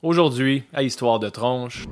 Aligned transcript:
Aujourd'hui, 0.00 0.62
à 0.72 0.84
Histoire 0.84 1.18
de 1.18 1.28
tronche. 1.28 1.84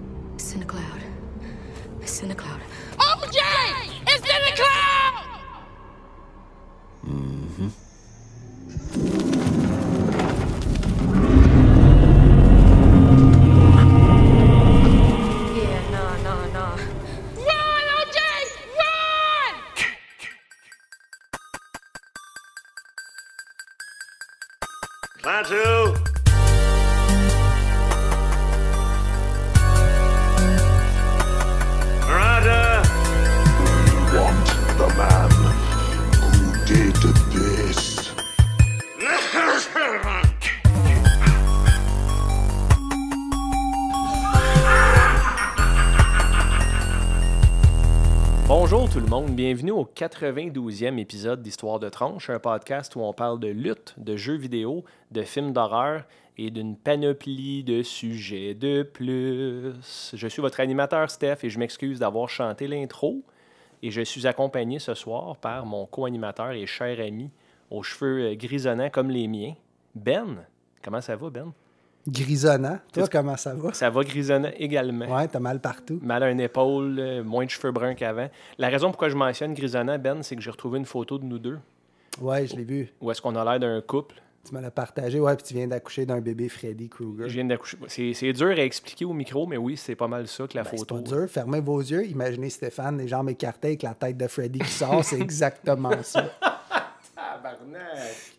Bienvenue 49.56 49.72
au 49.72 49.86
92e 49.86 50.98
épisode 50.98 51.40
d'Histoire 51.40 51.78
de 51.78 51.88
tronche, 51.88 52.28
un 52.28 52.38
podcast 52.38 52.94
où 52.94 53.00
on 53.00 53.14
parle 53.14 53.40
de 53.40 53.48
lutte, 53.48 53.94
de 53.96 54.14
jeux 54.14 54.36
vidéo, 54.36 54.84
de 55.12 55.22
films 55.22 55.54
d'horreur 55.54 56.04
et 56.36 56.50
d'une 56.50 56.76
panoplie 56.76 57.64
de 57.64 57.82
sujets 57.82 58.52
de 58.52 58.82
plus. 58.82 59.72
Je 60.12 60.28
suis 60.28 60.42
votre 60.42 60.60
animateur 60.60 61.10
Steph 61.10 61.38
et 61.42 61.48
je 61.48 61.58
m'excuse 61.58 62.00
d'avoir 62.00 62.28
chanté 62.28 62.68
l'intro. 62.68 63.22
Et 63.82 63.90
je 63.90 64.02
suis 64.02 64.26
accompagné 64.26 64.78
ce 64.78 64.92
soir 64.92 65.38
par 65.38 65.64
mon 65.64 65.86
co-animateur 65.86 66.50
et 66.50 66.66
cher 66.66 67.00
ami 67.00 67.30
aux 67.70 67.82
cheveux 67.82 68.32
euh, 68.32 68.34
grisonnants 68.34 68.90
comme 68.90 69.08
les 69.08 69.26
miens, 69.26 69.54
Ben. 69.94 70.44
Comment 70.82 71.00
ça 71.00 71.16
va, 71.16 71.30
Ben? 71.30 71.54
Grisonnant. 72.08 72.76
Toi, 72.76 72.80
Qu'est-ce- 72.92 73.10
comment 73.10 73.36
ça 73.36 73.54
va? 73.54 73.72
Ça 73.72 73.90
va 73.90 74.02
grisonnant 74.04 74.50
également. 74.58 75.06
Ouais, 75.14 75.26
t'as 75.28 75.40
mal 75.40 75.60
partout. 75.60 75.98
mal 76.02 76.22
à 76.22 76.30
une 76.30 76.40
épaule, 76.40 76.96
euh, 76.98 77.24
moins 77.24 77.44
de 77.44 77.50
cheveux 77.50 77.72
bruns 77.72 77.94
qu'avant. 77.94 78.28
La 78.58 78.68
raison 78.68 78.88
pourquoi 78.88 79.08
je 79.08 79.16
mentionne 79.16 79.54
grisonnant, 79.54 79.98
Ben, 79.98 80.22
c'est 80.22 80.36
que 80.36 80.42
j'ai 80.42 80.50
retrouvé 80.50 80.78
une 80.78 80.84
photo 80.86 81.18
de 81.18 81.24
nous 81.24 81.38
deux. 81.38 81.58
Ouais, 82.20 82.46
je 82.46 82.56
l'ai 82.56 82.64
vu. 82.64 82.88
Où 83.00 83.10
est-ce 83.10 83.20
qu'on 83.20 83.34
a 83.34 83.44
l'air 83.44 83.58
d'un 83.60 83.80
couple? 83.80 84.14
Tu 84.48 84.54
me 84.54 84.60
l'as 84.60 84.70
partagé. 84.70 85.18
Ouais, 85.18 85.34
puis 85.34 85.44
tu 85.44 85.54
viens 85.54 85.66
d'accoucher 85.66 86.06
d'un 86.06 86.20
bébé 86.20 86.48
Freddy 86.48 86.88
Krueger. 86.88 87.28
Je 87.28 87.34
viens 87.34 87.44
d'accoucher. 87.44 87.76
C'est, 87.88 88.14
c'est 88.14 88.32
dur 88.32 88.50
à 88.50 88.60
expliquer 88.62 89.04
au 89.04 89.12
micro, 89.12 89.44
mais 89.44 89.56
oui, 89.56 89.76
c'est 89.76 89.96
pas 89.96 90.06
mal 90.06 90.28
ça 90.28 90.46
que 90.46 90.56
la 90.56 90.62
Ben, 90.62 90.70
c'est 90.70 90.76
photo. 90.78 90.94
pas 90.94 91.00
dur. 91.00 91.26
Fermez 91.28 91.60
vos 91.60 91.80
yeux. 91.80 92.06
Imaginez 92.06 92.48
Stéphane, 92.50 92.96
les 92.98 93.08
jambes 93.08 93.28
écartées 93.28 93.68
avec 93.68 93.82
la 93.82 93.94
tête 93.94 94.16
de 94.16 94.28
Freddy 94.28 94.60
qui 94.60 94.70
sort. 94.70 95.04
C'est 95.04 95.20
exactement 95.20 95.90
ça. 96.02 96.30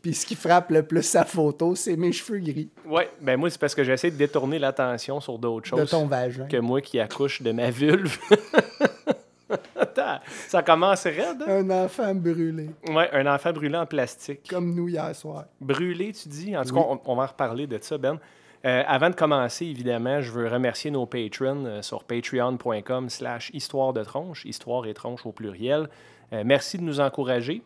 Puis 0.01 0.13
ce 0.13 0.25
qui 0.25 0.35
frappe 0.35 0.71
le 0.71 0.83
plus 0.83 1.03
sa 1.03 1.25
photo, 1.25 1.75
c'est 1.75 1.95
mes 1.95 2.11
cheveux 2.11 2.39
gris 2.39 2.69
Ouais, 2.85 3.09
ben 3.21 3.37
moi, 3.39 3.49
c'est 3.49 3.59
parce 3.59 3.75
que 3.75 3.83
j'essaie 3.83 4.11
de 4.11 4.17
détourner 4.17 4.59
l'attention 4.59 5.19
sur 5.19 5.37
d'autres 5.39 5.63
de 5.75 5.77
choses 5.81 5.89
ton 5.89 6.05
vagin. 6.05 6.47
que 6.47 6.57
moi 6.57 6.81
qui 6.81 6.99
accouche 6.99 7.41
de 7.41 7.51
ma 7.51 7.69
vulve. 7.71 8.17
Attends, 9.77 10.19
ça 10.47 10.61
commence 10.61 11.03
raide. 11.05 11.41
hein? 11.47 11.59
Un 11.65 11.69
enfant 11.69 12.13
brûlé, 12.13 12.69
Ouais, 12.89 13.09
un 13.13 13.25
enfant 13.33 13.53
brûlé 13.53 13.77
en 13.77 13.85
plastique. 13.85 14.41
comme 14.49 14.75
nous 14.75 14.89
hier 14.89 15.15
soir. 15.15 15.45
Brûlé, 15.61 16.11
tu 16.11 16.27
dis? 16.27 16.55
En 16.57 16.63
tout 16.63 16.75
Oui. 16.75 16.81
cas, 16.81 16.87
on, 16.89 16.99
on 17.05 17.15
va 17.15 17.23
en 17.23 17.27
reparler 17.27 17.65
de 17.67 17.77
ça, 17.81 17.97
Ben. 17.97 18.19
Euh, 18.65 18.83
avant 18.87 19.09
de 19.09 19.15
commencer, 19.15 19.65
évidemment, 19.65 20.19
je 20.19 20.31
veux 20.31 20.47
remercier 20.47 20.91
nos 20.91 21.05
patrons 21.05 21.63
euh, 21.65 21.81
sur 21.81 22.03
patreon.com 22.03 23.07
slash 23.09 23.51
histoire 23.53 23.93
de 23.93 24.03
tronche, 24.03 24.43
histoire 24.45 24.85
et 24.87 24.93
tronche 24.93 25.25
au 25.25 25.31
pluriel. 25.31 25.87
Euh, 26.33 26.41
merci 26.45 26.77
de 26.77 26.83
nous 26.83 26.99
encourager. 26.99 27.61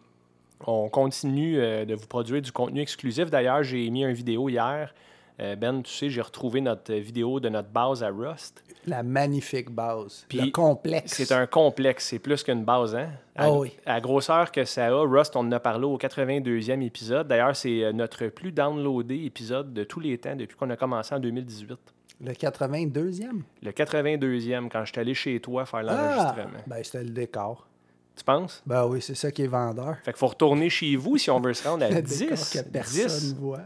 On 0.68 0.90
continue 0.90 1.60
euh, 1.60 1.86
de 1.86 1.96
vous 1.96 2.08
produire 2.08 2.42
du 2.42 2.52
contenu 2.52 2.82
exclusif. 2.82 3.30
D'ailleurs, 3.30 3.64
j'ai 3.64 3.90
mis 3.90 4.04
une 4.04 4.14
vidéo 4.14 4.48
hier. 4.50 4.94
Euh, 5.40 5.56
ben, 5.56 5.82
tu 5.82 5.92
sais, 5.92 6.10
j'ai 6.10 6.22
retrouvé 6.22 6.62
notre 6.62 6.94
vidéo 6.94 7.40
de 7.40 7.50
notre 7.50 7.70
base 7.70 8.04
à 8.04 8.10
Rust. 8.10 8.64
La 8.86 9.02
magnifique 9.02 9.72
base. 9.72 10.26
Puis, 10.30 10.40
le 10.40 10.52
complexe. 10.52 11.14
C'est 11.14 11.32
un 11.32 11.48
complexe, 11.48 12.08
c'est 12.10 12.20
plus 12.20 12.44
qu'une 12.44 12.64
base. 12.64 12.96
Hein? 12.96 13.10
À, 13.36 13.46
Ah 13.46 13.52
oui. 13.52 13.72
à 13.86 14.00
grosseur 14.02 14.52
que 14.52 14.66
ça 14.66 14.88
a, 14.88 14.92
Rust, 15.02 15.36
on 15.36 15.40
en 15.40 15.52
a 15.52 15.60
parlé 15.60 15.86
au 15.86 15.98
82e 15.98 16.82
épisode. 16.84 17.28
D'ailleurs, 17.28 17.56
c'est 17.56 17.84
euh, 17.84 17.92
notre 17.92 18.28
plus 18.28 18.52
downloadé 18.52 19.24
épisode 19.26 19.74
de 19.74 19.84
tous 19.84 20.00
les 20.00 20.18
temps 20.18 20.36
depuis 20.36 20.56
qu'on 20.58 20.70
a 20.70 20.76
commencé 20.76 21.16
en 21.16 21.20
2018. 21.20 21.78
Le 22.24 22.34
82e. 22.34 23.42
Le 23.64 23.72
82e, 23.72 24.70
quand 24.70 24.86
je 24.86 24.92
suis 24.92 25.02
allé 25.02 25.14
chez 25.16 25.40
toi 25.40 25.66
faire 25.66 25.80
Ah, 25.80 25.84
l'enregistrement. 25.84 26.60
ben 26.68 26.84
c'était 26.84 27.04
le 27.04 27.10
décor. 27.10 27.68
Tu 28.16 28.24
penses? 28.24 28.62
Ben 28.66 28.86
oui, 28.86 29.02
c'est 29.02 29.16
ça 29.16 29.32
qui 29.32 29.44
est 29.44 29.48
vendeur. 29.48 29.96
Fait 30.04 30.12
qu'il 30.12 30.20
faut 30.20 30.28
retourner 30.28 30.70
chez 30.70 30.96
vous 30.96 31.18
si 31.18 31.30
on 31.32 31.40
veut 31.40 31.54
se 31.54 31.68
rendre 31.68 31.86
à 31.86 31.90
Le 31.90 32.02
10. 32.02 32.20
décor 32.20 32.38
que 32.52 32.70
personne 32.70 33.08
10. 33.08 33.36
voit. 33.36 33.62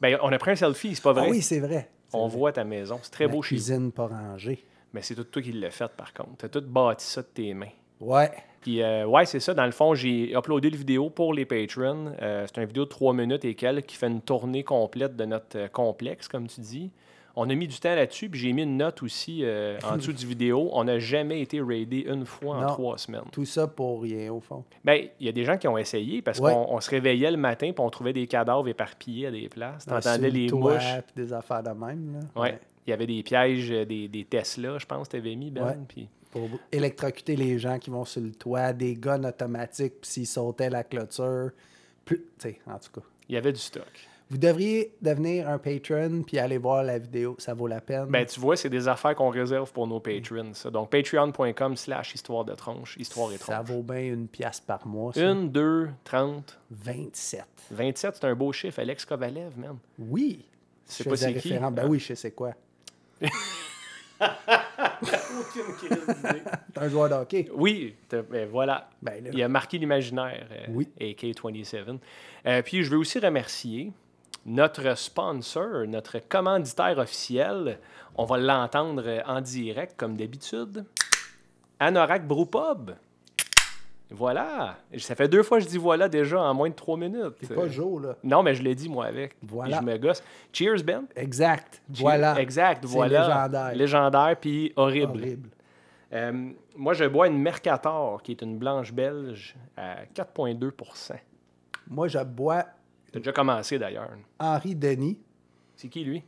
Ben, 0.00 0.16
on 0.22 0.32
a 0.32 0.38
pris 0.38 0.52
un 0.52 0.56
selfie, 0.56 0.94
c'est 0.94 1.02
pas 1.02 1.12
vrai? 1.12 1.24
Ah 1.26 1.30
oui, 1.30 1.42
c'est 1.42 1.60
vrai. 1.60 1.90
On 2.12 2.26
vrai. 2.28 2.36
voit 2.38 2.52
ta 2.52 2.64
maison. 2.64 2.98
C'est 3.02 3.10
très 3.10 3.26
beau 3.26 3.42
chez 3.42 3.56
vous. 3.56 3.60
cuisine 3.62 3.92
pas 3.92 4.06
rangée. 4.06 4.64
Mais 4.92 5.02
c'est 5.02 5.14
tout 5.14 5.24
toi 5.24 5.42
qui 5.42 5.52
l'as 5.52 5.70
fait, 5.70 5.90
par 5.96 6.12
contre. 6.14 6.36
Tu 6.38 6.46
as 6.46 6.48
tout 6.48 6.62
bâti 6.62 7.04
ça 7.06 7.22
de 7.22 7.26
tes 7.26 7.52
mains. 7.54 7.68
Ouais. 8.00 8.30
Puis, 8.62 8.82
euh, 8.82 9.06
ouais, 9.06 9.26
c'est 9.26 9.40
ça. 9.40 9.52
Dans 9.54 9.66
le 9.66 9.70
fond, 9.72 9.94
j'ai 9.94 10.32
uploadé 10.36 10.70
le 10.70 10.76
vidéo 10.76 11.10
pour 11.10 11.32
les 11.34 11.44
patrons. 11.44 12.12
Euh, 12.22 12.46
c'est 12.46 12.60
une 12.60 12.66
vidéo 12.66 12.84
de 12.84 12.88
3 12.90 13.12
minutes 13.14 13.44
et 13.44 13.54
quelques 13.54 13.86
qui 13.86 13.96
fait 13.96 14.06
une 14.08 14.20
tournée 14.22 14.64
complète 14.64 15.16
de 15.16 15.24
notre 15.26 15.58
euh, 15.58 15.68
complexe, 15.68 16.28
comme 16.28 16.46
tu 16.48 16.60
dis. 16.60 16.90
On 17.36 17.48
a 17.48 17.54
mis 17.54 17.68
du 17.68 17.78
temps 17.78 17.94
là-dessus, 17.94 18.28
puis 18.28 18.40
j'ai 18.40 18.52
mis 18.52 18.62
une 18.62 18.76
note 18.76 19.02
aussi 19.02 19.44
euh, 19.44 19.78
en 19.84 19.96
dessous 19.96 20.12
du 20.12 20.26
vidéo. 20.26 20.68
On 20.72 20.84
n'a 20.84 20.98
jamais 20.98 21.40
été 21.40 21.60
raidé 21.60 22.04
une 22.08 22.26
fois 22.26 22.56
en 22.58 22.66
trois 22.66 22.98
semaines. 22.98 23.22
Tout 23.32 23.44
ça 23.44 23.66
pour 23.68 24.02
rien, 24.02 24.32
au 24.32 24.40
fond. 24.40 24.64
Ben, 24.84 25.06
il 25.20 25.26
y 25.26 25.28
a 25.28 25.32
des 25.32 25.44
gens 25.44 25.56
qui 25.56 25.68
ont 25.68 25.78
essayé 25.78 26.22
parce 26.22 26.38
Ouais. 26.40 26.52
qu'on 26.52 26.66
on 26.74 26.80
se 26.80 26.90
réveillait 26.90 27.30
le 27.30 27.36
matin 27.36 27.70
puis 27.72 27.84
on 27.84 27.90
trouvait 27.90 28.12
des 28.12 28.26
cadavres 28.26 28.66
éparpillés 28.68 29.28
à 29.28 29.30
des 29.30 29.48
places. 29.48 29.86
T'entendais 29.86 30.30
le 30.30 30.38
les 30.40 30.46
toit, 30.48 30.74
mouches. 30.74 31.02
puis 31.14 31.24
des 31.24 31.32
affaires 31.32 31.62
de 31.62 31.70
même. 31.70 32.20
Là. 32.34 32.40
Ouais. 32.42 32.58
Il 32.86 32.90
y 32.90 32.92
avait 32.92 33.06
des 33.06 33.22
pièges, 33.22 33.70
euh, 33.70 33.84
des, 33.84 34.08
des 34.08 34.24
Tesla, 34.24 34.78
je 34.78 34.86
pense, 34.86 35.06
que 35.06 35.12
tu 35.12 35.16
avais 35.18 35.36
mis, 35.36 35.50
Ben. 35.50 35.64
Ouais. 35.64 35.78
Puis 35.86 36.08
Pour 36.30 36.48
électrocuter 36.72 37.36
les 37.36 37.58
gens 37.58 37.78
qui 37.78 37.90
vont 37.90 38.04
sur 38.04 38.20
le 38.22 38.32
toit, 38.32 38.72
des 38.72 38.94
guns 38.94 39.22
automatiques, 39.24 40.00
puis 40.00 40.10
s'ils 40.10 40.26
sautaient 40.26 40.70
la 40.70 40.82
clôture. 40.84 41.50
Plus... 42.04 42.18
Tu 42.38 42.48
sais, 42.48 42.60
en 42.66 42.78
tout 42.78 43.00
cas. 43.00 43.06
il 43.28 43.34
y 43.34 43.38
avait 43.38 43.52
du 43.52 43.60
stock. 43.60 43.84
Vous 44.30 44.38
devriez 44.38 44.94
devenir 45.02 45.48
un 45.48 45.58
patron 45.58 46.22
puis 46.24 46.38
aller 46.38 46.58
voir 46.58 46.84
la 46.84 46.98
vidéo. 46.98 47.34
Ça 47.38 47.52
vaut 47.52 47.66
la 47.66 47.80
peine. 47.80 48.06
Ben, 48.06 48.24
tu 48.24 48.38
vois, 48.38 48.56
c'est 48.56 48.70
des 48.70 48.86
affaires 48.86 49.16
qu'on 49.16 49.30
réserve 49.30 49.72
pour 49.72 49.88
nos 49.88 49.98
patrons. 49.98 50.54
Ça. 50.54 50.70
Donc, 50.70 50.90
patreon.com 50.90 51.76
slash 51.76 52.14
histoire 52.14 52.44
de 52.44 52.54
tronche, 52.54 52.96
histoire 52.96 53.32
et 53.32 53.38
ça 53.38 53.60
vaut 53.60 53.82
bien 53.82 54.12
une 54.12 54.28
pièce 54.28 54.60
par 54.60 54.86
mois. 54.86 55.12
ça. 55.12 55.20
Une, 55.20 55.50
deux, 55.50 55.90
30, 56.04 56.60
27. 56.70 57.44
27, 57.72 58.14
c'est 58.16 58.24
un 58.24 58.34
beau 58.36 58.52
chiffre. 58.52 58.78
Alex 58.78 59.04
Kovalev, 59.04 59.58
man. 59.58 59.78
Oui. 59.98 60.46
C'est 60.84 61.08
pas 61.08 61.16
c'est 61.16 61.34
qui? 61.34 61.58
Ben 61.58 61.88
oui, 61.88 61.98
je 61.98 62.06
sais 62.06 62.14
c'est 62.14 62.32
quoi. 62.32 62.52
C'est 63.20 63.30
un 66.76 66.88
joueur 66.88 67.08
de 67.08 67.14
hockey. 67.14 67.48
Oui, 67.54 67.94
ben 68.10 68.48
voilà. 68.50 68.88
Ben 69.02 69.24
là. 69.24 69.30
Il 69.32 69.42
a 69.42 69.48
marqué 69.48 69.78
l'imaginaire, 69.78 70.46
euh, 70.52 70.66
Oui. 70.70 70.88
AK-27. 71.00 71.98
Euh, 72.46 72.62
puis 72.62 72.84
je 72.84 72.90
veux 72.90 72.98
aussi 72.98 73.18
remercier 73.18 73.92
notre 74.46 74.96
sponsor, 74.96 75.86
notre 75.86 76.18
commanditaire 76.18 76.98
officiel. 76.98 77.78
On 78.16 78.24
va 78.24 78.38
l'entendre 78.38 79.22
en 79.26 79.40
direct, 79.40 79.94
comme 79.96 80.16
d'habitude. 80.16 80.84
Anorak 81.78 82.26
Brewpub. 82.26 82.92
Voilà. 84.10 84.76
Ça 84.98 85.14
fait 85.14 85.28
deux 85.28 85.42
fois 85.42 85.58
que 85.58 85.64
je 85.64 85.68
dis 85.68 85.78
voilà 85.78 86.08
déjà 86.08 86.40
en 86.40 86.52
moins 86.52 86.68
de 86.68 86.74
trois 86.74 86.96
minutes. 86.96 87.34
C'est 87.42 87.54
pas 87.54 87.68
Joe, 87.68 88.02
là. 88.02 88.16
Non, 88.24 88.42
mais 88.42 88.54
je 88.54 88.62
l'ai 88.62 88.74
dit 88.74 88.88
moi 88.88 89.06
avec. 89.06 89.36
Voilà. 89.42 89.78
Je 89.78 89.84
me 89.84 89.96
gosse. 89.98 90.22
Cheers, 90.52 90.82
Ben. 90.84 91.04
Exact. 91.14 91.80
Cheers. 91.92 92.02
Voilà. 92.02 92.40
Exact, 92.40 92.84
C'est 92.84 92.92
voilà. 92.92 93.20
légendaire. 93.28 93.74
Légendaire, 93.74 94.36
puis 94.40 94.72
horrible. 94.76 95.20
Horrible. 95.20 95.48
Euh, 96.12 96.50
moi, 96.76 96.92
je 96.92 97.04
bois 97.04 97.28
une 97.28 97.38
Mercator, 97.38 98.20
qui 98.22 98.32
est 98.32 98.42
une 98.42 98.58
blanche 98.58 98.92
belge, 98.92 99.54
à 99.76 100.04
4,2% 100.12 101.12
Moi, 101.88 102.08
je 102.08 102.18
bois 102.18 102.64
T'as 103.12 103.18
déjà 103.18 103.32
commencé 103.32 103.78
d'ailleurs. 103.78 104.10
Henri 104.38 104.74
Denis. 104.74 105.18
C'est 105.76 105.88
qui 105.88 106.04
lui? 106.04 106.22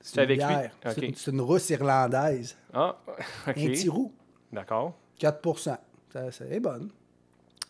C'est 0.00 0.14
C'est 0.14 0.20
avec 0.22 0.38
bière. 0.38 0.60
lui? 0.62 0.68
C'est 0.84 0.98
OK. 0.98 1.04
une- 1.08 1.14
C'est 1.14 1.30
une 1.32 1.40
rousse 1.40 1.70
irlandaise. 1.70 2.56
Ah, 2.72 2.96
Un 3.46 3.52
petit 3.52 3.88
OK. 3.88 3.94
roux. 3.94 4.12
D'accord. 4.52 4.94
4 5.18 5.58
Ça, 5.58 5.80
ça 6.30 6.44
est 6.46 6.60
bonne. 6.60 6.90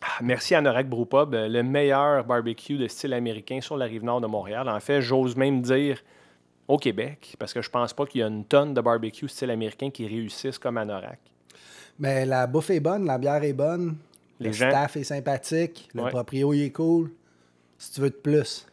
Ah, 0.03 0.19
Merci 0.23 0.55
à 0.55 0.61
Norak 0.61 0.89
Brewpub, 0.89 1.35
euh, 1.35 1.49
le 1.49 1.63
meilleur 1.63 2.25
barbecue 2.25 2.77
de 2.77 2.87
style 2.87 3.15
américain 3.15 3.61
sur 3.61 3.77
la 3.77 3.87
rive 3.87 4.05
nord 4.05 4.21
de 4.21 4.27
Montréal. 4.27 4.69
En 4.69 4.79
fait, 4.81 5.01
j'ose 5.01 5.35
même 5.37 5.63
dire 5.63 6.01
au 6.69 6.77
Québec, 6.77 7.35
parce 7.39 7.55
que 7.55 7.63
je 7.63 7.71
pense 7.71 7.95
pas 7.95 8.05
qu'il 8.07 8.21
y 8.21 8.25
a 8.25 8.27
une 8.27 8.45
tonne 8.45 8.75
de 8.75 8.81
barbecue 8.81 9.29
style 9.29 9.51
américain 9.51 9.91
qui 9.91 10.07
réussissent 10.07 10.59
comme 10.59 10.77
à. 10.77 11.19
Mais 11.99 12.27
la 12.27 12.47
bouffe 12.47 12.71
est 12.71 12.81
bonne, 12.81 13.07
la 13.07 13.17
bière 13.19 13.43
est 13.43 13.53
bonne. 13.55 13.97
Les 14.39 14.49
le 14.49 14.53
gens- 14.53 14.69
staff 14.69 14.97
est 14.99 15.05
sympathique. 15.05 15.89
Le 15.95 16.03
Ouais. 16.03 16.11
proprio 16.11 16.53
il 16.53 16.65
est 16.65 16.73
cool. 16.73 17.11
Si 17.79 17.93
tu 17.93 18.01
veux 18.01 18.11
de 18.11 18.15
plus. 18.15 18.67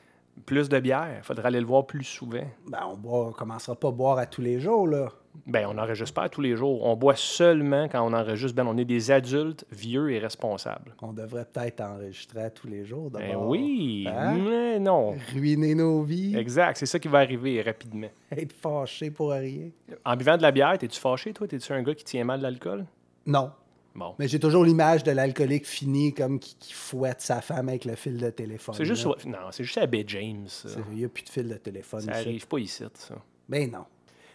Plus 0.46 0.68
de 0.68 0.80
bière. 0.80 1.20
Faudrait 1.24 1.48
aller 1.48 1.60
le 1.60 1.66
voir 1.66 1.86
plus 1.86 2.04
souvent. 2.04 2.44
Ben, 2.68 2.80
on 2.92 2.98
boit, 2.98 3.28
on 3.28 3.32
commencera 3.32 3.76
pas 3.76 3.90
à 3.90 3.92
boire 3.92 4.18
à 4.18 4.26
tous 4.26 4.42
les 4.42 4.60
jours, 4.60 4.88
là. 4.88 5.10
Ben, 5.48 5.66
on 5.68 5.74
n'enregistre 5.76 6.14
pas 6.14 6.30
tous 6.30 6.42
les 6.42 6.56
jours. 6.56 6.84
On 6.86 6.96
boit 6.96 7.16
seulement 7.16 7.88
quand 7.88 8.02
on 8.08 8.14
enregistre. 8.14 8.56
Ben, 8.56 8.66
on 8.68 8.78
est 8.78 8.86
des 8.86 9.12
adultes 9.12 9.66
vieux 9.72 10.12
et 10.12 10.20
responsables. 10.20 10.96
On 11.02 11.14
devrait 11.14 11.46
peut-être 11.46 11.82
enregistrer 11.82 12.44
à 12.44 12.50
tous 12.50 12.68
les 12.68 12.84
jours. 12.86 13.10
Ben 13.12 13.28
d'abord. 13.30 13.48
oui, 13.50 14.08
Hein? 14.08 14.38
mais 14.38 14.80
non. 14.80 15.16
Ruiner 15.34 15.76
nos 15.76 16.02
vies, 16.04 16.36
Exact, 16.36 16.78
c'est 16.78 16.86
ça 16.88 16.98
qui 17.00 17.08
va 17.08 17.20
arriver 17.20 17.62
rapidement. 17.62 18.10
être 18.32 18.54
fâché 18.54 19.12
pour 19.12 19.32
rien. 19.32 19.70
En 20.06 20.16
buvant 20.16 20.38
de 20.38 20.42
la 20.44 20.52
bière, 20.52 20.78
t'es-tu 20.78 21.00
fâché, 21.00 21.34
toi? 21.34 21.48
T'es-tu 21.48 21.72
un 21.74 21.82
gars 21.84 21.96
qui 21.96 22.04
tient 22.06 22.24
mal 22.24 22.42
l'alcool? 22.42 22.86
Non. 23.26 23.52
Bon. 23.96 24.16
Mais 24.18 24.28
j'ai 24.28 24.40
toujours 24.40 24.66
l'image 24.66 25.04
de 25.04 25.12
l'alcoolique 25.12 25.68
fini 25.68 26.14
comme 26.14 26.40
qui, 26.40 26.56
qui 26.56 26.74
fouette 26.74 27.22
sa 27.22 27.42
femme 27.42 27.70
avec 27.70 27.86
le 27.86 27.96
fil 27.96 28.18
de 28.18 28.30
téléphone. 28.32 28.74
C'est 28.76 28.86
juste... 28.86 29.06
Non, 29.26 29.38
c'est 29.52 29.64
juste 29.64 29.78
à 29.78 29.86
Bay 29.86 30.04
James, 30.08 30.48
Il 30.92 30.98
n'y 30.98 31.06
a 31.06 31.10
plus 31.10 31.24
de 31.24 31.30
fil 31.30 31.48
de 31.48 31.56
téléphone. 31.56 32.02
Ça 32.02 32.12
ici. 32.20 32.28
arrive 32.30 32.48
pas 32.48 32.58
ici, 32.58 32.84
ça. 32.96 33.16
Ben 33.48 33.70
non. 33.70 33.86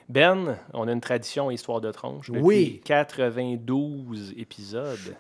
Ben, 0.09 0.57
on 0.73 0.87
a 0.89 0.93
une 0.93 1.01
tradition 1.01 1.51
Histoire 1.51 1.81
de 1.81 1.91
tronche. 1.91 2.31
depuis 2.31 2.41
Oui. 2.43 2.81
92 2.85 4.35
épisodes. 4.39 5.17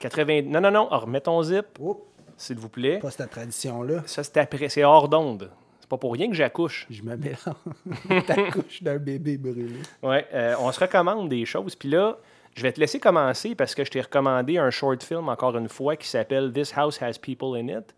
80... 0.00 0.42
Non, 0.46 0.60
non, 0.60 0.70
non, 0.70 0.88
remets 0.90 1.20
ton 1.20 1.42
zip, 1.42 1.66
Oups, 1.78 2.00
s'il 2.36 2.58
vous 2.58 2.68
plaît. 2.68 2.98
pas 2.98 3.10
cette 3.10 3.30
tradition-là. 3.30 4.02
Ça, 4.06 4.24
c'est 4.24 4.36
après. 4.38 4.68
C'est 4.68 4.84
hors 4.84 5.08
d'onde. 5.08 5.50
C'est 5.80 5.88
pas 5.88 5.98
pour 5.98 6.12
rien 6.12 6.28
que 6.28 6.34
j'accouche. 6.34 6.86
Je 6.90 7.02
me 7.02 7.16
mélange. 7.16 8.24
Ta 8.26 8.50
couche 8.50 8.82
d'un 8.82 8.98
bébé 8.98 9.36
brûlé. 9.38 9.76
Ouais, 10.02 10.26
euh, 10.32 10.54
on 10.60 10.70
se 10.72 10.80
recommande 10.80 11.28
des 11.28 11.44
choses. 11.44 11.74
Puis 11.74 11.88
là, 11.88 12.18
je 12.58 12.62
vais 12.62 12.72
te 12.72 12.80
laisser 12.80 12.98
commencer 12.98 13.54
parce 13.54 13.74
que 13.74 13.84
je 13.84 13.90
t'ai 13.90 14.00
recommandé 14.00 14.58
un 14.58 14.70
short 14.70 15.02
film, 15.02 15.28
encore 15.28 15.56
une 15.56 15.68
fois, 15.68 15.96
qui 15.96 16.08
s'appelle 16.08 16.52
This 16.52 16.72
House 16.76 17.00
Has 17.00 17.18
People 17.22 17.56
in 17.56 17.68
It, 17.68 17.94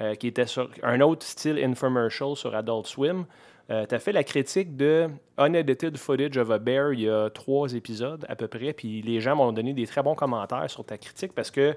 euh, 0.00 0.14
qui 0.14 0.28
était 0.28 0.46
sur 0.46 0.70
un 0.82 1.00
autre 1.02 1.26
style 1.26 1.62
infomercial 1.62 2.34
sur 2.34 2.54
Adult 2.54 2.86
Swim. 2.86 3.26
tu 3.68 3.74
as 3.74 3.98
fait 3.98 4.12
la 4.12 4.24
critique 4.24 4.76
de 4.76 5.10
Unedited 5.36 5.98
Footage 5.98 6.38
of 6.38 6.50
a 6.50 6.58
Bear 6.58 6.94
il 6.94 7.00
y 7.00 7.10
a 7.10 7.28
trois 7.28 7.74
épisodes 7.74 8.24
à 8.26 8.34
peu 8.34 8.48
près. 8.48 8.72
Puis 8.72 9.02
les 9.02 9.20
gens 9.20 9.36
m'ont 9.36 9.52
donné 9.52 9.74
des 9.74 9.86
très 9.86 10.02
bons 10.02 10.14
commentaires 10.14 10.70
sur 10.70 10.86
ta 10.86 10.96
critique 10.96 11.34
parce 11.34 11.50
que 11.50 11.76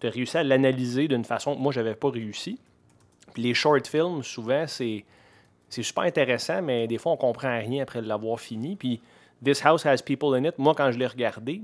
tu 0.00 0.06
as 0.08 0.10
réussi 0.10 0.36
à 0.36 0.42
l'analyser 0.42 1.06
d'une 1.06 1.24
façon 1.24 1.54
que 1.54 1.60
moi, 1.60 1.72
j'avais 1.72 1.94
pas 1.94 2.10
réussi. 2.10 2.58
Puis 3.34 3.42
les 3.44 3.54
short 3.54 3.86
films, 3.86 4.24
souvent, 4.24 4.66
c'est 4.66 5.04
c'est 5.68 5.82
super 5.82 6.04
intéressant, 6.04 6.62
mais 6.62 6.86
des 6.86 6.98
fois, 6.98 7.12
on 7.12 7.16
comprend 7.16 7.58
rien 7.58 7.82
après 7.82 8.00
l'avoir 8.00 8.40
fini. 8.40 8.76
Puis 8.76 9.00
This 9.44 9.64
House 9.64 9.86
Has 9.86 9.98
People 10.04 10.34
in 10.34 10.44
It, 10.44 10.58
moi, 10.58 10.74
quand 10.76 10.90
je 10.90 10.98
l'ai 10.98 11.06
regardé, 11.06 11.60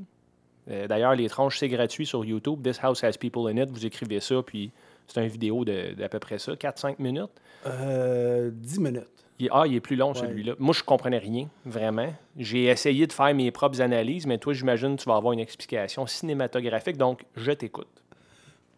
euh, 0.71 0.87
d'ailleurs, 0.87 1.15
les 1.15 1.29
tranches, 1.29 1.59
c'est 1.59 1.69
gratuit 1.69 2.07
sur 2.07 2.25
YouTube. 2.25 2.63
This 2.63 2.79
House 2.83 3.03
Has 3.05 3.13
People 3.19 3.51
in 3.51 3.57
It, 3.63 3.71
vous 3.71 3.85
écrivez 3.85 4.21
ça, 4.21 4.37
puis 4.45 4.71
c'est 5.07 5.21
une 5.23 5.29
vidéo 5.29 5.65
de- 5.65 5.93
d'à 5.95 6.09
peu 6.09 6.19
près 6.19 6.39
ça, 6.39 6.55
4-5 6.57 6.99
minutes. 6.99 7.31
Euh, 7.67 8.51
10 8.53 8.79
minutes. 8.81 9.09
Il- 9.41 9.49
ah, 9.51 9.65
il 9.67 9.75
est 9.75 9.81
plus 9.81 9.97
long, 9.97 10.15
celui-là. 10.15 10.55
Moi, 10.61 10.73
je 10.73 10.83
comprenais 10.85 11.19
rien, 11.19 11.49
vraiment. 11.67 12.13
J'ai 12.37 12.67
essayé 12.67 13.07
de 13.09 13.13
faire 13.13 13.35
mes 13.35 13.51
propres 13.51 13.81
analyses, 13.81 14.27
mais 14.27 14.39
toi, 14.39 14.53
j'imagine 14.53 14.97
que 14.97 15.03
tu 15.03 15.09
vas 15.09 15.17
avoir 15.17 15.33
une 15.33 15.41
explication 15.41 16.07
cinématographique, 16.07 16.97
donc 16.97 17.25
je 17.37 17.51
t'écoute. 17.51 17.89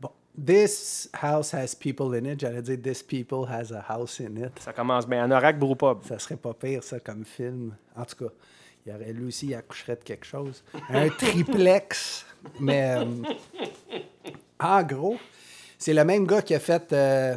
Bon. 0.00 0.08
This 0.44 1.10
house 1.22 1.52
has 1.52 1.74
people 1.78 2.14
in 2.16 2.24
it. 2.24 2.40
J'allais 2.40 2.62
dire 2.62 2.78
This 2.82 3.02
people 3.02 3.44
has 3.48 3.70
a 3.70 3.84
house 3.86 4.18
in 4.20 4.36
it. 4.36 4.58
Ça 4.60 4.72
commence 4.72 5.06
bien. 5.06 5.24
Anorak 5.24 5.58
Brewpub. 5.58 5.98
Ça 6.04 6.18
serait 6.18 6.36
pas 6.36 6.54
pire, 6.54 6.82
ça, 6.82 7.00
comme 7.00 7.24
film. 7.26 7.74
En 7.94 8.04
tout 8.06 8.24
cas, 8.24 8.32
il 8.86 8.92
y 8.92 8.94
aurait 8.94 9.12
lui 9.12 9.26
aussi, 9.26 9.46
il 9.46 9.54
accoucherait 9.54 9.96
de 9.96 10.04
quelque 10.04 10.24
chose. 10.26 10.62
Un 10.90 11.08
triplex. 11.08 12.24
mais 12.60 12.94
euh, 12.96 13.04
en 14.60 14.82
gros, 14.84 15.16
c'est 15.78 15.92
le 15.92 16.04
même 16.04 16.26
gars 16.26 16.42
qui 16.42 16.54
a 16.54 16.60
fait 16.60 16.92
euh, 16.92 17.36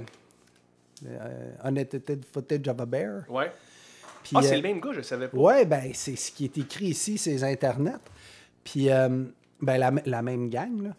euh, 1.08 1.52
Unedited 1.66 2.24
Footage 2.32 2.68
of 2.68 2.80
a 2.80 2.86
Bear. 2.86 3.24
Ouais. 3.30 3.52
Ah, 4.36 4.42
c'est 4.44 4.54
euh, 4.54 4.58
le 4.58 4.62
même 4.62 4.80
gars, 4.80 4.92
je 4.94 5.02
savais 5.02 5.28
pas. 5.28 5.38
Ouais, 5.38 5.66
ben, 5.66 5.92
c'est 5.94 6.16
ce 6.16 6.32
qui 6.32 6.46
est 6.46 6.58
écrit 6.58 6.88
ici, 6.88 7.18
c'est 7.18 7.42
Internet. 7.44 8.00
Puis, 8.64 8.92
euh, 8.92 9.24
ben, 9.60 9.78
la, 9.78 9.92
la 10.06 10.22
même 10.22 10.50
gang, 10.50 10.84
là. 10.84 10.90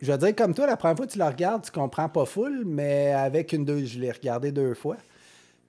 Je 0.00 0.12
veux 0.12 0.18
dire, 0.18 0.36
comme 0.36 0.54
toi, 0.54 0.66
la 0.66 0.76
première 0.76 0.96
fois 0.96 1.06
que 1.06 1.12
tu 1.12 1.18
la 1.18 1.28
regardes, 1.28 1.64
tu 1.64 1.72
comprends 1.72 2.08
pas 2.08 2.24
full, 2.24 2.62
mais 2.64 3.12
avec 3.12 3.52
une 3.52 3.64
deux, 3.64 3.84
je 3.84 3.98
l'ai 3.98 4.12
regardé 4.12 4.52
deux 4.52 4.74
fois. 4.74 4.96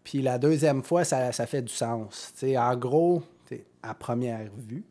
Puis 0.03 0.21
la 0.21 0.37
deuxième 0.37 0.83
fois, 0.83 1.03
ça, 1.03 1.31
ça 1.31 1.47
fait 1.47 1.63
du 1.63 1.73
sens. 1.73 2.31
Tu 2.33 2.47
sais, 2.47 2.57
en 2.57 2.75
gros, 2.75 3.23
à 3.83 3.93
première 3.93 4.49
vue, 4.57 4.83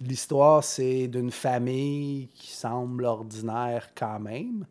l'histoire, 0.00 0.62
c'est 0.62 1.08
d'une 1.08 1.30
famille 1.30 2.28
qui 2.34 2.50
semble 2.52 3.04
ordinaire 3.04 3.90
quand 3.94 4.20
même, 4.20 4.66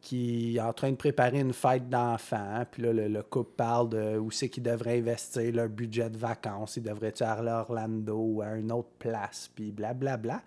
qui 0.00 0.56
est 0.56 0.60
en 0.60 0.72
train 0.72 0.90
de 0.90 0.96
préparer 0.96 1.40
une 1.40 1.52
fête 1.52 1.88
d'enfants. 1.88 2.64
Puis 2.70 2.82
là, 2.82 2.92
le, 2.92 3.08
le 3.08 3.22
couple 3.22 3.52
parle 3.56 3.88
de 3.90 4.18
où 4.18 4.30
c'est 4.30 4.48
qu'ils 4.48 4.64
devraient 4.64 4.98
investir 4.98 5.52
leur 5.54 5.68
budget 5.68 6.10
de 6.10 6.18
vacances. 6.18 6.76
Ils 6.76 6.82
devraient-tu 6.82 7.22
aller 7.22 7.50
à 7.50 7.60
Orlando 7.60 8.16
ou 8.16 8.42
à 8.42 8.56
une 8.56 8.72
autre 8.72 8.90
place, 8.98 9.48
puis 9.54 9.70
blablabla. 9.70 10.42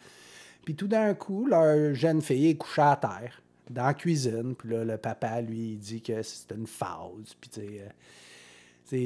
Puis 0.65 0.75
tout 0.75 0.87
d'un 0.87 1.13
coup, 1.13 1.45
leur 1.45 1.93
jeune 1.93 2.21
fille 2.21 2.49
est 2.49 2.55
couchée 2.55 2.81
à 2.81 2.97
terre, 2.97 3.41
dans 3.69 3.85
la 3.85 3.93
cuisine. 3.93 4.55
Puis 4.55 4.69
là, 4.69 4.83
le 4.83 4.97
papa, 4.97 5.39
lui, 5.39 5.77
dit 5.77 6.01
que 6.01 6.21
c'est 6.21 6.51
une 6.53 6.67
phase. 6.67 7.35
Puis 7.39 7.49
tu 7.49 7.61
sais, 7.61 7.81
euh, 7.81 7.89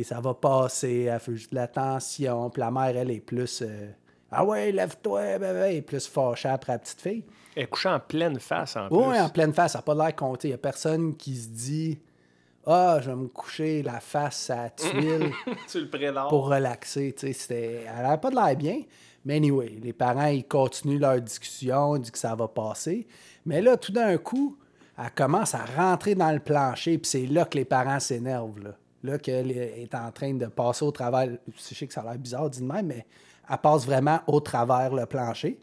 ça 0.04 0.20
va 0.20 0.34
passer, 0.34 1.04
elle 1.04 1.20
fait 1.20 1.36
juste 1.36 1.52
de 1.52 1.56
l'attention. 1.56 2.50
Puis 2.50 2.60
la 2.60 2.72
mère, 2.72 2.96
elle 2.96 3.12
est 3.12 3.20
plus... 3.20 3.62
euh, 3.62 3.90
ah 4.32 4.46
ouais, 4.46 4.72
lève-toi, 4.72 5.40
bébé. 5.40 5.60
Elle 5.60 5.76
est 5.78 5.82
plus 5.82 6.08
fâchée 6.08 6.50
après 6.50 6.74
la 6.74 6.80
petite 6.80 7.02
fille. 7.02 7.24
Elle 7.56 7.64
est 7.64 7.68
couchée 7.68 7.90
en 7.90 8.00
pleine 8.00 8.40
face, 8.40 8.76
en 8.76 8.88
plus. 8.88 8.98
Oui, 8.98 9.20
en 9.20 9.30
pleine 9.30 9.54
face, 9.54 9.74
ça 9.74 9.80
n'a 9.80 9.84
pas 9.84 9.96
l'air 9.96 10.16
compté. 10.16 10.50
Il 10.50 10.52
n'y 10.52 10.56
a 10.56 10.60
personne 10.60 11.16
qui 11.16 11.36
se 11.36 11.48
dit 11.48 12.00
Ah, 12.66 13.00
je 13.02 13.10
vais 13.10 13.16
me 13.16 13.28
coucher 13.28 13.82
la 13.82 14.00
face 14.00 14.50
à 14.50 14.64
la 14.64 14.70
tuile 14.70 15.32
tu 15.68 15.80
le 15.80 16.30
pour 16.30 16.48
relaxer. 16.48 17.16
Tu 17.18 17.34
sais, 17.34 17.86
Elle 17.88 18.04
n'avait 18.04 18.20
pas 18.20 18.30
de 18.30 18.36
l'air 18.36 18.56
bien. 18.56 18.82
Mais 19.26 19.36
anyway, 19.38 19.78
les 19.82 19.94
parents, 19.94 20.28
ils 20.28 20.46
continuent 20.46 21.00
leur 21.00 21.20
discussion, 21.20 21.96
ils 21.96 22.02
disent 22.02 22.12
que 22.12 22.18
ça 22.18 22.36
va 22.36 22.48
passer. 22.48 23.08
Mais 23.46 23.62
là, 23.62 23.78
tout 23.78 23.92
d'un 23.92 24.18
coup, 24.18 24.58
elle 24.98 25.12
commence 25.12 25.56
à 25.56 25.66
rentrer 25.66 26.16
dans 26.16 26.32
le 26.32 26.40
plancher, 26.40 26.98
puis 26.98 27.10
c'est 27.10 27.26
là 27.26 27.46
que 27.46 27.58
les 27.58 27.66
parents 27.66 28.00
s'énervent. 28.00 28.74
Là, 29.04 29.18
qu'elle 29.18 29.52
est 29.52 29.96
en 29.96 30.12
train 30.12 30.34
de 30.34 30.46
passer 30.48 30.84
au 30.84 30.92
travers. 30.92 31.30
Je 31.56 31.62
sais 31.76 31.88
que 31.88 31.94
ça 31.94 32.02
a 32.02 32.04
l'air 32.06 32.18
bizarre 32.18 32.50
dit 32.50 32.60
de 32.60 32.66
même, 32.66 32.88
mais 32.88 33.06
elle 33.50 33.58
passe 33.58 33.86
vraiment 33.86 34.20
au 34.28 34.40
travers 34.42 34.94
le 34.94 35.06
plancher. 35.06 35.58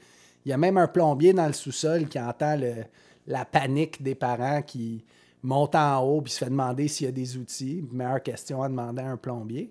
Il 0.45 0.49
y 0.51 0.53
a 0.53 0.57
même 0.57 0.79
un 0.79 0.87
plombier 0.89 1.33
dans 1.33 1.47
le 1.47 1.53
sous-sol 1.53 2.07
qui 2.09 2.19
entend 2.19 2.57
le- 2.57 2.85
la 3.27 3.45
panique 3.45 4.03
des 4.03 4.15
parents 4.15 4.63
qui 4.63 5.05
monte 5.43 5.75
en 5.75 5.99
haut 6.01 6.23
puis 6.23 6.33
se 6.33 6.39
fait 6.39 6.51
demander 6.51 6.89
s'il 6.89 7.07
y 7.07 7.09
a 7.09 7.13
des 7.13 7.37
outils. 7.37 7.85
Meilleure 7.93 8.23
question 8.23 8.63
à 8.63 8.69
demander 8.69 9.03
à 9.03 9.11
un 9.11 9.17
plombier. 9.17 9.71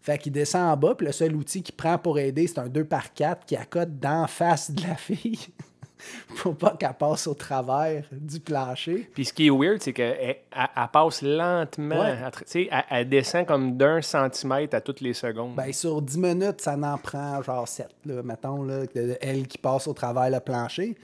Fait 0.00 0.16
qu'il 0.16 0.32
descend 0.32 0.62
en 0.72 0.76
bas, 0.76 0.94
puis 0.94 1.06
le 1.06 1.12
seul 1.12 1.34
outil 1.36 1.62
qu'il 1.62 1.74
prend 1.74 1.98
pour 1.98 2.18
aider, 2.18 2.46
c'est 2.46 2.58
un 2.60 2.68
2x4 2.68 3.44
qui 3.44 3.56
accote 3.56 3.98
d'en 3.98 4.26
face 4.26 4.70
de 4.70 4.82
la 4.82 4.94
fille 4.94 5.38
pour 6.36 6.56
pas 6.56 6.76
qu'elle 6.78 6.94
passe 6.94 7.26
au 7.26 7.34
travers 7.34 8.04
du 8.12 8.40
plancher. 8.40 9.08
Puis 9.14 9.26
ce 9.26 9.32
qui 9.32 9.46
est 9.46 9.50
weird, 9.50 9.82
c'est 9.82 9.92
qu'elle 9.92 10.16
elle, 10.20 10.36
elle 10.52 10.88
passe 10.92 11.22
lentement. 11.22 12.00
Ouais. 12.00 12.16
Elle, 12.24 12.30
tu 12.30 12.42
sais, 12.46 12.70
elle, 12.90 13.08
descend 13.08 13.46
comme 13.46 13.76
d'un 13.76 14.00
centimètre 14.02 14.76
à 14.76 14.80
toutes 14.80 15.00
les 15.00 15.14
secondes. 15.14 15.54
Ben, 15.54 15.72
sur 15.72 16.00
10 16.02 16.18
minutes, 16.18 16.60
ça 16.60 16.76
n'en 16.76 16.98
prend 16.98 17.42
genre 17.42 17.66
7, 17.66 17.88
là, 18.06 18.22
mettons, 18.22 18.62
là, 18.62 18.84
elle 19.20 19.46
qui 19.46 19.58
passe 19.58 19.86
au 19.88 19.92
travers 19.92 20.30
le 20.30 20.40
plancher. 20.40 20.96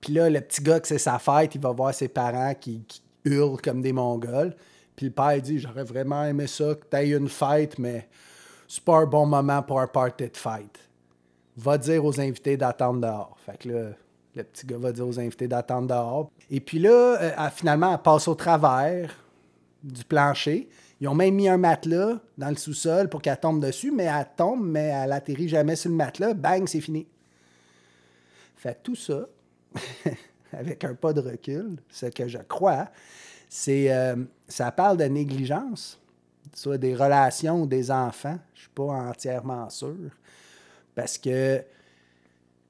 Puis 0.00 0.12
là, 0.12 0.30
le 0.30 0.40
petit 0.40 0.62
gars 0.62 0.80
que 0.80 0.88
c'est 0.88 0.98
sa 0.98 1.18
fête, 1.18 1.54
il 1.54 1.60
va 1.60 1.72
voir 1.72 1.92
ses 1.92 2.08
parents 2.08 2.54
qui, 2.54 2.84
qui 2.86 3.02
hurlent 3.24 3.60
comme 3.60 3.82
des 3.82 3.92
Mongols. 3.92 4.54
Puis 4.98 5.06
le 5.06 5.12
père 5.12 5.34
il 5.36 5.42
dit 5.42 5.58
J'aurais 5.58 5.84
vraiment 5.84 6.24
aimé 6.24 6.46
ça, 6.46 6.74
que 6.74 6.84
t'aies 6.84 7.10
une 7.10 7.28
fête, 7.28 7.78
mais 7.78 8.08
c'est 8.66 8.82
pas 8.82 8.98
un 8.98 9.06
bon 9.06 9.26
moment 9.26 9.62
pour 9.62 9.80
un 9.80 9.86
party 9.86 10.24
de 10.28 10.36
fête. 10.36 10.78
Va 11.56 11.78
dire 11.78 12.04
aux 12.04 12.20
invités 12.20 12.56
d'attendre 12.56 13.00
dehors. 13.00 13.36
Fait 13.44 13.58
que 13.58 13.68
là, 13.68 13.90
le 14.38 14.44
petit 14.44 14.66
gars 14.66 14.78
va 14.78 14.92
dire 14.92 15.06
aux 15.06 15.18
invités 15.18 15.48
d'attendre 15.48 15.88
dehors. 15.88 16.30
Et 16.50 16.60
puis 16.60 16.78
là, 16.78 17.18
euh, 17.20 17.50
finalement, 17.54 17.92
elle 17.92 18.02
passe 18.02 18.28
au 18.28 18.34
travers 18.34 19.14
du 19.82 20.04
plancher. 20.04 20.68
Ils 21.00 21.08
ont 21.08 21.14
même 21.14 21.34
mis 21.34 21.48
un 21.48 21.58
matelas 21.58 22.18
dans 22.36 22.48
le 22.48 22.56
sous-sol 22.56 23.08
pour 23.08 23.22
qu'elle 23.22 23.38
tombe 23.38 23.62
dessus, 23.64 23.92
mais 23.92 24.04
elle 24.04 24.26
tombe, 24.36 24.66
mais 24.66 24.88
elle 24.88 25.12
atterrit 25.12 25.48
jamais 25.48 25.76
sur 25.76 25.90
le 25.90 25.96
matelas. 25.96 26.34
Bang, 26.34 26.66
c'est 26.66 26.80
fini. 26.80 27.06
Fait 28.56 28.76
tout 28.82 28.96
ça, 28.96 29.28
avec 30.52 30.82
un 30.84 30.94
pas 30.94 31.12
de 31.12 31.20
recul, 31.20 31.76
ce 31.88 32.06
que 32.06 32.26
je 32.26 32.38
crois, 32.38 32.88
c'est 33.48 33.92
euh, 33.92 34.16
ça 34.48 34.72
parle 34.72 34.96
de 34.96 35.04
négligence, 35.04 36.00
soit 36.52 36.78
des 36.78 36.94
relations 36.94 37.62
ou 37.62 37.66
des 37.66 37.90
enfants. 37.90 38.38
Je 38.54 38.62
suis 38.62 38.70
pas 38.70 38.84
entièrement 38.84 39.70
sûr. 39.70 40.10
Parce 40.96 41.16
que 41.16 41.62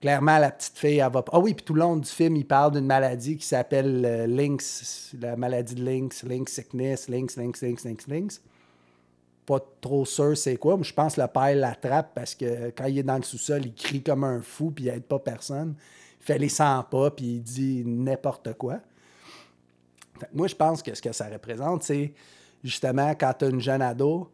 clairement, 0.00 0.38
la 0.38 0.50
petite 0.50 0.78
fille, 0.78 0.99
elle 0.99 1.12
va. 1.12 1.25
Ah 1.33 1.38
oui, 1.38 1.55
puis 1.55 1.64
tout 1.64 1.75
le 1.75 1.81
long 1.81 1.97
du 1.97 2.09
film, 2.09 2.37
il 2.37 2.47
parle 2.47 2.73
d'une 2.73 2.87
maladie 2.87 3.37
qui 3.37 3.47
s'appelle 3.47 4.05
euh, 4.05 4.26
Lynx, 4.26 5.14
la 5.21 5.37
maladie 5.37 5.75
de 5.75 5.85
Lynx, 5.85 6.23
Lynx 6.23 6.52
sickness, 6.52 7.09
Lynx, 7.09 7.37
Lynx, 7.37 7.62
Lynx, 7.62 7.85
Lynx, 7.85 8.07
Lynx. 8.07 8.43
Pas 9.47 9.61
trop 9.81 10.05
sûr 10.05 10.37
c'est 10.37 10.57
quoi, 10.57 10.76
mais 10.76 10.85
je 10.85 10.93
pense 10.93 11.14
que 11.14 11.23
le 11.23 11.26
père 11.26 11.57
l'attrape 11.57 12.11
parce 12.14 12.35
que 12.35 12.71
quand 12.71 12.85
il 12.85 12.99
est 12.99 13.02
dans 13.02 13.17
le 13.17 13.23
sous-sol, 13.23 13.64
il 13.64 13.75
crie 13.75 14.02
comme 14.02 14.25
un 14.25 14.43
fou, 14.43 14.71
puis 14.71 14.85
il 14.85 14.88
aide 14.88 15.05
pas 15.05 15.19
personne. 15.19 15.75
Il 16.21 16.25
fait 16.25 16.38
les 16.38 16.50
100 16.50 16.85
pas, 16.85 17.11
puis 17.11 17.26
il 17.26 17.43
dit 17.43 17.83
n'importe 17.87 18.52
quoi. 18.55 18.81
Moi, 20.35 20.49
je 20.49 20.55
pense 20.55 20.83
que 20.83 20.95
ce 20.95 21.00
que 21.00 21.12
ça 21.12 21.28
représente, 21.28 21.83
c'est 21.85 22.12
justement, 22.62 23.14
quand 23.14 23.33
tu 23.38 23.49
une 23.49 23.61
jeune 23.61 23.81
ado, 23.81 24.28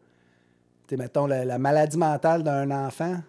tu 0.87 0.97
mettons, 0.97 1.27
la 1.27 1.57
maladie 1.57 1.97
mentale 1.97 2.43
d'un 2.43 2.69
enfant, 2.71 3.21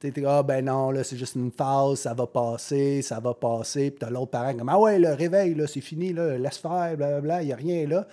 tu 0.00 0.12
sais, 0.12 0.24
ah 0.26 0.42
ben 0.42 0.64
non, 0.64 0.90
là, 0.90 1.02
c'est 1.02 1.16
juste 1.16 1.34
une 1.34 1.50
phase, 1.50 2.00
ça 2.00 2.14
va 2.14 2.26
passer, 2.26 3.02
ça 3.02 3.18
va 3.20 3.34
passer. 3.34 3.90
Puis 3.90 3.98
t'as 4.00 4.10
l'autre 4.10 4.30
parent 4.30 4.54
comme, 4.54 4.68
ah 4.68 4.78
ouais, 4.78 4.98
le 4.98 5.12
réveil, 5.12 5.54
là, 5.54 5.66
c'est 5.66 5.80
fini, 5.80 6.12
là, 6.12 6.38
laisse 6.38 6.58
faire, 6.58 6.96
blablabla, 6.96 7.42
il 7.42 7.46
n'y 7.46 7.52
a 7.52 7.56
rien 7.56 7.86
là. 7.86 8.06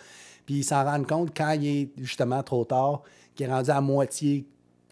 Puis 0.46 0.56
ils 0.56 0.64
s'en 0.64 0.84
rendent 0.84 1.08
compte 1.08 1.36
quand 1.36 1.52
il 1.52 1.68
est 1.68 1.90
justement 1.98 2.42
trop 2.44 2.66
tard, 2.66 3.04
qu'il 3.36 3.48
est 3.48 3.50
rendu 3.50 3.70
à 3.70 3.82
moitié 3.82 4.48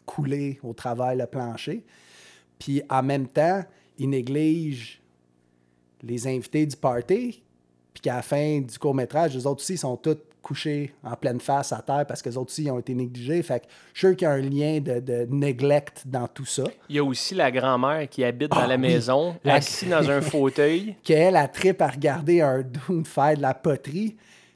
coulé 0.05 0.59
au 0.63 0.73
travers 0.73 1.15
le 1.15 1.25
plancher. 1.25 1.83
Puis 2.59 2.81
en 2.89 3.03
même 3.03 3.27
temps, 3.27 3.63
ils 3.97 4.09
négligent 4.09 5.01
les 6.01 6.27
invités 6.27 6.65
du 6.65 6.75
party, 6.75 7.41
puis 7.93 8.01
qu'à 8.01 8.17
la 8.17 8.21
fin 8.21 8.59
du 8.59 8.77
court-métrage, 8.77 9.35
les 9.35 9.47
autres 9.47 9.61
aussi 9.61 9.77
sont 9.77 9.95
tous 9.95 10.17
couchés 10.43 10.93
en 11.03 11.15
pleine 11.15 11.39
face 11.39 11.71
à 11.73 11.81
terre 11.81 12.05
parce 12.07 12.21
que 12.21 12.29
les 12.29 12.37
autres 12.37 12.51
aussi 12.51 12.69
ont 12.69 12.77
été 12.77 12.93
négligés. 12.93 13.41
Fait 13.41 13.61
que 13.61 13.65
je 13.93 13.99
suis 13.99 14.07
sûr 14.09 14.15
qu'il 14.15 14.25
y 14.27 14.29
a 14.29 14.33
un 14.33 14.37
lien 14.41 14.79
de, 14.79 14.99
de 14.99 15.27
neglect 15.31 16.03
dans 16.05 16.27
tout 16.27 16.45
ça. 16.45 16.65
Il 16.89 16.97
y 16.97 16.99
a 16.99 17.03
aussi 17.03 17.33
la 17.33 17.49
grand-mère 17.51 18.07
qui 18.09 18.23
habite 18.23 18.51
dans 18.51 18.57
Ah, 18.57 18.67
la 18.67 18.75
oui. 18.75 18.81
maison, 18.81 19.35
La- 19.43 19.55
assise 19.55 19.89
dans 19.89 20.07
un 20.11 20.21
fauteuil. 20.21 20.95
Qu'elle 21.03 21.35
a 21.35 21.47
trip 21.47 21.81
à 21.81 21.87
regarder 21.87 22.41
un 22.41 22.61
dude 22.61 23.07
faire 23.07 23.35
de 23.37 23.41
la 23.41 23.53
poterie, 23.55 24.15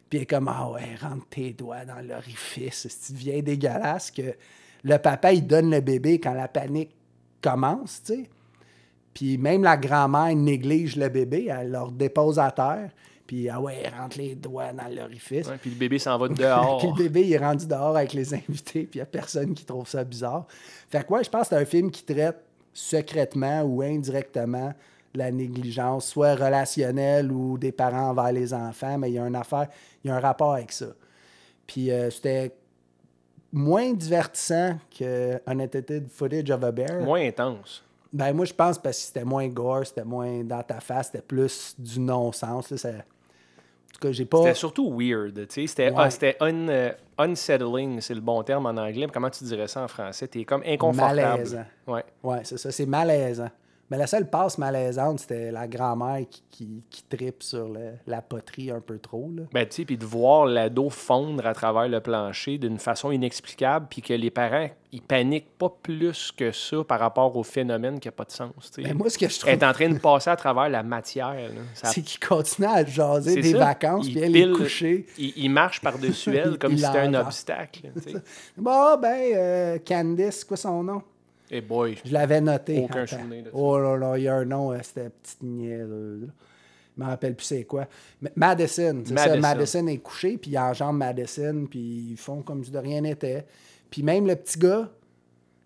puis 0.09 0.19
elle 0.19 0.23
est 0.23 0.25
comme 0.27 0.47
Ah 0.47 0.69
ouais, 0.69 0.95
rentre 1.01 1.25
tes 1.29 1.53
doigts 1.53 1.85
dans 1.85 2.05
l'orifice, 2.07 2.87
c'est 2.89 3.15
vieille 3.15 3.41
dégueulasse 3.43 4.11
que 4.11 4.35
le 4.83 4.97
papa 4.97 5.33
il 5.33 5.47
donne 5.47 5.71
le 5.71 5.81
bébé 5.81 6.19
quand 6.19 6.33
la 6.33 6.47
panique 6.47 6.91
commence, 7.41 8.03
tu 8.05 8.13
sais. 8.13 8.29
Puis 9.13 9.37
même 9.37 9.63
la 9.63 9.77
grand-mère 9.77 10.35
néglige 10.35 10.95
le 10.95 11.09
bébé, 11.09 11.47
elle 11.49 11.71
le 11.71 11.91
dépose 11.91 12.37
à 12.37 12.51
terre, 12.51 12.89
puis 13.27 13.49
ah 13.49 13.59
ouais, 13.61 13.83
rentre 13.89 14.17
les 14.17 14.33
doigts 14.35 14.71
dans 14.73 14.87
l'orifice. 14.87 15.47
Ouais, 15.47 15.57
puis 15.61 15.69
le 15.69 15.75
bébé 15.75 15.99
s'en 15.99 16.17
va 16.17 16.27
dehors. 16.29 16.77
Puis 16.79 16.87
le 16.87 16.93
bébé, 16.95 17.21
il 17.27 17.33
est 17.33 17.37
rendu 17.37 17.67
dehors 17.67 17.95
avec 17.95 18.13
les 18.13 18.33
invités, 18.33 18.83
puis 18.83 18.91
il 18.93 18.97
n'y 18.97 19.01
a 19.01 19.05
personne 19.05 19.53
qui 19.53 19.65
trouve 19.65 19.87
ça 19.87 20.03
bizarre. 20.03 20.45
Fait 20.89 21.05
que, 21.05 21.13
ouais, 21.13 21.23
je 21.23 21.29
pense 21.29 21.43
que 21.43 21.55
c'est 21.55 21.61
un 21.61 21.65
film 21.65 21.91
qui 21.91 22.03
traite 22.03 22.37
secrètement 22.73 23.61
ou 23.63 23.81
indirectement 23.81 24.73
la 25.13 25.31
négligence, 25.31 26.07
soit 26.07 26.35
relationnelle 26.35 27.31
ou 27.31 27.57
des 27.57 27.71
parents 27.71 28.09
envers 28.09 28.31
les 28.31 28.53
enfants, 28.53 28.97
mais 28.97 29.09
il 29.09 29.15
y 29.15 29.19
a 29.19 29.25
une 29.27 29.35
affaire, 29.35 29.67
il 30.03 30.07
y 30.09 30.11
a 30.11 30.15
un 30.15 30.19
rapport 30.19 30.53
avec 30.53 30.71
ça. 30.71 30.85
Puis 31.65 31.91
euh, 31.91 32.09
c'était 32.11 32.53
moins 33.51 33.93
divertissant 33.93 34.77
que 34.97 35.39
Unedited 35.47 36.07
Footage 36.09 36.51
of 36.51 36.63
a 36.63 36.71
Bear. 36.71 37.01
Moins 37.01 37.27
intense. 37.27 37.83
Ben, 38.13 38.31
moi, 38.33 38.45
je 38.45 38.53
pense 38.53 38.77
parce 38.77 38.97
que 38.99 39.03
c'était 39.05 39.25
moins 39.25 39.47
gore, 39.47 39.85
c'était 39.85 40.03
moins 40.05 40.43
dans 40.43 40.63
ta 40.63 40.79
face, 40.79 41.07
c'était 41.07 41.21
plus 41.23 41.75
du 41.77 41.99
non-sens. 41.99 42.73
ça- 42.75 42.89
tout 43.99 44.07
cas, 44.07 44.11
j'ai 44.11 44.25
pas. 44.25 44.37
C'était 44.39 44.53
surtout 44.53 44.93
weird. 44.97 45.33
tu 45.47 45.61
sais. 45.61 45.67
C'était 45.67 45.89
Ouais. 45.91 46.09
ah, 46.39 46.45
un, 46.45 46.67
euh, 46.69 46.91
unsettling, 47.17 47.99
c'est 48.01 48.13
le 48.13 48.21
bon 48.21 48.41
terme 48.43 48.65
en 48.65 48.69
anglais. 48.77 49.05
mais 49.07 49.11
Comment 49.11 49.29
tu 49.29 49.43
dirais 49.43 49.67
ça 49.67 49.83
en 49.83 49.87
français? 49.87 50.27
T'es 50.27 50.45
comme 50.45 50.63
inconfortable. 50.65 51.21
Malaisant. 51.21 51.65
Ouais. 51.87 52.03
Ouais, 52.23 52.39
c'est 52.43 52.57
ça. 52.57 52.71
C'est 52.71 52.85
malaisant. 52.85 53.49
Mais 53.89 53.97
la 53.97 54.05
seule 54.07 54.29
passe 54.29 54.57
malaisante, 54.57 55.21
c'était 55.21 55.49
la 55.51 55.65
grand-mère 55.67 56.25
qui, 56.29 56.43
qui, 56.49 56.83
qui 56.89 57.03
tripe 57.03 57.41
sur 57.41 57.69
le- 57.69 57.93
la 58.05 58.21
poterie 58.21 58.69
un 58.69 58.81
peu 58.81 58.99
trop. 58.99 59.31
Là. 59.35 59.43
Ben, 59.53 59.65
tu 59.65 59.75
sais, 59.77 59.85
puis 59.85 59.97
de 59.97 60.05
voir 60.05 60.45
l'ado 60.45 60.89
fondre 60.89 61.45
à 61.45 61.53
travers 61.53 61.87
le 61.87 62.01
plancher 62.01 62.57
d'une 62.57 62.79
façon 62.79 63.11
inexplicable, 63.11 63.87
puis 63.89 64.01
que 64.01 64.13
les 64.13 64.29
parents, 64.29 64.67
ils 64.91 65.01
paniquent 65.01 65.57
pas 65.57 65.73
plus 65.81 66.33
que 66.33 66.51
ça 66.51 66.83
par 66.83 66.99
rapport 66.99 67.35
au 67.37 67.43
phénomène 67.43 67.99
qui 68.01 68.09
n'a 68.09 68.11
pas 68.11 68.25
de 68.25 68.31
sens. 68.31 68.51
Mais 68.77 68.93
moi, 68.93 69.09
ce 69.09 69.17
que 69.17 69.29
je 69.29 69.35
Elle 69.35 69.39
trouve, 69.39 69.53
est 69.53 69.63
en 69.65 69.71
train 69.73 69.89
de 69.89 69.99
passer 69.99 70.29
à 70.31 70.35
travers 70.35 70.67
la 70.67 70.83
matière. 70.83 71.35
Ça- 71.73 71.87
c'est 71.87 72.01
qu'il 72.01 72.19
continue 72.27 72.67
à 72.67 72.83
jaser 72.85 73.39
des 73.41 73.51
ça. 73.53 73.57
vacances, 73.59 74.07
puis 74.09 74.19
elle 74.21 74.35
est 74.35 74.51
couchée. 74.51 75.05
Il, 75.17 75.31
il 75.37 75.49
marche 75.49 75.79
par-dessus 75.81 76.35
elle 76.35 76.57
comme 76.59 76.75
si 76.77 76.83
c'était 76.83 76.99
un 76.99 77.13
obstacle. 77.13 77.89
Bon, 78.57 78.97
ben, 79.01 79.31
euh, 79.35 79.77
Candice, 79.87 80.43
quoi 80.43 80.57
son 80.57 80.83
nom? 80.83 81.01
Boy. 81.67 81.97
Je 82.03 82.13
l'avais 82.13 82.41
noté. 82.41 82.79
Aucun 82.79 83.03
Attends. 83.03 83.17
souvenir 83.17 83.43
de 83.43 83.49
ça. 83.49 83.55
Oh 83.55 83.79
là 83.79 83.97
là, 83.97 84.17
il 84.17 84.23
y 84.23 84.27
a 84.27 84.35
un 84.35 84.45
nom, 84.45 84.71
euh, 84.71 84.79
c'était 84.81 85.09
petite 85.09 85.43
niaiseuse. 85.43 86.21
là. 86.23 86.27
Je 86.97 87.03
me 87.03 87.07
rappelle 87.09 87.35
plus 87.35 87.45
c'est 87.45 87.63
quoi. 87.63 87.87
Madison, 88.35 89.03
c'est 89.05 89.17
ça. 89.17 89.37
Madison. 89.37 89.85
Est 89.87 89.97
couché, 89.97 90.37
puis 90.37 90.51
il 90.51 90.57
enjambe 90.57 90.97
Madison, 90.97 91.67
puis 91.69 92.07
ils 92.11 92.17
font 92.17 92.41
comme 92.41 92.63
si 92.63 92.71
de 92.71 92.79
rien 92.79 93.01
n'était. 93.01 93.45
Puis 93.91 94.01
même 94.01 94.25
le 94.25 94.35
petit 94.35 94.57
gars, 94.57 94.89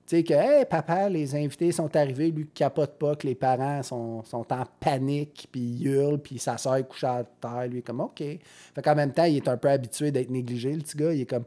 tu 0.05 0.17
sais 0.17 0.23
que, 0.23 0.33
hey, 0.33 0.65
papa, 0.65 1.07
les 1.07 1.33
invités 1.33 1.71
sont 1.71 1.95
arrivés, 1.95 2.31
lui 2.31 2.47
capote 2.53 2.97
pas, 2.99 3.15
que 3.15 3.25
les 3.25 3.35
parents 3.35 3.81
sont, 3.81 4.23
sont 4.25 4.45
en 4.51 4.65
panique, 4.81 5.47
puis 5.51 5.61
ils 5.61 5.87
hurlent, 5.87 6.19
puis 6.19 6.37
sa 6.37 6.57
soeur 6.57 6.75
est 6.75 6.83
couchée 6.87 7.07
à 7.07 7.23
terre, 7.39 7.67
lui, 7.69 7.81
comme, 7.81 8.01
OK. 8.01 8.17
Fait 8.19 8.81
qu'en 8.83 8.95
même 8.95 9.13
temps, 9.13 9.23
il 9.23 9.37
est 9.37 9.47
un 9.47 9.55
peu 9.55 9.69
habitué 9.69 10.11
d'être 10.11 10.29
négligé, 10.29 10.73
le 10.73 10.81
petit 10.81 10.97
gars. 10.97 11.13
Il 11.13 11.21
est 11.21 11.25
comme, 11.29 11.45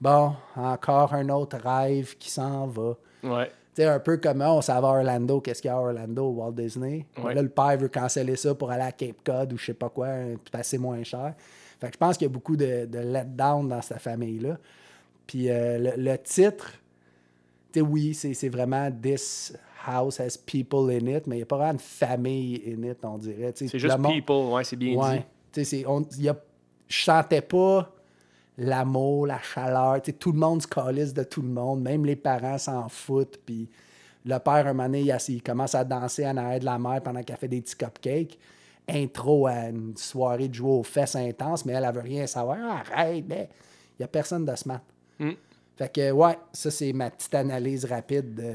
bon, 0.00 0.34
encore 0.54 1.14
un 1.14 1.28
autre 1.30 1.56
rêve 1.58 2.16
qui 2.16 2.30
s'en 2.30 2.68
va. 2.68 2.96
Ouais. 3.24 3.50
Sais, 3.76 3.84
un 3.84 4.00
peu 4.00 4.16
comme 4.16 4.40
on 4.40 4.62
savait 4.62 4.86
à 4.86 4.90
Orlando, 4.90 5.40
qu'est-ce 5.42 5.60
qu'il 5.60 5.68
y 5.68 5.72
a 5.72 5.76
à 5.76 5.80
Orlando, 5.80 6.30
Walt 6.30 6.52
Disney. 6.52 7.04
Ouais. 7.22 7.34
Là, 7.34 7.42
le 7.42 7.50
père 7.50 7.76
veut 7.76 7.88
canceller 7.88 8.36
ça 8.36 8.54
pour 8.54 8.70
aller 8.70 8.84
à 8.84 8.92
Cape 8.92 9.16
Cod 9.22 9.52
ou 9.52 9.58
je 9.58 9.66
sais 9.66 9.74
pas 9.74 9.90
quoi, 9.90 10.08
hein, 10.08 10.36
passer 10.50 10.78
moins 10.78 11.02
cher. 11.04 11.34
Fait 11.78 11.88
que 11.88 11.92
je 11.92 11.98
pense 11.98 12.16
qu'il 12.16 12.26
y 12.26 12.30
a 12.30 12.32
beaucoup 12.32 12.56
de, 12.56 12.86
de 12.86 12.98
let-down 13.00 13.68
dans 13.68 13.82
cette 13.82 13.98
famille-là. 14.00 14.56
Puis 15.26 15.50
euh, 15.50 15.76
le, 15.94 16.02
le 16.02 16.16
titre, 16.18 16.72
tu 17.70 17.80
sais, 17.80 17.86
oui, 17.86 18.14
c'est 18.14 18.48
vraiment 18.48 18.90
This 18.90 19.54
house 19.86 20.18
has 20.20 20.38
people 20.38 20.90
in 20.90 21.06
it, 21.14 21.26
mais 21.26 21.36
il 21.36 21.38
n'y 21.40 21.42
a 21.42 21.46
pas 21.46 21.58
vraiment 21.58 21.74
de 21.74 21.80
famille 21.82 22.62
in 22.66 22.82
it, 22.90 22.98
on 23.04 23.18
dirait. 23.18 23.52
C'est 23.54 23.78
juste 23.78 23.98
monde- 23.98 24.12
people, 24.14 24.52
ouais, 24.54 24.64
c'est 24.64 24.76
bien 24.76 24.96
Ouais. 24.96 25.18
dit. 25.18 25.24
Tu 25.52 25.64
sais, 25.66 25.84
on- 25.86 26.02
y 26.18 26.28
a- 26.30 26.36
je 26.88 27.04
sentais 27.04 27.42
pas 27.42 27.92
l'amour, 28.58 29.26
la 29.26 29.40
chaleur. 29.40 30.00
Tout 30.18 30.32
le 30.32 30.38
monde 30.38 30.62
se 30.62 30.66
calisse 30.66 31.12
de 31.14 31.24
tout 31.24 31.42
le 31.42 31.48
monde. 31.48 31.82
Même 31.82 32.04
les 32.04 32.16
parents 32.16 32.58
s'en 32.58 32.88
foutent. 32.88 33.38
Puis 33.44 33.68
le 34.24 34.38
père, 34.38 34.66
un 34.66 34.72
moment 34.72 34.84
donné, 34.84 35.12
il, 35.28 35.42
commence 35.42 35.74
à 35.74 35.84
danser 35.84 36.26
en 36.26 36.36
arrière 36.36 36.60
de 36.60 36.64
la 36.64 36.78
mère 36.78 37.02
pendant 37.02 37.22
qu'elle 37.22 37.36
fait 37.36 37.48
des 37.48 37.60
petits 37.60 37.76
cupcakes. 37.76 38.38
Intro 38.88 39.46
à 39.46 39.68
une 39.68 39.96
soirée 39.96 40.48
de 40.48 40.54
jouer 40.54 40.70
aux 40.70 40.82
fesses 40.84 41.16
intenses, 41.16 41.64
mais 41.64 41.72
elle, 41.72 41.84
elle 41.84 41.94
veut 41.94 42.02
rien 42.02 42.26
savoir. 42.26 42.58
Ah, 42.60 42.82
Arrête, 42.92 43.24
mais 43.28 43.48
il 43.98 44.02
n'y 44.02 44.04
a 44.04 44.08
personne 44.08 44.44
de 44.44 44.54
smart. 44.54 44.80
Mm. 45.18 45.30
Fait 45.76 45.92
que, 45.92 46.10
ouais, 46.12 46.38
ça, 46.52 46.70
c'est 46.70 46.92
ma 46.92 47.10
petite 47.10 47.34
analyse 47.34 47.84
rapide 47.84 48.34
de 48.34 48.52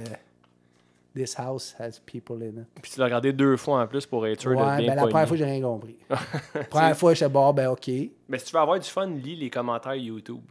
This 1.14 1.38
house 1.38 1.76
has 1.78 2.00
people 2.06 2.38
in 2.38 2.62
it. 2.62 2.68
Puis 2.82 2.92
tu 2.92 3.00
l'as 3.00 3.06
regardé 3.06 3.34
deux 3.34 3.58
fois 3.58 3.82
en 3.82 3.88
plus 3.88 4.06
pour 4.06 4.26
être 4.26 4.40
sûr 4.40 4.52
de 4.52 4.56
bien 4.56 4.78
ben, 4.78 4.96
la 4.96 5.02
première 5.08 5.28
fois, 5.28 5.38
j'ai 5.38 5.46
rien 5.46 5.62
compris. 5.62 5.98
la 6.54 6.64
première 6.64 6.98
fois, 6.98 7.14
j'étais 7.14 7.30
bon, 7.30 7.52
ben, 7.52 7.68
OK. 7.68 7.90
Mais 8.30 8.40
si 8.40 8.46
tu 8.46 8.54
veux 8.54 8.62
avoir 8.62 8.80
du 8.80 8.90
fun, 8.90 9.08
lis 9.08 9.36
les 9.36 9.50
commentaires 9.50 9.96
YouTube. 9.96 10.44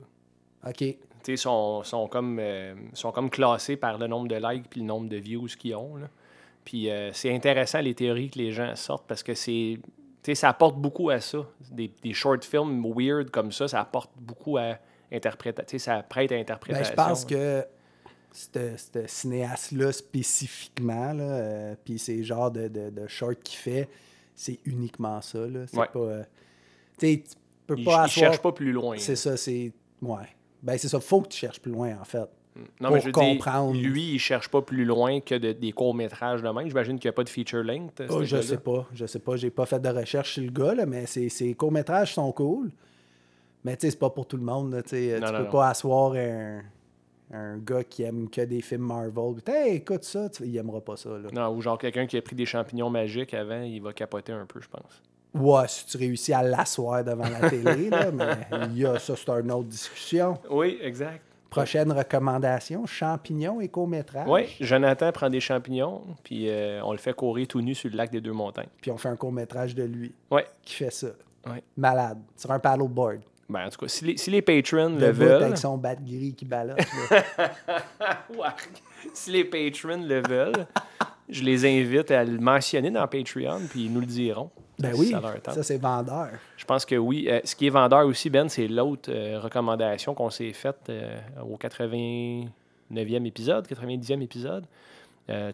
OK. 0.66 0.76
Tu 0.76 0.96
sais, 1.22 1.36
sont, 1.36 1.82
sont, 1.82 2.06
comme, 2.08 2.38
euh, 2.40 2.74
sont 2.92 3.10
comme 3.10 3.30
classés 3.30 3.76
par 3.76 3.96
le 3.96 4.06
nombre 4.06 4.28
de 4.28 4.36
likes 4.36 4.68
puis 4.68 4.80
le 4.80 4.86
nombre 4.86 5.08
de 5.08 5.16
views 5.16 5.46
qu'ils 5.58 5.76
ont. 5.76 5.96
là. 5.96 6.08
Puis 6.64 6.90
euh, 6.90 7.10
c'est 7.12 7.34
intéressant 7.34 7.80
les 7.80 7.94
théories 7.94 8.30
que 8.30 8.38
les 8.38 8.52
gens 8.52 8.74
sortent 8.76 9.06
parce 9.06 9.22
que 9.22 9.34
c'est. 9.34 9.78
tu 9.78 9.82
sais, 10.22 10.34
ça 10.34 10.50
apporte 10.50 10.76
beaucoup 10.76 11.10
à 11.10 11.20
ça. 11.20 11.38
Des, 11.70 11.90
des 12.02 12.12
short 12.12 12.44
films 12.44 12.84
weird 12.94 13.30
comme 13.30 13.50
ça, 13.50 13.66
ça 13.66 13.80
apporte 13.80 14.10
beaucoup 14.16 14.58
à 14.58 14.76
interpréter. 15.10 15.62
Tu 15.64 15.70
sais, 15.72 15.78
ça 15.78 16.02
prête 16.02 16.30
à 16.32 16.34
Ben, 16.34 16.40
interprétation. 16.42 16.90
je 16.90 16.96
pense 16.96 17.24
que 17.24 17.64
ce 18.32 19.06
cinéaste-là 19.06 19.92
spécifiquement, 19.92 21.12
là, 21.12 21.24
euh, 21.24 21.74
puis 21.84 21.98
ces 21.98 22.22
genres 22.22 22.50
de, 22.50 22.68
de, 22.68 22.90
de 22.90 23.06
short 23.08 23.42
qu'il 23.42 23.58
fait, 23.58 23.88
c'est 24.34 24.58
uniquement 24.64 25.20
ça. 25.20 25.46
Là. 25.46 25.66
C'est 25.66 25.76
Ouais. 25.78 25.88
pas. 25.92 25.98
euh, 25.98 26.22
tu 26.98 27.22
peux 27.66 27.74
Il, 27.78 27.84
pas 27.84 27.90
il 27.92 27.94
asseoir- 27.94 28.08
cherche 28.08 28.38
pas 28.38 28.52
plus 28.52 28.72
loin. 28.72 28.96
C'est 28.98 29.16
ça, 29.16 29.36
c'est. 29.36 29.72
Ouais. 30.02 30.28
Ben, 30.62 30.76
c'est 30.78 30.88
ça. 30.88 31.00
Faut 31.00 31.20
que 31.22 31.28
tu 31.28 31.38
cherches 31.38 31.60
plus 31.60 31.72
loin, 31.72 31.96
en 32.00 32.04
fait. 32.04 32.18
Non, 32.80 32.88
pour 32.88 32.90
mais 32.92 33.00
je 33.00 33.10
comprendre. 33.10 33.74
lui, 33.80 34.12
il 34.14 34.18
cherche 34.18 34.48
pas 34.48 34.60
plus 34.60 34.84
loin 34.84 35.20
que 35.20 35.34
de- 35.36 35.52
des 35.52 35.72
courts-métrages 35.72 36.42
de 36.42 36.48
même. 36.48 36.66
J'imagine 36.68 36.98
qu'il 36.98 37.08
n'y 37.08 37.12
a 37.14 37.14
pas 37.14 37.24
de 37.24 37.28
feature 37.28 37.62
length. 37.62 38.02
Oh, 38.10 38.22
je 38.24 38.40
sais 38.42 38.58
pas. 38.58 38.86
Je 38.92 39.06
sais 39.06 39.20
pas. 39.20 39.36
J'ai 39.36 39.50
pas 39.50 39.66
fait 39.66 39.80
de 39.80 39.88
recherche 39.88 40.34
sur 40.34 40.42
le 40.42 40.50
gars, 40.50 40.74
là, 40.74 40.84
mais 40.84 41.06
ses, 41.06 41.28
ses 41.28 41.54
courts-métrages 41.54 42.14
sont 42.14 42.30
cool. 42.32 42.70
Mais 43.64 43.76
tu 43.76 43.86
sais, 43.86 43.92
c'est 43.92 43.98
pas 43.98 44.10
pour 44.10 44.26
tout 44.26 44.36
le 44.36 44.42
monde. 44.42 44.72
là, 44.72 44.82
tu. 44.82 44.96
Non, 44.96 45.14
tu 45.16 45.32
non, 45.32 45.38
peux 45.38 45.44
non. 45.44 45.50
pas 45.50 45.68
asseoir 45.68 46.12
un, 46.14 46.60
un 47.32 47.58
gars 47.58 47.84
qui 47.84 48.02
aime 48.02 48.28
que 48.28 48.40
des 48.42 48.60
films 48.60 48.82
Marvel. 48.86 49.34
Hey, 49.46 49.76
écoute 49.76 50.04
ça. 50.04 50.28
Il 50.42 50.56
aimera 50.56 50.80
pas 50.80 50.96
ça. 50.96 51.10
Là. 51.10 51.28
Non, 51.32 51.54
ou 51.54 51.60
genre 51.60 51.78
quelqu'un 51.78 52.06
qui 52.06 52.16
a 52.16 52.22
pris 52.22 52.34
des 52.36 52.46
champignons 52.46 52.90
magiques 52.90 53.34
avant, 53.34 53.62
il 53.62 53.80
va 53.80 53.92
capoter 53.92 54.32
un 54.32 54.46
peu, 54.46 54.60
je 54.60 54.68
pense. 54.68 55.02
Ouais, 55.32 55.68
si 55.68 55.86
tu 55.86 55.96
réussis 55.96 56.32
à 56.32 56.42
l'asseoir 56.42 57.04
devant 57.04 57.28
la 57.28 57.48
télé, 57.48 57.88
là, 57.90 58.10
mais 58.10 58.66
il 58.72 58.78
y 58.78 58.84
a 58.86 58.98
ça, 58.98 59.14
c'est 59.14 59.30
une 59.30 59.52
autre 59.52 59.68
discussion. 59.68 60.36
Oui, 60.50 60.78
exact. 60.82 61.22
Prochaine 61.50 61.90
recommandation, 61.92 62.86
champignons 62.86 63.60
et 63.60 63.68
court-métrage. 63.68 64.26
Oui, 64.28 64.42
Jonathan 64.60 65.10
prend 65.12 65.28
des 65.30 65.40
champignons, 65.40 66.02
puis 66.22 66.48
euh, 66.48 66.80
on 66.84 66.92
le 66.92 66.98
fait 66.98 67.12
courir 67.12 67.46
tout 67.48 67.60
nu 67.60 67.74
sur 67.74 67.90
le 67.90 67.96
lac 67.96 68.10
des 68.10 68.20
deux 68.20 68.32
montagnes. 68.32 68.68
Puis 68.80 68.90
on 68.90 68.96
fait 68.96 69.08
un 69.08 69.16
court-métrage 69.16 69.74
de 69.74 69.82
lui 69.84 70.12
Oui. 70.30 70.42
qui 70.62 70.74
fait 70.74 70.90
ça. 70.92 71.08
Ouais. 71.46 71.62
Malade. 71.76 72.18
Sur 72.36 72.50
un 72.52 72.58
paddleboard. 72.58 73.20
Ben, 73.50 73.66
en 73.66 73.68
tout 73.68 73.80
cas, 73.80 73.88
si 73.88 74.04
les, 74.04 74.16
si 74.16 74.30
les 74.30 74.42
patrons 74.42 74.90
le 74.90 75.06
Le 75.06 75.10
veulent, 75.10 75.42
avec 75.42 75.58
son 75.58 75.76
bat 75.76 75.96
gris 75.96 76.34
qui. 76.34 76.46
Wark. 78.36 78.70
si 79.14 79.30
les 79.32 79.44
patrons 79.44 80.02
le 80.02 80.22
veulent, 80.26 80.66
je 81.28 81.42
les 81.42 81.66
invite 81.66 82.10
à 82.10 82.24
le 82.24 82.38
mentionner 82.38 82.90
dans 82.90 83.06
Patreon, 83.06 83.60
puis 83.68 83.84
ils 83.84 83.92
nous 83.92 84.00
le 84.00 84.06
diront. 84.06 84.50
Ben 84.78 84.94
oui, 84.96 85.10
ça 85.10 85.52
ça 85.52 85.62
c'est 85.62 85.78
vendeur. 85.78 86.30
Je 86.56 86.64
pense 86.64 86.86
que 86.86 86.94
oui. 86.94 87.26
Euh, 87.28 87.40
ce 87.44 87.54
qui 87.54 87.66
est 87.66 87.70
vendeur 87.70 88.06
aussi, 88.06 88.30
Ben, 88.30 88.48
c'est 88.48 88.66
l'autre 88.66 89.10
euh, 89.12 89.38
recommandation 89.38 90.14
qu'on 90.14 90.30
s'est 90.30 90.52
faite 90.52 90.88
euh, 90.88 91.18
au 91.44 91.56
89e 91.56 93.26
épisode, 93.26 93.66
90e 93.66 94.22
épisode. 94.22 94.64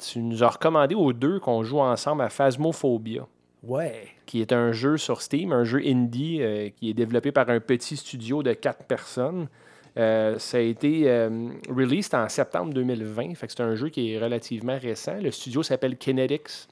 Tu 0.00 0.20
nous 0.20 0.42
as 0.42 0.48
recommandé 0.48 0.94
aux 0.94 1.12
deux 1.12 1.38
qu'on 1.38 1.62
joue 1.62 1.80
ensemble 1.80 2.22
à 2.22 2.30
Phasmophobia, 2.30 3.26
Ouais. 3.62 4.08
qui 4.26 4.40
est 4.40 4.52
un 4.52 4.72
jeu 4.72 4.96
sur 4.96 5.22
Steam, 5.22 5.52
un 5.52 5.64
jeu 5.64 5.80
indie 5.84 6.38
euh, 6.40 6.68
qui 6.76 6.90
est 6.90 6.94
développé 6.94 7.32
par 7.32 7.48
un 7.48 7.58
petit 7.58 7.96
studio 7.96 8.42
de 8.42 8.52
quatre 8.52 8.84
personnes. 8.84 9.48
Euh, 9.98 10.38
ça 10.38 10.58
a 10.58 10.60
été 10.60 11.10
euh, 11.10 11.48
released 11.68 12.14
en 12.14 12.28
septembre 12.28 12.74
2020, 12.74 13.34
fait 13.34 13.46
que 13.46 13.52
c'est 13.52 13.62
un 13.62 13.74
jeu 13.74 13.88
qui 13.88 14.12
est 14.12 14.18
relativement 14.18 14.78
récent. 14.78 15.16
Le 15.20 15.30
studio 15.30 15.62
s'appelle 15.62 15.96
Kinetics. 15.96 16.68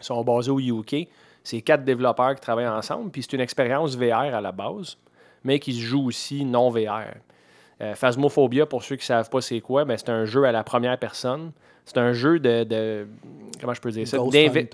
Ils 0.00 0.04
sont 0.04 0.22
basés 0.24 0.50
au 0.50 0.58
UK. 0.58 1.08
C'est 1.44 1.62
quatre 1.62 1.84
développeurs 1.84 2.34
qui 2.34 2.40
travaillent 2.40 2.66
ensemble, 2.66 3.10
puis 3.10 3.22
c'est 3.22 3.34
une 3.34 3.40
expérience 3.40 3.96
VR 3.96 4.34
à 4.34 4.40
la 4.40 4.50
base, 4.50 4.98
mais 5.44 5.60
qui 5.60 5.72
se 5.74 5.80
joue 5.80 6.06
aussi 6.06 6.44
non 6.44 6.70
VR. 6.70 7.14
Euh, 7.82 7.94
Phasmophobia, 7.94 8.64
pour 8.66 8.82
ceux 8.82 8.96
qui 8.96 9.02
ne 9.02 9.06
savent 9.06 9.28
pas 9.28 9.40
c'est 9.40 9.60
quoi, 9.60 9.84
ben, 9.84 9.96
c'est 9.98 10.08
un 10.08 10.24
jeu 10.24 10.44
à 10.44 10.52
la 10.52 10.64
première 10.64 10.98
personne. 10.98 11.52
C'est 11.84 11.98
un 11.98 12.12
jeu 12.12 12.38
de, 12.40 12.64
de- 12.64 13.06
Comment 13.60 13.74
je 13.74 13.80
peux 13.80 13.90
dire 13.90 14.08
ça? 14.08 14.16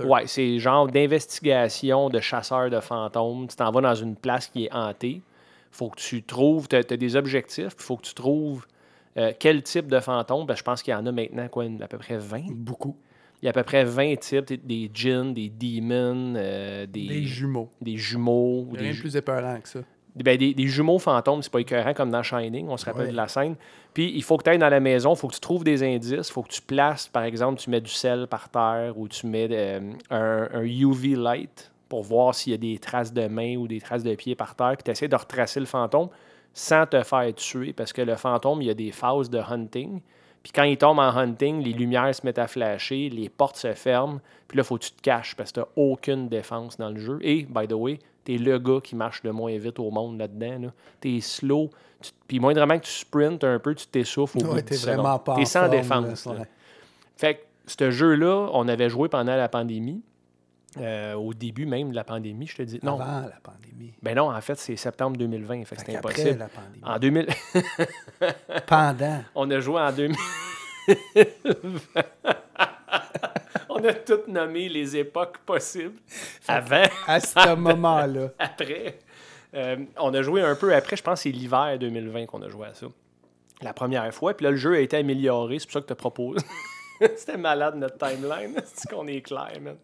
Ouais, 0.05 0.27
c'est 0.27 0.59
genre 0.59 0.87
d'investigation 0.87 2.09
de 2.11 2.21
chasseurs 2.21 2.71
de 2.71 2.81
fantômes. 2.81 3.47
Tu 3.49 3.57
t'en 3.57 3.71
vas 3.71 3.81
dans 3.81 3.95
une 3.95 4.17
place 4.17 4.47
qui 4.49 4.65
est 4.65 4.73
hantée. 4.73 5.21
faut 5.71 5.89
que 5.89 5.97
tu 6.01 6.23
trouves. 6.23 6.69
Tu 6.69 6.77
as, 6.77 6.83
des 6.83 7.17
objectifs, 7.17 7.75
il 7.79 7.83
faut 7.83 7.97
que 7.97 8.03
tu 8.07 8.15
trouves 8.15 8.67
euh, 9.17 9.33
quel 9.39 9.63
type 9.63 9.89
de 9.89 10.01
fantôme. 10.01 10.47
Ben, 10.47 10.55
je 10.57 10.63
pense 10.63 10.83
qu'il 10.83 10.93
y 10.93 10.97
en 10.97 11.05
a 11.07 11.13
maintenant 11.13 11.49
quoi, 11.49 11.65
à 11.81 11.87
peu 11.89 11.99
près 11.99 12.17
20. 12.19 12.45
Beaucoup. 12.51 12.97
Il 13.43 13.47
y 13.47 13.49
a 13.49 13.51
à 13.51 13.53
peu 13.53 13.63
près 13.65 13.85
20 13.85 14.17
types, 14.21 14.67
des- 14.67 14.91
djinns, 14.95 15.35
des 15.35 15.49
demons, 15.51 16.35
euh, 16.37 16.87
des, 16.87 17.09
Des 17.09 17.23
jumeaux. 17.25 17.69
des 17.81 17.97
jumeaux. 17.97 18.69
Rien 18.73 18.93
de 18.93 18.99
plus 19.01 19.17
épeurant 19.17 19.59
que 19.61 19.69
ça. 19.69 19.81
Ben, 20.17 20.37
des, 20.37 20.53
des 20.55 20.67
jumeaux 20.67 20.99
fantômes, 20.99 21.43
c'est 21.43 21.53
pas 21.53 21.61
écœurant 21.61 21.95
comme 21.95 22.11
dans 22.11 22.23
Shining, 22.23 22.69
on 22.69 22.77
se 22.77 22.85
rappelle 22.85 23.07
Ouais. 23.07 23.11
de 23.13 23.17
la 23.17 23.29
scène. 23.29 23.57
Puis 23.95 24.13
il 24.15 24.23
faut 24.23 24.37
que 24.37 24.45
tu 24.45 24.51
ailles 24.51 24.59
dans 24.59 24.69
la 24.69 24.81
maison, 24.81 25.15
il 25.15 25.17
faut 25.17 25.29
que 25.29 25.35
tu 25.35 25.41
trouves 25.41 25.65
des 25.65 25.83
indices, 25.83 26.29
il 26.29 26.33
faut 26.33 26.43
que 26.43 26.51
tu 26.53 26.61
places, 26.63 27.09
par 27.09 27.25
exemple, 27.25 27.61
tu 27.61 27.71
mets 27.71 27.81
du 27.81 27.91
sel 27.91 28.27
par 28.27 28.49
terre 28.51 28.93
ou 28.97 29.09
tu 29.09 29.27
mets 29.27 29.49
euh, 29.51 29.81
un, 30.11 30.49
un 30.53 30.63
UV 30.65 31.15
light 31.17 31.71
pour 31.89 32.03
voir 32.03 32.35
s'il 32.35 32.53
y 32.53 32.55
a 32.55 32.59
des 32.59 32.79
traces 32.79 33.13
de 33.13 33.27
mains 33.27 33.57
ou 33.57 33.69
des 33.69 33.81
traces 33.81 34.03
de 34.03 34.15
pieds 34.15 34.35
par 34.35 34.55
terre, 34.55 34.75
puis 34.77 34.85
tu 34.85 34.91
essaies 34.91 35.09
de 35.09 35.17
retracer 35.17 35.61
le 35.61 35.67
fantôme 35.67 36.09
sans 36.55 36.87
te 36.87 37.03
faire 37.03 37.35
tuer, 37.35 37.73
parce 37.73 37.93
que 37.95 38.03
le 38.03 38.17
fantôme, 38.17 38.61
il 38.63 38.69
y 38.69 38.71
a 38.71 38.75
des 38.75 38.93
phases 38.93 39.31
de 39.31 39.39
hunting. 39.39 40.01
Puis 40.43 40.53
quand 40.53 40.65
il 40.65 40.77
tombe 40.77 40.99
en 40.99 41.17
hunting, 41.17 41.63
les 41.63 41.73
lumières 41.73 42.15
se 42.15 42.27
mettent 42.27 42.39
à 42.39 42.47
flasher, 42.49 43.09
les 43.11 43.29
portes 43.29 43.57
se 43.57 43.73
ferment, 43.75 44.21
puis 44.49 44.57
là, 44.59 44.63
il 44.63 44.67
faut 44.67 44.77
que 44.77 44.85
tu 44.85 44.93
te 44.93 45.01
caches 45.01 45.35
parce 45.37 45.53
que 45.53 45.61
tu 45.61 45.61
n'as 45.61 45.67
aucune 45.77 46.29
défense 46.29 46.77
dans 46.77 46.91
le 46.91 46.99
jeu. 46.99 47.19
Et, 47.23 47.45
by 47.49 47.67
the 47.69 47.73
way, 47.75 47.99
tu 48.25 48.35
es 48.35 48.39
le 48.39 48.59
gars 48.59 48.81
qui 48.83 48.95
marche 48.97 49.23
le 49.25 49.33
moins 49.33 49.57
vite 49.59 49.79
au 49.79 49.91
monde 49.91 50.19
là-dedans. 50.19 50.71
Tu 51.01 51.17
es 51.17 51.21
slow. 51.21 51.71
Tu- 52.01 52.11
Puis 52.29 52.41
moindrement 52.41 52.79
que 52.79 52.85
tu 52.85 52.91
sprintes 52.93 53.45
un 53.45 53.59
peu, 53.59 53.75
tu 53.75 53.87
t'essouffles 53.87 54.39
au 54.39 54.41
bout 54.43 54.55
Ouais, 54.55 54.63
de 54.63 54.69
t'es 54.69 54.75
10 54.75 54.87
vraiment 54.87 55.19
pas 55.19 55.37
T'es 55.37 55.45
sans 55.45 55.61
forme, 55.61 55.71
défense. 55.73 56.27
là, 56.27 56.33
là. 56.35 56.41
ouais. 56.41 56.47
Fait 57.17 57.35
que 57.37 57.41
ce 57.67 57.91
jeu-là, 57.91 58.49
on 58.53 58.67
avait 58.69 58.89
joué 58.91 59.09
pendant 59.09 59.37
la 59.37 59.49
pandémie. 59.49 60.03
euh, 60.79 61.13
au 61.15 61.35
début 61.35 61.67
même 61.67 61.91
de 61.91 61.95
la 61.95 62.03
pandémie, 62.03 62.47
je 62.47 62.57
te 62.57 62.63
dis. 62.63 62.81
Non, 62.83 62.95
Avant 62.99 63.21
la 63.29 63.39
pandémie. 63.43 63.93
ben 64.03 64.17
non, 64.17 64.33
en 64.33 64.41
fait, 64.41 64.57
c'est 64.59 64.75
septembre 64.77 65.19
2020, 65.19 65.65
fait 65.65 65.75
Fait 65.75 65.81
c'était 65.81 65.97
impossible. 65.97 66.39
la 66.39 66.49
pandémie. 66.49 66.83
En 66.83 66.99
2000, 66.99 67.27
Pendant. 68.67 69.23
on 69.35 69.51
a 69.51 69.61
joué 69.61 69.81
en 69.81 69.93
2000. 69.93 70.17
On 73.83 73.89
a 73.89 73.95
toutes 73.95 74.29
nommé 74.29 74.69
les 74.69 74.97
époques 74.97 75.39
possibles. 75.39 75.99
Avant, 76.47 76.85
À 77.07 77.21
ce 77.21 77.55
moment-là. 77.55 78.31
après. 78.39 78.99
Euh, 79.55 79.77
on 79.99 80.15
a 80.15 80.23
joué 80.23 80.41
un 80.41 80.55
peu 80.55 80.75
après, 80.75 80.97
je 80.97 81.03
pense 81.03 81.21
que 81.21 81.23
c'est 81.25 81.31
l'hiver 81.31 81.79
2020 81.79 82.27
qu'on 82.27 82.41
a 82.43 82.49
joué 82.49 82.69
à 82.69 82.75
ça. 82.75 82.87
La 83.61 83.73
première 83.73 84.13
fois. 84.15 84.35
Puis 84.35 84.45
là, 84.45 84.51
le 84.51 84.57
jeu 84.57 84.75
a 84.75 84.81
été 84.81 84.97
amélioré. 84.97 85.59
C'est 85.59 85.67
pour 85.67 85.75
ça 85.75 85.81
que 85.81 85.87
tu 85.87 85.95
proposes. 85.95 86.41
C'était 87.17 87.37
malade 87.37 87.77
notre 87.77 87.99
timeline. 87.99 88.55
C'est 88.65 88.91
qu'on 88.91 89.07
est 89.07 89.21
clair, 89.21 89.53
man. 89.61 89.77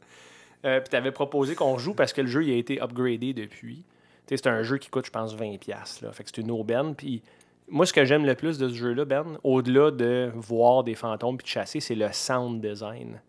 Euh, 0.64 0.80
puis 0.80 0.88
tu 0.90 0.96
avais 0.96 1.12
proposé 1.12 1.54
qu'on 1.54 1.78
joue 1.78 1.94
parce 1.94 2.12
que 2.12 2.20
le 2.20 2.26
jeu 2.26 2.44
il 2.44 2.52
a 2.52 2.56
été 2.56 2.80
upgradé 2.80 3.32
depuis. 3.32 3.84
C'est 4.26 4.46
un 4.46 4.62
jeu 4.62 4.76
qui 4.78 4.90
coûte, 4.90 5.06
je 5.06 5.10
pense, 5.10 5.34
20$. 5.34 5.68
Là. 6.02 6.12
Fait 6.12 6.24
que 6.24 6.30
c'est 6.34 6.40
une 6.40 6.50
aubaine. 6.50 6.94
Puis 6.94 7.22
moi, 7.68 7.86
ce 7.86 7.92
que 7.92 8.04
j'aime 8.04 8.26
le 8.26 8.34
plus 8.34 8.58
de 8.58 8.68
ce 8.68 8.74
jeu-là, 8.74 9.04
Ben, 9.04 9.38
au-delà 9.44 9.90
de 9.90 10.30
voir 10.34 10.82
des 10.84 10.94
fantômes 10.94 11.36
puis 11.36 11.44
de 11.44 11.48
chasser, 11.48 11.80
c'est 11.80 11.94
le 11.94 12.08
sound 12.12 12.60
design. 12.60 13.20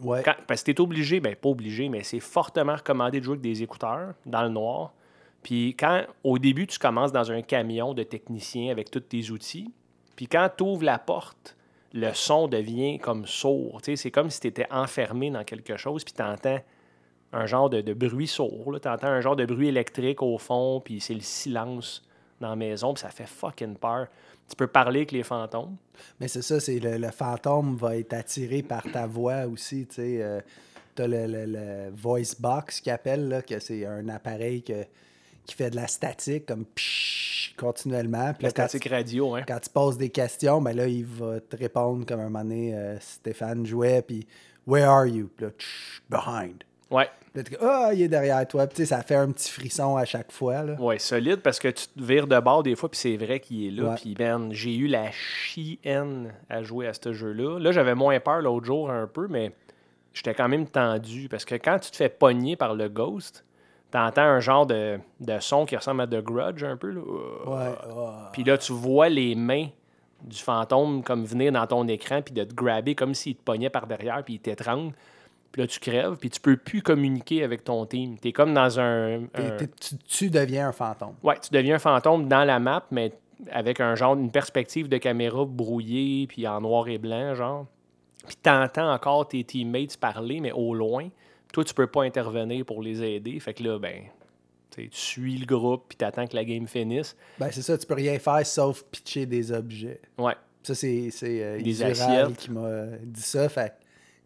Ouais. 0.00 0.22
Parce 0.46 0.62
que 0.62 0.72
tu 0.72 0.82
obligé, 0.82 1.20
ben 1.20 1.34
pas 1.34 1.48
obligé, 1.48 1.88
mais 1.88 2.02
c'est 2.02 2.20
fortement 2.20 2.76
recommandé 2.76 3.20
de 3.20 3.24
jouer 3.24 3.34
avec 3.34 3.42
des 3.42 3.62
écouteurs 3.62 4.14
dans 4.26 4.42
le 4.42 4.50
noir. 4.50 4.92
Puis 5.42 5.74
quand 5.78 6.02
au 6.24 6.38
début, 6.38 6.66
tu 6.66 6.78
commences 6.78 7.12
dans 7.12 7.30
un 7.30 7.40
camion 7.42 7.94
de 7.94 8.02
technicien 8.02 8.70
avec 8.70 8.90
tous 8.90 9.00
tes 9.00 9.30
outils, 9.30 9.72
puis 10.16 10.26
quand 10.26 10.50
tu 10.56 10.64
ouvres 10.64 10.84
la 10.84 10.98
porte, 10.98 11.56
le 11.92 12.12
son 12.12 12.48
devient 12.48 12.98
comme 12.98 13.26
sourd. 13.26 13.80
C'est 13.82 14.10
comme 14.10 14.30
si 14.30 14.40
tu 14.40 14.62
enfermé 14.70 15.30
dans 15.30 15.44
quelque 15.44 15.76
chose, 15.76 16.04
puis 16.04 16.14
tu 16.14 16.22
entends 16.22 16.60
un 17.32 17.46
genre 17.46 17.70
de, 17.70 17.80
de 17.80 17.94
bruit 17.94 18.26
sourd. 18.26 18.78
Tu 18.80 18.88
entends 18.88 19.08
un 19.08 19.20
genre 19.20 19.36
de 19.36 19.46
bruit 19.46 19.68
électrique 19.68 20.22
au 20.22 20.36
fond, 20.38 20.80
puis 20.84 21.00
c'est 21.00 21.14
le 21.14 21.20
silence 21.20 22.02
dans 22.40 22.50
la 22.50 22.56
maison, 22.56 22.92
puis 22.92 23.00
ça 23.00 23.08
fait 23.08 23.26
fucking 23.26 23.76
peur. 23.76 24.08
Tu 24.48 24.56
peux 24.56 24.66
parler 24.66 25.00
avec 25.00 25.12
les 25.12 25.22
fantômes. 25.22 25.76
Mais 26.20 26.28
c'est 26.28 26.42
ça, 26.42 26.60
c'est 26.60 26.78
le, 26.78 26.98
le 26.98 27.10
fantôme 27.10 27.76
va 27.76 27.96
être 27.96 28.12
attiré 28.12 28.62
par 28.62 28.82
ta 28.92 29.06
voix 29.06 29.46
aussi, 29.46 29.86
tu 29.86 29.94
sais. 29.96 30.22
euh, 30.22 30.40
T'as 30.94 31.06
le, 31.06 31.26
le- 31.26 31.44
le 31.46 31.90
voice 31.94 32.34
box 32.38 32.80
qui 32.80 32.90
appelle, 32.90 33.28
là, 33.28 33.42
que 33.42 33.58
c'est 33.58 33.84
un 33.84 34.08
appareil 34.08 34.62
que- 34.62 34.84
qui 35.44 35.54
fait 35.54 35.68
de 35.70 35.76
la 35.76 35.86
statique, 35.88 36.46
comme 36.46 36.64
psh, 36.64 37.54
continuellement. 37.58 38.32
Puis 38.32 38.44
La 38.44 38.48
là, 38.48 38.50
statique 38.68 38.88
radio, 38.88 39.34
hein. 39.34 39.42
quand 39.46 39.60
tu 39.60 39.68
poses 39.68 39.98
des 39.98 40.08
questions, 40.08 40.62
ben 40.62 40.74
là, 40.74 40.86
il 40.86 41.04
va 41.04 41.38
te 41.40 41.54
répondre 41.54 42.06
comme 42.06 42.20
un 42.20 42.24
moment 42.30 42.42
donné, 42.44 42.74
euh, 42.74 42.98
Stéphane 43.00 43.66
jouait, 43.66 44.00
puis 44.02 44.26
Where 44.66 44.88
are 44.88 45.06
you? 45.06 45.28
Puis 45.36 45.46
là, 45.46 45.52
behind. 46.08 46.64
Ouais. 46.90 47.08
Ah, 47.60 47.90
il 47.92 48.02
est 48.02 48.08
derrière 48.08 48.46
toi. 48.46 48.66
Puis 48.66 48.76
tu 48.76 48.82
sais, 48.82 48.86
ça 48.86 49.02
fait 49.02 49.16
un 49.16 49.30
petit 49.30 49.50
frisson 49.50 49.96
à 49.96 50.04
chaque 50.04 50.32
fois. 50.32 50.62
Là. 50.62 50.74
Ouais, 50.80 50.98
solide 50.98 51.40
parce 51.42 51.58
que 51.58 51.68
tu 51.68 51.86
te 51.88 52.02
vires 52.02 52.26
de 52.26 52.38
bord 52.40 52.62
des 52.62 52.76
fois, 52.76 52.88
puis 52.88 52.98
c'est 52.98 53.16
vrai 53.16 53.40
qu'il 53.40 53.66
est 53.66 53.70
là. 53.70 53.94
Puis, 53.96 54.14
ben, 54.14 54.48
j'ai 54.52 54.74
eu 54.74 54.86
la 54.86 55.10
chienne 55.10 56.32
à 56.48 56.62
jouer 56.62 56.86
à 56.86 56.94
ce 56.94 57.12
jeu-là. 57.12 57.58
Là, 57.58 57.72
j'avais 57.72 57.94
moins 57.94 58.18
peur 58.20 58.40
l'autre 58.40 58.64
jour 58.64 58.90
un 58.90 59.06
peu, 59.06 59.26
mais 59.28 59.52
j'étais 60.14 60.34
quand 60.34 60.48
même 60.48 60.66
tendu 60.66 61.28
parce 61.28 61.44
que 61.44 61.56
quand 61.56 61.78
tu 61.78 61.90
te 61.90 61.96
fais 61.96 62.08
pogner 62.08 62.56
par 62.56 62.74
le 62.74 62.88
ghost, 62.88 63.44
t'entends 63.90 64.22
un 64.22 64.40
genre 64.40 64.66
de, 64.66 64.98
de 65.20 65.38
son 65.40 65.66
qui 65.66 65.76
ressemble 65.76 66.02
à 66.02 66.06
The 66.06 66.22
Grudge 66.22 66.64
un 66.64 66.76
peu. 66.76 66.90
Là. 66.90 67.00
Ouais, 67.00 67.54
ouais. 67.94 68.12
Puis 68.32 68.44
là, 68.44 68.56
tu 68.56 68.72
vois 68.72 69.08
les 69.08 69.34
mains 69.34 69.68
du 70.22 70.38
fantôme 70.38 71.02
comme 71.02 71.24
venir 71.24 71.52
dans 71.52 71.66
ton 71.66 71.86
écran, 71.88 72.22
puis 72.22 72.32
de 72.32 72.44
te 72.44 72.54
grabber 72.54 72.94
comme 72.94 73.14
s'il 73.14 73.36
te 73.36 73.42
pognait 73.42 73.70
par 73.70 73.86
derrière, 73.86 74.22
puis 74.24 74.34
il 74.34 74.40
t'étrangle. 74.40 74.94
Puis 75.56 75.62
là, 75.62 75.68
tu 75.68 75.80
crèves, 75.80 76.16
puis 76.20 76.28
tu 76.28 76.38
peux 76.38 76.58
plus 76.58 76.82
communiquer 76.82 77.42
avec 77.42 77.64
ton 77.64 77.86
team. 77.86 78.18
T'es 78.18 78.30
comme 78.30 78.52
dans 78.52 78.78
un... 78.78 79.22
Tu, 79.80 79.96
tu 80.06 80.28
deviens 80.28 80.68
un 80.68 80.72
fantôme. 80.72 81.14
Ouais, 81.22 81.38
tu 81.40 81.48
deviens 81.50 81.76
un 81.76 81.78
fantôme 81.78 82.28
dans 82.28 82.44
la 82.44 82.58
map, 82.58 82.84
mais 82.90 83.14
avec 83.50 83.80
un 83.80 83.94
genre, 83.94 84.16
une 84.16 84.30
perspective 84.30 84.86
de 84.90 84.98
caméra 84.98 85.46
brouillée, 85.46 86.26
puis 86.26 86.46
en 86.46 86.60
noir 86.60 86.88
et 86.88 86.98
blanc, 86.98 87.34
genre. 87.34 87.64
Puis 88.26 88.36
t'entends 88.36 88.92
encore 88.92 89.28
tes 89.28 89.44
teammates 89.44 89.96
parler, 89.96 90.40
mais 90.40 90.52
au 90.52 90.74
loin. 90.74 91.08
Toi, 91.54 91.64
tu 91.64 91.72
peux 91.72 91.86
pas 91.86 92.02
intervenir 92.02 92.66
pour 92.66 92.82
les 92.82 93.02
aider. 93.02 93.40
Fait 93.40 93.54
que 93.54 93.62
là, 93.62 93.78
ben, 93.78 94.02
tu 94.70 94.90
tu 94.90 95.00
suis 95.00 95.38
le 95.38 95.46
groupe, 95.46 95.84
puis 95.88 95.96
t'attends 95.96 96.26
que 96.26 96.36
la 96.36 96.44
game 96.44 96.66
finisse. 96.66 97.16
Ben, 97.38 97.48
c'est 97.50 97.62
ça, 97.62 97.78
tu 97.78 97.86
peux 97.86 97.94
rien 97.94 98.18
faire 98.18 98.44
sauf 98.44 98.84
pitcher 98.90 99.24
des 99.24 99.52
objets. 99.52 100.02
Ouais. 100.18 100.34
Ça, 100.62 100.74
c'est 100.74 101.08
euh, 101.22 101.62
Des 101.62 101.82
assiettes. 101.82 102.36
qui 102.36 102.50
m'a 102.50 102.88
dit 103.02 103.22
ça. 103.22 103.48
Fait 103.48 103.72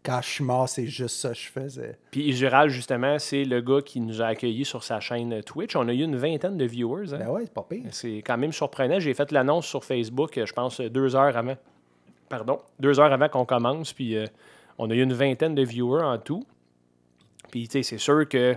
quand 0.03 0.19
je 0.21 0.29
suis 0.29 0.43
mort, 0.43 0.67
c'est 0.67 0.87
juste 0.87 1.17
ça 1.17 1.29
que 1.29 1.35
je 1.35 1.47
faisais. 1.47 1.97
Puis 2.09 2.23
Isural, 2.23 2.69
justement, 2.69 3.19
c'est 3.19 3.43
le 3.43 3.61
gars 3.61 3.81
qui 3.81 3.99
nous 4.01 4.21
a 4.21 4.25
accueillis 4.27 4.65
sur 4.65 4.83
sa 4.83 4.99
chaîne 4.99 5.43
Twitch. 5.43 5.75
On 5.75 5.87
a 5.87 5.93
eu 5.93 6.01
une 6.01 6.15
vingtaine 6.15 6.57
de 6.57 6.65
viewers. 6.65 7.13
hein. 7.13 7.19
Ben 7.19 7.29
ouais, 7.29 7.41
c'est 7.43 7.53
pas 7.53 7.65
pire. 7.69 7.83
C'est 7.91 8.17
quand 8.25 8.37
même 8.37 8.51
surprenant. 8.51 8.99
J'ai 8.99 9.13
fait 9.13 9.31
l'annonce 9.31 9.67
sur 9.67 9.85
Facebook, 9.85 10.39
je 10.43 10.53
pense, 10.53 10.81
deux 10.81 11.15
heures 11.15 11.37
avant. 11.37 11.55
Pardon, 12.29 12.59
deux 12.79 12.99
heures 12.99 13.11
avant 13.13 13.29
qu'on 13.29 13.45
commence. 13.45 13.93
Puis 13.93 14.15
euh, 14.15 14.25
on 14.77 14.89
a 14.89 14.93
eu 14.95 15.01
une 15.03 15.13
vingtaine 15.13 15.53
de 15.53 15.63
viewers 15.63 16.03
en 16.03 16.17
tout. 16.17 16.45
Puis, 17.51 17.67
tu 17.67 17.73
sais, 17.73 17.83
c'est 17.83 17.97
sûr 17.97 18.27
que 18.27 18.55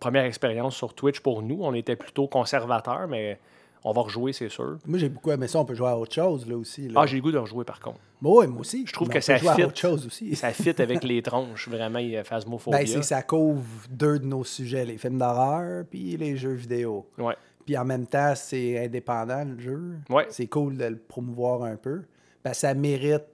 première 0.00 0.24
expérience 0.24 0.76
sur 0.76 0.94
Twitch 0.94 1.20
pour 1.20 1.42
nous, 1.42 1.58
on 1.60 1.74
était 1.74 1.96
plutôt 1.96 2.28
conservateurs, 2.28 3.08
mais 3.08 3.38
on 3.84 3.92
va 3.92 4.02
rejouer, 4.02 4.32
c'est 4.32 4.48
sûr. 4.48 4.78
Moi, 4.86 4.98
j'ai 4.98 5.08
beaucoup 5.08 5.30
aimé 5.32 5.48
ça. 5.48 5.58
On 5.58 5.64
peut 5.64 5.74
jouer 5.74 5.88
à 5.88 5.96
autre 5.98 6.14
chose, 6.14 6.48
là 6.48 6.56
aussi. 6.56 6.88
Là. 6.88 7.00
Ah, 7.02 7.06
j'ai 7.06 7.16
le 7.16 7.22
goût 7.22 7.32
de 7.32 7.38
rejouer 7.38 7.64
par 7.64 7.80
contre. 7.80 7.98
Ouais, 8.22 8.46
moi 8.46 8.60
aussi. 8.60 8.84
Je 8.86 8.92
trouve 8.92 9.08
que 9.08 9.20
ça 9.20 9.38
fit. 9.38 9.64
autre 9.64 9.76
chose 9.76 10.06
aussi. 10.06 10.34
Ça 10.34 10.50
fit 10.52 10.80
avec 10.80 11.04
les 11.04 11.22
tronches, 11.22 11.68
vraiment, 11.68 11.98
il 11.98 12.10
y 12.10 12.16
a 12.16 12.24
Phasmophobia. 12.24 12.80
Ben, 12.80 12.86
c'est 12.86 13.02
ça 13.02 13.22
couvre 13.22 13.64
deux 13.90 14.18
de 14.18 14.26
nos 14.26 14.44
sujets, 14.44 14.84
les 14.84 14.98
films 14.98 15.18
d'horreur 15.18 15.84
puis 15.90 16.16
les 16.16 16.36
jeux 16.36 16.54
vidéo. 16.54 17.06
Ouais. 17.18 17.34
Puis 17.64 17.76
en 17.76 17.84
même 17.84 18.06
temps, 18.06 18.34
c'est 18.34 18.84
indépendant, 18.84 19.44
le 19.44 19.58
jeu. 19.60 19.96
Ouais. 20.08 20.26
C'est 20.30 20.46
cool 20.46 20.76
de 20.76 20.86
le 20.86 20.96
promouvoir 20.96 21.62
un 21.62 21.76
peu. 21.76 22.02
Ben, 22.44 22.54
ça 22.54 22.74
mérite... 22.74 23.24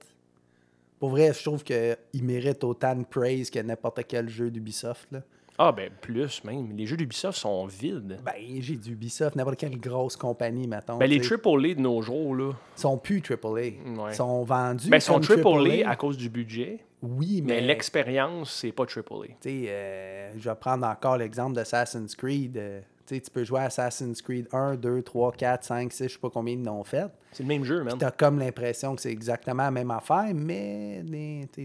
Pour 0.99 1.09
vrai, 1.09 1.33
je 1.33 1.43
trouve 1.43 1.63
qu'il 1.63 2.23
mérite 2.23 2.63
autant 2.63 2.95
de 2.95 3.03
praise 3.03 3.49
que 3.49 3.59
n'importe 3.59 4.01
quel 4.07 4.29
jeu 4.29 4.49
d'Ubisoft. 4.49 5.15
Ah, 5.57 5.71
ben 5.71 5.89
plus 6.01 6.43
même. 6.43 6.75
Les 6.75 6.85
jeux 6.85 6.97
d'Ubisoft 6.97 7.37
sont 7.37 7.65
vides. 7.65 8.19
Ben, 8.25 8.33
j'ai 8.59 8.75
du 8.75 8.91
Ubisoft, 8.91 9.35
n'importe 9.35 9.57
quelle 9.57 9.79
grosse 9.79 10.17
compagnie, 10.17 10.67
mettons. 10.67 10.97
Ben, 10.97 11.09
les 11.09 11.21
tu 11.21 11.27
sais. 11.29 11.35
AAA 11.35 11.75
de 11.75 11.81
nos 11.81 12.01
jours, 12.01 12.35
là, 12.35 12.51
sont 12.75 12.97
plus 12.97 13.21
AAA. 13.21 13.51
Ouais. 13.51 13.75
Ils 14.09 14.15
sont 14.15 14.43
vendus. 14.43 14.89
ben, 14.89 14.97
ils 14.97 15.01
sont 15.01 15.19
comme 15.21 15.41
AAA 15.45 15.89
à 15.89 15.95
cause 15.95 16.17
du 16.17 16.29
budget, 16.29 16.79
Oui, 17.01 17.41
mais 17.41 17.55
mais. 17.55 17.61
l'expérience, 17.61 18.51
c'est 18.53 18.71
pas 18.73 18.83
AAA. 18.83 19.27
Tu 19.27 19.33
sais, 19.41 19.65
euh, 19.69 20.31
je 20.37 20.49
vais 20.49 20.55
prendre 20.55 20.85
encore 20.85 21.17
l'exemple 21.17 21.53
d'Assassin's 21.55 22.15
Creed. 22.15 22.57
euh, 22.57 22.81
tu 23.07 23.13
sais, 23.15 23.21
tu 23.21 23.29
peux 23.31 23.43
jouer 23.43 23.59
à 23.59 23.65
Assassin's 23.65 24.19
Creed 24.21 24.47
1, 24.51 24.75
2, 24.77 25.03
3, 25.03 25.31
4, 25.33 25.63
5, 25.63 25.93
6, 25.93 26.03
je 26.07 26.13
sais 26.13 26.19
pas 26.19 26.31
combien 26.31 26.55
ils 26.55 26.67
en 26.67 26.79
ont 26.79 26.83
fait. 26.83 27.05
C'est 27.31 27.43
le 27.43 27.47
même 27.49 27.63
jeu, 27.63 27.83
man. 27.83 27.97
Tu 27.99 28.03
as 28.03 28.09
comme 28.11 28.39
l'impression 28.39 28.95
que 28.95 29.01
c'est 29.01 29.11
exactement 29.11 29.61
la 29.63 29.71
même 29.71 29.91
affaire, 29.91 30.31
mais 30.33 31.03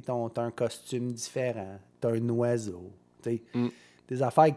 t'as 0.05 0.43
un 0.43 0.51
costume 0.51 1.11
différent, 1.13 1.79
tu 2.01 2.07
as 2.07 2.11
un 2.11 2.29
oiseau. 2.29 2.93
Mm. 3.55 3.69
Des 4.09 4.23
affaires, 4.23 4.55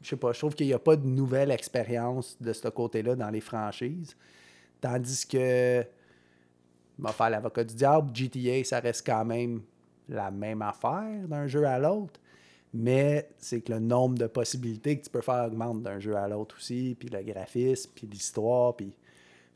je 0.00 0.08
sais 0.08 0.16
pas, 0.16 0.32
je 0.32 0.38
trouve 0.38 0.54
qu'il 0.54 0.66
n'y 0.66 0.72
a 0.72 0.78
pas 0.78 0.96
de 0.96 1.06
nouvelle 1.06 1.50
expérience 1.50 2.36
de 2.40 2.52
ce 2.52 2.68
côté-là 2.68 3.14
dans 3.14 3.30
les 3.30 3.40
franchises. 3.40 4.16
Tandis 4.80 5.26
que, 5.26 5.82
on 6.98 7.02
va 7.02 7.12
faire 7.12 7.30
l'avocat 7.30 7.64
du 7.64 7.74
diable, 7.74 8.10
GTA, 8.14 8.64
ça 8.64 8.80
reste 8.80 9.06
quand 9.06 9.24
même 9.24 9.62
la 10.08 10.30
même 10.30 10.62
affaire 10.62 11.26
d'un 11.28 11.46
jeu 11.46 11.64
à 11.64 11.78
l'autre. 11.78 12.20
Mais 12.74 13.28
c'est 13.38 13.60
que 13.60 13.72
le 13.72 13.80
nombre 13.80 14.16
de 14.16 14.26
possibilités 14.26 14.98
que 14.98 15.04
tu 15.04 15.10
peux 15.10 15.20
faire 15.20 15.46
augmente 15.46 15.82
d'un 15.82 16.00
jeu 16.00 16.16
à 16.16 16.26
l'autre 16.26 16.56
aussi, 16.56 16.96
puis 16.98 17.08
le 17.08 17.22
graphisme, 17.22 17.90
puis 17.94 18.06
l'histoire, 18.06 18.74
puis... 18.76 18.92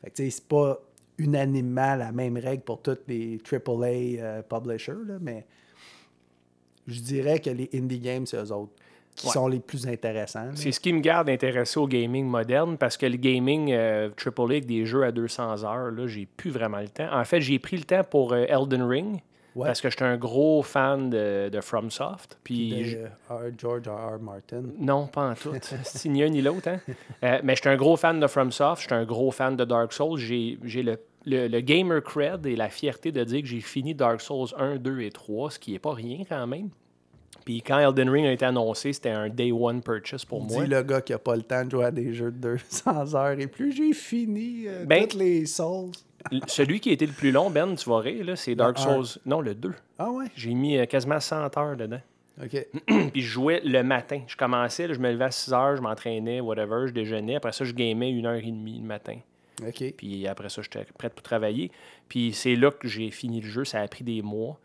Fait 0.01 0.11
que, 0.11 0.15
tu 0.15 0.23
sais, 0.25 0.29
c'est 0.29 0.47
pas 0.47 0.79
unanimement 1.17 1.95
la 1.95 2.11
même 2.11 2.37
règle 2.37 2.63
pour 2.63 2.81
tous 2.81 2.99
les 3.07 3.39
AAA 3.51 4.21
euh, 4.21 4.41
publishers, 4.43 5.03
là, 5.05 5.17
mais 5.19 5.45
je 6.87 6.99
dirais 7.01 7.39
que 7.39 7.49
les 7.49 7.69
indie 7.73 7.99
games, 7.99 8.25
c'est 8.25 8.37
eux 8.37 8.51
autres 8.51 8.71
qui 9.15 9.25
Ouais. 9.27 9.33
sont 9.33 9.47
les 9.47 9.59
plus 9.59 9.87
intéressants. 9.87 10.49
C'est 10.53 10.71
ce 10.71 10.79
qui 10.79 10.93
me 10.93 10.99
garde 10.99 11.27
intéressé 11.29 11.79
au 11.79 11.87
gaming 11.87 12.25
moderne 12.27 12.77
parce 12.77 12.97
que 12.97 13.07
le 13.07 13.17
gaming 13.17 13.71
euh, 13.71 14.09
AAA 14.15 14.43
avec 14.45 14.65
des 14.67 14.85
jeux 14.85 15.03
à 15.03 15.11
200 15.11 15.63
heures, 15.63 15.89
là, 15.91 16.05
j'ai 16.07 16.27
plus 16.27 16.51
vraiment 16.51 16.79
le 16.79 16.87
temps. 16.89 17.09
En 17.11 17.23
fait, 17.25 17.41
j'ai 17.41 17.57
pris 17.57 17.77
le 17.77 17.83
temps 17.83 18.03
pour 18.03 18.33
euh, 18.33 18.45
Elden 18.47 18.83
Ring 18.83 19.19
Ouais. 19.55 19.65
parce 19.65 19.81
que 19.81 19.89
j'étais 19.89 20.03
un 20.05 20.17
gros 20.17 20.61
fan 20.61 21.09
de, 21.09 21.49
de 21.51 21.61
FromSoft. 21.61 22.37
Puis 22.43 22.69
de 22.77 22.83
je- 22.83 22.97
R. 23.27 23.39
George 23.57 23.87
R. 23.87 24.17
R. 24.17 24.19
Martin. 24.21 24.61
Non, 24.77 25.07
pas 25.07 25.31
en 25.31 25.33
tout. 25.33 25.51
C'est 25.83 26.09
ni 26.09 26.21
un 26.21 26.29
ni 26.29 26.43
l'autre. 26.43 26.67
Hein? 26.69 26.79
Euh, 27.23 27.39
mais 27.43 27.55
j'étais 27.55 27.69
un 27.69 27.75
gros 27.75 27.97
fan 27.97 28.19
de 28.19 28.27
FromSoft, 28.27 28.83
j'étais 28.83 28.93
un 28.93 29.03
gros 29.05 29.31
fan 29.31 29.55
de 29.55 29.65
Dark 29.65 29.93
Souls. 29.93 30.19
J'ai 30.19 30.59
j'ai 30.63 30.83
le, 30.83 30.99
le, 31.25 31.47
le 31.47 31.59
gamer 31.61 32.01
cred 32.03 32.45
et 32.45 32.55
la 32.55 32.69
fierté 32.69 33.11
de 33.11 33.23
dire 33.23 33.41
que 33.41 33.47
j'ai 33.47 33.61
fini 33.61 33.93
Dark 33.95 34.21
Souls 34.21 34.49
1, 34.57 34.77
2 34.77 35.01
et 35.01 35.11
3, 35.11 35.51
ce 35.51 35.59
qui 35.59 35.71
n'est 35.73 35.79
pas 35.79 35.93
rien 35.93 36.23
quand 36.27 36.47
même. 36.47 36.69
Puis 37.45 37.61
quand 37.61 37.79
Elden 37.79 38.09
Ring 38.09 38.25
a 38.25 38.31
été 38.33 38.43
annoncé, 38.45 38.91
c'était 38.91 39.09
un 39.09 39.29
day 39.29 39.51
one 39.53 39.81
purchase 39.81 40.25
pour 40.25 40.43
moi. 40.43 40.63
Dis 40.63 40.69
le 40.69 40.83
gars 40.83 41.01
qui 41.01 41.13
a 41.13 41.17
pas 41.19 41.35
le 41.35 41.43
temps 41.43 41.63
de 41.63 41.71
jouer 41.71 41.85
à 41.85 41.91
des 41.91 42.13
jeux 42.13 42.31
de 42.31 42.37
200 42.57 43.15
heures 43.15 43.39
et 43.39 43.47
plus, 43.47 43.71
j'ai 43.71 43.93
fini 43.93 44.63
euh, 44.67 44.85
Ben- 44.85 45.03
toutes 45.03 45.13
les 45.13 45.45
Souls. 45.45 45.91
Celui 46.47 46.79
qui 46.81 46.89
a 46.89 46.93
été 46.93 47.05
le 47.05 47.13
plus 47.13 47.31
long, 47.31 47.49
Ben, 47.49 47.73
tu 47.75 47.89
vas 47.89 47.99
rire, 47.99 48.37
c'est 48.37 48.55
Dark. 48.55 48.77
Souls. 48.77 49.05
Non, 49.25 49.39
le 49.39 49.55
2. 49.55 49.71
Ah 49.97 50.11
ouais? 50.11 50.25
J'ai 50.35 50.53
mis 50.53 50.77
euh, 50.77 50.85
quasiment 50.85 51.19
100 51.21 51.57
heures 51.57 51.77
dedans. 51.77 52.01
OK. 52.43 52.67
Puis 53.13 53.21
je 53.21 53.27
jouais 53.27 53.61
le 53.63 53.81
matin. 53.81 54.21
Je 54.27 54.35
commençais, 54.35 54.87
là, 54.87 54.93
je 54.93 54.99
me 54.99 55.09
levais 55.11 55.25
à 55.25 55.31
6 55.31 55.53
heures, 55.53 55.77
je 55.77 55.81
m'entraînais, 55.81 56.41
whatever, 56.41 56.87
je 56.87 56.91
déjeunais. 56.93 57.35
Après 57.35 57.51
ça, 57.53 57.63
je 57.63 57.71
gamais 57.73 58.11
une 58.11 58.25
heure 58.25 58.35
et 58.35 58.41
demie 58.51 58.79
le 58.81 58.85
matin. 58.87 59.17
Puis 59.97 60.27
après 60.27 60.49
ça, 60.49 60.61
j'étais 60.61 60.85
prêt 60.97 61.09
pour 61.09 61.21
travailler. 61.23 61.71
Puis 62.09 62.33
c'est 62.33 62.55
là 62.55 62.71
que 62.71 62.87
j'ai 62.87 63.09
fini 63.11 63.41
le 63.41 63.47
jeu. 63.49 63.65
Ça 63.65 63.81
a 63.81 63.87
pris 63.87 64.03
des 64.03 64.21
mois. 64.21 64.59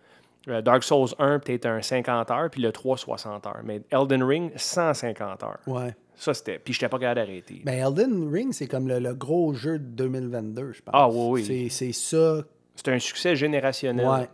Euh, 0.49 0.61
Dark 0.61 0.83
Souls 0.83 1.09
1, 1.19 1.39
peut-être 1.39 1.67
un 1.67 1.81
50 1.83 2.31
heures, 2.31 2.51
puis 2.51 2.61
le 2.61 2.73
3, 2.73 2.97
60 2.99 3.47
heures. 3.47 3.61
Mais 3.65 3.81
Elden 3.91 4.23
Ring, 4.25 4.51
150 4.57 5.43
heures. 5.45 5.59
Ouais. 5.67 5.95
Ça, 6.17 6.35
c'était. 6.35 6.59
Puis 6.59 6.75
j'étais 6.75 6.89
pas 6.89 6.99
capable 6.99 7.21
d'arrêter. 7.27 7.63
Ben, 7.65 7.75
Elden 7.87 8.29
Ring, 8.31 8.53
c'est 8.53 8.67
comme 8.67 8.89
le, 8.89 8.99
le 8.99 9.15
gros 9.15 9.55
jeu 9.55 9.79
de 9.79 9.85
2022, 9.85 10.73
je 10.73 10.83
pense. 10.83 10.93
Ah, 10.93 11.09
oui, 11.09 11.45
oui. 11.49 11.71
C'est- 11.71 11.93
ça. 11.93 12.43
C'est 12.75 12.89
un 12.89 12.99
succès 12.99 13.37
générationnel. 13.37 14.07
Ouais. 14.07 14.29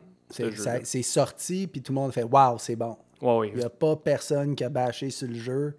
c'est 0.85 1.03
sorti, 1.03 1.67
puis 1.67 1.83
tout 1.83 1.93
le 1.93 1.97
monde 2.01 2.13
fait 2.13 2.23
Waouh, 2.23 2.59
c'est 2.59 2.77
bon. 2.77 2.97
Ouais, 3.21 3.37
oui. 3.37 3.51
Il 3.53 3.59
n'y 3.59 3.65
a 3.65 3.71
pas 3.71 3.97
personne 3.97 4.55
qui 4.55 4.65
a 4.65 4.69
bâché 4.69 5.11
sur 5.11 5.29
le 5.29 5.35
jeu. 5.35 5.75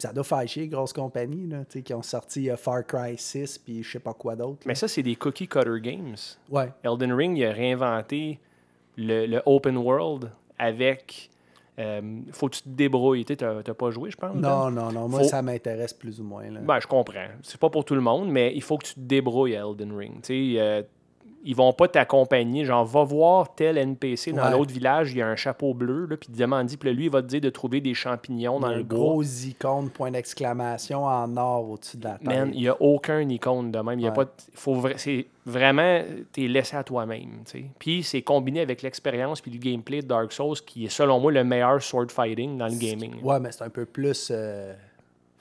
Ça 0.00 0.12
doit 0.12 0.24
faire 0.24 0.46
chier, 0.48 0.66
grosses 0.68 0.92
compagnies, 0.92 1.46
là, 1.46 1.64
qui 1.64 1.94
ont 1.94 2.02
sorti 2.02 2.50
euh, 2.50 2.56
Far 2.56 2.86
Cry 2.86 3.16
6, 3.16 3.58
puis 3.58 3.82
je 3.82 3.90
sais 3.92 3.98
pas 4.00 4.14
quoi 4.14 4.34
d'autre. 4.36 4.60
Mais 4.66 4.74
ça, 4.74 4.88
c'est 4.88 5.02
des 5.02 5.16
cookie 5.16 5.46
cutter 5.46 5.80
games. 5.80 6.16
Ouais. 6.50 6.72
Elden 6.82 7.12
Ring, 7.12 7.36
il 7.38 7.44
a 7.44 7.52
réinventé 7.52 8.38
le, 8.96 9.26
le 9.26 9.42
open 9.46 9.76
world 9.76 10.30
avec. 10.58 11.30
euh, 11.78 12.00
faut 12.32 12.48
que 12.48 12.56
tu 12.56 12.62
te 12.62 12.68
débrouilles. 12.68 13.24
Tu 13.24 13.34
n'as 13.42 13.62
pas 13.62 13.90
joué, 13.90 14.10
je 14.10 14.16
pense? 14.16 14.34
Non, 14.34 14.70
non, 14.70 14.90
non. 14.92 15.08
Moi, 15.08 15.20
Faut- 15.20 15.28
ça 15.28 15.40
m'intéresse 15.42 15.92
plus 15.94 16.20
ou 16.20 16.24
moins. 16.24 16.50
Là. 16.50 16.60
Ben, 16.60 16.78
je 16.80 16.86
comprends. 16.86 17.28
C'est 17.42 17.58
pas 17.60 17.70
pour 17.70 17.84
tout 17.84 17.94
le 17.94 18.00
monde, 18.02 18.30
mais 18.30 18.52
il 18.54 18.62
faut 18.62 18.76
que 18.78 18.86
tu 18.86 18.94
te 18.94 19.00
débrouilles 19.00 19.56
à 19.56 19.60
Elden 19.66 19.96
Ring. 19.96 20.20
Tu 20.22 20.58
euh, 20.58 20.82
ils 21.44 21.56
vont 21.56 21.72
pas 21.72 21.88
t'accompagner. 21.88 22.64
Genre, 22.64 22.84
va 22.84 23.04
voir 23.04 23.54
tel 23.54 23.78
NPC 23.78 24.32
dans 24.32 24.44
Ouais. 24.44 24.50
l'autre 24.52 24.72
village, 24.72 25.12
il 25.12 25.18
y 25.18 25.22
a 25.22 25.26
un 25.28 25.36
chapeau 25.36 25.72
bleu, 25.74 26.06
là, 26.06 26.16
puis 26.16 26.28
il 26.32 26.36
demande, 26.38 26.68
puis 26.78 26.92
lui, 26.92 27.04
il 27.06 27.10
va 27.10 27.22
te 27.22 27.26
dire 27.28 27.40
de 27.40 27.50
trouver 27.50 27.80
des 27.80 27.94
champignons 27.94 28.60
dans 28.60 28.68
le 28.68 28.82
bois. 28.82 28.98
gros 28.98 29.22
icône, 29.22 29.90
point 29.90 30.10
d'exclamation 30.10 31.04
en 31.04 31.36
or 31.36 31.70
au-dessus 31.70 31.96
de 31.96 32.04
la 32.04 32.10
tête. 32.18 32.26
Man, 32.26 32.50
il 32.54 32.60
n'y 32.60 32.68
a 32.68 32.76
aucun 32.80 33.20
icône 33.28 33.70
de 33.70 33.78
même. 33.78 33.98
Il 33.98 34.02
y 34.02 34.06
a 34.06 34.10
Ouais. 34.10 34.16
pas 34.16 34.24
de- 34.24 34.30
faut 34.54 34.74
vra- 34.76 34.96
c'est 34.98 35.26
vraiment, 35.46 36.02
tu 36.32 36.44
es 36.44 36.48
laissé 36.48 36.76
à 36.76 36.84
toi-même. 36.84 37.42
tu 37.46 37.50
sais. 37.60 37.64
Puis 37.78 38.02
c'est 38.02 38.22
combiné 38.22 38.60
avec 38.60 38.82
l'expérience 38.82 39.40
puis 39.40 39.50
le 39.50 39.58
gameplay 39.58 40.02
de 40.02 40.06
Dark 40.06 40.32
Souls 40.32 40.56
qui 40.66 40.84
est, 40.84 40.88
selon 40.88 41.20
moi, 41.20 41.32
le 41.32 41.42
meilleur 41.44 41.82
sword 41.82 42.10
fighting 42.10 42.58
dans 42.58 42.66
le 42.66 42.76
gaming. 42.78 43.14
Ouais, 43.22 43.40
mais 43.40 43.50
c'est 43.52 43.64
un 43.64 43.70
peu 43.70 43.84
plus 43.86 44.28
euh, 44.30 44.74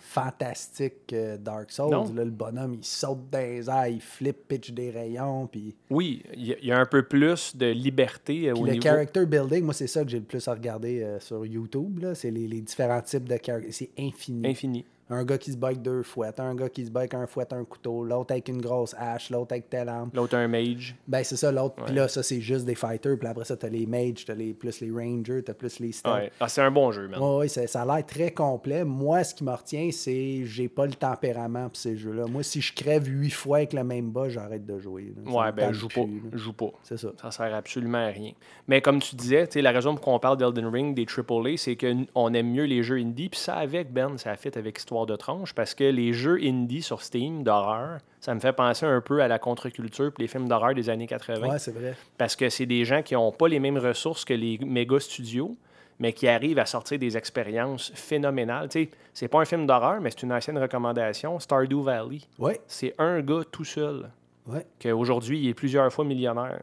fantastique 0.10 1.08
que 1.08 1.38
Dark 1.38 1.72
Souls. 1.72 1.92
Non. 1.92 2.12
Là, 2.14 2.24
le 2.26 2.32
bonhomme, 2.32 2.74
il 2.76 2.84
saute 2.84 3.30
dans 3.32 3.40
les 3.40 3.70
airs, 3.70 3.88
il 3.88 4.02
flippe, 4.02 4.48
pitch 4.48 4.72
des 4.72 4.90
rayons, 4.90 5.48
puis... 5.48 5.76
Oui, 5.90 6.24
il 6.34 6.48
y, 6.48 6.54
a- 6.54 6.58
il 6.62 6.68
y 6.68 6.72
a 6.72 6.80
un 6.80 6.86
peu 6.86 7.04
plus 7.04 7.56
de 7.56 7.68
liberté 7.68 8.50
euh, 8.50 8.56
au 8.56 8.66
le 8.66 8.72
niveau. 8.74 8.84
character 8.84 9.26
building, 9.26 9.64
moi, 9.64 9.74
c'est 9.74 9.88
ça 9.88 10.04
que 10.04 10.10
j'ai 10.10 10.20
le 10.20 10.26
plus 10.26 10.48
à 10.48 10.54
regarder 10.54 11.04
euh, 11.04 11.20
sur 11.20 11.46
YouTube. 11.46 12.04
C'est 12.16 12.32
les, 12.32 12.48
les 12.48 12.62
différents 12.62 13.02
types 13.02 13.30
de 13.30 13.38
characters. 13.44 13.74
C'est 13.74 13.90
infini. 14.00 14.48
Infini. 14.48 14.86
Un 15.10 15.24
gars 15.24 15.38
qui 15.38 15.52
se 15.52 15.58
avec 15.64 15.82
deux 15.82 16.04
fouettes, 16.04 16.40
un 16.40 16.54
gars 16.54 16.70
qui 16.70 16.86
se 16.86 16.92
avec 16.96 17.14
un 17.14 17.26
fouette, 17.26 17.52
un 17.54 17.64
couteau, 17.64 18.04
l'autre 18.04 18.32
avec 18.32 18.48
une 18.48 18.62
grosse 18.62 18.96
hache, 18.98 19.30
l'autre 19.32 19.54
avec 19.54 19.70
telle 19.70 19.90
arme. 19.90 20.12
L'autre, 20.14 20.36
un 20.36 20.48
mage. 20.48 20.96
Ben, 21.08 21.24
c'est 21.24 21.36
ça, 21.36 21.52
l'autre. 21.52 21.84
Puis 21.86 21.96
là, 21.96 22.08
ça, 22.08 22.22
c'est 22.22 22.42
juste 22.42 22.66
des 22.66 22.76
fighters. 22.76 23.18
Puis 23.18 23.28
après 23.28 23.46
ça, 23.46 23.58
t'as 23.58 23.70
les 23.70 23.86
mages, 23.86 24.26
t'as 24.26 24.36
les, 24.36 24.54
plus 24.54 24.82
les 24.82 24.92
rangers, 24.92 25.42
t'as 25.44 25.54
plus 25.54 25.80
les 25.80 25.92
stealth. 25.92 26.16
Ouais. 26.16 26.32
Ah, 26.40 26.48
c'est 26.48 26.62
un 26.62 26.72
bon 26.72 26.92
jeu, 26.92 27.08
man. 27.08 27.20
Ouais, 27.22 27.48
ça, 27.48 27.82
a 27.82 27.86
l'air 27.86 28.06
très 28.06 28.32
complet. 28.32 28.84
Moi, 28.84 29.24
ce 29.24 29.34
qui 29.34 29.44
me 29.44 29.52
retient, 29.52 29.90
c'est 29.92 30.46
j'ai 30.46 30.68
pas 30.68 30.86
le 30.86 30.94
tempérament 30.94 31.70
pour 31.70 31.78
ces 31.78 31.98
jeux-là. 31.98 32.26
Moi, 32.28 32.44
si 32.44 32.62
je 32.62 32.74
crève 32.74 33.08
huit 33.08 33.32
fois 33.32 33.58
avec 33.58 33.74
le 33.74 33.84
même 33.84 34.12
bas, 34.12 34.30
j'arrête 34.30 34.66
de 34.66 34.80
jouer. 34.80 35.14
là. 35.16 35.32
Ouais, 35.32 35.52
ben, 35.52 35.72
joue 35.72 35.88
plus, 35.88 36.02
pas. 36.02 36.08
là. 36.08 36.38
Joue 36.38 36.54
pas. 36.54 36.72
C'est 36.84 36.98
ça. 36.98 37.10
Ça 37.22 37.32
sert 37.32 37.54
absolument 37.54 37.98
à 37.98 38.12
rien. 38.12 38.34
Mais 38.68 38.82
comme 38.82 39.00
tu 39.00 39.16
disais, 39.16 39.48
la 39.56 39.72
raison 39.72 39.96
pour 39.96 40.04
qu'on 40.04 40.20
parle 40.20 40.38
d'Elden 40.38 40.68
Ring, 40.68 40.96
des 40.96 41.06
AAA, 41.06 41.58
c'est 41.58 41.76
qu'on 41.76 42.34
aime 42.34 42.52
mieux 42.52 42.66
les 42.66 42.84
jeux 42.84 42.98
indie. 42.98 43.30
Puis 43.30 43.40
ça, 43.40 43.56
avec 43.56 43.92
Ben, 43.92 44.18
ça 44.18 44.36
fait 44.36 44.56
avec 44.56 44.78
Histoire 44.78 44.99
de 45.06 45.16
tranche, 45.16 45.54
parce 45.54 45.74
que 45.74 45.84
les 45.84 46.14
jeux 46.14 46.38
indie 46.44 46.82
sur 46.82 47.02
Steam 47.02 47.44
d'horreur, 47.44 48.00
ça 48.20 48.34
me 48.34 48.40
fait 48.40 48.54
penser 48.54 48.86
un 48.86 49.02
peu 49.02 49.22
à 49.22 49.28
la 49.28 49.40
contre-culture 49.40 50.12
puis 50.14 50.24
les 50.24 50.28
films 50.28 50.48
d'horreur 50.48 50.74
des 50.74 50.90
années 50.90 51.08
80. 51.08 51.48
Ouais, 51.50 51.60
c'est 51.60 51.72
vrai. 51.72 51.96
Parce 52.18 52.36
que 52.36 52.50
c'est 52.50 52.66
des 52.66 52.86
gens 52.86 53.02
qui 53.02 53.14
n'ont 53.14 53.32
pas 53.32 53.48
les 53.48 53.60
mêmes 53.60 53.78
ressources 53.78 54.26
que 54.26 54.34
les 54.34 54.58
méga 54.60 55.00
studios, 55.00 55.56
mais 56.00 56.14
qui 56.14 56.28
arrivent 56.28 56.60
à 56.60 56.66
sortir 56.66 56.98
des 57.00 57.18
expériences 57.18 57.92
phénoménales. 57.94 58.70
Tu 58.70 58.84
sais, 58.86 58.90
c'est 59.14 59.28
pas 59.28 59.40
un 59.42 59.46
film 59.46 59.66
d'horreur, 59.68 60.00
mais 60.02 60.12
c'est 60.12 60.24
une 60.24 60.32
ancienne 60.34 60.58
recommandation. 60.58 61.40
Stardew 61.40 61.82
Valley. 61.82 62.20
Ouais, 62.38 62.60
C'est 62.68 62.96
un 62.98 63.20
gars 63.22 63.42
tout 63.52 63.66
seul 63.66 64.10
ouais. 64.48 64.66
qu'aujourd'hui, 64.82 65.40
il 65.40 65.50
est 65.50 65.54
plusieurs 65.54 65.92
fois 65.92 66.06
millionnaire. 66.06 66.62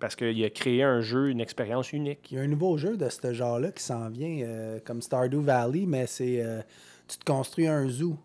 Parce 0.00 0.14
qu'il 0.14 0.44
a 0.44 0.50
créé 0.50 0.84
un 0.84 1.00
jeu, 1.00 1.28
une 1.28 1.40
expérience 1.40 1.92
unique. 1.92 2.30
Il 2.30 2.36
y 2.36 2.40
a 2.40 2.44
un 2.44 2.46
nouveau 2.46 2.78
jeu 2.78 2.96
de 2.96 3.08
ce 3.08 3.32
genre-là 3.32 3.72
qui 3.72 3.82
s'en 3.82 4.08
vient, 4.08 4.46
euh, 4.46 4.78
comme 4.84 5.02
Stardew 5.02 5.40
Valley, 5.40 5.86
mais 5.88 6.06
c'est. 6.06 6.40
euh, 6.40 6.60
tu 7.08 7.18
te 7.18 7.24
construis 7.24 7.66
un 7.66 7.88
zoo. 7.88 8.16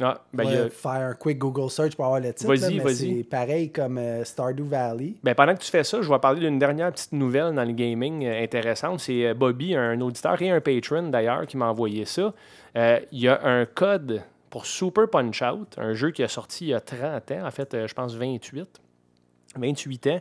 Ah, 0.00 0.20
ben, 0.32 0.44
il 0.44 0.56
a- 0.56 0.68
Faire 0.70 0.90
un 1.10 1.14
quick 1.14 1.38
Google 1.38 1.70
search 1.70 1.94
pour 1.94 2.06
avoir 2.06 2.20
le 2.20 2.32
titre. 2.32 2.52
Vas-y, 2.52 2.78
vas-y. 2.78 2.94
C'est 3.18 3.24
pareil 3.24 3.70
comme 3.70 3.98
euh, 3.98 4.24
Stardew 4.24 4.64
Valley. 4.64 5.14
ben, 5.22 5.34
pendant 5.34 5.54
que 5.54 5.60
tu 5.60 5.70
fais 5.70 5.84
ça, 5.84 6.00
je 6.02 6.08
vais 6.08 6.18
parler 6.18 6.40
d'une 6.40 6.58
dernière 6.58 6.90
petite 6.90 7.12
nouvelle 7.12 7.54
dans 7.54 7.64
le 7.64 7.72
gaming 7.72 8.24
euh, 8.24 8.42
intéressante. 8.42 9.00
C'est 9.00 9.26
euh, 9.28 9.34
Bobby, 9.34 9.76
un 9.76 10.00
auditeur 10.00 10.40
et 10.42 10.50
un 10.50 10.60
patron 10.60 11.08
d'ailleurs, 11.10 11.46
qui 11.46 11.56
m'a 11.56 11.66
envoyé 11.68 12.04
ça. 12.04 12.32
Euh, 12.76 12.98
Il 13.12 13.20
y 13.20 13.28
a 13.28 13.44
un 13.44 13.64
code 13.66 14.22
pour 14.50 14.66
Super 14.66 15.08
Punch 15.08 15.40
Out, 15.42 15.74
un 15.78 15.92
jeu 15.92 16.10
qui 16.10 16.22
a 16.24 16.28
sorti 16.28 16.64
il 16.64 16.68
y 16.70 16.74
a 16.74 16.80
30 16.80 17.30
ans, 17.30 17.46
en 17.46 17.50
fait, 17.50 17.86
je 17.86 17.94
pense 17.94 18.14
28. 18.14 18.80
28 19.56 20.06
ans. 20.08 20.20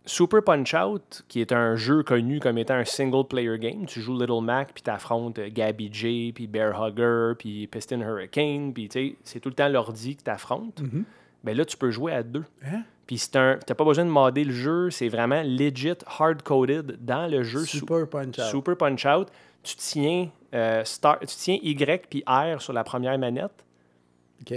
Euh, 0.00 0.06
Super 0.06 0.42
Punch 0.42 0.74
Out, 0.74 1.24
qui 1.28 1.40
est 1.40 1.52
un 1.52 1.76
jeu 1.76 2.02
connu 2.02 2.40
comme 2.40 2.58
étant 2.58 2.74
un 2.74 2.84
single 2.84 3.26
player 3.26 3.58
game, 3.58 3.86
tu 3.86 4.00
joues 4.00 4.18
Little 4.18 4.42
Mac, 4.42 4.72
puis 4.72 4.82
tu 4.82 4.90
affrontes 4.90 5.38
Gabby 5.38 5.90
J, 5.92 6.32
puis 6.34 6.46
Bear 6.46 6.72
Hugger, 6.80 7.34
puis 7.38 7.66
Piston 7.66 8.00
Hurricane, 8.00 8.72
puis 8.72 8.88
tu 8.88 9.10
sais, 9.10 9.16
c'est 9.22 9.40
tout 9.40 9.48
le 9.50 9.54
temps 9.54 9.68
l'ordi 9.68 10.16
que 10.16 10.22
tu 10.22 10.30
affrontes. 10.30 10.82
ben 11.44 11.56
là, 11.56 11.64
tu 11.64 11.76
peux 11.76 11.90
jouer 11.90 12.12
à 12.12 12.22
deux. 12.22 12.44
Hein? 12.64 12.82
Puis 13.06 13.18
c'est 13.18 13.36
un, 13.36 13.58
t'as 13.64 13.74
pas 13.74 13.84
besoin 13.84 14.04
de 14.04 14.10
modder 14.10 14.44
le 14.44 14.52
jeu, 14.52 14.90
c'est 14.90 15.08
vraiment 15.08 15.42
legit 15.42 15.94
hard-coded 16.06 17.04
dans 17.04 17.26
le 17.26 17.42
jeu. 17.42 17.64
Super 17.64 18.08
Punch-Out. 18.08 18.50
Super 18.50 18.76
Punch-Out. 18.76 19.28
Tu 19.62 19.76
tiens, 19.76 20.30
euh, 20.54 20.84
start, 20.84 21.20
tu 21.20 21.36
tiens 21.36 21.58
Y 21.62 22.06
puis 22.08 22.22
R 22.26 22.62
sur 22.62 22.72
la 22.72 22.84
première 22.84 23.18
manette. 23.18 23.64
OK. 24.42 24.54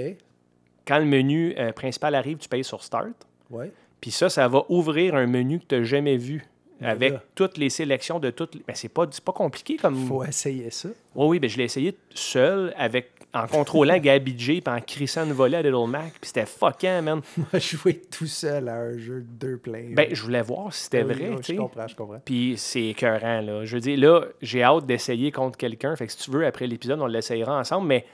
Quand 0.85 0.99
le 0.99 1.05
menu 1.05 1.55
euh, 1.57 1.71
principal 1.71 2.13
arrive, 2.15 2.37
tu 2.37 2.49
payes 2.49 2.63
sur 2.63 2.83
Start. 2.83 3.25
Ouais. 3.49 3.71
Puis 4.03 4.11
ça, 4.11 4.27
ça 4.27 4.49
va 4.49 4.65
ouvrir 4.67 5.15
un 5.15 5.27
menu 5.27 5.59
que 5.59 5.65
tu 5.69 5.75
n'as 5.75 5.83
jamais 5.83 6.17
vu. 6.17 6.43
Avec 6.81 7.13
là. 7.13 7.23
toutes 7.35 7.57
les 7.57 7.69
sélections 7.69 8.19
de 8.19 8.31
toutes. 8.31 8.55
les- 8.55 8.63
Mais 8.67 8.75
c'est 8.75 8.89
pas, 8.89 9.07
pas 9.23 9.31
compliqué 9.31 9.77
comme. 9.77 9.95
Faut 10.05 10.25
essayer 10.25 10.69
ça. 10.71 10.89
Oui, 11.15 11.27
oui, 11.27 11.39
ben 11.39 11.49
je 11.49 11.57
l'ai 11.57 11.63
essayé 11.63 11.95
seul 12.13 12.73
avec, 12.77 13.11
en 13.33 13.47
contrôlant 13.47 13.97
Gabi 13.99 14.35
J 14.37 14.59
puis 14.59 14.73
en 14.73 14.81
crissant 14.81 15.23
une 15.23 15.31
volée 15.31 15.55
à 15.55 15.61
Little 15.61 15.87
Mac. 15.87 16.11
Puis 16.19 16.27
c'était 16.33 16.45
fucking, 16.45 16.99
man. 16.99 17.21
Moi, 17.37 17.59
jouer 17.61 18.01
tout 18.11 18.25
seul 18.25 18.67
à 18.67 18.75
un 18.75 18.97
jeu 18.97 19.21
de 19.21 19.47
deux 19.47 19.57
players. 19.57 19.93
Ben, 19.93 20.09
je 20.11 20.21
voulais 20.21 20.41
voir 20.41 20.73
si 20.73 20.83
c'était 20.83 21.03
Oui, 21.03 21.13
vrai, 21.13 21.29
oui. 21.29 21.37
Je 21.47 21.53
comprends, 21.53 21.87
je 21.87 21.95
comprends. 21.95 22.19
Puis 22.25 22.55
c'est 22.57 22.87
écœurant, 22.87 23.39
là. 23.39 23.63
Je 23.63 23.75
veux 23.75 23.81
dire, 23.81 23.97
là, 23.97 24.25
j'ai 24.41 24.61
hâte 24.63 24.85
d'essayer 24.85 25.31
contre 25.31 25.57
quelqu'un. 25.57 25.95
Fait 25.95 26.07
que 26.07 26.11
si 26.11 26.17
tu 26.17 26.31
veux, 26.31 26.45
après 26.45 26.67
l'épisode, 26.67 26.99
on 26.99 27.07
l'essayera 27.07 27.57
ensemble. 27.57 27.87
Mais 27.87 28.05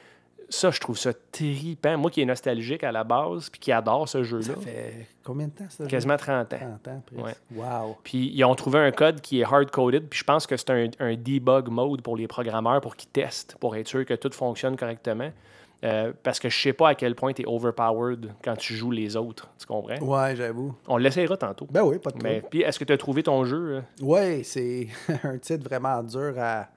ça, 0.50 0.72
je 0.72 0.80
trouve 0.80 0.98
ça 0.98 1.12
trippant. 1.32 1.98
Moi 1.98 2.12
qui 2.12 2.22
est 2.22 2.26
nostalgique 2.26 2.84
à 2.84 2.92
la 2.92 3.04
base, 3.04 3.50
puis 3.50 3.60
qui 3.60 3.72
adore 3.72 4.08
ce 4.10 4.24
jeu-là. 4.24 4.44
Ça 4.44 4.56
fait 4.56 5.08
combien 5.24 5.48
de 5.48 5.52
temps, 5.52 5.66
ça? 5.70 5.86
Quasiment 5.86 6.18
30 6.18 6.54
ans. 6.54 6.58
30 6.82 6.88
ans, 6.88 7.04
presque. 7.06 7.26
Ouais. 7.26 7.58
Wow. 7.64 7.98
Puis 8.04 8.32
ils 8.34 8.44
ont 8.44 8.56
trouvé 8.56 8.80
un 8.80 8.92
code 8.92 9.22
qui 9.22 9.42
est 9.42 9.44
hard-coded. 9.44 10.08
Puis 10.10 10.20
je 10.20 10.24
pense 10.24 10.46
que 10.48 10.58
c'est 10.58 10.70
un, 10.72 10.88
un 11.00 11.16
debug 11.16 11.70
mode 11.70 12.02
pour 12.02 12.18
les 12.18 12.28
programmeurs 12.28 12.82
pour 12.82 12.96
qu'ils 12.96 13.10
testent, 13.10 13.56
pour 13.60 13.76
être 13.76 13.88
sûr 13.88 14.06
que 14.06 14.14
tout 14.16 14.32
fonctionne 14.34 14.76
correctement. 14.76 15.32
Euh, 15.86 16.12
parce 16.24 16.40
que 16.42 16.50
je 16.50 16.60
sais 16.62 16.74
pas 16.74 16.90
à 16.90 16.96
quel 16.96 17.16
point 17.16 17.32
tu 17.32 17.44
es 17.44 17.46
overpowered 17.48 18.34
quand 18.44 18.58
tu 18.58 18.74
joues 18.74 18.92
les 18.92 19.16
autres. 19.16 19.50
Tu 19.58 19.66
comprends? 19.66 19.98
Ouais, 20.00 20.36
j'avoue. 20.36 20.76
On 20.90 20.98
l'essayera 20.98 21.38
tantôt. 21.38 21.68
Ben 21.72 21.84
oui, 21.84 22.00
pas 22.00 22.12
de 22.12 22.18
Mais 22.22 22.40
trouble. 22.40 22.48
puis 22.50 22.62
est-ce 22.64 22.78
que 22.80 22.84
tu 22.84 22.92
as 22.92 22.98
trouvé 22.98 23.24
ton 23.24 23.46
jeu? 23.46 23.76
euh? 23.78 23.82
Ouais, 24.02 24.42
c'est 24.44 24.88
un 25.24 25.38
titre 25.38 25.64
vraiment 25.64 26.04
dur 26.04 26.34
à, 26.38 26.68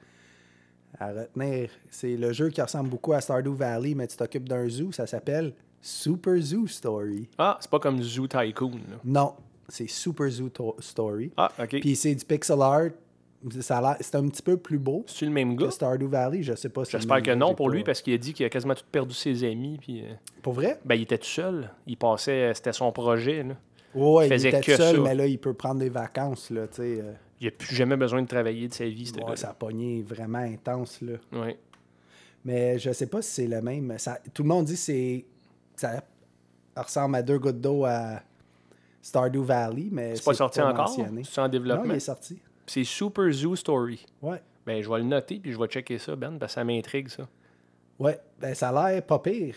à 0.98 1.12
retenir. 1.12 1.70
C'est 1.90 2.16
le 2.16 2.32
jeu 2.32 2.48
qui 2.50 2.60
ressemble 2.62 2.88
beaucoup 2.90 3.12
à 3.12 3.20
Stardew 3.20 3.54
Valley, 3.54 3.94
mais 3.94 4.06
tu 4.06 4.16
t'occupes 4.16 4.48
d'un 4.48 4.68
zoo. 4.68 4.92
Ça 4.92 5.06
s'appelle 5.06 5.52
Super 5.80 6.36
Zoo 6.40 6.66
Story. 6.66 7.28
Ah, 7.38 7.56
c'est 7.60 7.70
pas 7.70 7.78
comme 7.80 8.02
Zoo 8.02 8.26
Tycoon. 8.26 8.72
là. 8.90 8.96
Non, 9.04 9.34
c'est 9.68 9.88
Super 9.88 10.28
Zoo 10.30 10.48
To- 10.50 10.76
Story. 10.80 11.32
Ah, 11.36 11.50
OK. 11.60 11.80
Puis 11.80 11.96
c'est 11.96 12.14
du 12.14 12.24
pixel 12.24 12.60
art. 12.62 12.90
C'est 13.58 14.14
un 14.14 14.28
petit 14.28 14.42
peu 14.42 14.56
plus 14.56 14.78
beau 14.78 15.02
C'est-tu 15.08 15.24
le 15.24 15.32
même 15.32 15.56
gars? 15.56 15.66
que 15.66 15.72
Stardew 15.72 16.06
Valley. 16.06 16.44
Je 16.44 16.54
sais 16.54 16.68
pas 16.68 16.84
si 16.84 16.92
c'est 16.92 16.98
J'espère 16.98 17.22
que 17.22 17.32
non 17.32 17.56
pour 17.56 17.66
pas- 17.68 17.74
lui, 17.74 17.82
parce 17.82 18.00
qu'il 18.00 18.14
a 18.14 18.18
dit 18.18 18.32
qu'il 18.32 18.46
a 18.46 18.48
quasiment 18.48 18.74
tout 18.76 18.84
perdu 18.92 19.14
ses 19.14 19.42
amis. 19.42 19.78
Puis, 19.80 20.02
euh, 20.02 20.12
Pour 20.42 20.52
vrai? 20.52 20.78
ben, 20.84 20.94
il 20.94 21.02
était 21.02 21.18
tout 21.18 21.24
seul. 21.26 21.68
Il 21.88 21.96
passait, 21.96 22.54
c'était 22.54 22.72
son 22.72 22.92
projet. 22.92 23.42
Là. 23.42 23.54
Ouais, 23.96 24.26
Il 24.26 24.28
il, 24.28 24.32
faisait 24.34 24.48
était 24.50 24.60
que 24.60 24.76
seul, 24.76 24.94
ça. 24.96 25.02
mais 25.02 25.16
là, 25.16 25.26
il 25.26 25.38
peut 25.40 25.54
prendre 25.54 25.80
des 25.80 25.88
vacances, 25.88 26.50
là, 26.50 26.68
tu 26.68 26.76
sais. 26.76 27.00
euh, 27.02 27.12
Il 27.42 27.46
n'a 27.46 27.50
plus 27.50 27.74
jamais 27.74 27.96
besoin 27.96 28.22
de 28.22 28.28
travailler 28.28 28.68
de 28.68 28.72
sa 28.72 28.84
vie, 28.86 29.10
ouais, 29.26 29.36
ça 29.36 29.50
a 29.50 29.52
pogné 29.52 30.00
vraiment 30.00 30.38
intense, 30.38 31.00
là. 31.02 31.14
Ouais. 31.32 31.58
Mais 32.44 32.78
je 32.78 32.92
sais 32.92 33.06
pas 33.08 33.20
si 33.20 33.30
c'est 33.32 33.46
le 33.48 33.60
même. 33.60 33.98
Ça, 33.98 34.18
tout 34.32 34.44
le 34.44 34.48
monde 34.48 34.66
dit 34.66 34.74
que 34.74 34.78
c'est 34.78 35.24
ça 35.74 36.04
ressemble 36.76 37.16
à 37.16 37.22
deux 37.22 37.40
gouttes 37.40 37.60
d'eau 37.60 37.84
à 37.84 38.22
Stardew 39.00 39.42
Valley, 39.42 39.88
mais 39.90 40.14
C'est 40.14 40.24
pas 40.24 40.34
sorti 40.34 40.60
encore? 40.60 40.88
mentionné. 40.88 41.22
C'est 41.24 41.40
en 41.40 41.44
Non, 41.44 41.48
développement? 41.48 41.92
il 41.94 41.96
est 41.96 42.00
sorti. 42.00 42.38
C'est 42.64 42.84
Super 42.84 43.30
Zoo 43.32 43.56
Story. 43.56 44.06
Ouais. 44.20 44.40
Ben, 44.64 44.80
je 44.80 44.88
vais 44.88 44.98
le 44.98 45.04
noter, 45.04 45.40
puis 45.40 45.50
je 45.52 45.58
vais 45.58 45.66
checker 45.66 45.98
ça, 45.98 46.14
Ben, 46.14 46.38
parce 46.38 46.52
que 46.52 46.60
ça 46.60 46.64
m'intrigue, 46.64 47.08
ça. 47.08 47.28
Ouais, 47.98 48.20
ben 48.40 48.54
ça 48.54 48.68
a 48.68 48.92
l'air 48.92 49.02
pas 49.04 49.18
pire. 49.18 49.56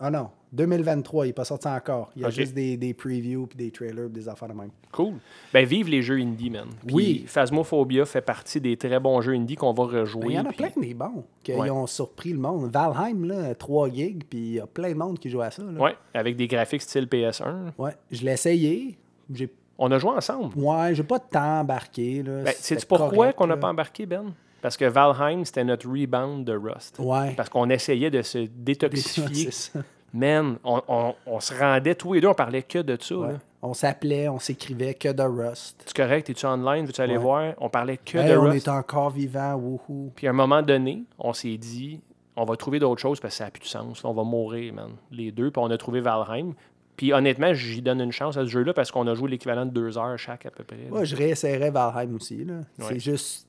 Ah 0.00 0.10
non, 0.10 0.28
2023, 0.52 1.26
il 1.26 1.30
est 1.30 1.32
pas 1.32 1.44
sorti 1.44 1.68
encore. 1.68 2.10
Il 2.16 2.22
y 2.22 2.24
a 2.24 2.30
juste 2.30 2.52
des, 2.52 2.76
des 2.76 2.94
previews 2.94 3.46
puis 3.46 3.56
des 3.56 3.70
trailers 3.70 4.04
puis 4.06 4.20
des 4.22 4.28
affaires 4.28 4.48
de 4.48 4.54
même. 4.54 4.70
Cool. 4.92 5.14
Ben, 5.52 5.64
vive 5.64 5.88
les 5.88 6.02
jeux 6.02 6.18
indie, 6.18 6.50
man. 6.50 6.66
Oui. 6.92 7.24
Phasmophobia 7.28 8.04
fait 8.04 8.20
partie 8.20 8.60
des 8.60 8.76
très 8.76 8.98
bons 8.98 9.20
jeux 9.20 9.34
indie 9.34 9.54
qu'on 9.56 9.72
va 9.72 9.84
rejouer. 9.84 10.26
Il 10.30 10.32
y 10.34 10.38
en 10.38 10.44
a 10.44 10.48
puis- 10.48 10.56
plein 10.56 10.70
des 10.80 10.94
bons 10.94 11.24
qui 11.42 11.52
Ouais. 11.54 11.70
ont 11.70 11.86
surpris 11.86 12.32
le 12.32 12.38
monde. 12.38 12.70
Valheim, 12.72 13.24
là, 13.26 13.54
3 13.54 13.88
gigs, 13.90 14.24
puis 14.28 14.38
il 14.38 14.52
y 14.54 14.60
a 14.60 14.66
plein 14.66 14.90
de 14.90 14.98
monde 14.98 15.18
qui 15.18 15.30
joue 15.30 15.40
à 15.42 15.50
ça. 15.50 15.62
Ouais, 15.62 15.94
avec 16.12 16.36
des 16.36 16.48
graphiques 16.48 16.82
style 16.82 17.06
PS1. 17.06 17.72
Ouais, 17.78 17.92
je 18.10 18.24
l'ai 18.24 18.32
essayé. 18.32 18.98
J'ai 19.32 19.48
On 19.78 19.90
a 19.90 19.98
joué 19.98 20.10
ensemble. 20.10 20.56
ouais, 20.56 20.94
j'ai 20.94 21.02
pas 21.02 21.18
de 21.18 21.24
temps 21.30 21.60
embarqué. 21.60 22.22
Là. 22.22 22.42
Ben, 22.44 22.54
sais-tu 22.56 22.84
pourquoi 22.86 23.32
qu'on 23.32 23.46
n'a 23.46 23.56
pas 23.56 23.68
embarqué, 23.68 24.06
Ben? 24.06 24.32
Parce 24.64 24.78
que 24.78 24.86
Valheim, 24.86 25.44
c'était 25.44 25.62
notre 25.62 25.86
rebound 25.86 26.46
de 26.46 26.56
Rust. 26.56 26.96
Ouais. 26.98 27.34
Parce 27.36 27.50
qu'on 27.50 27.68
essayait 27.68 28.10
de 28.10 28.22
se 28.22 28.46
détoxifier. 28.48 29.50
Man, 30.14 30.56
on, 30.64 30.80
on- 30.88 31.14
on 31.26 31.38
se 31.40 31.52
rendait 31.52 31.94
tous 31.94 32.14
les 32.14 32.22
deux, 32.22 32.28
on 32.28 32.34
parlait 32.34 32.62
que 32.62 32.78
de 32.78 32.96
ça. 32.98 33.14
Ouais. 33.14 33.32
là. 33.32 33.38
On 33.60 33.74
s'appelait, 33.74 34.26
on 34.30 34.38
s'écrivait 34.38 34.94
que 34.94 35.12
de 35.12 35.22
Rust. 35.22 35.82
C'est 35.84 35.94
correct? 35.94 36.30
Es-tu 36.30 36.46
online? 36.46 36.86
Veux-tu 36.86 37.00
aller 37.02 37.16
Ouais. 37.18 37.22
voir? 37.22 37.52
On 37.58 37.68
parlait 37.68 37.98
que 37.98 38.16
Hey, 38.16 38.30
de 38.30 38.36
on 38.38 38.42
Rust. 38.44 38.66
est 38.66 38.70
encore 38.70 39.10
vivant, 39.10 39.52
wouhou. 39.54 40.12
Puis 40.16 40.26
à 40.26 40.30
un 40.30 40.34
moment 40.34 40.62
donné, 40.62 41.02
on 41.18 41.34
s'est 41.34 41.58
dit, 41.58 42.00
on 42.34 42.44
va 42.46 42.56
trouver 42.56 42.78
d'autres 42.78 43.02
choses 43.02 43.20
parce 43.20 43.34
que 43.34 43.38
ça 43.38 43.44
n'a 43.44 43.50
plus 43.50 43.60
de 43.62 43.66
sens. 43.66 44.02
là. 44.02 44.08
On 44.08 44.14
va 44.14 44.22
mourir, 44.24 44.72
man. 44.72 44.92
Les 45.10 45.30
deux. 45.30 45.50
Puis 45.50 45.60
on 45.62 45.70
a 45.70 45.76
trouvé 45.76 46.00
Valheim. 46.00 46.54
Puis 46.96 47.12
honnêtement, 47.12 47.52
j'y 47.52 47.82
donne 47.82 48.00
une 48.00 48.12
chance 48.12 48.36
à 48.38 48.42
ce 48.44 48.46
jeu-là 48.50 48.72
parce 48.72 48.90
qu'on 48.92 49.06
a 49.08 49.14
joué 49.14 49.28
l'équivalent 49.30 49.66
de 49.66 49.72
deux 49.72 49.98
heures 49.98 50.16
chaque 50.18 50.46
à 50.46 50.50
peu 50.50 50.62
près. 50.64 50.76
Moi, 50.88 51.04
je 51.04 51.16
réessayerais 51.16 51.70
Valheim 51.70 52.14
aussi. 52.14 52.44
Là. 52.44 52.54
Ouais. 52.78 52.84
C'est 52.88 53.00
juste. 53.00 53.43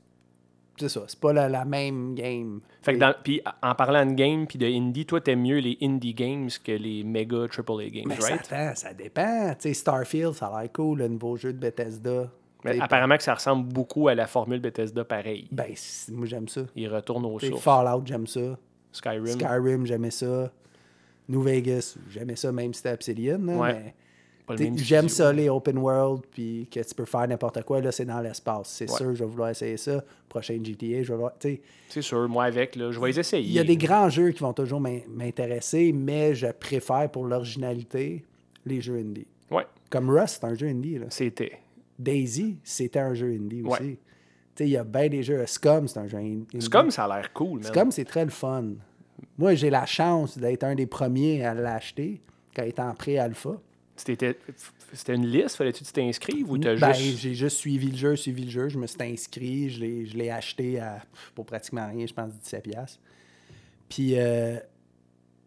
C'est 0.77 0.89
ça, 0.89 1.03
c'est 1.07 1.19
pas 1.19 1.31
la, 1.31 1.47
la 1.47 1.63
même 1.65 2.15
game. 2.15 2.59
Fait 2.81 2.93
que 2.93 2.99
dans- 2.99 3.13
en 3.63 3.75
parlant 3.75 4.05
de 4.05 4.13
game 4.13 4.45
puis 4.45 4.57
de 4.57 4.65
indie, 4.65 5.05
toi, 5.05 5.21
t'aimes 5.21 5.41
mieux 5.43 5.59
les 5.59 5.77
indie 5.81 6.13
games 6.13 6.49
que 6.63 6.71
les 6.73 7.03
méga 7.03 7.45
AAA 7.47 7.89
games, 7.89 8.03
Mais 8.07 8.15
right? 8.15 8.45
ça, 8.45 8.55
attend, 8.57 8.75
ça 8.75 8.93
dépend. 8.93 9.55
Starfield, 9.59 10.33
ça 10.33 10.47
a 10.47 10.61
l'air 10.61 10.71
cool, 10.73 10.99
le 10.99 11.07
nouveau 11.07 11.37
jeu 11.37 11.53
de 11.53 11.57
Bethesda. 11.59 12.29
Mais 12.65 12.79
apparemment 12.81 13.15
que 13.15 13.23
ça 13.23 13.35
ressemble 13.35 13.67
beaucoup 13.71 14.07
à 14.07 14.15
la 14.15 14.25
formule 14.27 14.59
Bethesda 14.59 15.03
pareil. 15.05 15.47
Ben, 15.51 15.73
moi, 16.11 16.25
j'aime 16.25 16.47
ça. 16.47 16.61
Il 16.75 16.87
retourne 16.89 17.23
aux 17.25 17.39
sais, 17.39 17.47
sources. 17.49 17.61
Fallout, 17.63 18.01
j'aime 18.05 18.25
ça. 18.27 18.57
Skyrim. 18.91 19.27
Skyrim, 19.27 19.85
j'aimais 19.85 20.11
ça. 20.11 20.51
New 21.29 21.41
Vegas, 21.41 21.95
j'aimais 22.09 22.35
ça, 22.35 22.51
même 22.51 22.73
si 22.73 22.79
c'était 22.81 22.93
Obsidian. 22.93 23.39
Ouais. 23.39 23.73
mais 23.73 23.95
J'aime 24.75 25.09
ça, 25.09 25.33
les 25.33 25.49
open 25.49 25.77
world, 25.79 26.23
puis 26.31 26.67
que 26.71 26.79
tu 26.79 26.93
peux 26.95 27.05
faire 27.05 27.27
n'importe 27.27 27.63
quoi. 27.63 27.81
Là, 27.81 27.91
c'est 27.91 28.05
dans 28.05 28.19
l'espace. 28.21 28.69
C'est 28.69 28.89
Ouais. 28.91 28.97
sûr, 28.97 29.15
je 29.15 29.23
vais 29.23 29.29
vouloir 29.29 29.49
essayer 29.49 29.77
ça. 29.77 30.03
Prochain 30.29 30.59
GTA, 30.63 31.01
je 31.01 31.07
vais 31.09 31.13
vouloir. 31.15 31.33
C'est 31.39 32.01
sûr, 32.01 32.27
moi 32.29 32.43
avec, 32.45 32.75
là, 32.75 32.91
je 32.91 32.99
vais 32.99 33.07
les 33.07 33.19
essayer. 33.19 33.43
Il 33.43 33.53
y 33.53 33.59
a 33.59 33.63
des 33.63 33.77
grands 33.77 34.09
jeux 34.09 34.31
qui 34.31 34.41
vont 34.41 34.53
toujours 34.53 34.79
m'in- 34.79 34.99
m'intéresser, 35.09 35.91
mais 35.93 36.35
je 36.35 36.47
préfère 36.47 37.09
pour 37.09 37.25
l'originalité 37.25 38.23
les 38.65 38.81
jeux 38.81 38.97
indie. 38.97 39.27
Ouais, 39.51 39.65
Comme 39.89 40.09
Rust, 40.09 40.39
c'est 40.41 40.47
un 40.47 40.55
jeu 40.55 40.67
indie. 40.67 40.97
Là. 40.99 41.05
c'était. 41.09 41.59
Daisy, 41.97 42.57
c'était 42.63 42.99
un 42.99 43.13
jeu 43.13 43.27
indie 43.31 43.61
Ouais. 43.61 43.71
aussi. 43.79 43.97
Il 44.59 44.67
y 44.69 44.77
a 44.77 44.83
bien 44.83 45.07
des 45.09 45.23
jeux. 45.23 45.43
Scum, 45.47 45.87
c'est 45.87 45.99
un 45.99 46.07
jeu 46.07 46.17
indie. 46.17 46.69
Comme 46.69 46.91
ça 46.91 47.05
a 47.05 47.15
l'air 47.17 47.31
cool, 47.33 47.61
man. 47.61 47.63
Scum, 47.71 47.91
c'est 47.91 48.05
très 48.05 48.25
le 48.25 48.31
fun. 48.31 48.73
Moi, 49.37 49.55
j'ai 49.55 49.69
la 49.69 49.85
chance 49.85 50.37
d'être 50.37 50.63
un 50.63 50.75
des 50.75 50.85
premiers 50.87 51.45
à 51.45 51.53
l'acheter 51.53 52.21
quand 52.55 52.63
il 52.63 52.69
était 52.69 52.81
en 52.81 52.93
pré-alpha. 52.93 53.51
C'était 53.95 54.37
c'était 54.93 55.15
une 55.15 55.25
liste, 55.27 55.55
fallait-tu 55.55 55.83
que 55.83 55.87
tu 55.87 55.93
t'inscrives 55.93 56.49
ou 56.49 56.57
t'as 56.57 56.75
Ben, 56.75 56.93
juste. 56.93 57.17
J'ai 57.17 57.33
juste 57.33 57.57
suivi 57.57 57.91
le 57.91 57.97
jeu, 57.97 58.15
suivi 58.15 58.43
le 58.45 58.51
jeu. 58.51 58.69
Je 58.69 58.77
me 58.77 58.87
suis 58.87 59.01
inscrit, 59.01 59.69
je 59.69 59.79
l'ai 59.79 60.05
je 60.05 60.17
l'ai 60.17 60.29
acheté 60.29 60.79
à, 60.79 61.01
pour 61.33 61.45
pratiquement 61.45 61.87
rien, 61.87 62.05
je 62.05 62.13
pense 62.13 62.31
17$. 62.33 62.61
piastres. 62.61 62.99
Puis 63.89 64.19
euh, 64.19 64.57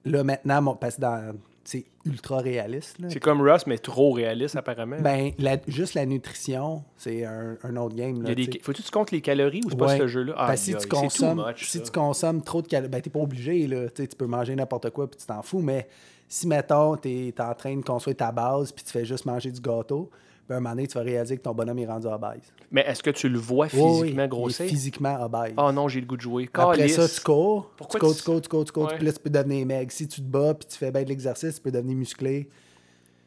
là, 0.04 0.24
maintenant, 0.24 0.62
mon, 0.62 0.76
parce 0.76 0.96
que 0.96 1.00
dans- 1.02 1.34
c'est 1.64 1.84
ultra 2.06 2.38
réaliste. 2.38 2.96
C'est 3.10 3.20
comme 3.20 3.42
Rust, 3.42 3.66
mais 3.66 3.76
trop 3.76 4.12
réaliste, 4.12 4.56
apparemment. 4.56 4.96
Ben, 5.02 5.32
la- 5.38 5.58
juste 5.68 5.92
la 5.92 6.06
nutrition, 6.06 6.82
c'est 6.96 7.26
un, 7.26 7.58
un 7.62 7.76
autre 7.76 7.94
game. 7.94 8.22
Là, 8.22 8.34
des... 8.34 8.44
Faut-tu 8.62 8.80
que 8.80 8.86
tu 8.86 8.90
comptes 8.90 9.10
les 9.10 9.20
calories 9.20 9.60
ou 9.66 9.70
c'est 9.70 9.76
pas 9.76 9.98
ce 9.98 10.06
jeu-là? 10.06 10.32
Ben, 10.34 10.44
Aïe, 10.46 10.56
si, 10.58 10.74
tu 10.74 10.88
consommes, 10.88 11.44
much, 11.46 11.68
si 11.68 11.82
tu 11.82 11.90
consommes 11.90 12.42
trop 12.42 12.62
de 12.62 12.68
calories, 12.68 12.88
ben, 12.90 13.02
t'es 13.02 13.10
pas 13.10 13.18
obligé, 13.20 13.66
là. 13.66 13.90
Tu 13.90 14.06
peux 14.16 14.24
manger 14.26 14.56
n'importe 14.56 14.88
quoi 14.90 15.10
puis 15.10 15.20
tu 15.20 15.26
t'en 15.26 15.42
fous, 15.42 15.60
mais 15.60 15.86
si, 16.28 16.46
mettons, 16.46 16.96
t'es 16.96 17.28
es 17.28 17.40
en 17.40 17.54
train 17.54 17.76
de 17.76 17.82
construire 17.82 18.16
ta 18.16 18.30
base 18.32 18.70
puis 18.72 18.84
tu 18.84 18.90
fais 18.92 19.04
juste 19.04 19.24
manger 19.24 19.50
du 19.50 19.60
gâteau, 19.60 20.10
ben, 20.48 20.56
un 20.56 20.60
moment 20.60 20.74
donné, 20.74 20.86
tu 20.86 20.94
vas 20.96 21.04
réaliser 21.04 21.36
que 21.36 21.42
ton 21.42 21.52
bonhomme 21.52 21.78
est 21.78 21.86
rendu 21.86 22.06
obèse. 22.06 22.52
Mais 22.70 22.82
est-ce 22.86 23.02
que 23.02 23.10
tu 23.10 23.28
le 23.28 23.38
vois 23.38 23.66
Oui, 23.74 23.80
oui, 23.82 23.88
physiquement 24.00 24.22
il 24.22 24.24
est 24.24 24.28
grossir? 24.28 24.66
physiquement 24.66 25.22
obèse. 25.24 25.52
Oh 25.58 25.72
non, 25.72 25.88
j'ai 25.88 26.00
le 26.00 26.06
goût 26.06 26.16
de 26.16 26.22
jouer. 26.22 26.48
Après 26.54 26.88
ça, 26.88 27.08
tu 27.08 27.20
cours, 27.20 27.70
Pourquoi 27.76 28.00
tu 28.00 28.06
cours, 28.06 28.14
tu- 28.14 28.22
tu 28.22 28.24
cours, 28.24 28.40
tu 28.40 28.48
cours, 28.48 28.64
tu 28.64 28.72
cours, 28.72 28.84
Ouais. 28.88 28.96
puis 28.96 29.04
là, 29.06 29.12
tu 29.12 29.18
peux 29.20 29.30
devenir 29.30 29.66
maigre. 29.66 29.90
Si 29.92 30.08
tu 30.08 30.20
te 30.22 30.26
bats 30.26 30.54
puis 30.54 30.68
tu 30.68 30.78
fais 30.78 30.90
bien 30.90 31.02
de 31.02 31.08
l'exercice, 31.08 31.56
tu 31.56 31.60
peux 31.60 31.70
devenir 31.70 31.96
musclé. 31.96 32.48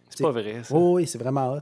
C'est 0.10 0.24
pas 0.24 0.32
vrai, 0.32 0.62
ça. 0.64 0.76
Oui, 0.76 1.02
oui, 1.04 1.08
c'est 1.08 1.18
vraiment 1.20 1.54
hot. 1.54 1.60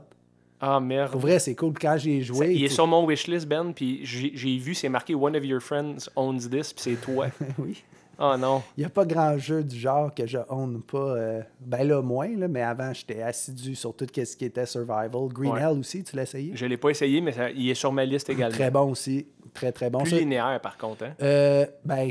Ah 0.62 0.78
merde. 0.80 1.12
Pour 1.12 1.20
vrai, 1.20 1.38
c'est 1.38 1.54
cool. 1.54 1.72
Quand 1.80 1.96
j'ai 1.98 2.20
Ça- 2.20 2.26
joué... 2.26 2.52
il 2.54 2.64
est 2.64 2.68
tu- 2.68 2.74
sur 2.74 2.86
mon 2.86 3.06
wishlist, 3.06 3.46
Ben, 3.46 3.72
puis 3.72 4.00
j'ai 4.04 4.32
j'ai 4.34 4.56
vu, 4.58 4.74
c'est 4.74 4.88
marqué 4.90 5.14
One 5.14 5.34
of 5.36 5.44
your 5.44 5.60
friends 5.62 6.08
owns 6.16 6.38
this, 6.50 6.72
puis 6.74 6.82
c'est 6.82 7.00
toi. 7.00 7.28
oui. 7.58 7.82
Oh 8.20 8.36
non. 8.38 8.62
Il 8.76 8.80
n'y 8.80 8.86
a 8.86 8.90
pas 8.90 9.04
grand 9.04 9.36
jeu 9.38 9.64
du 9.64 9.76
genre 9.78 10.14
que 10.14 10.26
je 10.26 10.38
own 10.48 10.82
pas. 10.82 10.98
euh, 10.98 11.42
ben 11.60 11.82
là, 11.88 12.00
moins, 12.02 12.28
là, 12.36 12.46
mais 12.48 12.62
avant, 12.62 12.92
j'étais 12.92 13.22
assidu 13.22 13.74
sur 13.74 13.94
tout 13.96 14.06
ce 14.14 14.36
qui 14.36 14.44
était 14.44 14.66
survival. 14.66 15.28
Green 15.32 15.52
Ouais. 15.52 15.60
Hell 15.60 15.78
aussi, 15.78 16.04
tu 16.04 16.14
l'as 16.16 16.22
essayé? 16.22 16.52
Je 16.54 16.66
l'ai 16.66 16.76
pas 16.76 16.90
essayé, 16.90 17.20
mais 17.20 17.32
ça- 17.32 17.50
il 17.50 17.68
est 17.68 17.74
sur 17.74 17.92
ma 17.92 18.04
liste 18.04 18.28
également. 18.30 18.54
Très 18.56 18.70
bon 18.70 18.90
aussi. 18.90 19.26
Très, 19.52 19.72
très 19.72 19.90
bon. 19.90 20.00
Plus 20.02 20.10
Ça, 20.10 20.16
linéaire, 20.18 20.60
par 20.62 20.76
contre. 20.78 21.04
Hein? 21.04 21.14
euh, 21.22 21.66
ben, 21.84 22.10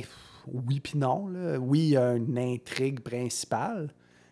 oui 0.52 0.80
puis 0.80 0.98
non. 0.98 1.28
Là. 1.28 1.58
Oui, 1.58 1.80
il 1.80 1.89
y 1.91 1.98
a 1.98 2.13
une 2.15 2.38
intrigue 2.38 3.00
principale, 3.02 3.89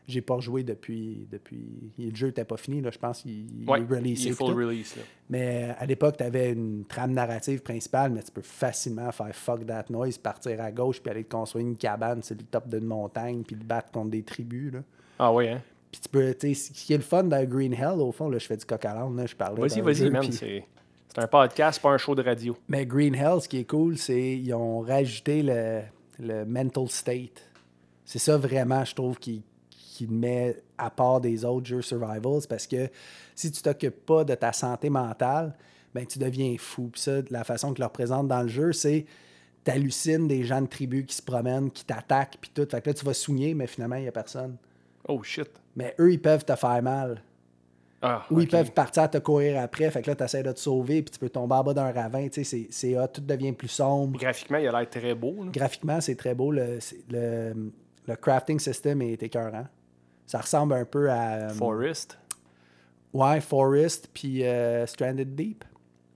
J'ai 0.07 0.21
pas 0.21 0.35
rejoué 0.35 0.63
depuis. 0.63 1.27
depuis... 1.29 1.91
Le 1.99 2.15
jeu 2.15 2.27
n'était 2.27 2.45
pas 2.45 2.55
fini, 2.57 2.79
là, 2.81 2.91
je 2.91 2.97
pense 2.97 3.25
Ouais, 3.67 3.79
est 3.79 3.83
il 4.21 4.27
est 4.27 4.31
puis 4.31 4.35
full 4.35 4.53
release. 4.53 4.95
Là. 4.95 5.01
Mais 5.29 5.75
à 5.77 5.85
l'époque, 5.85 6.15
tu 6.17 6.23
avais 6.23 6.51
une 6.51 6.85
trame 6.85 7.11
narrative 7.11 7.61
principale, 7.61 8.11
mais 8.11 8.23
tu 8.23 8.31
peux 8.31 8.41
facilement 8.41 9.11
faire 9.11 9.35
fuck 9.35 9.65
that 9.65 9.85
noise, 9.89 10.17
partir 10.17 10.61
à 10.61 10.71
gauche, 10.71 11.01
puis 11.01 11.11
aller 11.11 11.25
te 11.25 11.31
construire 11.31 11.67
une 11.67 11.75
cabane 11.75 12.23
sur 12.23 12.35
le 12.37 12.43
top 12.43 12.69
d'une 12.69 12.85
montagne, 12.85 13.43
puis 13.43 13.57
te 13.57 13.63
battre 13.65 13.91
contre 13.91 14.11
des 14.11 14.23
tribus. 14.23 14.71
Là. 14.73 14.79
Ah 15.19 15.33
oui, 15.33 15.49
hein? 15.49 15.61
Puis 15.91 16.01
tu 16.01 16.09
peux, 16.09 16.33
tu 16.33 16.53
sais, 16.53 16.73
ce 16.73 16.85
qui 16.85 16.93
est 16.93 16.97
le 16.97 17.03
fun 17.03 17.23
dans 17.25 17.43
Green 17.45 17.73
Hell, 17.73 17.99
au 17.99 18.11
fond, 18.11 18.29
là, 18.29 18.37
je 18.37 18.45
fais 18.45 18.57
du 18.57 18.65
coq 18.65 18.83
à 18.85 18.93
là, 18.93 19.25
je 19.25 19.35
parlais. 19.35 19.61
Vas-y, 19.61 19.81
vas-y, 19.81 20.09
man. 20.09 20.21
puis- 20.21 20.33
C'est 20.33 20.63
c'est 21.13 21.23
un 21.23 21.27
podcast, 21.27 21.81
pas 21.81 21.89
un 21.89 21.97
show 21.97 22.13
de 22.13 22.21
radio. 22.21 22.55
Mais 22.67 22.85
Green 22.85 23.15
Hell, 23.15 23.41
ce 23.41 23.49
qui 23.49 23.57
est 23.57 23.65
cool, 23.65 23.97
c'est 23.97 24.13
qu'ils 24.39 24.53
ont 24.53 24.81
rajouté 24.81 25.41
le, 25.41 25.81
le 26.19 26.45
mental 26.45 26.87
state. 26.89 27.41
C'est 28.05 28.19
ça 28.19 28.37
vraiment, 28.37 28.85
je 28.85 28.93
trouve, 28.93 29.17
qui, 29.17 29.43
qui 29.97 30.05
met 30.07 30.55
à 30.77 30.89
part 30.91 31.19
des 31.21 31.43
autres 31.43 31.65
jeux 31.65 31.81
survivals. 31.81 32.41
c'est 32.41 32.49
Parce 32.49 32.67
que 32.67 32.87
si 33.33 33.51
tu 33.51 33.61
t'occupes 33.63 34.05
pas 34.05 34.23
de 34.23 34.35
ta 34.35 34.53
santé 34.53 34.89
mentale, 34.91 35.55
ben 35.95 36.05
tu 36.05 36.19
deviens 36.19 36.55
fou. 36.59 36.89
Puis 36.91 37.01
ça, 37.01 37.21
la 37.31 37.43
façon 37.43 37.73
qu'ils 37.73 37.81
le 37.81 37.87
représentent 37.87 38.27
dans 38.27 38.43
le 38.43 38.47
jeu, 38.47 38.73
c'est 38.73 39.05
t'hallucines 39.63 40.27
des 40.27 40.43
gens 40.43 40.61
de 40.61 40.67
tribu 40.67 41.03
qui 41.05 41.15
se 41.15 41.21
promènent, 41.21 41.71
qui 41.71 41.83
t'attaquent, 41.83 42.37
puis 42.39 42.51
tout. 42.53 42.67
Fait 42.69 42.81
que 42.81 42.89
là, 42.89 42.93
tu 42.93 43.05
vas 43.05 43.13
soigner, 43.13 43.53
mais 43.55 43.65
finalement, 43.67 43.95
il 43.95 44.03
n'y 44.03 44.07
a 44.07 44.11
personne. 44.11 44.55
Oh 45.07 45.23
shit. 45.23 45.49
Mais 45.75 45.95
eux, 45.99 46.11
ils 46.11 46.21
peuvent 46.21 46.45
te 46.45 46.55
faire 46.55 46.81
mal. 46.83 47.21
Ah, 48.01 48.23
Ou 48.29 48.41
ils 48.41 48.47
peuvent 48.47 48.71
partir 48.73 49.09
te 49.09 49.17
courir 49.17 49.59
après. 49.59 49.89
Fait 49.89 50.03
que 50.03 50.11
là, 50.11 50.15
tu 50.15 50.23
essaies 50.23 50.43
de 50.43 50.51
te 50.51 50.59
sauver, 50.59 51.01
puis 51.01 51.11
tu 51.11 51.17
peux 51.19 51.29
tomber 51.29 51.55
en 51.55 51.63
bas 51.63 51.73
d'un 51.73 51.91
ravin. 51.91 52.27
Tu 52.29 52.43
sais, 52.43 52.67
c'est- 52.69 53.07
tout 53.11 53.21
devient 53.21 53.53
plus 53.53 53.69
sombre. 53.69 54.19
Graphiquement, 54.19 54.59
il 54.59 54.67
a 54.67 54.71
l'air 54.79 54.87
très 54.89 55.15
beau. 55.15 55.43
là. 55.43 55.51
Graphiquement, 55.51 55.99
c'est 55.99 56.15
très 56.15 56.35
beau. 56.35 56.51
Le, 56.51 56.77
le, 57.09 57.71
le 58.07 58.15
crafting 58.15 58.59
system 58.59 59.01
est 59.01 59.21
écœurant. 59.23 59.65
Ça 60.27 60.39
ressemble 60.39 60.73
un 60.75 60.85
peu 60.85 61.09
à. 61.09 61.33
euh, 61.33 61.49
Forest. 61.49 62.19
Ouais, 63.13 63.41
Forest, 63.41 64.09
puis 64.13 64.43
euh, 64.45 64.85
Stranded 64.85 65.33
Deep. 65.33 65.63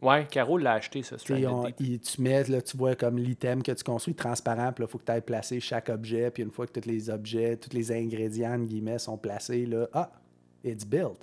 Ouais, 0.02 0.26
Caro 0.30 0.58
l'a 0.58 0.74
acheté, 0.74 1.02
ça. 1.04 1.18
Stranded 1.18 1.46
on- 1.48 1.64
Deep. 1.64 1.76
il- 1.80 2.00
tu 2.00 2.22
mets, 2.22 2.44
là, 2.44 2.62
tu 2.62 2.76
vois 2.76 2.96
comme 2.96 3.18
l'item 3.18 3.64
que 3.64 3.72
tu 3.72 3.84
construis 3.84 4.14
transparent, 4.16 4.72
puis 4.74 4.84
là, 4.84 4.88
il 4.88 4.92
faut 4.92 4.98
que 4.98 5.06
tu 5.06 5.12
ailles 5.12 5.22
placer 5.22 5.60
chaque 5.60 5.90
objet, 5.90 6.30
puis 6.32 6.44
une 6.44 6.52
fois 6.52 6.68
que 6.68 6.80
tous 6.80 6.88
les 6.90 7.10
objets, 7.10 7.56
tous 7.58 7.74
les 7.76 7.92
ingrédients, 7.92 8.54
entre 8.56 8.66
guillemets, 8.68 9.00
sont 9.00 9.18
placés, 9.18 9.66
là, 9.66 9.88
ah, 9.94 10.12
it's 10.64 10.86
built. 10.86 11.20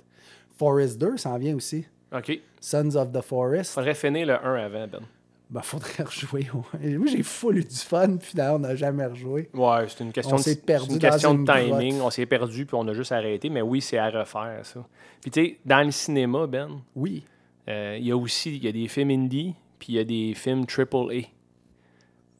Forest 0.57 0.97
2 0.97 1.17
s'en 1.17 1.37
vient 1.37 1.55
aussi. 1.55 1.85
OK. 2.13 2.39
Sons 2.59 2.95
of 2.95 3.11
the 3.11 3.21
Forest. 3.21 3.73
Faudrait 3.73 3.93
finir 3.95 4.25
le 4.27 4.33
1 4.45 4.55
avant, 4.55 4.87
Ben. 4.87 5.01
Ben, 5.49 5.61
faudrait 5.61 6.03
rejouer. 6.03 6.47
Moi, 6.53 7.07
j'ai 7.07 7.23
full 7.23 7.57
eu 7.57 7.63
du 7.63 7.75
fun, 7.75 8.17
puis 8.17 8.31
d'ailleurs, 8.35 8.55
on 8.55 8.59
n'a 8.59 8.75
jamais 8.75 9.05
rejoué. 9.05 9.49
Ouais, 9.53 9.85
c'est 9.87 10.03
une 10.03 10.11
question, 10.11 10.35
On 10.35 10.39
de, 10.39 10.53
perdu 10.55 10.93
une 10.93 10.99
question 10.99 11.33
une 11.33 11.43
de 11.45 11.51
timing. 11.51 11.93
grotte. 11.95 12.05
On 12.07 12.09
s'est 12.11 12.25
perdu, 12.27 12.65
puis 12.67 12.75
on 12.79 12.87
a 12.87 12.93
juste 12.93 13.11
arrêté. 13.11 13.49
Mais 13.49 13.61
oui, 13.63 13.81
c'est 13.81 13.97
à 13.97 14.09
refaire, 14.11 14.59
ça. 14.63 14.85
Puis 15.21 15.31
tu 15.31 15.43
sais, 15.43 15.57
dans 15.65 15.83
le 15.83 15.91
cinéma, 15.91 16.45
Ben, 16.45 16.69
Oui. 16.95 17.23
euh, 17.67 17.97
il 17.99 18.05
y 18.05 18.11
a 18.11 18.17
aussi 18.17 18.57
y 18.59 18.67
a 18.67 18.71
des 18.71 18.87
films 18.87 19.09
indie, 19.09 19.55
puis 19.79 19.93
il 19.93 19.95
y 19.95 19.99
a 19.99 20.03
des 20.03 20.33
films 20.35 20.65
AAA. 20.67 21.29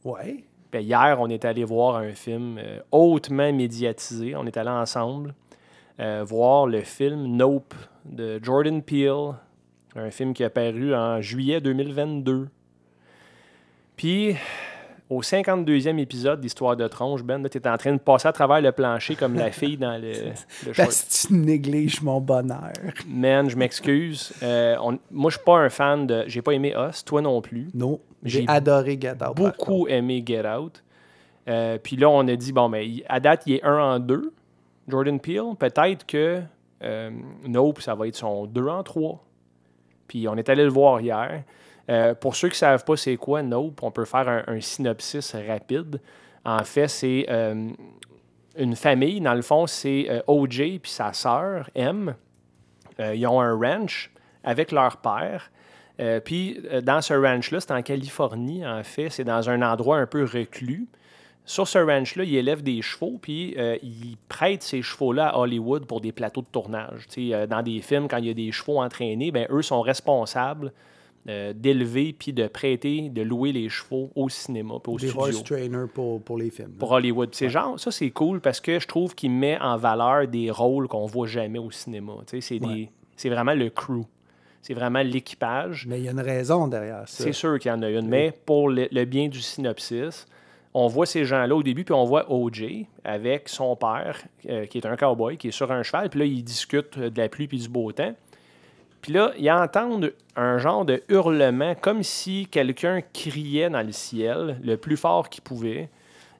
Ouais. 0.03 0.43
Ben, 0.71 0.81
hier, 0.81 1.17
on 1.19 1.29
est 1.29 1.45
allé 1.45 1.63
voir 1.63 1.95
un 1.95 2.13
film 2.13 2.57
euh, 2.59 2.79
hautement 2.91 3.51
médiatisé. 3.51 4.35
On 4.35 4.45
est 4.45 4.55
allé 4.55 4.69
ensemble 4.69 5.33
euh, 5.99 6.23
voir 6.25 6.67
le 6.67 6.81
film 6.81 7.25
Nope 7.25 7.73
de 8.05 8.39
Jordan 8.43 8.81
Peele, 8.83 9.33
un 9.95 10.11
film 10.11 10.33
qui 10.33 10.43
est 10.43 10.45
apparu 10.45 10.93
en 10.93 11.21
juillet 11.21 11.59
2022. 11.59 12.47
Puis, 13.99 14.33
au 15.09 15.21
52e 15.21 15.97
épisode 15.99 16.39
d'Histoire 16.39 16.77
de 16.77 16.87
tronche, 16.87 17.21
Ben, 17.21 17.45
tu 17.49 17.57
es 17.57 17.67
en 17.67 17.75
train 17.77 17.91
de 17.91 17.97
passer 17.99 18.29
à 18.29 18.31
travers 18.31 18.61
le 18.61 18.71
plancher 18.71 19.15
comme 19.17 19.35
la 19.35 19.51
fille 19.51 19.75
dans 19.75 19.97
le, 20.01 20.13
le. 20.65 20.71
Parce 20.73 21.01
que 21.27 21.27
tu 21.27 21.33
négliges 21.33 22.01
mon 22.01 22.21
bonheur. 22.21 22.71
Man, 23.05 23.49
je 23.49 23.57
m'excuse. 23.57 24.31
Euh, 24.41 24.77
on- 24.81 24.97
moi, 25.11 25.29
je 25.29 25.35
suis 25.35 25.43
pas 25.45 25.57
un 25.57 25.67
fan 25.69 26.07
de. 26.07 26.23
J'ai 26.27 26.41
pas 26.41 26.53
aimé 26.53 26.73
Us, 26.77 27.03
toi 27.03 27.21
non 27.21 27.41
plus. 27.41 27.67
Non. 27.73 27.99
J'ai 28.23 28.45
adoré 28.47 28.97
Get 29.01 29.17
Out. 29.21 29.35
beaucoup 29.35 29.85
aimé 29.89 30.23
Get 30.25 30.47
Out. 30.47 30.81
Euh, 31.49 31.77
puis 31.77 31.97
là, 31.97 32.09
on 32.09 32.25
a 32.25 32.35
dit, 32.37 32.53
bon, 32.53 32.69
mais 32.69 32.87
il- 32.87 33.03
à 33.09 33.19
date, 33.19 33.43
il 33.47 33.55
est 33.55 33.63
un 33.65 33.79
en 33.95 33.99
deux, 33.99 34.31
Jordan 34.87 35.19
Peele. 35.19 35.55
Peut-être 35.59 36.05
que 36.05 36.41
euh, 36.83 37.09
Nope, 37.45 37.81
ça 37.81 37.95
va 37.95 38.07
être 38.07 38.15
son 38.15 38.45
2 38.45 38.65
en 38.67 38.81
3. 38.81 39.21
Puis 40.07 40.25
on 40.29 40.37
est 40.37 40.47
allé 40.47 40.63
le 40.63 40.69
voir 40.69 41.01
hier. 41.01 41.43
Euh, 41.89 42.13
pour 42.13 42.35
ceux 42.35 42.49
qui 42.49 42.53
ne 42.53 42.57
savent 42.57 42.83
pas 42.83 42.95
c'est 42.95 43.17
quoi 43.17 43.41
Nope, 43.41 43.81
on 43.81 43.91
peut 43.91 44.05
faire 44.05 44.43
un, 44.47 44.61
synopsis 44.61 45.35
rapide. 45.47 45.99
En 46.45 46.63
fait, 46.63 46.87
c'est 46.87 47.25
euh, 47.29 47.69
une 48.57 48.75
famille. 48.75 49.19
Dans 49.21 49.33
le 49.33 49.41
fond, 49.41 49.65
c'est 49.65 50.07
euh, 50.09 50.21
OJ 50.27 50.79
puis 50.79 50.91
sa 50.91 51.13
sœur, 51.13 51.69
M. 51.75 52.15
Ils 53.13 53.25
ont 53.27 53.39
un 53.39 53.55
ranch 53.55 54.11
avec 54.43 54.73
leur 54.73 54.97
père. 54.97 55.51
Puis 56.25 56.61
dans 56.83 57.01
ce 57.01 57.13
ranch-là, 57.13 57.61
c'est 57.61 57.71
en 57.71 57.81
Californie, 57.81 58.67
en 58.67 58.83
fait. 58.83 59.09
C'est 59.09 59.23
dans 59.23 59.49
un 59.49 59.61
endroit 59.61 59.99
un 59.99 60.05
peu 60.05 60.25
reclus. 60.25 60.85
Sur 61.45 61.65
ce 61.65 61.79
ranch-là, 61.79 62.25
il 62.25 62.35
élève 62.35 62.61
des 62.61 62.81
chevaux, 62.81 63.17
puis 63.21 63.55
il 63.81 64.17
prête 64.27 64.63
ces 64.63 64.81
chevaux-là 64.81 65.29
à 65.29 65.37
Hollywood 65.37 65.85
pour 65.85 66.01
des 66.01 66.11
plateaux 66.11 66.41
de 66.41 66.47
tournage. 66.51 67.07
Dans 67.47 67.61
des 67.61 67.79
films, 67.79 68.09
quand 68.09 68.17
il 68.17 68.25
y 68.25 68.29
a 68.29 68.33
des 68.33 68.51
chevaux 68.51 68.81
entraînés, 68.81 69.31
ben, 69.31 69.47
eux 69.49 69.61
sont 69.61 69.79
responsables 69.79 70.73
euh, 71.27 71.53
d'élever 71.53 72.13
puis 72.17 72.31
de 72.33 72.47
prêter, 72.47 73.09
de 73.09 73.21
louer 73.21 73.51
les 73.51 73.67
chevaux 73.69 74.09
au 74.15 74.29
cinéma 74.29 74.75
puis 74.81 74.93
au 74.93 74.97
Des 74.97 75.07
studio 75.09 75.25
horse 75.25 75.43
trainers 75.43 75.87
pour, 75.93 76.21
pour 76.21 76.37
les 76.37 76.49
films. 76.49 76.71
pour 76.79 76.91
Hollywood. 76.91 77.29
C'est 77.33 77.49
genre, 77.49 77.79
ça 77.79 77.91
c'est 77.91 78.09
cool 78.11 78.39
parce 78.39 78.59
que 78.61 78.79
je 78.79 78.87
trouve 78.87 79.13
qu'il 79.15 79.31
met 79.31 79.59
en 79.59 79.77
valeur 79.77 80.27
des 80.27 80.49
rôles 80.49 80.87
qu'on 80.87 81.05
voit 81.05 81.27
jamais 81.27 81.59
au 81.59 81.71
cinéma. 81.71 82.13
C'est, 82.27 82.59
Ouais. 82.63 82.89
vraiment 83.25 83.53
le 83.53 83.69
crew. 83.69 84.03
C'est 84.61 84.73
vraiment 84.73 85.01
l'équipage. 85.01 85.85
Mais 85.87 85.99
il 85.99 86.05
y 86.05 86.07
a 86.07 86.11
une 86.11 86.19
raison 86.21 86.67
derrière 86.67 87.07
ça. 87.07 87.23
C'est 87.23 87.33
sûr 87.33 87.59
qu'il 87.59 87.69
y 87.69 87.73
en 87.73 87.81
a 87.81 87.89
une, 87.89 88.07
mais 88.07 88.33
pour 88.45 88.69
le, 88.69 88.87
le 88.91 89.05
bien 89.05 89.27
du 89.27 89.41
synopsis, 89.41 90.25
on 90.73 90.87
voit 90.87 91.05
ces 91.05 91.25
gens-là 91.25 91.55
au 91.55 91.63
début, 91.63 91.83
puis 91.83 91.93
on 91.93 92.03
voit 92.05 92.31
OJ 92.31 92.85
avec 93.03 93.49
son 93.49 93.75
père, 93.75 94.21
euh, 94.49 94.65
qui 94.67 94.77
est 94.77 94.85
un 94.85 94.95
cowboy, 94.95 95.37
qui 95.37 95.47
est 95.47 95.51
sur 95.51 95.71
un 95.71 95.81
cheval, 95.83 96.09
puis 96.09 96.19
là, 96.19 96.25
ils 96.25 96.43
discutent 96.43 96.99
de 96.99 97.17
la 97.21 97.27
pluie 97.29 97.47
puis 97.47 97.57
du 97.57 97.67
beau 97.69 97.91
temps. 97.91 98.13
Puis 99.01 99.13
là, 99.13 99.31
ils 99.37 99.49
entendent 99.51 100.13
un 100.35 100.57
genre 100.57 100.85
de 100.85 101.03
hurlement, 101.09 101.75
comme 101.75 102.03
si 102.03 102.47
quelqu'un 102.51 103.01
criait 103.13 103.69
dans 103.69 103.85
le 103.85 103.91
ciel, 103.91 104.59
le 104.63 104.77
plus 104.77 104.97
fort 104.97 105.29
qu'il 105.29 105.41
pouvait, 105.41 105.89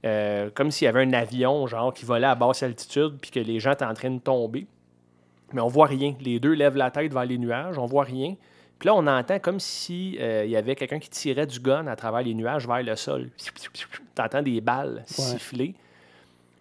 euh, 0.06 0.50
comme 0.54 0.72
s'il 0.72 0.86
y 0.86 0.88
avait 0.88 1.04
un 1.04 1.14
avion, 1.14 1.68
genre, 1.68 1.94
qui 1.94 2.06
volait 2.06 2.28
à 2.28 2.36
basse 2.36 2.64
altitude, 2.64 3.18
puis 3.22 3.32
que 3.32 3.40
les 3.40 3.60
gens 3.60 3.74
étaient 3.74 3.86
en 3.86 3.94
train 3.94 4.12
de 4.12 4.20
tomber. 4.20 4.68
Mais 5.54 5.62
on 5.62 5.68
voit 5.68 5.88
rien. 5.88 6.16
Les 6.22 6.40
deux 6.40 6.54
lèvent 6.54 6.78
la 6.78 6.92
tête 6.92 7.14
vers 7.14 7.26
les 7.26 7.38
nuages, 7.38 7.78
on 7.78 7.86
voit 7.86 8.04
rien. 8.04 8.36
Puis 8.78 8.88
là, 8.88 8.96
on 8.96 9.06
entend 9.08 9.40
comme 9.40 9.60
si 9.60 10.18
euh, 10.22 10.46
il 10.46 10.52
y 10.52 10.56
avait 10.56 10.76
quelqu'un 10.76 11.00
qui 11.00 11.10
tirait 11.10 11.46
du 11.46 11.60
gun 11.60 11.88
à 11.88 11.96
travers 11.98 12.22
les 12.22 12.34
nuages 12.34 12.66
vers 12.66 12.82
le 12.82 12.96
sol. 12.96 13.30
T'entends 14.16 14.42
des 14.42 14.62
balles 14.62 15.04
siffler. 15.06 15.76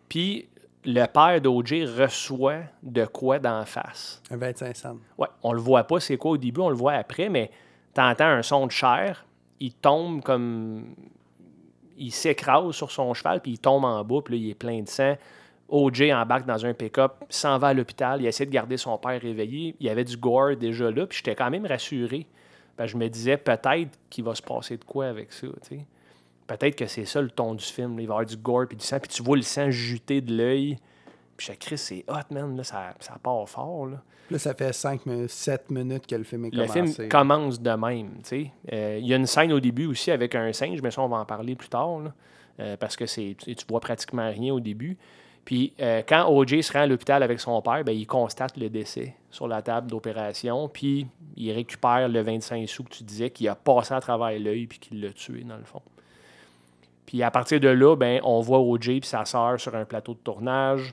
Puis 0.08 0.48
le 0.90 1.04
père 1.04 1.38
d'OJ 1.42 1.84
reçoit 1.98 2.62
de 2.82 3.04
quoi 3.04 3.38
d'en 3.38 3.66
face? 3.66 4.22
Un 4.30 4.38
25 4.38 4.74
cents. 4.74 4.96
Ouais, 5.18 5.28
on 5.42 5.52
le 5.52 5.60
voit 5.60 5.84
pas, 5.84 6.00
c'est 6.00 6.16
quoi 6.16 6.30
au 6.32 6.36
début, 6.38 6.60
on 6.60 6.70
le 6.70 6.76
voit 6.76 6.94
après, 6.94 7.28
mais 7.28 7.50
t'entends 7.92 8.24
un 8.24 8.42
son 8.42 8.66
de 8.66 8.72
chair, 8.72 9.26
il 9.60 9.74
tombe 9.74 10.22
comme. 10.22 10.94
Il 11.98 12.10
s'écrase 12.10 12.70
sur 12.70 12.90
son 12.90 13.12
cheval, 13.12 13.42
puis 13.42 13.52
il 13.52 13.58
tombe 13.58 13.84
en 13.84 14.02
bas, 14.02 14.20
puis 14.24 14.38
là, 14.38 14.44
il 14.44 14.50
est 14.50 14.54
plein 14.54 14.80
de 14.80 14.88
sang. 14.88 15.16
OJ 15.68 16.10
embarque 16.12 16.46
dans 16.46 16.64
un 16.64 16.72
pick-up, 16.72 17.12
s'en 17.28 17.58
va 17.58 17.68
à 17.68 17.74
l'hôpital, 17.74 18.22
il 18.22 18.26
essaie 18.26 18.46
de 18.46 18.50
garder 18.50 18.78
son 18.78 18.96
père 18.96 19.20
réveillé. 19.20 19.76
Il 19.80 19.86
y 19.86 19.90
avait 19.90 20.04
du 20.04 20.16
gore 20.16 20.56
déjà 20.56 20.90
là, 20.90 21.06
puis 21.06 21.18
j'étais 21.18 21.34
quand 21.34 21.50
même 21.50 21.66
rassuré. 21.66 22.26
Ben, 22.78 22.86
je 22.86 22.96
me 22.96 23.08
disais 23.08 23.36
peut-être 23.36 23.98
qu'il 24.08 24.24
va 24.24 24.34
se 24.34 24.40
passer 24.40 24.78
de 24.78 24.84
quoi 24.84 25.08
avec 25.08 25.32
ça, 25.32 25.48
tu 25.48 25.76
sais. 25.76 25.86
Peut-être 26.48 26.74
que 26.74 26.86
c'est 26.86 27.04
ça 27.04 27.20
le 27.22 27.30
ton 27.30 27.54
du 27.54 27.64
film. 27.64 27.96
là. 27.96 28.02
Il 28.02 28.08
va 28.08 28.14
y 28.14 28.16
avoir 28.16 28.26
du 28.26 28.36
gore 28.36 28.66
puis 28.66 28.76
du 28.76 28.84
sang, 28.84 28.98
puis 28.98 29.08
tu 29.08 29.22
vois 29.22 29.36
le 29.36 29.42
sang 29.42 29.70
juter 29.70 30.20
de 30.20 30.34
l'œil. 30.36 30.78
Puis 31.36 31.46
je 31.52 31.52
Chris, 31.56 31.78
c'est 31.78 32.04
hot, 32.08 32.32
man. 32.34 32.56
Là, 32.56 32.64
ça, 32.64 32.94
ça 32.98 33.16
part 33.22 33.48
fort. 33.48 33.86
Là. 33.86 34.02
Là, 34.30 34.38
ça 34.38 34.52
fait 34.54 34.72
5, 34.72 35.02
7 35.28 35.70
minutes 35.70 36.06
que 36.06 36.16
le 36.16 36.24
film 36.24 36.46
est 36.46 36.54
Le 36.54 36.66
commencé. 36.66 36.92
film 36.94 37.08
commence 37.08 37.60
de 37.60 37.70
même. 37.70 38.10
Euh, 38.72 38.98
Il 39.00 39.06
y 39.06 39.12
a 39.14 39.16
une 39.16 39.26
scène 39.26 39.52
au 39.52 39.60
début 39.60 39.86
aussi 39.86 40.10
avec 40.10 40.34
un 40.34 40.52
singe, 40.52 40.82
mais 40.82 40.90
ça, 40.90 41.00
on 41.00 41.08
va 41.08 41.18
en 41.18 41.24
parler 41.24 41.54
plus 41.54 41.68
tard. 41.68 42.00
là, 42.00 42.12
euh, 42.60 42.76
parce 42.76 42.96
que 42.96 43.06
c'est, 43.06 43.36
tu 43.38 43.54
tu 43.54 43.64
vois 43.68 43.80
pratiquement 43.80 44.28
rien 44.28 44.52
au 44.52 44.58
début. 44.60 44.98
Puis 45.44 45.72
euh, 45.80 46.02
quand 46.06 46.28
OJ 46.30 46.60
se 46.60 46.72
rend 46.72 46.80
à 46.80 46.86
l'hôpital 46.86 47.22
avec 47.22 47.40
son 47.40 47.62
père, 47.62 47.84
ben, 47.84 47.92
il 47.92 48.06
constate 48.06 48.56
le 48.58 48.68
décès 48.68 49.14
sur 49.30 49.48
la 49.48 49.62
table 49.62 49.86
d'opération. 49.88 50.68
Puis 50.68 51.06
il 51.36 51.52
récupère 51.52 52.08
le 52.08 52.20
25 52.20 52.68
sous 52.68 52.84
que 52.84 52.90
tu 52.90 53.04
disais, 53.04 53.30
qu'il 53.30 53.48
a 53.48 53.54
passé 53.54 53.94
à 53.94 54.00
travers 54.00 54.38
l'œil 54.38 54.66
puis 54.66 54.78
qu'il 54.78 55.00
l'a 55.00 55.12
tué, 55.12 55.44
dans 55.44 55.56
le 55.56 55.64
fond. 55.64 55.80
Puis 57.08 57.22
à 57.22 57.30
partir 57.30 57.58
de 57.58 57.68
là, 57.68 57.96
ben, 57.96 58.20
on 58.22 58.40
voit 58.42 58.58
OJ 58.60 58.88
et 58.90 59.00
sa 59.02 59.24
sœur 59.24 59.58
sur 59.58 59.74
un 59.74 59.86
plateau 59.86 60.12
de 60.12 60.18
tournage. 60.18 60.92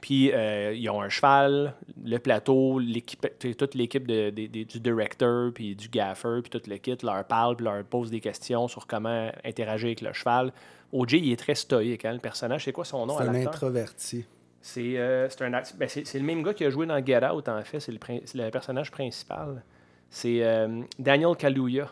Puis 0.00 0.30
euh, 0.32 0.72
ils 0.72 0.88
ont 0.88 1.02
un 1.02 1.08
cheval, 1.08 1.74
le 2.04 2.18
plateau, 2.18 2.78
l'équipe, 2.78 3.26
toute 3.58 3.74
l'équipe 3.74 4.06
de- 4.06 4.30
de- 4.30 4.46
de- 4.46 4.62
du 4.62 4.78
directeur, 4.80 5.50
puis 5.52 5.74
du 5.74 5.88
gaffer, 5.88 6.40
puis 6.42 6.50
tout 6.50 6.62
le 6.70 6.76
kit 6.76 6.96
leur 7.02 7.24
parle, 7.24 7.56
puis 7.56 7.64
leur 7.64 7.82
pose 7.84 8.08
des 8.10 8.20
questions 8.20 8.68
sur 8.68 8.86
comment 8.86 9.30
interagir 9.44 9.88
avec 9.88 10.00
le 10.00 10.12
cheval. 10.12 10.52
OJ, 10.92 11.14
il 11.14 11.32
est 11.32 11.36
très 11.36 11.56
stoïque, 11.56 12.04
hein, 12.04 12.12
le 12.12 12.20
personnage. 12.20 12.64
C'est 12.64 12.72
quoi 12.72 12.84
son 12.84 13.04
nom 13.06 13.14
C'est 13.18 13.24
un 13.24 13.32
introverti. 13.48 14.24
C'est 14.60 14.96
euh, 14.96 15.28
c'est 15.28 15.42
un 15.42 15.50
ben, 15.50 15.88
c'est 15.88 16.14
le 16.14 16.22
même 16.24 16.42
gars 16.44 16.54
qui 16.54 16.64
a 16.64 16.70
joué 16.70 16.86
dans 16.86 17.04
Get 17.04 17.24
Out, 17.28 17.48
en 17.48 17.62
fait. 17.64 17.80
C'est 17.80 17.90
le, 17.90 17.98
le 18.44 18.50
personnage 18.50 18.92
principal. 18.92 19.62
C'est 20.08 20.38
euh, 20.44 20.82
Daniel 21.00 21.34
Kaluuya. 21.36 21.90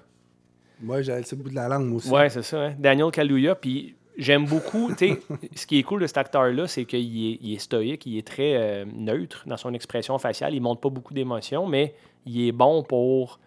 Moi, 0.80 1.02
j'avais 1.02 1.22
le 1.30 1.36
bout 1.36 1.50
de 1.50 1.54
la 1.54 1.68
langue, 1.68 1.94
aussi. 1.94 2.10
Ouais, 2.10 2.28
c'est 2.30 2.42
ça. 2.42 2.60
hein. 2.66 2.74
Daniel 2.78 3.10
Kaluuya. 3.10 3.54
Puis 3.54 3.94
j'aime 4.16 4.46
beaucoup. 4.46 4.90
tu 4.96 5.08
sais, 5.10 5.20
ce 5.54 5.66
qui 5.66 5.78
est 5.78 5.82
cool 5.82 6.00
de 6.02 6.06
cet 6.06 6.18
acteur-là, 6.18 6.66
c'est 6.66 6.84
qu'il 6.84 6.98
est, 7.32 7.38
il 7.40 7.54
est 7.54 7.58
stoïque, 7.58 8.06
il 8.06 8.18
est 8.18 8.26
très 8.26 8.56
euh, 8.56 8.84
neutre 8.92 9.44
dans 9.46 9.56
son 9.56 9.72
expression 9.74 10.18
faciale. 10.18 10.54
Il 10.54 10.60
montre 10.60 10.80
pas 10.80 10.90
beaucoup 10.90 11.14
d'émotions, 11.14 11.66
mais 11.66 11.94
il 12.26 12.46
est 12.48 12.52
bon 12.52 12.82
pour. 12.82 13.38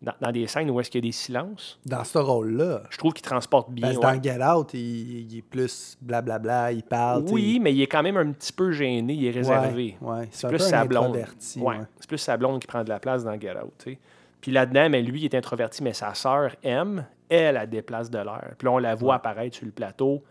Dans, 0.00 0.12
dans 0.20 0.30
des 0.30 0.46
scènes 0.46 0.70
où 0.70 0.78
est-ce 0.78 0.92
qu'il 0.92 1.04
y 1.04 1.08
a 1.08 1.08
des 1.08 1.12
silences, 1.12 1.76
Dans 1.84 2.04
ce 2.04 2.18
rôle-là. 2.18 2.84
je 2.88 2.96
trouve 2.98 3.12
qu'il 3.14 3.24
transporte 3.24 3.68
bien. 3.72 3.92
Parce 3.92 3.96
ouais. 3.96 4.20
dans 4.20 4.22
Get 4.22 4.44
Out, 4.44 4.70
il, 4.74 5.22
il 5.32 5.38
est 5.38 5.42
plus 5.42 5.98
blablabla, 6.00 6.70
il 6.70 6.84
parle. 6.84 7.24
Oui, 7.32 7.58
mais 7.60 7.74
il 7.74 7.82
est 7.82 7.88
quand 7.88 8.04
même 8.04 8.16
un 8.16 8.30
petit 8.30 8.52
peu 8.52 8.70
gêné, 8.70 9.14
il 9.14 9.26
est 9.26 9.32
réservé. 9.32 9.96
Ouais, 10.00 10.18
ouais. 10.18 10.28
C'est 10.30 10.46
plus 10.46 10.60
sa 10.60 10.84
blonde. 10.84 11.18
C'est 11.38 11.60
plus 12.06 12.16
sa 12.18 12.36
blonde 12.36 12.60
qui 12.60 12.68
prend 12.68 12.84
de 12.84 12.88
la 12.88 13.00
place 13.00 13.24
dans 13.24 13.36
Get 13.40 13.56
Out. 13.56 13.72
tu 13.76 13.90
sais. 13.94 13.98
Puis 14.40 14.52
là-dedans, 14.52 14.88
mais 14.90 15.02
lui, 15.02 15.20
il 15.20 15.24
est 15.24 15.34
introverti, 15.34 15.82
mais 15.82 15.92
sa 15.92 16.14
sœur, 16.14 16.54
M, 16.62 17.04
elle, 17.28 17.56
elle 17.60 17.68
déplace 17.68 18.08
de 18.10 18.18
l'air. 18.18 18.54
Puis 18.56 18.66
là, 18.66 18.72
on 18.72 18.78
la 18.78 18.94
voit 18.94 19.16
apparaître 19.16 19.56
sur 19.56 19.66
le 19.66 19.72
plateau. 19.72 20.22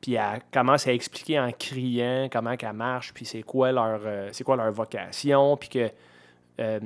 Puis 0.00 0.14
elle 0.14 0.40
commence 0.52 0.86
à 0.86 0.92
expliquer 0.92 1.40
en 1.40 1.50
criant 1.50 2.28
comment 2.30 2.56
qu'elle 2.56 2.72
marche, 2.72 3.12
puis 3.12 3.24
c'est 3.24 3.42
quoi 3.42 3.72
leur, 3.72 4.00
euh, 4.04 4.28
c'est 4.32 4.44
quoi 4.44 4.54
leur 4.56 4.70
vocation. 4.70 5.56
Puis 5.56 5.68
que 5.70 5.90
euh, 6.60 6.78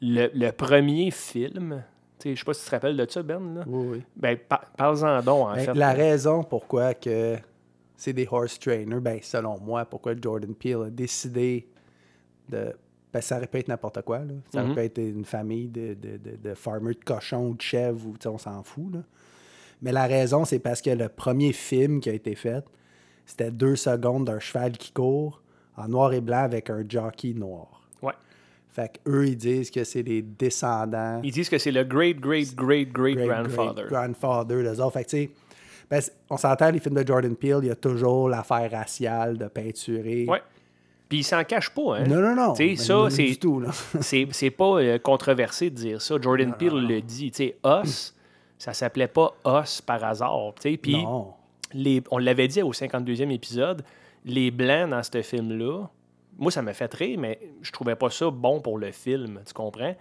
le, 0.00 0.30
le 0.32 0.50
premier 0.52 1.10
film, 1.10 1.82
tu 2.18 2.30
sais, 2.30 2.34
je 2.34 2.38
sais 2.40 2.44
pas 2.46 2.54
si 2.54 2.62
tu 2.64 2.70
te 2.70 2.74
rappelles 2.74 2.96
de 2.96 3.06
ça, 3.10 3.22
Ben. 3.22 3.54
Là. 3.54 3.64
Oui, 3.66 3.86
oui. 3.98 4.02
Ben, 4.16 4.38
pa- 4.38 4.62
parle-en 4.78 5.20
donc, 5.22 5.48
en 5.48 5.54
Ben, 5.54 5.60
fait. 5.60 5.74
la 5.74 5.92
raison 5.92 6.42
pourquoi 6.42 6.94
que 6.94 7.36
c'est 7.96 8.14
des 8.14 8.26
horse 8.30 8.58
trainers, 8.58 9.00
ben, 9.00 9.18
selon 9.20 9.58
moi, 9.60 9.84
pourquoi 9.84 10.14
Jordan 10.18 10.54
Peele 10.54 10.84
a 10.86 10.90
décidé 10.90 11.68
de. 12.48 12.74
Ben, 13.12 13.20
ça 13.20 13.38
aurait 13.38 13.46
pu 13.46 13.58
être 13.58 13.68
n'importe 13.68 14.02
quoi. 14.02 14.18
Là. 14.18 14.34
Ça 14.52 14.62
aurait 14.62 14.74
pu 14.74 14.80
être 14.80 14.98
une 14.98 15.24
famille 15.24 15.68
de, 15.68 15.94
de, 15.94 16.16
de, 16.18 16.36
de 16.36 16.54
farmers 16.54 16.94
de 16.94 17.04
cochons 17.04 17.48
ou 17.48 17.54
de 17.54 17.62
chèvres, 17.62 18.06
ou, 18.06 18.14
on 18.28 18.38
s'en 18.38 18.62
fout. 18.62 18.92
Là. 18.92 19.00
Mais 19.82 19.92
la 19.92 20.06
raison, 20.06 20.44
c'est 20.44 20.58
parce 20.58 20.82
que 20.82 20.90
le 20.90 21.08
premier 21.08 21.52
film 21.52 22.00
qui 22.00 22.10
a 22.10 22.12
été 22.12 22.34
fait, 22.34 22.64
c'était 23.24 23.50
deux 23.50 23.76
secondes 23.76 24.26
d'un 24.26 24.40
cheval 24.40 24.72
qui 24.72 24.92
court 24.92 25.42
en 25.76 25.88
noir 25.88 26.12
et 26.12 26.20
blanc 26.20 26.42
avec 26.42 26.70
un 26.70 26.84
jockey 26.86 27.32
noir. 27.34 27.86
Ouais. 28.02 28.14
Fait 28.68 28.98
qu'eux, 29.04 29.28
ils 29.28 29.36
disent 29.36 29.70
que 29.70 29.84
c'est 29.84 30.02
des 30.02 30.22
descendants. 30.22 31.20
Ils 31.22 31.32
disent 31.32 31.48
que 31.48 31.58
c'est 31.58 31.70
le 31.70 31.84
great, 31.84 32.18
great, 32.18 32.54
great, 32.54 32.92
great, 32.92 33.16
great, 33.16 33.28
grandfather. 33.28 33.86
great 33.86 33.88
grandfather, 33.88 34.62
les 34.62 34.80
autres. 34.80 34.94
Fait 34.94 35.04
que, 35.04 35.10
tu 35.10 35.16
sais, 35.16 35.30
ben, 35.88 36.02
on 36.28 36.36
s'entend, 36.36 36.70
les 36.70 36.80
films 36.80 36.96
de 36.96 37.06
Jordan 37.06 37.34
Peele, 37.34 37.60
il 37.62 37.68
y 37.68 37.70
a 37.70 37.76
toujours 37.76 38.28
l'affaire 38.28 38.70
raciale 38.70 39.38
de 39.38 39.46
peinturer. 39.46 40.26
Ouais. 40.28 40.42
Puis 41.08 41.18
il 41.18 41.24
s'en 41.24 41.42
cache 41.44 41.70
pas, 41.70 41.98
hein? 41.98 42.04
Non, 42.04 42.20
non, 42.20 42.34
non. 42.34 42.52
Ben, 42.52 42.76
ça, 42.76 43.08
c'est. 43.10 43.34
tout, 43.36 43.62
c'est 44.00 44.50
pas 44.50 44.80
euh, 44.80 44.98
controversé 44.98 45.70
de 45.70 45.74
dire 45.74 46.02
ça. 46.02 46.16
Jordan 46.20 46.54
Peele 46.54 46.86
le 46.86 47.00
dit. 47.00 47.30
Sais, 47.32 47.56
Us, 47.64 48.14
ça 48.58 48.74
s'appelait 48.74 49.08
pas 49.08 49.34
Us 49.46 49.80
par 49.80 50.04
hasard. 50.04 50.54
Puis 50.60 51.06
les, 51.72 52.02
on 52.10 52.18
l'avait 52.18 52.48
dit 52.48 52.62
au 52.62 52.72
52e 52.72 53.30
épisode, 53.30 53.82
les 54.24 54.50
blancs 54.50 54.90
dans 54.90 55.02
ce 55.02 55.22
film-là, 55.22 55.86
moi, 56.38 56.52
ça 56.52 56.62
m'a 56.62 56.72
fait 56.72 56.92
rire, 56.94 57.18
mais 57.18 57.38
je 57.62 57.72
trouvais 57.72 57.96
pas 57.96 58.10
ça 58.10 58.30
bon 58.30 58.60
pour 58.60 58.78
le 58.78 58.92
film, 58.92 59.40
tu 59.46 59.52
comprends? 59.52 59.94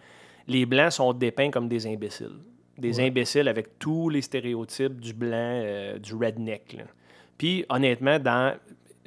Les 0.48 0.66
blancs 0.66 0.92
sont 0.92 1.14
dépeints 1.14 1.50
comme 1.50 1.68
des 1.68 1.88
imbéciles. 1.88 2.38
Des 2.78 3.00
imbéciles 3.00 3.48
avec 3.48 3.80
tous 3.80 4.10
les 4.10 4.22
stéréotypes 4.22 5.02
du 5.02 5.14
blanc, 5.14 5.32
euh, 5.34 5.98
du 5.98 6.14
redneck. 6.14 6.74
là. 6.74 6.84
Puis, 7.38 7.66
honnêtement, 7.70 8.20
dans, 8.20 8.56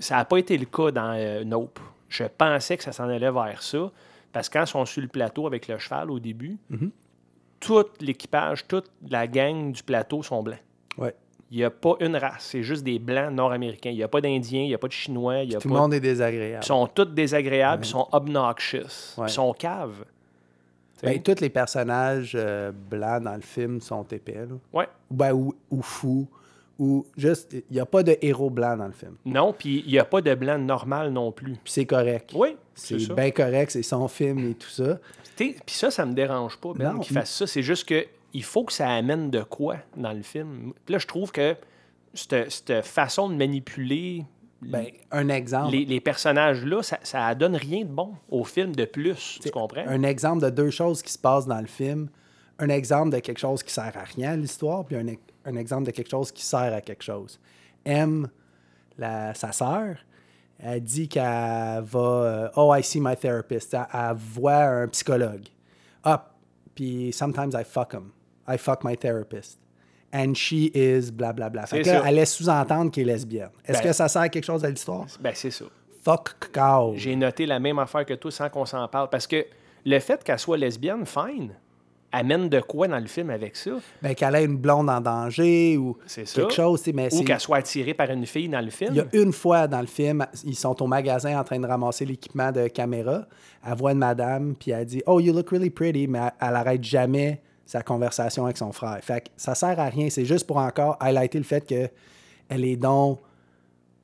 ça 0.00 0.16
n'a 0.16 0.24
pas 0.24 0.38
été 0.38 0.58
le 0.58 0.64
cas 0.66 0.90
dans 0.90 1.14
euh, 1.16 1.44
Nope. 1.44 1.78
Je 2.08 2.24
pensais 2.24 2.76
que 2.76 2.82
ça 2.82 2.90
s'en 2.92 3.08
allait 3.08 3.30
vers 3.30 3.62
ça, 3.62 3.90
parce 4.32 4.48
que 4.48 4.54
quand 4.58 4.64
ils 4.64 4.68
sont 4.68 4.84
sur 4.84 5.00
le 5.02 5.08
plateau 5.08 5.46
avec 5.46 5.68
le 5.68 5.78
cheval 5.78 6.10
au 6.10 6.18
début, 6.18 6.58
tout 7.60 7.84
l'équipage, 8.00 8.66
toute 8.66 8.90
la 9.08 9.26
gang 9.28 9.70
du 9.72 9.82
plateau 9.82 10.22
sont 10.22 10.42
blancs. 10.42 10.58
Ouais. 10.98 11.14
Il 11.52 11.58
n'y 11.58 11.64
a 11.64 11.70
pas 11.70 11.94
une 12.00 12.16
race, 12.16 12.44
c'est 12.50 12.62
juste 12.62 12.84
des 12.84 12.98
blancs 13.00 13.32
nord-américains. 13.32 13.90
Il 13.90 13.96
n'y 13.96 14.02
a 14.02 14.08
pas 14.08 14.20
d'Indiens, 14.20 14.62
il 14.62 14.68
n'y 14.68 14.74
a 14.74 14.78
pas 14.78 14.86
de 14.86 14.92
Chinois, 14.92 15.42
y 15.42 15.54
a 15.54 15.58
Tout 15.58 15.68
pas... 15.68 15.74
le 15.74 15.80
monde 15.80 15.94
est 15.94 16.00
désagréable. 16.00 16.62
Ils 16.64 16.66
sont 16.66 16.86
tous 16.86 17.04
désagréables, 17.06 17.84
ils 17.84 17.88
sont 17.88 18.08
obnoxious, 18.12 19.16
Ouais. 19.18 19.26
ils 19.26 19.30
sont 19.30 19.52
caves. 19.52 20.04
Ben, 21.02 21.20
tous 21.22 21.40
les 21.40 21.48
personnages 21.48 22.32
euh, 22.34 22.72
blancs 22.72 23.22
dans 23.22 23.34
le 23.34 23.40
film 23.40 23.80
sont 23.80 24.04
épais. 24.04 24.46
Là. 24.48 24.54
Ouais. 24.72 24.88
Ou, 25.10 25.14
ben, 25.14 25.32
ou, 25.32 25.54
ou 25.70 25.80
fous. 25.82 26.28
Ou 26.80 27.04
juste, 27.14 27.52
il 27.52 27.74
n'y 27.74 27.78
a 27.78 27.84
pas 27.84 28.02
de 28.02 28.16
héros 28.22 28.48
blanc 28.48 28.74
dans 28.74 28.86
le 28.86 28.92
film. 28.92 29.14
Non, 29.26 29.52
puis 29.52 29.84
il 29.86 29.92
n'y 29.92 29.98
a 29.98 30.04
pas 30.06 30.22
de 30.22 30.34
blanc 30.34 30.58
normal 30.58 31.12
non 31.12 31.30
plus. 31.30 31.52
Puis 31.62 31.72
c'est 31.74 31.84
correct. 31.84 32.32
Oui, 32.34 32.56
c'est 32.74 32.96
bien 33.14 33.30
correct, 33.30 33.70
c'est 33.70 33.82
son 33.82 34.08
film 34.08 34.50
et 34.50 34.54
tout 34.54 34.70
ça. 34.70 34.98
Puis 35.36 35.54
ça, 35.66 35.90
ça 35.90 36.06
me 36.06 36.14
dérange 36.14 36.56
pas, 36.56 36.72
Ben, 36.74 36.98
qu'il 37.00 37.12
fasse 37.14 37.34
ça. 37.34 37.46
C'est 37.46 37.62
juste 37.62 37.86
que 37.86 38.06
il 38.32 38.42
faut 38.42 38.64
que 38.64 38.72
ça 38.72 38.88
amène 38.88 39.30
de 39.30 39.42
quoi 39.42 39.76
dans 39.94 40.12
le 40.14 40.22
film. 40.22 40.72
Puis 40.86 40.94
là, 40.94 40.98
je 40.98 41.06
trouve 41.06 41.30
que 41.32 41.54
cette, 42.14 42.50
cette 42.50 42.82
façon 42.84 43.28
de 43.28 43.34
manipuler 43.34 44.24
Ben, 44.62 44.86
un 45.10 45.28
exemple. 45.28 45.72
les, 45.72 45.84
les 45.84 46.00
personnages-là, 46.00 46.82
ça, 46.82 46.98
ça 47.02 47.34
donne 47.34 47.56
rien 47.56 47.80
de 47.84 47.90
bon 47.90 48.14
au 48.30 48.44
film 48.44 48.74
de 48.74 48.86
plus. 48.86 49.38
Tu 49.42 49.50
comprends? 49.50 49.84
un 49.86 50.02
exemple 50.02 50.42
de 50.42 50.48
deux 50.50 50.70
choses 50.70 51.02
qui 51.02 51.12
se 51.12 51.18
passent 51.18 51.46
dans 51.46 51.60
le 51.60 51.66
film. 51.66 52.08
Un 52.58 52.68
exemple 52.70 53.10
de 53.14 53.18
quelque 53.20 53.38
chose 53.40 53.62
qui 53.62 53.72
sert 53.72 53.92
à 53.96 54.04
rien 54.04 54.32
à 54.32 54.36
l'histoire, 54.36 54.84
puis 54.84 54.96
un, 54.96 55.06
e- 55.06 55.16
un 55.44 55.56
exemple 55.56 55.84
de 55.86 55.90
quelque 55.90 56.10
chose 56.10 56.30
qui 56.32 56.44
sert 56.44 56.72
à 56.74 56.80
quelque 56.80 57.02
chose. 57.02 57.38
M, 57.84 58.28
la, 58.98 59.32
sa 59.34 59.52
sœur, 59.52 59.96
elle 60.58 60.82
dit 60.82 61.08
qu'elle 61.08 61.22
va. 61.82 61.98
euh, 61.98 62.48
oh, 62.56 62.74
I 62.74 62.82
see 62.82 63.00
my 63.00 63.16
therapist. 63.16 63.72
Elle, 63.74 63.86
elle 63.92 64.16
voit 64.16 64.56
un 64.64 64.88
psychologue. 64.88 65.44
Ah, 66.04 66.30
puis 66.74 67.12
sometimes 67.12 67.52
I 67.54 67.64
fuck 67.64 67.92
him. 67.94 68.10
I 68.48 68.58
fuck 68.58 68.84
my 68.84 68.96
therapist. 68.96 69.58
And 70.12 70.34
she 70.34 70.70
is 70.74 71.10
blablabla. 71.12 71.66
Fait 71.66 71.82
que 71.82 71.88
là, 71.88 72.02
elle 72.04 72.16
laisse 72.16 72.34
sous-entendre 72.34 72.90
qu'elle 72.90 73.08
est 73.08 73.12
lesbienne. 73.12 73.50
Est-ce 73.64 73.78
Ben- 73.78 73.84
que 73.88 73.92
ça 73.92 74.08
sert 74.08 74.22
à 74.22 74.28
quelque 74.28 74.44
chose 74.44 74.64
à 74.64 74.68
l'histoire? 74.70 75.06
Ben, 75.20 75.32
c'est 75.34 75.52
ça. 75.52 75.66
Fuck 76.02 76.50
cow. 76.52 76.94
J'ai 76.96 77.14
noté 77.14 77.46
la 77.46 77.60
même 77.60 77.78
affaire 77.78 78.04
que 78.04 78.14
toi 78.14 78.30
sans 78.30 78.48
qu'on 78.50 78.64
s'en 78.66 78.88
parle. 78.88 79.08
Parce 79.08 79.26
que 79.26 79.46
le 79.86 79.98
fait 80.00 80.22
qu'elle 80.24 80.38
soit 80.38 80.56
lesbienne, 80.56 81.06
fine, 81.06 81.52
amène 82.12 82.48
de 82.48 82.60
quoi 82.60 82.88
dans 82.88 82.98
le 82.98 83.06
film 83.06 83.30
avec 83.30 83.56
ça? 83.56 83.70
Ben, 84.02 84.14
qu'elle 84.14 84.34
ait 84.34 84.44
une 84.44 84.56
blonde 84.56 84.90
en 84.90 85.00
danger 85.00 85.76
ou 85.76 85.96
quelque 86.06 86.52
chose. 86.52 86.82
Mais 86.92 87.12
Ou 87.14 87.22
qu'elle 87.22 87.40
soit 87.40 87.58
attirée 87.58 87.94
par 87.94 88.10
une 88.10 88.26
fille 88.26 88.48
dans 88.48 88.60
le 88.60 88.70
film? 88.70 88.90
Il 88.92 88.96
y 88.96 89.00
a 89.00 89.06
une 89.12 89.32
fois 89.32 89.68
dans 89.68 89.80
le 89.80 89.86
film, 89.86 90.26
ils 90.44 90.56
sont 90.56 90.82
au 90.82 90.86
magasin 90.86 91.38
en 91.38 91.44
train 91.44 91.58
de 91.58 91.66
ramasser 91.66 92.04
l'équipement 92.04 92.52
de 92.52 92.68
caméra. 92.68 93.26
Elle 93.66 93.76
voit 93.76 93.92
une 93.92 93.98
madame, 93.98 94.54
puis 94.58 94.70
elle 94.72 94.86
dit 94.86 95.02
Oh, 95.06 95.20
you 95.20 95.32
look 95.32 95.50
really 95.50 95.70
pretty, 95.70 96.06
mais 96.06 96.18
elle, 96.18 96.48
elle 96.48 96.56
arrête 96.56 96.82
jamais 96.84 97.40
sa 97.64 97.82
conversation 97.82 98.44
avec 98.44 98.56
son 98.56 98.72
frère. 98.72 98.98
Fait 99.00 99.20
que 99.20 99.28
ça 99.36 99.54
sert 99.54 99.78
à 99.78 99.84
rien. 99.84 100.10
C'est 100.10 100.24
juste 100.24 100.46
pour 100.46 100.56
encore 100.56 100.96
highlighter 101.00 101.38
le 101.38 101.44
fait 101.44 101.64
qu'elle 101.64 102.64
est 102.64 102.76
donc 102.76 103.20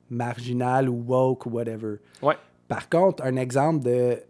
marginale 0.09 0.87
ou 0.87 1.03
woke 1.05 1.45
ou 1.45 1.49
whatever. 1.49 1.97
Ouais. 2.21 2.35
Par 2.69 2.87
contre, 2.87 3.23
un 3.23 3.35
exemple 3.35 3.83
de 3.83 4.21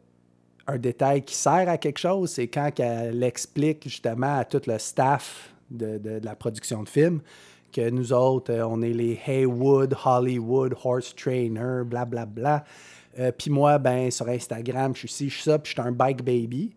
un 0.67 0.77
détail 0.77 1.23
qui 1.23 1.35
sert 1.35 1.69
à 1.69 1.77
quelque 1.77 1.97
chose, 1.99 2.31
c'est 2.31 2.47
quand 2.47 2.69
elle 2.79 3.23
explique 3.23 3.83
justement 3.83 4.37
à 4.39 4.45
tout 4.45 4.61
le 4.67 4.77
staff 4.77 5.53
de, 5.71 5.97
de- 5.97 6.19
de 6.19 6.25
la 6.25 6.35
production 6.35 6.83
de 6.83 6.89
film 6.89 7.21
que 7.71 7.89
nous 7.89 8.11
autres, 8.13 8.51
euh, 8.53 8.65
on 8.67 8.81
est 8.81 8.93
les 8.93 9.19
Haywood, 9.27 9.95
Hollywood, 10.05 10.75
Horse 10.83 11.13
Trainer, 11.15 11.83
blablabla. 11.85 12.25
Bla, 12.25 12.63
bla. 13.15 13.31
puis 13.33 13.49
moi, 13.51 13.77
ben, 13.77 14.09
sur 14.11 14.27
Instagram, 14.29 14.93
je 14.95 14.99
suis 14.99 15.07
ci, 15.09 15.29
je 15.29 15.35
suis 15.35 15.43
ça, 15.43 15.59
puis 15.59 15.73
je 15.75 15.79
suis 15.81 15.87
un 15.87 15.91
bike 15.91 16.23
baby. 16.23 16.73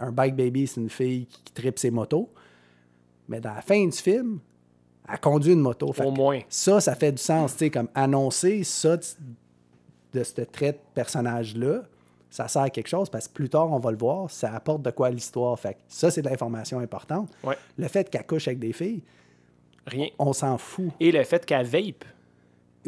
Un 0.00 0.10
bike 0.12 0.36
baby, 0.36 0.66
c'est 0.66 0.80
une 0.80 0.90
fille 0.90 1.26
qui, 1.26 1.42
qui 1.44 1.52
tripe 1.52 1.78
ses 1.78 1.90
motos. 1.90 2.30
Mais 3.28 3.40
dans 3.40 3.54
la 3.54 3.62
fin 3.62 3.84
du 3.86 3.96
film, 3.96 4.38
elle 5.10 5.20
conduit 5.20 5.52
une 5.54 5.60
moto. 5.60 5.92
Au 5.98 6.10
moins. 6.10 6.40
Ça, 6.48 6.80
ça 6.80 6.94
fait 6.94 7.12
du 7.12 7.22
sens, 7.22 7.52
tu 7.52 7.58
sais, 7.60 7.70
comme 7.70 7.88
annoncer 7.94 8.64
ça 8.64 8.96
de, 8.96 9.02
de 10.12 10.22
ce 10.24 10.40
trait 10.42 10.72
de 10.72 10.78
personnage-là, 10.94 11.82
ça 12.34 12.48
sert 12.48 12.62
à 12.62 12.70
quelque 12.70 12.88
chose 12.88 13.08
parce 13.10 13.28
que 13.28 13.32
plus 13.32 13.48
tard, 13.48 13.70
on 13.70 13.78
va 13.78 13.92
le 13.92 13.96
voir, 13.96 14.28
ça 14.28 14.52
apporte 14.52 14.82
de 14.82 14.90
quoi 14.90 15.06
à 15.06 15.10
l'histoire. 15.10 15.56
Fait 15.56 15.74
que 15.74 15.78
ça, 15.86 16.10
c'est 16.10 16.20
de 16.20 16.28
l'information 16.28 16.80
importante. 16.80 17.30
Ouais. 17.44 17.56
Le 17.78 17.86
fait 17.86 18.10
qu'elle 18.10 18.26
couche 18.26 18.48
avec 18.48 18.58
des 18.58 18.72
filles, 18.72 19.02
Rien. 19.86 20.08
on 20.18 20.32
s'en 20.32 20.58
fout 20.58 20.90
Et 20.98 21.12
le 21.12 21.22
fait 21.22 21.46
qu'elle 21.46 21.64
vape. 21.64 22.04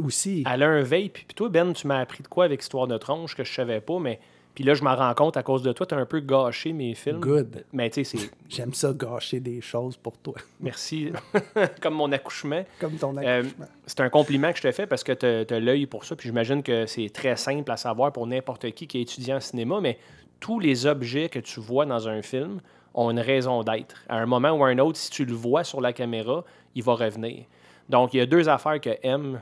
aussi. 0.02 0.42
Elle 0.52 0.64
a 0.64 0.68
un 0.68 0.82
vape. 0.82 1.12
Puis 1.12 1.26
toi, 1.36 1.48
Ben, 1.48 1.72
tu 1.72 1.86
m'as 1.86 2.00
appris 2.00 2.24
de 2.24 2.28
quoi 2.28 2.44
avec 2.44 2.60
Histoire 2.60 2.88
de 2.88 2.98
tronche 2.98 3.36
que 3.36 3.44
je 3.44 3.52
savais 3.54 3.80
pas, 3.80 4.00
mais. 4.00 4.18
Puis 4.56 4.64
là, 4.64 4.72
je 4.72 4.82
m'en 4.82 4.96
rends 4.96 5.12
compte 5.12 5.36
à 5.36 5.42
cause 5.42 5.62
de 5.62 5.70
toi, 5.70 5.84
tu 5.84 5.94
as 5.94 5.98
un 5.98 6.06
peu 6.06 6.18
gâché 6.20 6.72
mes 6.72 6.94
films. 6.94 7.20
Good. 7.20 7.66
Mais 7.74 7.90
tu 7.90 8.02
sais, 8.02 8.16
c'est. 8.16 8.30
J'aime 8.48 8.72
ça 8.72 8.90
gâcher 8.94 9.38
des 9.38 9.60
choses 9.60 9.98
pour 9.98 10.16
toi, 10.16 10.32
Merci. 10.60 11.12
Comme 11.82 11.92
mon 11.92 12.10
accouchement. 12.10 12.64
comme 12.80 12.94
ton 12.94 13.14
Euh, 13.18 13.40
accouchement. 13.40 13.66
c'est 13.86 14.00
un 14.00 14.08
compliment 14.08 14.50
que 14.52 14.56
je 14.56 14.62
te 14.62 14.72
fais 14.72 14.86
parce 14.86 15.04
que 15.04 15.12
tu 15.12 15.54
as, 15.54 15.60
l'œil 15.60 15.84
pour 15.84 16.06
ça. 16.06 16.16
Puis 16.16 16.30
j'imagine 16.30 16.62
que 16.62 16.86
c'est 16.86 17.10
très 17.10 17.36
simple 17.36 17.70
à 17.70 17.76
savoir 17.76 18.12
pour 18.12 18.26
n'importe 18.26 18.70
qui 18.70 18.86
qui 18.86 18.96
est 18.96 19.02
étudiant 19.02 19.36
en 19.36 19.40
cinéma, 19.40 19.78
mais 19.82 19.98
tous 20.40 20.58
les 20.58 20.86
objets 20.86 21.28
que 21.28 21.38
tu 21.38 21.60
vois 21.60 21.84
dans 21.84 22.08
un 22.08 22.22
film 22.22 22.60
ont 22.94 23.10
une 23.10 23.20
raison 23.20 23.62
d'être. 23.62 24.04
À 24.08 24.16
un 24.16 24.26
moment 24.26 24.52
ou 24.52 24.64
à 24.64 24.68
un 24.68 24.78
autre, 24.78 24.96
si 24.96 25.10
tu 25.10 25.26
le 25.26 25.34
vois 25.34 25.64
sur 25.64 25.82
la 25.82 25.92
caméra, 25.92 26.44
il 26.74 26.82
va 26.82 26.94
revenir. 26.94 27.44
Donc, 27.90 28.14
il 28.14 28.16
y 28.16 28.20
a 28.20 28.26
deux 28.26 28.48
affaires 28.48 28.80
que 28.80 28.96
M 29.02 29.38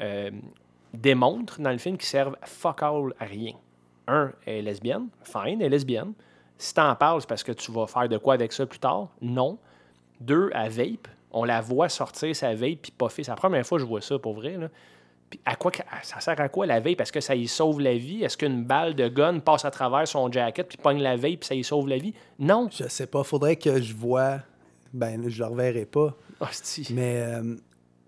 euh, 0.00 0.30
démontrent 0.92 1.60
dans 1.60 1.70
le 1.70 1.78
film 1.78 1.96
qu'ils 1.96 2.08
servent 2.08 2.36
fuck 2.42 2.82
all 2.82 3.14
à 3.20 3.26
rien. 3.26 3.52
Un, 4.10 4.32
elle 4.44 4.56
est 4.56 4.62
lesbienne. 4.62 5.08
Fine, 5.22 5.60
elle 5.60 5.62
est 5.62 5.68
lesbienne. 5.68 6.12
Si 6.58 6.74
t'en 6.74 6.94
parles, 6.96 7.20
c'est 7.20 7.28
parce 7.28 7.44
que 7.44 7.52
tu 7.52 7.70
vas 7.70 7.86
faire 7.86 8.08
de 8.08 8.18
quoi 8.18 8.34
avec 8.34 8.52
ça 8.52 8.66
plus 8.66 8.80
tard? 8.80 9.08
Non. 9.22 9.56
Deux, 10.20 10.50
elle 10.52 10.70
vape. 10.70 11.08
On 11.30 11.44
la 11.44 11.60
voit 11.60 11.88
sortir 11.88 12.34
sa 12.34 12.54
vape 12.54 12.80
puis 12.82 12.92
puffer. 12.96 13.22
C'est 13.22 13.30
la 13.30 13.36
première 13.36 13.64
fois 13.64 13.78
que 13.78 13.84
je 13.84 13.88
vois 13.88 14.00
ça, 14.00 14.18
pour 14.18 14.34
vrai. 14.34 14.56
Là. 14.56 14.68
Puis 15.30 15.40
à 15.44 15.54
quoi, 15.54 15.70
ça 16.02 16.18
sert 16.18 16.40
à 16.40 16.48
quoi 16.48 16.66
la 16.66 16.80
vape? 16.80 17.00
Est-ce 17.00 17.12
que 17.12 17.20
ça 17.20 17.36
y 17.36 17.46
sauve 17.46 17.80
la 17.80 17.94
vie? 17.94 18.24
Est-ce 18.24 18.36
qu'une 18.36 18.64
balle 18.64 18.96
de 18.96 19.06
gun 19.06 19.38
passe 19.38 19.64
à 19.64 19.70
travers 19.70 20.08
son 20.08 20.30
jacket 20.30 20.66
puis 20.66 20.76
pogne 20.76 21.00
la 21.00 21.14
vape 21.14 21.38
puis 21.38 21.46
ça 21.46 21.54
y 21.54 21.62
sauve 21.62 21.88
la 21.88 21.98
vie? 21.98 22.12
Non. 22.40 22.68
Je 22.72 22.88
sais 22.88 23.06
pas, 23.06 23.22
faudrait 23.22 23.56
que 23.56 23.80
je 23.80 23.94
vois. 23.94 24.40
Ben, 24.92 25.28
je 25.28 25.38
le 25.38 25.46
reverrai 25.48 25.84
pas. 25.84 26.16
Hostie. 26.40 26.88
Mais 26.92 27.22
euh, 27.22 27.54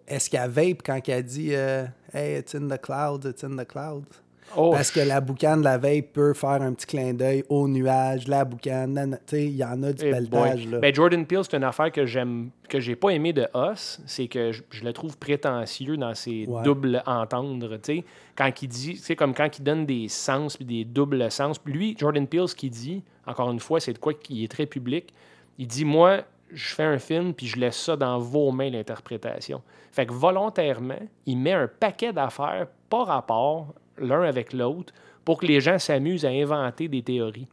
est-ce 0.08 0.28
qu'elle 0.28 0.50
vape 0.50 0.82
quand 0.84 1.00
elle 1.08 1.22
dit 1.22 1.54
euh, 1.54 1.86
Hey, 2.12 2.40
it's 2.40 2.56
in 2.56 2.66
the 2.66 2.80
clouds, 2.80 3.20
it's 3.24 3.44
in 3.44 3.56
the 3.56 3.66
clouds? 3.66 4.21
Oh, 4.56 4.70
Parce 4.70 4.90
que 4.90 5.00
la 5.00 5.20
boucane 5.20 5.60
de 5.60 5.64
la 5.64 5.78
vape 5.78 6.12
peut 6.12 6.34
faire 6.34 6.60
un 6.62 6.72
petit 6.72 6.86
clin 6.86 7.14
d'œil 7.14 7.44
au 7.48 7.66
nuage, 7.68 8.28
la 8.28 8.44
boucane, 8.44 9.18
tu 9.26 9.36
sais, 9.36 9.44
il 9.46 9.56
y 9.56 9.64
en 9.64 9.82
a 9.82 9.92
du 9.92 10.04
Eh 10.06 10.10
pelletage. 10.10 10.62
boy. 10.64 10.72
là. 10.72 10.78
Ben, 10.78 10.94
Jordan 10.94 11.24
Peele, 11.26 11.40
c'est 11.42 11.56
une 11.56 11.64
affaire 11.64 11.90
que 11.90 12.04
j'aime, 12.06 12.50
que 12.68 12.78
j'ai 12.80 12.94
pas 12.96 13.10
aimé 13.10 13.32
de 13.32 13.46
Us, 13.54 14.00
c'est 14.06 14.28
que 14.28 14.52
je, 14.52 14.62
je 14.70 14.84
le 14.84 14.92
trouve 14.92 15.16
prétentieux 15.18 15.96
dans 15.96 16.14
ses 16.14 16.46
Ouais. 16.46 16.62
doubles 16.62 17.02
entendre, 17.06 17.76
tu 17.76 17.98
sais. 17.98 18.04
Quand 18.36 18.50
il 18.62 18.68
dit, 18.68 18.96
c'est 18.96 19.16
comme 19.16 19.34
quand 19.34 19.58
il 19.58 19.62
donne 19.62 19.86
des 19.86 20.08
sens 20.08 20.56
puis 20.56 20.64
des 20.66 20.84
doubles 20.84 21.30
sens. 21.30 21.56
Lui, 21.66 21.94
Jordan 21.98 22.26
Peele, 22.26 22.48
ce 22.48 22.54
qu'il 22.54 22.70
dit, 22.70 23.02
encore 23.26 23.50
une 23.50 23.60
fois, 23.60 23.80
c'est 23.80 23.92
de 23.92 23.98
quoi 23.98 24.14
qui 24.14 24.44
est 24.44 24.48
très 24.48 24.66
public. 24.66 25.12
Il 25.58 25.66
dit, 25.66 25.84
moi, 25.84 26.22
je 26.52 26.74
fais 26.74 26.82
un 26.84 26.98
film 26.98 27.32
puis 27.32 27.46
je 27.46 27.56
laisse 27.58 27.76
ça 27.76 27.96
dans 27.96 28.18
vos 28.18 28.50
mains, 28.52 28.68
l'interprétation. 28.70 29.62
Fait 29.90 30.06
que 30.06 30.12
volontairement, 30.12 30.98
il 31.26 31.36
met 31.38 31.52
un 31.52 31.68
paquet 31.68 32.12
d'affaires 32.12 32.66
pas 32.90 33.04
rapport 33.04 33.74
l'un 33.98 34.22
avec 34.22 34.52
l'autre 34.52 34.92
pour 35.24 35.38
que 35.38 35.46
les 35.46 35.60
gens 35.60 35.78
s'amusent 35.78 36.24
à 36.24 36.30
inventer 36.30 36.88
des 36.88 37.02
théories. 37.02 37.46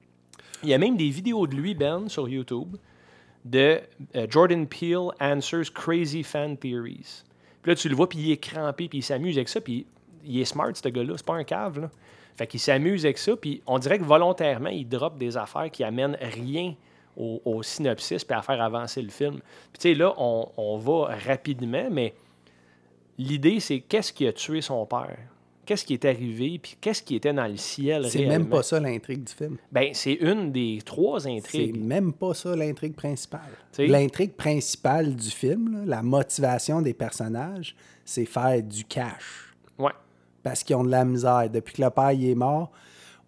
Il 0.63 0.69
y 0.69 0.73
a 0.73 0.77
même 0.77 0.97
des 0.97 1.09
vidéos 1.09 1.47
de 1.47 1.55
lui, 1.55 1.73
Ben, 1.73 2.09
sur 2.09 2.27
YouTube, 2.27 2.75
de 3.45 3.79
euh, 4.15 4.27
Jordan 4.29 4.67
Peele 4.67 5.09
Answers 5.19 5.71
Crazy 5.73 6.23
Fan 6.23 6.57
Theories. 6.57 7.23
Puis 7.61 7.71
là, 7.71 7.75
tu 7.75 7.89
le 7.89 7.95
vois, 7.95 8.09
puis 8.09 8.19
il 8.19 8.31
est 8.31 8.37
crampé, 8.37 8.87
puis 8.89 8.99
il 8.99 9.03
s'amuse 9.03 9.37
avec 9.37 9.49
ça, 9.49 9.61
puis 9.61 9.85
il 10.25 10.39
est 10.39 10.45
smart, 10.45 10.71
ce 10.73 10.87
gars-là. 10.89 11.13
C'est 11.15 11.25
pas 11.25 11.35
un 11.35 11.43
cave, 11.43 11.79
là. 11.79 11.89
Fait 12.35 12.47
qu'il 12.47 12.59
s'amuse 12.59 13.05
avec 13.05 13.17
ça, 13.17 13.35
puis 13.35 13.61
on 13.67 13.79
dirait 13.79 13.99
que 13.99 14.05
volontairement, 14.05 14.69
il 14.69 14.87
drop 14.87 15.17
des 15.17 15.35
affaires 15.35 15.69
qui 15.69 15.83
amènent 15.83 16.17
rien 16.21 16.73
au, 17.17 17.61
synopsis, 17.63 18.23
puis 18.23 18.37
à 18.37 18.41
faire 18.41 18.61
avancer 18.61 19.01
le 19.01 19.09
film. 19.09 19.39
Puis 19.73 19.79
tu 19.79 19.89
sais, 19.89 19.93
là, 19.93 20.13
on 20.17 20.77
va 20.77 21.17
rapidement, 21.27 21.89
mais 21.91 22.13
l'idée, 23.17 23.59
c'est 23.59 23.81
qu'est-ce 23.81 24.13
qui 24.13 24.25
a 24.25 24.31
tué 24.31 24.61
son 24.61 24.85
père? 24.85 25.17
Qu'est-ce 25.69 25.85
qui 25.85 25.93
est 25.93 26.05
arrivé, 26.05 26.57
puis 26.57 26.75
qu'est-ce 26.81 27.03
qui 27.03 27.13
était 27.15 27.31
dans 27.31 27.45
le 27.45 27.55
ciel 27.55 28.07
C'est 28.09 28.25
même 28.25 28.49
pas 28.49 28.63
ça 28.63 28.79
l'intrigue 28.79 29.23
du 29.23 29.31
film. 29.31 29.57
Ben, 29.71 29.89
c'est 29.93 30.13
une 30.15 30.51
des 30.51 30.79
trois 30.83 31.19
C'est 31.19 31.37
intrigues. 31.37 31.79
même 31.79 32.11
pas 32.11 32.33
ça 32.33 32.55
l'intrigue 32.55 32.95
principale. 32.95 33.51
L'intrigue 33.77 34.33
principale 34.33 35.15
du 35.15 35.29
film, 35.29 35.73
là, 35.81 35.97
la 35.97 36.01
motivation 36.01 36.81
des 36.81 36.95
personnages, 36.95 37.75
c'est 38.03 38.25
faire 38.25 38.63
du 38.63 38.83
cash. 38.83 39.53
Ouais. 39.77 39.91
Parce 40.41 40.63
qu'ils 40.63 40.75
ont 40.75 40.83
de 40.83 40.89
la 40.89 41.05
misère. 41.05 41.47
Depuis 41.51 41.75
que 41.75 41.83
le 41.83 41.91
père 41.91 42.13
il 42.13 42.31
est 42.31 42.35
mort, 42.35 42.71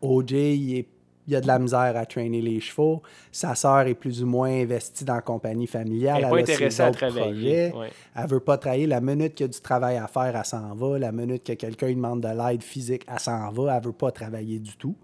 OJ, 0.02 0.32
il, 0.32 0.78
est- 0.80 0.88
il 1.28 1.36
a 1.36 1.42
de 1.42 1.48
la 1.48 1.60
misère 1.60 1.94
à 1.96 2.06
traîner 2.06 2.42
les 2.42 2.60
chevaux. 2.60 3.02
Sa 3.32 3.54
sœur 3.56 3.82
est 3.82 3.94
plus 3.94 4.24
ou 4.24 4.26
moins 4.26 4.50
investie 4.50 5.06
dans 5.06 5.16
la 5.16 5.22
compagnie 5.22 5.68
familiale. 5.68 6.18
Elle 6.20 6.26
est 6.26 6.30
pas 6.30 6.38
intéressée 6.40 6.82
à 6.82 6.92
travailler, 6.92 7.72
ouais. 7.74 7.90
Elle 8.16 8.28
veut 8.28 8.40
pas 8.40 8.58
travailler. 8.58 8.88
La 8.88 9.02
minute 9.02 9.36
qu'il 9.36 9.46
y 9.46 9.50
a 9.50 9.54
du 9.54 9.62
travail 9.62 9.98
à 9.98 10.08
faire, 10.08 10.36
elle 10.36 10.46
s'en 10.46 10.74
va. 10.74 10.98
La 11.00 11.12
minute 11.12 11.44
que 11.44 11.54
quelqu'un 11.54 11.90
demande 11.90 12.22
de 12.22 12.28
l'aide 12.30 12.64
physique, 12.64 13.06
elle 13.12 13.20
s'en 13.20 13.52
va. 13.52 13.76
Elle 13.78 13.84
veut 13.84 13.92
pas 13.94 14.12
travailler 14.12 14.60
du 14.60 14.76
tout. 14.78 14.96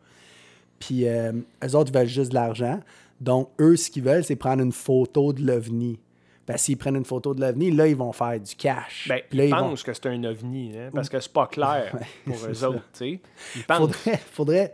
Puis 0.80 1.08
euh, 1.08 1.32
eux 1.64 1.76
autres 1.76 1.92
veulent 1.94 2.08
juste 2.08 2.30
de 2.30 2.36
l'argent. 2.36 2.80
Donc, 3.22 3.50
eux, 3.60 3.76
ce 3.76 3.90
qu'ils 3.90 4.04
veulent, 4.04 4.24
c'est 4.24 4.36
prendre 4.36 4.62
une 4.64 4.72
photo 4.72 5.34
de 5.34 5.46
l'OVNI. 5.46 6.00
Parce 6.46 6.62
s'ils 6.64 6.78
prennent 6.78 6.96
une 6.96 7.04
photo 7.06 7.34
de 7.34 7.42
l'OVNI, 7.42 7.72
là, 7.72 7.88
ils 7.88 7.96
vont 7.96 8.14
faire 8.14 8.40
du 8.40 8.56
cash. 8.56 9.08
Ben, 9.10 9.16
là, 9.34 9.44
ils 9.44 9.50
ils 9.50 9.52
vont- 9.52 9.70
pensent 9.70 9.84
que 9.84 9.94
c'est 9.94 10.06
un 10.06 10.24
ovni, 10.24 10.72
hein, 10.78 10.90
parce 10.94 11.10
que 11.10 11.20
c'est 11.20 11.34
pas 11.34 11.48
clair 11.48 11.94
pour 12.26 12.36
eux 12.48 12.54
ça. 12.54 12.70
autres. 12.70 12.82
Ils 13.02 13.20
pensent, 13.68 13.78
Faudrait, 13.80 14.18
faudrait. 14.32 14.74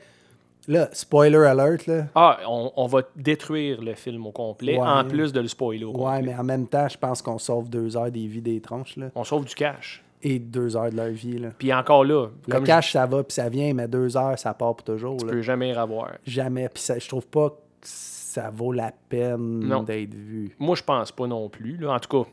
Là, 0.67 0.89
spoiler 0.93 1.37
alert, 1.45 1.87
là. 1.87 2.05
ah, 2.15 2.37
on, 2.47 2.71
on 2.77 2.85
va 2.87 3.01
détruire 3.17 3.81
le 3.81 3.95
film 3.95 4.25
au 4.27 4.31
complet, 4.31 4.77
Ouais. 4.77 4.87
en 4.87 5.03
plus 5.03 5.33
de 5.33 5.41
le 5.41 5.47
spoiler 5.49 5.83
au 5.83 5.89
Ouais, 5.91 5.95
complet. 6.19 6.21
mais 6.21 6.35
en 6.35 6.43
même 6.43 6.67
temps, 6.67 6.87
je 6.87 6.97
pense 6.97 7.21
qu'on 7.21 7.37
sauve 7.37 7.69
deux 7.69 7.97
heures 7.97 8.09
des 8.11 8.27
vies 8.27 8.41
des 8.41 8.61
tronches, 8.61 8.95
là. 8.95 9.07
On 9.15 9.23
sauve 9.25 9.43
du 9.45 9.55
cash. 9.55 10.01
Et 10.25 10.39
deux 10.39 10.77
heures 10.77 10.89
de 10.89 10.95
leur 10.95 11.09
vie, 11.09 11.37
là. 11.37 11.49
Puis 11.57 11.73
encore 11.73 12.05
là, 12.05 12.27
Le 12.47 12.51
comme 12.51 12.63
cash, 12.63 12.93
ça 12.93 13.05
va, 13.05 13.23
puis 13.23 13.33
ça 13.33 13.49
vient, 13.49 13.73
mais 13.73 13.89
deux 13.89 14.15
heures, 14.15 14.39
ça 14.39 14.53
part 14.53 14.73
pour 14.75 14.85
toujours, 14.85 15.19
je 15.19 15.25
là. 15.25 15.31
peux 15.33 15.41
jamais 15.41 15.71
y 15.71 15.73
revoir. 15.73 16.11
Jamais. 16.25 16.69
Puis 16.69 16.81
ça- 16.83 16.97
je 16.97 17.09
trouve 17.09 17.27
pas 17.27 17.49
que 17.49 17.55
ça 17.83 18.49
vaut 18.49 18.71
la 18.71 18.93
peine 19.09 19.67
d'être 19.85 20.13
vu. 20.13 20.55
Moi, 20.59 20.75
je 20.77 20.83
pense 20.83 21.11
pas 21.11 21.27
non 21.27 21.49
plus. 21.49 21.75
là. 21.75 21.91
En 21.93 21.99
tout 21.99 22.23
cas, 22.23 22.29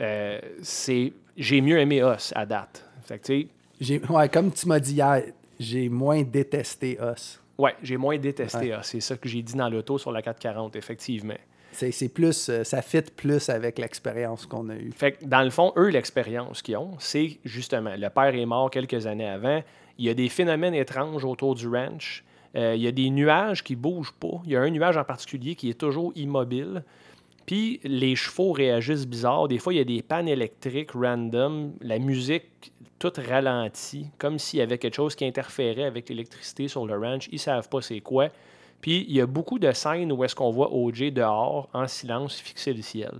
euh, 0.00 0.38
c'est 0.62 1.12
j'ai 1.36 1.60
mieux 1.60 1.80
aimé 1.80 2.00
Us 2.00 2.32
à 2.36 2.46
date. 2.46 2.84
Fait 3.02 3.18
que, 3.18 3.26
tu 3.26 3.40
sais, 3.42 3.48
J'ai, 3.80 4.00
ouais, 4.08 4.28
comme 4.28 4.52
tu 4.52 4.68
m'as 4.68 4.78
dit 4.78 4.94
hier, 4.94 5.22
j'ai 5.58 5.88
moins 5.88 6.22
détesté 6.22 6.96
Us. 7.02 7.40
Ouais, 7.58 7.74
j'ai 7.82 7.96
moins 7.96 8.18
détesté 8.18 8.72
Ouais. 8.72 8.78
Us. 8.78 8.84
C'est 8.86 9.00
ça 9.00 9.16
que 9.16 9.28
j'ai 9.28 9.42
dit 9.42 9.54
dans 9.54 9.68
l'auto 9.68 9.98
sur 9.98 10.12
la 10.12 10.22
440, 10.22 10.76
effectivement. 10.76 11.34
C'est, 11.72 11.90
c'est 11.92 12.08
plus, 12.08 12.48
euh, 12.48 12.64
ça 12.64 12.80
fit 12.80 13.02
plus 13.02 13.48
avec 13.50 13.78
l'expérience 13.78 14.46
qu'on 14.46 14.68
a 14.70 14.76
eue. 14.76 14.92
Fait 14.92 15.12
que 15.12 15.24
dans 15.26 15.42
le 15.42 15.50
fond, 15.50 15.72
eux, 15.76 15.88
l'expérience 15.88 16.62
qu'ils 16.62 16.76
ont, 16.78 16.92
c'est 16.98 17.38
justement, 17.44 17.94
le 17.98 18.08
père 18.08 18.34
est 18.34 18.46
mort 18.46 18.70
quelques 18.70 19.06
années 19.06 19.28
avant, 19.28 19.62
il 19.98 20.04
y 20.06 20.08
a 20.08 20.14
des 20.14 20.28
phénomènes 20.28 20.74
étranges 20.74 21.24
autour 21.24 21.54
du 21.54 21.68
ranch, 21.68 22.22
Euh, 22.54 22.74
il 22.74 22.80
y 22.80 22.86
a 22.86 22.92
des 22.92 23.10
nuages 23.10 23.62
qui 23.62 23.76
bougent 23.76 24.14
pas, 24.14 24.40
il 24.46 24.52
y 24.52 24.56
a 24.56 24.62
un 24.62 24.70
nuage 24.70 24.96
en 24.96 25.04
particulier 25.04 25.56
qui 25.56 25.68
est 25.68 25.78
toujours 25.78 26.12
immobile, 26.14 26.84
puis 27.46 27.80
les 27.84 28.16
chevaux 28.16 28.52
réagissent 28.52 29.06
bizarre, 29.06 29.48
des 29.48 29.58
fois 29.58 29.72
il 29.72 29.76
y 29.76 29.80
a 29.80 29.84
des 29.84 30.02
pannes 30.02 30.28
électriques 30.28 30.90
random, 30.92 31.72
la 31.80 31.98
musique 31.98 32.72
toute 32.98 33.18
ralentie, 33.18 34.06
comme 34.18 34.38
s'il 34.38 34.58
y 34.58 34.62
avait 34.62 34.78
quelque 34.78 34.94
chose 34.94 35.14
qui 35.14 35.24
interférait 35.24 35.84
avec 35.84 36.08
l'électricité 36.08 36.66
sur 36.68 36.86
le 36.86 36.98
ranch, 36.98 37.28
ils 37.30 37.38
savent 37.38 37.68
pas 37.68 37.80
c'est 37.82 38.00
quoi. 38.00 38.28
Puis 38.80 39.04
il 39.08 39.14
y 39.14 39.20
a 39.20 39.26
beaucoup 39.26 39.58
de 39.58 39.70
scènes 39.72 40.12
où 40.12 40.24
est-ce 40.24 40.34
qu'on 40.34 40.50
voit 40.50 40.72
OJ 40.72 41.12
dehors, 41.12 41.68
en 41.72 41.86
silence, 41.86 42.38
fixer 42.40 42.72
le 42.72 42.82
ciel. 42.82 43.12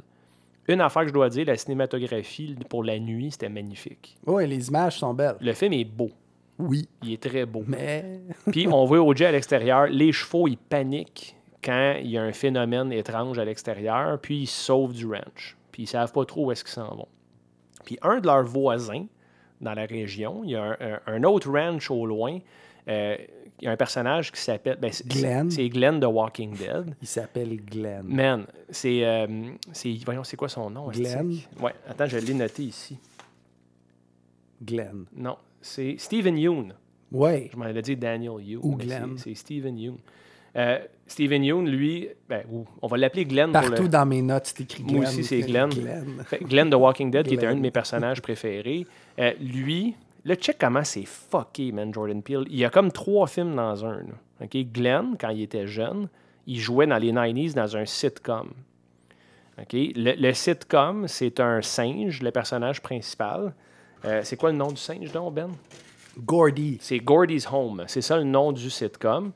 Une 0.68 0.81
affaire 0.81 1.03
que 1.03 1.09
je 1.09 1.12
dois 1.12 1.29
dire, 1.29 1.47
la 1.47 1.57
cinématographie 1.57 2.57
pour 2.68 2.83
la 2.83 2.99
nuit, 2.99 3.31
c'était 3.31 3.49
magnifique. 3.49 4.16
Oui, 4.27 4.47
les 4.49 4.68
images 4.68 4.99
sont 4.99 5.14
belles. 5.14 5.37
Le 5.41 5.53
film 5.53 5.72
est 5.74 5.85
beau. 5.85 6.11
Oui, 6.59 6.89
Il 7.03 7.12
est 7.12 7.22
très 7.22 7.45
beau. 7.45 7.62
mais 7.66 8.20
Puis 8.51 8.66
on 8.66 8.85
voit 8.87 9.01
OJ 9.01 9.22
à 9.22 9.33
l'extérieur. 9.33 9.87
Les 9.87 10.11
chevaux, 10.11 10.49
ils 10.49 10.57
paniquent 10.57 11.37
quand 11.62 11.96
il 12.00 12.11
y 12.11 12.18
a 12.18 12.22
un 12.22 12.32
phénomène 12.32 12.92
étrange 12.92 13.38
à 13.38 13.44
l'extérieur. 13.44 14.20
Puis 14.20 14.42
ils 14.42 14.46
sauvent 14.46 14.92
du 14.92 15.07
ranch. 15.07 15.57
Puis 15.72 15.84
ils 15.84 15.86
savent 15.88 16.12
pas 16.12 16.24
trop 16.24 16.46
où 16.46 16.52
est-ce 16.52 16.64
qu'ils 16.64 16.72
s'en 16.74 16.94
vont. 16.94 17.09
Puis 17.84 17.98
un 18.02 18.20
de 18.20 18.26
leurs 18.26 18.44
voisins 18.44 19.07
dans 19.61 19.74
la 19.74 19.86
région, 19.86 20.42
il 20.44 20.50
y 20.50 20.57
a 20.57 20.76
un, 21.07 21.22
autre 21.24 21.50
ranch 21.50 21.90
au 21.90 22.07
loin. 22.07 22.38
euh, 22.88 23.16
il 23.59 23.64
y 23.64 23.68
a 23.68 23.70
un 23.70 23.76
personnage 23.76 24.30
qui 24.32 24.38
s'appelle... 24.40 24.76
ben, 24.78 24.92
c'est- 24.92 25.09
Glenn. 25.09 25.50
C'est 25.50 25.66
Glenn 25.70 25.98
de 25.98 26.04
Walking 26.07 26.54
Dead. 26.57 26.94
il 27.00 27.09
s'appelle 27.09 27.57
Glenn. 27.64 28.02
Man, 28.04 28.44
c'est. 28.68 29.02
euh, 29.02 29.26
voyons, 30.04 30.24
c'est 30.24 30.36
quoi 30.36 30.50
son 30.50 30.68
nom? 30.68 30.88
Glenn? 30.90 31.38
Ouais, 31.61 31.72
attends, 31.88 32.04
je 32.07 32.18
l'ai 32.18 32.34
noté 32.34 32.64
ici. 32.64 32.98
Glenn. 34.62 35.07
Non, 35.14 35.36
c'est 35.61 35.96
Stephen 35.98 36.36
Yoon. 36.38 36.68
Oui, 37.12 37.48
Je 37.52 37.57
m'en 37.57 37.64
allais 37.64 37.82
dire 37.82 37.96
Daniel 37.96 38.40
Yoon. 38.42 38.61
Ou 38.62 38.76
Glenn. 38.76 39.16
c'est- 39.16 39.30
C'est 39.30 39.34
Stephen 39.34 39.78
Yoon. 39.78 39.96
Euh, 40.57 40.78
Stephen 41.07 41.44
Yoon, 41.44 41.62
lui, 41.62 42.09
ben, 42.28 42.42
on 42.82 42.86
va 42.86 42.96
l'appeler 42.96 43.24
Glenn 43.24 43.52
pour 43.52 43.61
partout 43.61 43.84
le. 43.84 43.88
dans 43.88 44.07
mes 44.07 44.22
notes, 44.22 44.46
c'est 44.46 44.62
écrit 44.62 44.82
Glenn. 44.82 44.96
Moi 44.96 45.09
aussi, 45.09 45.24
c'est 45.24 45.40
Glenn. 45.40 45.70
Glenn. 45.70 46.24
Glenn 46.42 46.70
de 46.70 46.76
Walking 46.76 47.11
Dead, 47.11 47.28
qui 47.28 47.34
était 47.34 47.46
un 47.46 47.54
de 47.54 47.61
mes 47.61 47.70
personnages 47.70 48.20
préférés. 48.20 48.86
Euh, 49.18 49.32
lui, 49.40 49.94
le 50.24 50.34
check 50.34 50.57
comment 50.59 50.82
c'est 50.82 51.04
fucké, 51.04 51.70
man, 51.70 51.94
Jordan 51.94 52.22
Peele. 52.22 52.44
Il 52.50 52.57
y 52.57 52.64
a 52.64 52.70
comme 52.70 52.90
trois 52.90 53.26
films 53.28 53.54
dans 53.54 53.84
un. 53.86 54.00
Glenn, 54.40 55.16
quand 55.18 55.30
il 55.30 55.42
était 55.42 55.66
jeune, 55.66 56.09
il 56.46 56.59
jouait 56.59 56.86
dans 56.86 56.98
les 56.98 57.12
90s 57.12 57.54
dans 57.54 57.76
un 57.76 57.86
sitcom. 57.86 58.50
Le 59.72 60.32
sitcom, 60.32 61.09
c'est 61.09 61.40
un 61.40 61.62
singe, 61.62 62.20
le 62.20 62.30
personnage 62.30 62.82
principal. 62.82 63.54
Euh, 64.04 64.20
c'est 64.24 64.36
quoi 64.36 64.50
le 64.50 64.59
nom 64.59 64.68
du 64.68 64.76
singe, 64.76 65.11
donc, 65.12 65.34
Ben? 65.34 65.50
Gordy. 66.18 66.78
C'est 66.80 66.98
Gordy's 66.98 67.46
Home. 67.50 67.84
C'est 67.86 68.02
ça 68.02 68.16
le 68.16 68.24
nom 68.24 68.52
du 68.52 68.68
sitcom. 68.68 69.32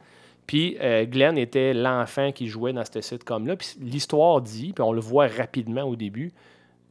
Puis 0.51 0.77
euh, 0.81 1.07
Glenn 1.07 1.39
était 1.39 1.73
l'enfant 1.73 2.33
qui 2.33 2.49
jouait 2.49 2.73
dans 2.73 2.83
ce 2.85 3.01
sitcom-là. 3.01 3.55
Puis 3.55 3.77
l'histoire 3.79 4.41
dit, 4.41 4.73
puis 4.73 4.83
on 4.83 4.91
le 4.91 5.01
voit 5.01 5.29
rapidement 5.29 5.85
au 5.85 5.95
début, 5.95 6.33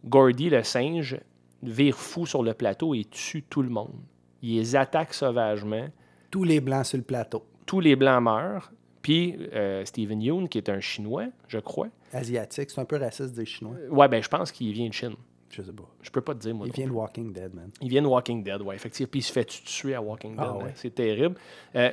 Gordy, 0.05 0.49
le 0.49 0.63
singe, 0.63 1.19
vire 1.61 1.97
fou 1.97 2.25
sur 2.25 2.41
le 2.41 2.53
plateau 2.53 2.93
et 2.93 3.03
tue 3.03 3.43
tout 3.43 3.61
le 3.61 3.67
monde. 3.67 3.99
Il 4.41 4.55
les 4.55 4.77
attaque 4.77 5.13
sauvagement. 5.13 5.89
Tous 6.31 6.45
les 6.45 6.61
blancs 6.61 6.85
sur 6.85 6.99
le 6.99 7.03
plateau. 7.03 7.43
Tous 7.65 7.81
les 7.81 7.97
Blancs 7.97 8.23
meurent. 8.23 8.71
Puis 9.01 9.35
euh, 9.53 9.83
Stephen 9.83 10.21
Yoon, 10.21 10.47
qui 10.47 10.57
est 10.57 10.69
un 10.69 10.79
Chinois, 10.79 11.25
je 11.49 11.59
crois. 11.59 11.89
Asiatique, 12.13 12.69
c'est 12.69 12.79
un 12.79 12.85
peu 12.85 12.95
raciste 12.95 13.35
des 13.35 13.45
Chinois. 13.45 13.75
Ouais, 13.89 14.07
ben 14.07 14.23
je 14.23 14.29
pense 14.29 14.53
qu'il 14.53 14.71
vient 14.71 14.87
de 14.87 14.93
Chine. 14.93 15.15
Je 15.49 15.63
sais 15.63 15.73
pas. 15.73 15.89
Je 16.01 16.09
peux 16.11 16.21
pas 16.21 16.33
te 16.33 16.39
dire, 16.39 16.55
moi. 16.55 16.65
Il 16.65 16.71
vient 16.71 16.87
de 16.87 16.91
Walking 16.91 17.33
Dead, 17.33 17.53
man. 17.53 17.69
Il 17.81 17.89
vient 17.89 18.03
de 18.03 18.07
Walking 18.07 18.41
Dead, 18.41 18.61
ouais, 18.61 18.75
effectivement. 18.75 19.09
Puis 19.11 19.19
il 19.19 19.23
se 19.23 19.33
fait 19.33 19.43
tuer 19.43 19.95
à 19.95 20.01
Walking 20.01 20.31
Dead. 20.37 20.45
Ah, 20.47 20.55
hein. 20.57 20.63
ouais. 20.63 20.71
C'est 20.75 20.95
terrible. 20.95 21.35
Euh, 21.75 21.91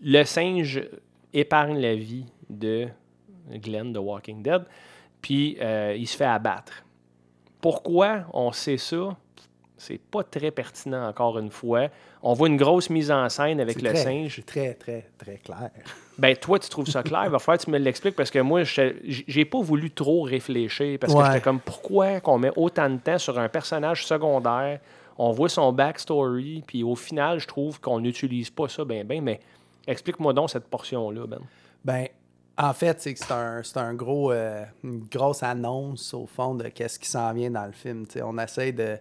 le 0.00 0.24
singe 0.24 0.82
épargne 1.32 1.78
la 1.78 1.94
vie 1.94 2.24
de 2.48 2.88
Glenn 3.50 3.92
de 3.92 3.98
Walking 3.98 4.42
Dead, 4.42 4.62
puis 5.22 5.56
euh, 5.60 5.94
il 5.98 6.06
se 6.06 6.16
fait 6.16 6.24
abattre. 6.24 6.84
Pourquoi 7.60 8.24
on 8.32 8.52
sait 8.52 8.76
ça? 8.78 9.16
C'est 9.76 10.00
pas 10.00 10.24
très 10.24 10.50
pertinent, 10.50 11.06
encore 11.08 11.38
une 11.38 11.50
fois. 11.50 11.86
On 12.20 12.32
voit 12.32 12.48
une 12.48 12.56
grosse 12.56 12.90
mise 12.90 13.12
en 13.12 13.28
scène 13.28 13.60
avec 13.60 13.80
le 13.80 13.90
très- 13.90 14.02
singe. 14.02 14.34
c'est 14.36 14.46
Très, 14.46 14.74
très, 14.74 15.08
très 15.16 15.36
clair. 15.36 15.70
Ben, 16.18 16.34
toi, 16.36 16.58
tu 16.58 16.68
trouves 16.68 16.88
ça 16.88 17.04
clair? 17.04 17.22
Il 17.26 17.30
va 17.30 17.38
falloir 17.38 17.58
que 17.58 17.64
tu 17.64 17.70
me 17.70 17.78
l'expliques 17.78 18.16
parce 18.16 18.30
que 18.30 18.40
moi, 18.40 18.62
j'ai 18.64 19.44
pas 19.44 19.60
voulu 19.60 19.92
trop 19.92 20.22
réfléchir 20.22 20.98
parce 20.98 21.14
que 21.14 21.24
j'étais 21.24 21.40
comme, 21.40 21.60
pourquoi 21.60 22.20
qu'on 22.20 22.38
met 22.38 22.50
autant 22.56 22.90
de 22.90 22.96
temps 22.98 23.18
sur 23.18 23.38
un 23.38 23.48
personnage 23.48 24.04
secondaire? 24.04 24.80
On 25.16 25.30
voit 25.30 25.48
son 25.48 25.72
backstory, 25.72 26.64
puis 26.66 26.82
au 26.82 26.96
final, 26.96 27.38
je 27.38 27.46
trouve 27.46 27.80
qu'on 27.80 28.00
n'utilise 28.00 28.50
pas 28.50 28.68
ça 28.68 28.84
ben 28.84 29.04
ben, 29.06 29.22
mais 29.22 29.40
explique-moi 29.88 30.32
donc 30.32 30.50
cette 30.50 30.68
portion-là, 30.68 31.26
Ben. 31.26 31.40
Ben, 31.84 32.08
en 32.56 32.72
fait, 32.72 33.00
c'est 33.00 33.14
que 33.14 33.20
c'est 33.20 33.76
un, 33.78 33.94
gros, 33.94 34.32
euh, 34.32 34.64
une 34.82 35.04
grosse 35.04 35.42
annonce 35.42 36.12
au 36.12 36.26
fond 36.26 36.54
de 36.54 36.68
qu'est-ce 36.68 36.98
qui 36.98 37.08
s'en 37.08 37.32
vient 37.32 37.50
dans 37.50 37.66
le 37.66 37.72
film. 37.72 38.04
On 38.22 38.36
essaie 38.38 38.72
de 38.72 38.98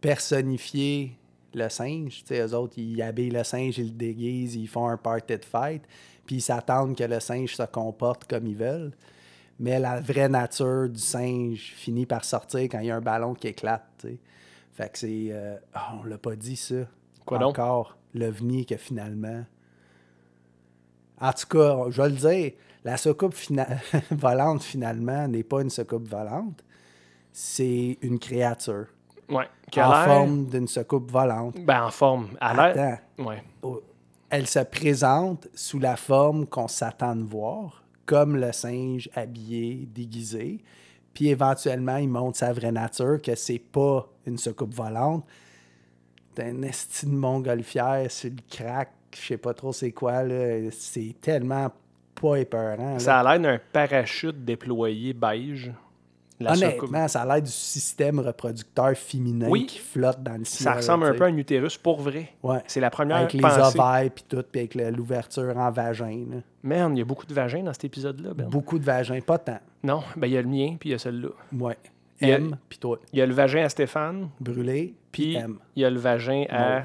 personnifier 0.00 1.16
le 1.54 1.68
singe. 1.68 2.24
Tu 2.24 2.34
sais, 2.34 2.40
eux 2.46 2.54
autres, 2.54 2.74
ils 2.76 3.00
habillent 3.02 3.30
le 3.30 3.44
singe, 3.44 3.78
ils 3.78 3.86
le 3.86 3.92
déguisent, 3.92 4.56
ils 4.56 4.66
font 4.68 4.88
un 4.88 4.96
party 4.96 5.36
de 5.36 5.44
fête, 5.44 5.82
puis 6.26 6.36
ils 6.36 6.40
s'attendent 6.40 6.96
que 6.96 7.04
le 7.04 7.20
singe 7.20 7.54
se 7.54 7.62
comporte 7.62 8.28
comme 8.28 8.46
ils 8.46 8.56
veulent. 8.56 8.92
Mais 9.60 9.78
la 9.78 10.00
vraie 10.00 10.28
nature 10.28 10.88
du 10.88 11.00
singe 11.00 11.74
finit 11.76 12.06
par 12.06 12.24
sortir 12.24 12.62
quand 12.62 12.78
il 12.80 12.86
y 12.86 12.90
a 12.90 12.96
un 12.96 13.00
ballon 13.00 13.34
qui 13.34 13.48
éclate. 13.48 13.86
tu 13.98 14.08
sais. 14.08 14.18
Fait 14.72 14.88
que 14.92 14.98
c'est. 14.98 15.28
euh, 15.30 15.56
ah, 15.74 15.94
on 16.00 16.04
l'a 16.04 16.18
pas 16.18 16.36
dit 16.36 16.56
ça. 16.56 16.86
Quoi 17.24 17.38
donc? 17.38 17.58
Encore. 17.58 17.96
L'OVNI 18.14 18.66
que 18.66 18.76
finalement. 18.76 19.44
En 21.20 21.32
tout 21.32 21.46
cas, 21.48 21.76
je 21.90 22.00
vais 22.02 22.08
le 22.08 22.14
dire, 22.16 22.52
la 22.84 22.96
soucoupe 22.96 23.34
fina- 23.34 23.78
volante, 24.10 24.62
finalement, 24.62 25.26
n'est 25.28 25.42
pas 25.42 25.62
une 25.62 25.70
soucoupe 25.70 26.08
volante. 26.08 26.62
C'est 27.32 27.98
une 28.02 28.18
créature. 28.18 28.86
Ouais. 29.28 29.46
Qui 29.70 29.80
a 29.80 29.88
En 29.90 30.04
forme 30.04 30.46
d'une 30.46 30.66
soucoupe 30.68 31.10
volante. 31.10 31.56
Ben, 31.64 31.84
en 31.84 31.90
forme. 31.90 32.28
À 32.40 32.72
l'air. 32.74 32.98
Ouais. 33.18 33.42
au- 33.62 33.82
elle 34.30 34.46
se 34.46 34.58
présente 34.60 35.48
sous 35.54 35.78
la 35.78 35.96
forme 35.96 36.46
qu'on 36.46 36.68
s'attend 36.68 37.16
de 37.16 37.22
voir, 37.24 37.82
comme 38.04 38.36
le 38.36 38.52
singe 38.52 39.08
habillé, 39.14 39.88
déguisé. 39.90 40.58
Puis 41.14 41.28
éventuellement, 41.28 41.96
il 41.96 42.08
montre 42.10 42.36
sa 42.38 42.52
vraie 42.52 42.70
nature, 42.72 43.20
que 43.22 43.34
c'est 43.34 43.58
pas 43.58 44.06
une 44.26 44.36
soucoupe 44.36 44.74
volante. 44.74 45.24
C'est 46.36 46.44
un 46.50 46.62
esti 46.62 47.06
de 47.06 47.12
montgolfière 47.12 48.10
sur 48.10 48.30
le 48.30 48.36
crack, 48.50 48.90
je 49.16 49.26
sais 49.26 49.36
pas 49.38 49.54
trop 49.54 49.72
c'est 49.72 49.92
quoi, 49.92 50.22
là. 50.22 50.70
C'est 50.70 51.14
tellement 51.20 51.70
pas 52.20 52.36
épeurant. 52.36 52.94
là. 52.94 52.98
Ça 52.98 53.20
a 53.20 53.22
l'air 53.38 53.40
d'un 53.40 53.60
parachute 53.72 54.44
déployé 54.44 55.12
beige. 55.12 55.72
La. 56.40 56.52
Honnêtement, 56.52 57.08
ça 57.08 57.22
a 57.22 57.26
l'air 57.26 57.42
du 57.42 57.50
système 57.50 58.20
reproducteur 58.20 58.96
féminin 58.96 59.48
Oui. 59.48 59.66
qui 59.66 59.80
flotte 59.80 60.22
dans 60.22 60.36
le 60.38 60.44
ciel. 60.44 60.62
Ça 60.62 60.74
ressemble 60.74 61.06
un 61.06 61.14
peu 61.14 61.24
à 61.24 61.26
un 61.26 61.36
utérus 61.36 61.76
pour 61.76 62.00
vrai. 62.00 62.28
Ouais. 62.44 62.58
C'est 62.68 62.78
la 62.78 62.90
première 62.90 63.16
Avec 63.16 63.32
les 63.32 63.42
ovaires 63.44 64.08
puis 64.14 64.24
tout, 64.28 64.44
puis 64.48 64.60
avec 64.60 64.74
l'ouverture 64.76 65.56
en 65.56 65.70
vagin. 65.72 66.24
là. 66.30 66.36
Man, 66.62 66.94
il 66.96 67.00
y 67.00 67.02
a 67.02 67.04
beaucoup 67.04 67.26
de 67.26 67.34
vagins 67.34 67.64
dans 67.64 67.72
cet 67.72 67.86
épisode-là, 67.86 68.34
Ben. 68.34 68.48
Beaucoup 68.48 68.78
de 68.78 68.84
vagins, 68.84 69.20
pas 69.20 69.38
tant. 69.38 69.58
Non, 69.82 70.04
ben 70.16 70.28
il 70.28 70.34
y 70.34 70.36
a 70.36 70.42
le 70.42 70.48
mien, 70.48 70.76
puis 70.78 70.90
il 70.90 70.92
y 70.92 70.94
a 70.94 70.98
celui-là. 70.98 71.30
Ouais. 71.52 71.76
M, 72.20 72.56
puis 72.68 72.78
toi. 72.78 73.00
Il 73.12 73.18
y 73.18 73.22
a 73.22 73.26
le 73.26 73.34
vagin 73.34 73.64
à 73.64 73.68
Stéphane, 73.68 74.28
Brûlé, 74.40 74.94
puis 75.10 75.34
puis 75.34 75.36
M. 75.36 75.58
il 75.74 75.82
y 75.82 75.84
a 75.84 75.90
le 75.90 75.98
vagin 75.98 76.44
à 76.50 76.82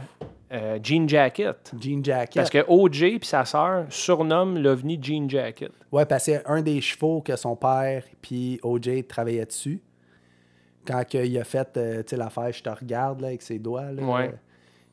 euh, 0.54 0.80
Jean 0.84 1.08
Jacket. 1.08 1.72
Jean 1.80 2.04
Jacket. 2.04 2.36
Parce 2.36 2.49
que 2.49 2.64
OJ 2.68 3.18
puis 3.20 3.28
sa 3.28 3.43
sœur 3.45 3.86
surnomment 3.89 4.58
l'OVNI 4.58 4.99
Jean 5.01 5.28
Jacket. 5.30 5.72
Ouais, 5.91 6.06
parce 6.06 6.26
que 6.26 6.32
c'est 6.34 6.45
un 6.47 6.62
des 6.62 6.80
chevaux 6.82 7.22
que 7.22 7.36
son 7.36 7.56
père 7.56 8.04
puis 8.22 8.60
OJ 8.64 9.08
travaillaient 9.08 9.45
dessus. 9.45 9.82
Quand 10.86 11.01
il 11.14 11.38
a 11.39 11.43
fait 11.43 11.78
euh, 11.78 12.04
l'affaire 12.12 12.51
Je 12.51 12.62
te 12.62 12.70
regarde 12.70 13.22
là, 13.22 13.28
avec 13.28 13.41
ses 13.41 13.58
doigts. 13.60 13.91
Là, 13.91 14.04
Ouais. 14.04 14.28
euh, 14.28 14.32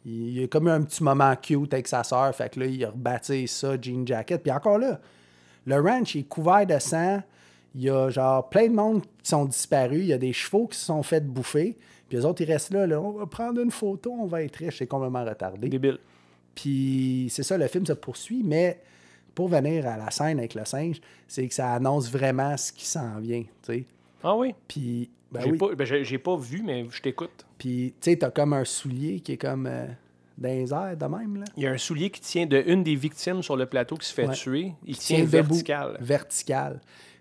il, 0.05 0.29
il 0.29 0.41
y 0.41 0.45
a 0.45 0.47
comme 0.47 0.69
eu 0.69 0.71
un 0.71 0.83
petit 0.83 1.03
moment 1.03 1.35
cute 1.37 1.75
avec 1.75 1.89
sa 1.89 2.05
sœur. 2.05 2.35
Fait 2.35 2.49
que 2.53 2.61
là, 2.61 2.67
il 2.67 2.85
a 2.85 2.91
rebaptisé 2.91 3.47
ça 3.47 3.77
Jean 3.81 4.07
Jacket. 4.07 4.43
Puis 4.43 4.53
encore 4.53 4.79
là, 4.79 5.01
le 5.67 5.81
ranch 5.81 6.17
est 6.17 6.23
couvert 6.23 6.65
de 6.67 6.79
sang. 6.79 7.21
Il 7.75 7.83
y 7.83 7.91
a 7.91 8.09
genre 8.09 8.49
plein 8.49 8.69
de 8.69 8.75
monde 8.75 9.03
qui 9.03 9.31
sont 9.31 9.45
disparus. 9.45 10.01
Il 10.01 10.07
y 10.07 10.13
a 10.13 10.19
des 10.19 10.33
chevaux 10.33 10.67
qui 10.69 10.79
se 10.79 10.87
sont 10.87 11.03
fait 11.03 11.21
bouffer. 11.25 11.77
Puis 12.11 12.19
les 12.19 12.25
autres, 12.27 12.43
ils 12.43 12.51
restent 12.53 12.75
là, 12.75 12.89
là. 12.89 13.01
On 13.01 13.13
va 13.13 13.25
prendre 13.27 13.61
une 13.63 13.71
photo, 13.71 14.11
on 14.13 14.27
va 14.27 14.43
être 14.43 14.57
riche. 14.57 14.79
C'est 14.79 14.87
complètement 14.89 15.25
retardé. 15.25 15.69
Débile. 15.69 15.99
Puis 16.57 17.29
c'est 17.31 17.45
ça, 17.45 17.57
le 17.57 17.69
film 17.69 17.87
se 17.87 17.93
poursuit, 17.93 18.43
mais 18.45 18.81
pour 19.35 19.47
venir 19.49 19.87
à 19.87 19.97
la 19.97 20.11
scène 20.11 20.39
avec 20.41 20.55
le 20.55 20.65
singe, 20.65 21.01
c'est 21.29 21.47
que 21.47 21.55
ça 21.55 21.73
annonce 21.73 22.11
vraiment 22.11 22.57
ce 22.57 22.73
qui 22.73 22.85
s'en 22.85 23.19
vient. 23.21 23.45
Ah 24.25 24.37
oui? 24.37 24.55
Puis, 24.67 25.09
ben 25.31 25.41
j'ai, 25.43 25.53
oui. 25.53 25.59
pas, 25.59 25.75
ben, 25.75 25.85
j'ai, 26.05 26.19
pas 26.19 26.37
vu, 26.37 26.63
mais 26.65 26.85
je 26.91 27.01
t'écoute. 27.01 27.47
Puis, 27.57 27.95
tu 28.01 28.11
sais, 28.11 28.17
t'as 28.17 28.31
comme 28.33 28.53
un 28.55 28.65
soulier 28.65 29.21
qui 29.21 29.33
est 29.33 29.37
comme 29.37 29.69
euh, 29.69 29.87
dans 30.37 30.49
les 30.49 30.73
airs 30.75 30.97
de 30.97 31.07
même, 31.07 31.37
là. 31.37 31.45
Il 31.57 31.63
y 31.63 31.67
a 31.69 31.71
un 31.71 31.79
soulier 31.79 32.11
qui 32.11 32.21
tient 32.21 32.47
de 32.47 32.61
une 32.67 32.83
des 32.83 32.97
victimes 32.97 33.43
sur 33.43 33.57
le 33.57 33.67
plateau 33.67 33.97
qui 33.97 34.09
se 34.09 34.13
fait 34.13 34.27
Ouais. 34.27 34.35
tuer. 34.35 34.73
Il 34.85 34.95
Qui 34.97 35.01
tient, 35.01 35.25
vertical. 35.25 35.97
Vertical. 36.01 36.81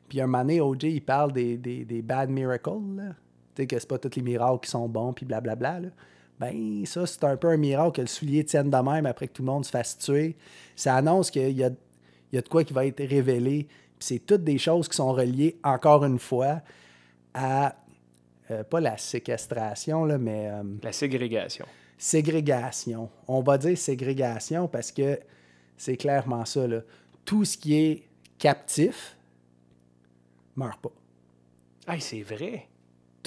Puis 0.10 0.20
un 0.20 0.26
moment 0.26 0.42
donné, 0.44 0.60
OJ, 0.62 0.84
il 0.86 1.02
parle 1.04 1.32
des, 1.32 1.58
des, 1.58 1.86
des 1.86 2.02
bad 2.02 2.32
miracles, 2.32 2.96
là. 2.98 3.14
Sais, 3.60 3.68
que 3.68 3.78
c'est 3.80 3.88
pas 3.90 3.98
tous 4.00 4.16
les 4.16 4.22
miracles 4.22 4.60
qui 4.62 4.70
sont 4.72 4.88
bons, 4.88 5.12
puis 5.14 5.26
blablabla, 5.26 5.80
là. 5.82 5.90
Ben, 6.40 6.86
ça, 6.86 7.06
c'est 7.06 7.22
un 7.26 7.36
peu 7.36 7.50
un 7.50 7.58
miracle 7.58 7.92
que 7.98 8.02
le 8.02 8.08
soulier 8.08 8.46
tienne 8.46 8.70
de 8.70 8.78
même 8.78 9.06
après 9.06 9.28
que 9.28 9.34
tout 9.34 9.42
le 9.42 9.48
monde 9.48 9.66
se 9.66 9.72
fasse 9.72 9.98
tuer. 9.98 10.38
Ça 10.74 10.96
annonce 10.96 11.30
qu'il 11.30 11.52
y 11.52 11.64
a, 11.66 11.68
il 12.32 12.36
y 12.36 12.38
a 12.38 12.42
de 12.42 12.48
quoi 12.48 12.64
qui 12.64 12.72
va 12.72 12.86
être 12.86 13.04
révélé. 13.04 13.68
Puis 13.98 14.08
c'est 14.08 14.20
toutes 14.20 14.46
des 14.46 14.58
choses 14.58 14.88
qui 14.88 14.96
sont 14.96 15.12
reliées, 15.12 15.58
encore 15.66 16.06
une 16.06 16.18
fois, 16.18 16.62
à, 17.34 17.76
euh, 18.52 18.64
pas 18.64 18.80
la 18.80 18.98
séquestration, 18.98 20.06
là, 20.06 20.18
mais... 20.18 20.48
euh, 20.50 20.64
La 20.82 20.94
ségrégation. 20.94 21.66
ségrégation. 21.98 23.10
On 23.28 23.42
va 23.42 23.58
dire 23.58 23.78
ségrégation 23.78 24.70
parce 24.70 24.94
que 24.94 25.20
c'est 25.76 25.98
clairement 25.98 26.46
ça. 26.46 26.66
Là. 26.66 26.80
Tout 27.26 27.44
ce 27.44 27.58
qui 27.58 27.76
est 27.76 28.04
captif 28.38 29.18
meurt 30.56 30.80
pas. 30.80 30.92
Ah, 31.86 32.00
c'est 32.00 32.22
vrai. 32.22 32.69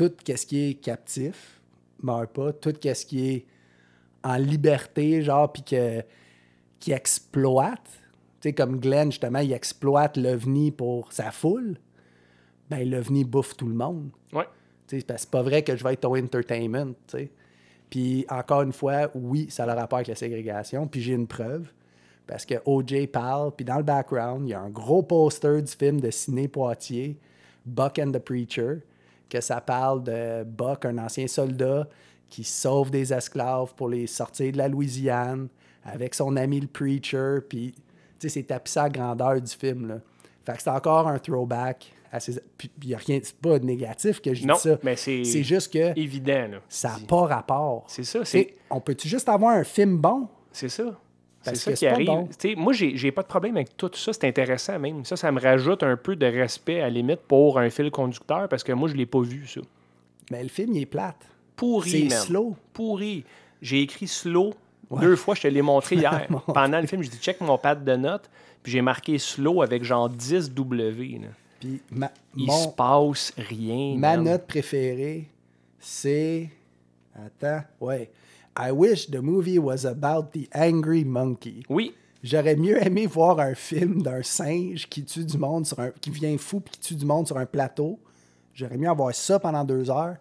Tout 0.09 0.13
ce 0.27 0.47
qui 0.47 0.71
est 0.71 0.75
captif 0.75 1.61
meurt 2.03 2.33
pas. 2.33 2.53
Tout 2.53 2.75
ce 2.83 3.07
qui 3.07 3.31
est 3.31 3.47
en 4.25 4.37
liberté, 4.37 5.23
genre, 5.23 5.53
puis 5.53 5.63
que, 5.63 6.03
qui 6.81 6.91
exploite. 6.91 7.89
Tu 8.41 8.49
sais, 8.49 8.53
comme 8.53 8.81
Glenn, 8.81 9.13
justement, 9.13 9.39
il 9.39 9.53
exploite 9.53 10.17
l'OVNI 10.17 10.73
pour 10.73 11.13
sa 11.13 11.31
foule. 11.31 11.77
Ben, 12.69 12.89
l'OVNI 12.89 13.25
bouffe 13.25 13.57
tout 13.57 13.69
le 13.69 13.75
monde. 13.75 14.11
Ouais. 14.33 14.49
Tu 14.89 14.99
sais, 14.99 15.05
parce 15.07 15.23
que 15.23 15.27
c'est 15.27 15.31
pas 15.31 15.43
vrai 15.43 15.63
que 15.63 15.77
je 15.77 15.85
vais 15.85 15.93
être 15.93 16.05
au 16.05 16.17
entertainment, 16.17 16.95
tu 17.07 17.19
sais. 17.19 17.31
Puis 17.89 18.27
encore 18.29 18.63
une 18.63 18.73
fois, 18.73 19.11
oui, 19.15 19.47
ça 19.51 19.63
a 19.63 19.67
le 19.67 19.73
rapport 19.73 19.99
avec 19.99 20.09
la 20.09 20.17
ségrégation. 20.17 20.89
Puis 20.89 21.03
j'ai 21.03 21.13
une 21.13 21.29
preuve. 21.29 21.71
Parce 22.27 22.45
que 22.45 22.55
OJ 22.65 23.07
parle, 23.13 23.53
puis 23.55 23.65
dans 23.65 23.77
le 23.77 23.83
background, 23.83 24.49
il 24.49 24.51
y 24.51 24.55
a 24.55 24.61
un 24.61 24.71
gros 24.71 25.03
poster 25.03 25.63
du 25.63 25.71
film 25.71 26.01
de 26.01 26.11
Ciné 26.11 26.49
Poitier, 26.49 27.19
Buck 27.67 27.99
and 27.99 28.11
the 28.13 28.19
Preacher, 28.19 28.79
que 29.33 29.41
ça 29.41 29.61
parle 29.63 30.03
de 30.05 30.45
Buck, 30.45 30.85
un 30.85 30.99
ancien 30.99 31.27
soldat 31.27 31.89
qui 32.29 32.45
sauve 32.45 32.91
des 32.91 33.13
esclaves 33.15 33.75
pour 33.75 33.89
les 33.89 34.07
sortir 34.07 34.53
de 34.53 34.59
la 34.59 34.69
Louisiane 34.69 35.49
avec 35.85 36.15
son 36.15 36.37
ami 36.37 36.61
le 36.61 36.67
Preacher. 36.67 37.39
Puis, 37.49 37.73
tu 37.73 37.83
sais, 38.19 38.29
c'est 38.29 38.43
tapissé 38.43 38.81
à 38.81 38.85
la 38.85 38.89
grandeur 38.91 39.41
du 39.41 39.51
film, 39.53 39.89
là. 39.89 39.95
Fait 40.45 40.53
que 40.55 40.63
c'est 40.63 40.71
encore 40.71 41.09
un 41.09 41.19
throwback. 41.19 41.93
À 42.11 42.21
ces... 42.21 42.41
Puis 42.59 42.71
il 42.83 42.89
n'y 42.89 42.95
a 42.95 42.99
rien, 42.99 43.21
c'est 43.23 43.37
pas 43.37 43.59
négatif 43.59 44.21
que 44.21 44.35
je 44.35 44.47
Non, 44.47 44.55
dis 44.57 44.61
ça. 44.61 44.79
mais 44.83 44.97
c'est- 44.97 45.25
C'est 45.25 45.43
juste 45.43 45.73
que 45.73 45.99
Évident, 45.99 46.49
là. 46.51 46.59
ça 46.69 46.91
n'a 46.91 47.07
pas 47.07 47.23
rapport. 47.27 47.85
C'est 47.89 48.05
ça, 48.05 48.23
c'est- 48.25 48.55
On 48.69 48.81
peut-tu 48.81 49.09
juste 49.09 49.29
avoir 49.31 49.57
un 49.57 49.65
film 49.65 49.97
bon? 49.97 50.29
C'est 50.53 50.69
ça. 50.69 50.85
C'est 51.43 51.57
ça 51.57 51.73
qui 51.73 51.87
arrive. 51.87 52.07
bon. 52.07 52.29
Moi, 52.57 52.73
j'ai, 52.73 53.13
pas 53.13 53.23
de 53.23 53.27
problème 53.29 53.57
avec 53.57 53.77
tout 53.77 53.91
ça. 53.95 54.13
C'est 54.13 54.25
intéressant 54.27 54.79
même. 54.79 55.05
Ça, 55.05 55.17
ça 55.17 55.31
me 55.33 55.41
rajoute 55.41 55.83
un 55.83 55.97
peu 55.97 56.15
de 56.17 56.27
respect 56.27 56.81
à 56.81 56.85
la 56.85 56.91
limite 56.91 57.21
pour 57.21 57.59
un 57.59 57.69
fil 57.71 57.91
conducteur 57.91 58.49
parce 58.49 58.63
que 58.63 58.73
moi, 58.73 58.89
je 58.89 58.95
l'ai 58.95 59.07
pas 59.07 59.21
vu, 59.21 59.47
ça. 59.47 59.61
Mais 60.31 60.43
le 60.43 60.49
film, 60.49 60.75
il 60.75 60.83
est 60.83 60.87
plate. 60.87 61.27
Pourri, 61.57 62.09
C'est 62.11 62.17
slow. 62.17 62.57
Pourri. 62.73 63.25
J'ai 63.61 63.83
écrit 63.83 64.09
slow 64.09 64.55
deux 65.01 65.17
fois. 65.17 65.35
Je 65.35 65.43
te 65.43 65.49
l'ai 65.49 65.63
montré 65.63 65.97
hier. 65.97 66.27
Pendant 66.55 66.81
le 66.81 66.87
film, 66.87 67.03
j'ai 67.03 67.11
dit 67.11 67.19
check 67.19 67.41
mon 67.41 67.59
pad 67.59 67.85
de 67.85 67.97
notes. 67.97 68.31
Puis 68.63 68.73
j'ai 68.73 68.83
marqué 68.83 69.19
slow 69.19 69.63
avec 69.63 69.83
genre 69.85 70.09
10 70.09 70.53
W. 70.53 71.19
là. 71.23 71.29
Puis 71.61 71.81
ma, 71.91 72.11
Il 72.37 72.47
mon- 72.47 72.53
se 72.65 72.69
passe 72.69 73.33
rien. 73.37 73.95
ma 73.97 74.17
man. 74.17 74.25
note 74.25 74.47
préférée, 74.47 75.29
c'est... 75.79 76.49
Attends, 77.15 77.63
ouais. 77.81 78.11
I 78.57 78.71
wish 78.71 79.11
the 79.11 79.23
movie 79.23 79.59
was 79.59 79.87
about 79.87 80.33
the 80.33 80.49
angry 80.55 81.05
monkey. 81.05 81.63
Oui. 81.69 81.95
J'aurais 82.23 82.55
mieux 82.55 82.85
aimé 82.85 83.07
voir 83.07 83.41
un 83.41 83.55
film 83.55 84.03
d'un 84.03 84.23
singe 84.23 84.89
qui 84.89 85.05
tue 85.05 85.25
du 85.25 85.39
monde 85.39 85.67
sur 85.67 85.81
un... 85.81 85.91
qui 85.91 86.11
vient 86.11 86.37
fou 86.39 86.61
puis 86.61 86.73
qui 86.73 86.81
tue 86.81 86.95
du 86.95 87.05
monde 87.05 87.27
sur 87.27 87.37
un 87.37 87.47
plateau. 87.47 87.99
J'aurais 88.55 88.77
mieux 88.77 88.89
avoir 88.89 89.15
ça 89.15 89.41
pendant 89.41 89.65
deux 89.65 89.91
heures 89.91 90.17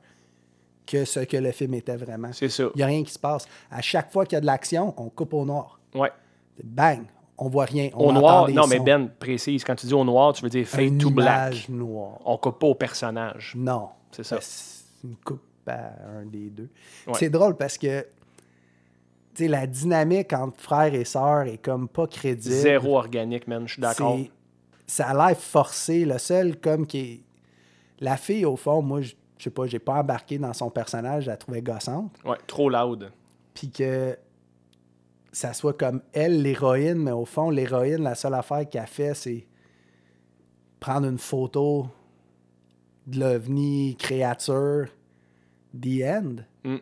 que 0.87 1.05
ce 1.05 1.19
que 1.19 1.37
le 1.37 1.51
film 1.51 1.75
était 1.75 1.97
vraiment. 1.97 2.31
C'est 2.33 2.49
ça. 2.49 2.63
Il 2.73 2.77
n'y 2.77 2.83
a 2.83 2.87
rien 2.87 3.03
qui 3.03 3.11
se 3.13 3.19
passe. 3.19 3.45
À 3.69 3.81
chaque 3.81 4.11
fois 4.11 4.25
qu'il 4.25 4.35
y 4.35 4.37
a 4.37 4.41
de 4.41 4.45
l'action, 4.45 4.93
on 4.97 5.09
coupe 5.09 5.33
au 5.33 5.45
noir. 5.45 5.79
Ouais. 5.93 6.11
Bang! 6.63 7.03
On 7.37 7.49
voit 7.49 7.65
rien. 7.65 7.89
On 7.95 8.09
Au 8.09 8.13
noir, 8.13 8.45
des 8.45 8.53
non, 8.53 8.67
mais. 8.67 8.79
Ben, 8.79 9.07
précise, 9.07 9.63
quand 9.63 9.75
tu 9.75 9.87
dis 9.87 9.93
au 9.93 10.03
noir, 10.03 10.33
tu 10.33 10.43
veux 10.43 10.49
dire 10.49 10.65
fade 10.67 10.97
to 10.99 11.09
black. 11.09 11.67
noire. 11.69 12.19
On 12.23 12.37
coupe 12.37 12.59
pas 12.59 12.67
au 12.67 12.75
personnage. 12.75 13.53
Non. 13.55 13.89
C'est 14.11 14.23
ça. 14.23 14.37
C'est 14.41 15.07
une 15.07 15.15
coupe 15.15 15.41
à 15.67 15.91
un 16.19 16.25
des 16.25 16.49
deux. 16.49 16.69
Ouais. 17.07 17.13
C'est 17.15 17.29
drôle 17.29 17.57
parce 17.57 17.77
que 17.77 18.05
la 19.47 19.67
dynamique 19.67 20.33
entre 20.33 20.59
frères 20.59 20.93
et 20.93 21.05
sœurs 21.05 21.47
est 21.47 21.57
comme 21.57 21.87
pas 21.87 22.07
crédible. 22.07 22.55
Zéro 22.55 22.97
organique, 22.97 23.47
man, 23.47 23.67
je 23.67 23.73
suis 23.73 23.81
d'accord. 23.81 24.19
Ça 24.87 25.07
a 25.07 25.13
l'air 25.27 25.37
forcé. 25.37 26.05
Le 26.05 26.17
seul 26.17 26.59
comme 26.59 26.85
qui 26.85 26.99
est. 26.99 27.21
La 27.99 28.17
fille, 28.17 28.45
au 28.45 28.55
fond, 28.55 28.81
moi, 28.81 29.01
je 29.01 29.13
je 29.41 29.45
sais 29.45 29.49
pas, 29.49 29.65
j'ai 29.65 29.79
pas 29.79 29.95
embarqué 29.95 30.37
dans 30.37 30.53
son 30.53 30.69
personnage, 30.69 31.23
je 31.23 31.29
la 31.31 31.37
trouvais 31.37 31.63
gossante. 31.63 32.15
Ouais, 32.23 32.37
trop 32.45 32.69
loud. 32.69 33.11
Puis 33.55 33.71
que 33.71 34.15
ça 35.31 35.53
soit 35.53 35.73
comme 35.73 36.03
elle, 36.13 36.43
l'héroïne, 36.43 36.99
mais 36.99 37.11
au 37.11 37.25
fond, 37.25 37.49
l'héroïne, 37.49 38.03
la 38.03 38.13
seule 38.13 38.35
affaire 38.35 38.69
qu'elle 38.69 38.85
fait, 38.85 39.15
c'est 39.15 39.47
prendre 40.79 41.07
une 41.07 41.17
photo 41.17 41.87
de 43.07 43.19
l'ovni 43.19 43.95
créature, 43.97 44.89
the 45.73 46.03
end. 46.03 46.35
Mm. 46.63 46.77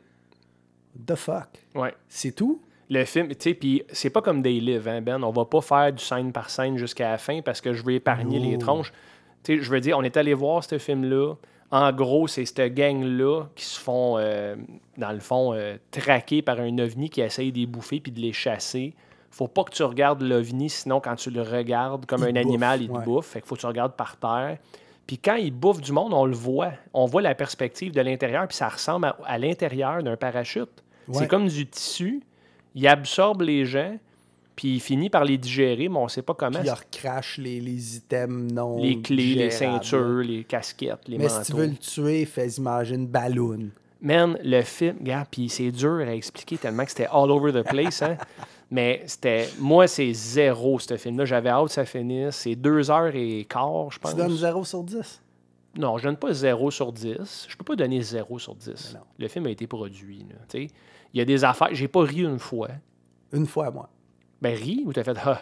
The 1.06 1.16
fuck? 1.16 1.48
Ouais. 1.76 1.94
C'est 2.08 2.34
tout? 2.34 2.62
Le 2.90 3.06
film, 3.06 3.28
tu 3.30 3.36
sais, 3.40 3.54
puis 3.54 3.84
c'est 3.92 4.10
pas 4.10 4.22
comme 4.22 4.42
They 4.42 4.60
Live, 4.60 4.88
hein, 4.88 5.02
Ben. 5.02 5.24
On 5.24 5.30
va 5.32 5.46
pas 5.46 5.62
faire 5.62 5.94
du 5.94 6.04
scène 6.04 6.32
par 6.32 6.50
scène 6.50 6.78
jusqu'à 6.78 7.12
la 7.12 7.18
fin 7.20 7.42
parce 7.42 7.62
que 7.62 7.74
je 7.74 7.84
veux 7.84 7.94
épargner 7.94 8.40
les 8.40 8.58
tronches. 8.58 8.92
Tu 9.44 9.58
sais, 9.58 9.64
je 9.64 9.70
veux 9.70 9.80
dire, 9.80 9.98
on 9.98 10.04
est 10.04 10.18
allé 10.18 10.34
voir 10.34 10.64
ce 10.64 10.78
film-là. 10.80 11.36
En 11.72 11.92
gros, 11.94 12.28
c'est 12.28 12.46
cette 12.46 12.74
gang-là 12.74 13.44
qui 13.56 13.64
se 13.64 13.80
font, 13.80 14.18
euh, 14.18 14.56
dans 14.98 15.12
le 15.12 15.20
fond, 15.20 15.54
euh, 15.54 15.78
traquer 15.92 16.42
par 16.42 16.60
un 16.60 16.76
ovni 16.80 17.12
qui 17.12 17.22
essaye 17.22 17.52
de 17.52 17.60
les 17.60 17.68
bouffer 17.68 18.00
puis 18.00 18.12
de 18.12 18.20
les 18.20 18.34
chasser. 18.34 18.96
Faut 19.30 19.48
pas 19.48 19.64
que 19.64 19.72
tu 19.72 19.84
regardes 19.84 20.24
l'ovni, 20.24 20.72
sinon, 20.72 21.00
quand 21.00 21.16
tu 21.16 21.30
le 21.30 21.44
regardes 21.44 22.08
comme 22.08 22.26
Il 22.28 22.36
un 22.36 22.42
animal, 22.42 22.82
il 22.82 22.90
te 22.90 22.98
bouffe. 23.04 23.28
Fait 23.28 23.42
qu'il 23.42 23.48
faut 23.48 23.54
que 23.54 23.62
tu 23.62 23.68
regardes 23.68 23.96
par 23.96 24.18
terre. 24.18 24.58
Puis 25.06 25.20
quand 25.20 25.36
il 25.36 25.52
bouffe 25.52 25.80
du 25.80 25.92
monde, 25.92 26.12
on 26.14 26.26
le 26.26 26.36
voit. 26.36 26.72
On 26.94 27.06
voit 27.06 27.22
la 27.22 27.36
perspective 27.36 27.92
de 27.94 28.02
l'intérieur, 28.02 28.48
puis 28.48 28.58
ça 28.58 28.68
ressemble 28.68 29.06
à, 29.06 29.18
à 29.26 29.38
l'intérieur 29.38 30.02
d'un 30.02 30.18
parachute. 30.18 30.84
C'est 31.14 31.28
comme 31.28 31.48
du 31.48 31.66
tissu. 31.68 32.22
Il 32.76 32.88
absorbe 32.88 33.42
les 33.42 33.66
gens, 33.66 33.98
puis 34.56 34.76
il 34.76 34.80
finit 34.80 35.10
par 35.10 35.26
les 35.26 35.38
digérer, 35.38 35.90
mais 35.90 35.98
on 35.98 36.08
sait 36.08 36.22
pas 36.22 36.34
comment. 36.34 36.60
Puis 36.60 36.68
il 36.68 36.72
recrache 36.72 37.38
les, 37.38 37.60
les 37.60 37.98
items 37.98 38.52
non 38.54 38.82
Les 38.82 39.02
clés, 39.02 39.36
les 39.36 39.52
ceintures, 39.52 40.20
les 40.20 40.44
casquettes, 40.44 41.08
les 41.08 41.18
Mais 41.18 41.28
manteaux. 41.28 41.44
si 41.44 41.52
tu 41.52 41.58
veux 41.58 41.66
le 41.68 41.76
tuer, 41.78 42.26
fais 42.26 42.48
imaginer 42.50 43.08
une. 43.28 43.72
Man, 44.02 44.38
le 44.44 44.62
film, 44.62 44.98
gars, 45.02 45.26
puis 45.30 45.50
c'est 45.50 45.72
dur 45.72 45.98
à 46.08 46.14
expliquer 46.14 46.58
tellement 46.58 46.86
que 46.86 46.92
c'était 46.92 47.08
all 47.12 47.32
over 47.32 47.52
the 47.52 47.68
place, 47.68 48.02
hein. 48.02 48.16
Mais 48.72 49.02
c'était. 49.08 49.50
Moi, 49.60 49.88
c'est 49.88 50.14
zéro, 50.14 50.78
ce 50.80 50.96
film-là. 50.96 51.26
J'avais 51.26 51.50
hâte 51.50 51.68
que 51.68 51.74
ça 51.74 51.86
finisse. 51.86 52.36
C'est 52.36 52.56
deux 52.56 52.92
heures 52.92 53.16
et 53.16 53.46
quart, 53.50 53.90
je 53.92 53.98
pense. 54.00 54.12
Tu 54.12 54.18
donnes 54.18 54.36
0 54.38 54.64
sur 54.64 54.84
10? 54.84 55.22
Non, 55.78 55.98
je 55.98 56.04
donne 56.04 56.18
pas 56.18 56.32
0 56.34 56.70
sur 56.72 56.94
10. 56.94 57.48
Je 57.50 57.58
peux 57.58 57.64
pas 57.64 57.76
donner 57.76 58.02
0 58.02 58.38
sur 58.40 58.56
10. 58.56 58.68
Mais 58.94 59.00
non. 59.00 59.06
Le 59.18 59.28
film 59.28 59.48
a 59.48 59.50
été 59.50 59.66
produit. 59.66 60.20
là, 60.30 60.36
tu 60.48 60.68
sais. 60.68 60.74
Il 61.14 61.18
y 61.20 61.22
a 61.22 61.26
des 61.26 61.44
affaires. 61.44 61.70
J'ai 61.72 61.88
pas 61.88 62.02
ri 62.02 62.22
une 62.24 62.40
fois. 62.40 62.70
Une 63.34 63.46
fois, 63.46 63.72
moi. 63.72 63.90
Ben, 64.42 64.56
ri 64.56 64.84
ou 64.86 64.94
t'as 64.94 65.04
fait 65.04 65.18
Ah, 65.24 65.42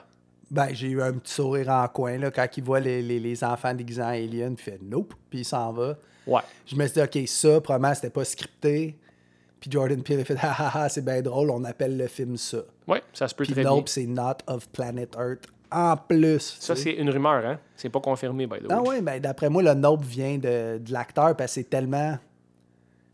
Ben, 0.50 0.70
j'ai 0.74 0.88
eu 0.90 1.02
un 1.02 1.14
petit 1.14 1.34
sourire 1.34 1.70
en 1.70 1.88
coin 1.88 2.18
là, 2.18 2.32
quand 2.32 2.48
il 2.56 2.64
voit 2.64 2.80
les, 2.80 3.02
les, 3.02 3.20
les 3.20 3.44
enfants 3.44 3.74
déguisés 3.74 4.02
en 4.02 4.08
alien, 4.08 4.56
puis 4.56 4.66
il 4.68 4.72
fait 4.72 4.80
nope, 4.82 5.14
puis 5.30 5.40
il 5.40 5.46
s'en 5.46 5.72
va. 5.74 5.96
ouais. 6.26 6.42
Je 6.66 6.76
me 6.76 6.86
suis 6.88 6.94
dit, 6.94 7.02
OK, 7.22 7.28
ça, 7.28 7.62
probablement, 7.62 7.94
c'était 7.94 8.10
pas 8.10 8.24
scripté. 8.26 8.98
Puis 9.60 9.72
Jordan 9.72 10.02
Peele 10.04 10.20
a 10.22 10.24
fait, 10.26 10.38
ah 10.42 10.56
ah 10.58 10.72
ah, 10.74 10.90
c'est 10.90 11.04
bien 11.04 11.22
drôle, 11.22 11.50
on 11.50 11.64
appelle 11.64 11.98
le 11.98 12.08
film 12.08 12.38
ça. 12.38 12.60
Ouais, 12.88 13.02
ça 13.14 13.28
se 13.28 13.36
peut 13.36 13.44
Puis 13.44 13.54
très 13.54 13.62
bien. 13.64 13.72
Nope, 13.72 13.90
c'est 13.90 14.06
Not 14.06 14.38
of 14.48 14.70
Planet 14.70 15.16
Earth 15.20 15.48
en 15.72 15.98
plus. 15.98 16.56
Ça, 16.60 16.76
c'est 16.78 16.92
une 16.94 17.10
rumeur, 17.10 17.46
hein? 17.46 17.60
C'est 17.76 17.90
pas 17.90 18.00
confirmé, 18.00 18.48
by 18.48 18.60
the 18.60 18.62
way. 18.62 18.68
Ah 18.70 18.82
ouais, 18.82 19.02
ben 19.02 19.20
d'après 19.20 19.50
moi, 19.50 19.62
le 19.64 19.74
Nope 19.74 20.04
vient 20.04 20.38
de, 20.38 20.78
de 20.78 20.94
l'acteur 20.94 21.36
parce 21.36 21.52
que 21.52 21.62
c'est 21.62 21.70
tellement 21.70 22.18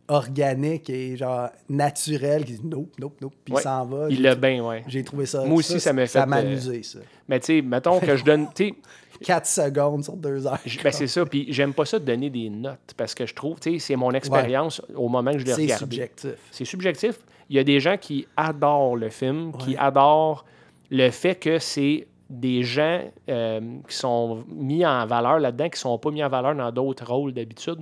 organique 0.07 0.89
et 0.89 1.15
genre 1.15 1.49
naturel 1.69 2.43
qu'il 2.45 2.55
dit 2.59 2.67
Nope, 2.67 2.91
Nope, 2.99 3.21
Nope, 3.21 3.33
puis 3.45 3.53
Ouais. 3.53 3.61
il 3.61 3.63
s'en 3.63 3.85
va. 3.85 4.07
Il 4.09 4.21
l'a 4.21 4.35
bien, 4.35 4.63
ouais. 4.63 4.83
J'ai 4.87 5.03
trouvé 5.03 5.25
ça. 5.25 5.43
Moi 5.45 5.57
aussi, 5.57 5.79
ça 5.79 5.93
m'a 5.93 6.01
fait, 6.01 6.07
Ça 6.19 6.25
m'a 6.25 6.37
euh, 6.37 6.41
amusé, 6.41 6.83
ça. 6.83 6.99
Mais 7.27 7.39
tu 7.39 7.45
sais, 7.47 7.61
mettons 7.61 7.99
que 7.99 8.15
je 8.15 8.23
donne. 8.23 8.47
Tu 8.53 8.67
sais, 8.69 8.75
4 9.23 9.45
secondes 9.45 10.03
sur 10.03 10.17
2 10.17 10.45
heures. 10.47 10.59
ben 10.83 10.91
c'est 10.91 11.07
ça. 11.07 11.25
Puis 11.25 11.45
j'aime 11.49 11.73
pas 11.73 11.85
ça 11.85 11.99
de 11.99 12.05
donner 12.05 12.29
des 12.29 12.49
notes 12.49 12.93
parce 12.97 13.15
que 13.15 13.25
je 13.25 13.33
trouve, 13.33 13.59
tu 13.59 13.73
sais, 13.73 13.79
c'est 13.79 13.95
mon 13.95 14.11
expérience 14.11 14.81
au 14.95 15.07
moment 15.07 15.31
que 15.31 15.39
je 15.39 15.45
l'ai 15.45 15.53
C'est 15.53 15.61
regardé. 15.63 15.79
subjectif. 15.85 16.31
C'est 16.51 16.65
subjectif. 16.65 17.19
Il 17.49 17.55
y 17.55 17.59
a 17.59 17.63
des 17.63 17.79
gens 17.79 17.97
qui 17.97 18.27
adorent 18.35 18.95
le 18.97 19.09
film, 19.09 19.53
qui 19.57 19.77
adorent 19.77 20.43
le 20.89 21.09
fait 21.11 21.35
que 21.35 21.59
c'est 21.59 22.07
des 22.29 22.63
gens 22.63 23.01
euh, 23.29 23.59
qui 23.87 23.95
sont 23.95 24.43
mis 24.49 24.85
en 24.85 25.05
valeur 25.05 25.39
là-dedans, 25.39 25.69
qui 25.69 25.79
sont 25.79 25.97
pas 25.99 26.09
mis 26.11 26.23
en 26.23 26.29
valeur 26.29 26.55
dans 26.55 26.71
d'autres 26.71 27.05
rôles 27.05 27.31
d'habitude. 27.33 27.79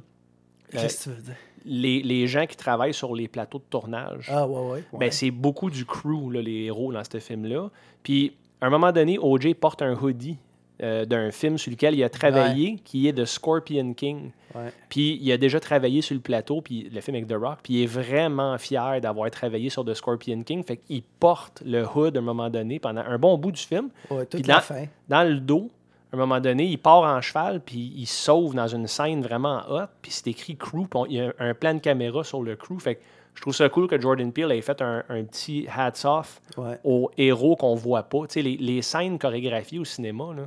Qu'est-ce 0.72 0.98
que 0.98 1.04
tu 1.04 1.16
veux 1.16 1.22
dire? 1.24 1.36
Les, 1.66 2.02
les 2.02 2.28
gens 2.28 2.46
qui 2.46 2.58
travaillent 2.58 2.94
sur 2.94 3.16
les 3.16 3.28
plateaux 3.28 3.60
de 3.60 3.64
tournage. 3.70 4.28
Ah, 4.30 4.48
ouais, 4.48 4.60
ouais. 4.60 4.72
ouais. 4.72 5.00
Ben, 5.00 5.12
c'est 5.12 5.32
beaucoup 5.32 5.70
du 5.70 5.86
crew, 5.86 6.32
là, 6.32 6.42
les 6.42 6.64
héros 6.66 6.92
dans 6.92 7.04
ce 7.04 7.20
film-là. 7.20 7.70
Puis, 8.04 8.34
à 8.60 8.68
un 8.68 8.70
moment 8.70 8.92
donné, 8.92 9.18
OJ 9.20 9.54
porte 9.56 9.82
un 9.82 9.94
hoodie 9.96 10.38
euh, 10.84 11.06
d'un 11.06 11.30
film 11.30 11.60
sur 11.60 11.70
lequel 11.72 11.94
il 11.94 12.04
a 12.04 12.10
travaillé, 12.10 12.78
qui 12.84 13.08
est 13.08 13.14
de 13.14 13.26
Scorpion 13.26 13.94
King. 13.94 14.32
Ouais. 14.56 14.72
Puis, 14.90 15.20
il 15.22 15.32
a 15.32 15.38
déjà 15.38 15.60
travaillé 15.60 16.02
sur 16.02 16.16
le 16.16 16.22
plateau, 16.22 16.62
puis 16.62 16.90
le 16.92 17.00
film 17.02 17.16
avec 17.16 17.28
The 17.28 17.36
Rock, 17.40 17.60
puis 17.62 17.76
il 17.76 17.84
est 17.84 17.88
vraiment 17.88 18.58
fier 18.58 19.00
d'avoir 19.00 19.30
travaillé 19.30 19.70
sur 19.70 19.86
The 19.86 19.94
Scorpion 19.94 20.42
King. 20.42 20.64
Fait 20.64 20.78
qu'il 20.78 21.04
porte 21.20 21.62
le 21.64 21.86
hood 21.86 22.18
à 22.18 22.20
un 22.20 22.24
moment 22.24 22.50
donné 22.50 22.80
pendant 22.80 23.02
un 23.02 23.20
bon 23.20 23.38
bout 23.38 23.52
du 23.52 23.62
film. 23.62 23.90
Ouais, 24.10 24.26
toute 24.26 24.42
Puis 24.42 24.44
la 24.44 24.56
dans, 24.56 24.62
fin. 24.62 24.86
dans 25.08 25.28
le 25.28 25.40
dos, 25.40 25.70
à 26.12 26.16
un 26.16 26.20
moment 26.20 26.40
donné, 26.40 26.66
il 26.66 26.78
part 26.78 27.04
en 27.04 27.22
cheval, 27.22 27.62
puis 27.62 27.94
il 27.96 28.06
sauve 28.06 28.54
dans 28.54 28.68
une 28.68 28.88
scène 28.88 29.22
vraiment 29.22 29.62
hot, 29.70 29.88
puis 30.02 30.12
c'est 30.12 30.28
écrit 30.28 30.58
crew, 30.58 30.86
puis 30.90 31.00
il 31.10 31.16
y 31.18 31.22
a 31.22 31.34
un 31.40 31.54
plan 31.54 31.74
de 31.74 31.80
caméra 31.80 32.24
sur 32.24 32.42
le 32.44 32.56
crew. 32.56 32.80
Fait 32.80 32.96
que 32.96 33.02
je 33.34 33.42
trouve 33.42 33.56
ça 33.56 33.70
cool 33.70 33.88
que 33.88 34.00
Jordan 34.00 34.32
Peele 34.34 34.52
ait 34.52 34.62
fait 34.62 34.82
un, 34.82 35.04
un 35.08 35.24
petit 35.24 35.66
hats 35.74 35.94
off 36.04 36.42
Ouais. 36.58 36.78
aux 36.84 37.10
héros 37.18 37.56
qu'on 37.56 37.76
voit 37.76 38.04
pas. 38.04 38.28
Tu 38.28 38.34
sais, 38.34 38.42
les, 38.42 38.58
les 38.58 38.82
scènes 38.82 39.18
chorégraphiées 39.18 39.80
au 39.80 39.86
cinéma, 39.86 40.34
là, 40.36 40.44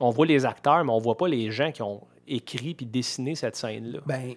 on 0.00 0.10
voit 0.10 0.26
les 0.26 0.44
acteurs, 0.44 0.84
mais 0.84 0.90
on 0.92 0.98
voit 0.98 1.16
pas 1.16 1.28
les 1.28 1.50
gens 1.52 1.70
qui 1.70 1.82
ont 1.82 2.00
écrit 2.26 2.74
puis 2.74 2.86
dessiné 2.86 3.36
cette 3.36 3.54
scène-là. 3.54 4.00
Ben, 4.06 4.34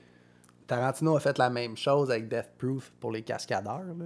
Tarantino 0.68 1.16
a 1.16 1.20
fait 1.20 1.38
la 1.40 1.50
même 1.50 1.76
chose 1.76 2.12
avec 2.12 2.28
Death 2.28 2.52
Proof 2.58 2.92
pour 3.00 3.12
les 3.12 3.24
cascadeurs. 3.24 3.82
Là. 3.98 4.06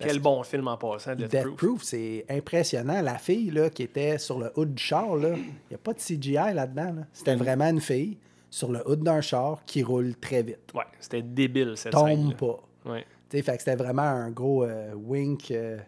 Quel 0.00 0.18
bon 0.20 0.42
film 0.42 0.68
en 0.68 0.76
passant, 0.76 1.14
Death, 1.14 1.30
Death 1.30 1.42
Proof. 1.42 1.56
Proof, 1.56 1.82
c'est 1.84 2.24
impressionnant. 2.28 3.00
La 3.02 3.18
fille 3.18 3.50
là, 3.50 3.70
qui 3.70 3.82
était 3.82 4.18
sur 4.18 4.38
le 4.38 4.50
hood 4.56 4.74
du 4.74 4.82
char, 4.82 5.16
il 5.18 5.32
n'y 5.70 5.74
a 5.74 5.78
pas 5.78 5.92
de 5.92 5.98
CGI 5.98 6.32
là-dedans. 6.54 6.92
là. 6.94 7.02
C'était 7.12 7.36
vraiment 7.36 7.68
une 7.68 7.80
fille 7.80 8.18
sur 8.48 8.72
le 8.72 8.86
hood 8.88 9.02
d'un 9.02 9.20
char 9.20 9.62
qui 9.64 9.82
roule 9.82 10.16
très 10.16 10.42
vite. 10.42 10.72
Ouais, 10.74 10.84
c'était 10.98 11.22
débile 11.22 11.74
cette 11.76 11.92
Tombe 11.92 12.08
scène. 12.08 12.34
pas. 12.34 12.58
Ouais. 12.84 13.04
Fait 13.30 13.42
que 13.42 13.58
c'était 13.58 13.76
vraiment 13.76 14.02
un 14.02 14.30
gros 14.30 14.64
euh, 14.64 14.92
wink 14.94 15.52
euh, 15.52 15.78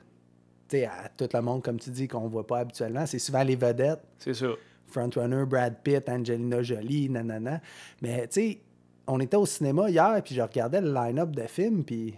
à 0.74 1.08
tout 1.08 1.28
le 1.32 1.40
monde, 1.40 1.62
comme 1.62 1.78
tu 1.78 1.90
dis, 1.90 2.06
qu'on 2.08 2.28
voit 2.28 2.46
pas 2.46 2.60
habituellement. 2.60 3.04
C'est 3.04 3.18
souvent 3.18 3.42
les 3.42 3.56
vedettes. 3.56 4.00
C'est 4.18 4.34
ça. 4.34 4.46
Frontrunner, 4.86 5.44
Brad 5.46 5.76
Pitt, 5.82 6.08
Angelina 6.08 6.62
Jolie, 6.62 7.08
nanana. 7.10 7.60
Mais 8.00 8.28
tu 8.28 8.40
sais, 8.40 8.58
on 9.06 9.18
était 9.20 9.36
au 9.36 9.46
cinéma 9.46 9.90
hier, 9.90 10.20
puis 10.24 10.34
je 10.34 10.40
regardais 10.42 10.80
le 10.80 10.92
line-up 10.92 11.30
de 11.30 11.42
films, 11.42 11.82
puis 11.84 12.14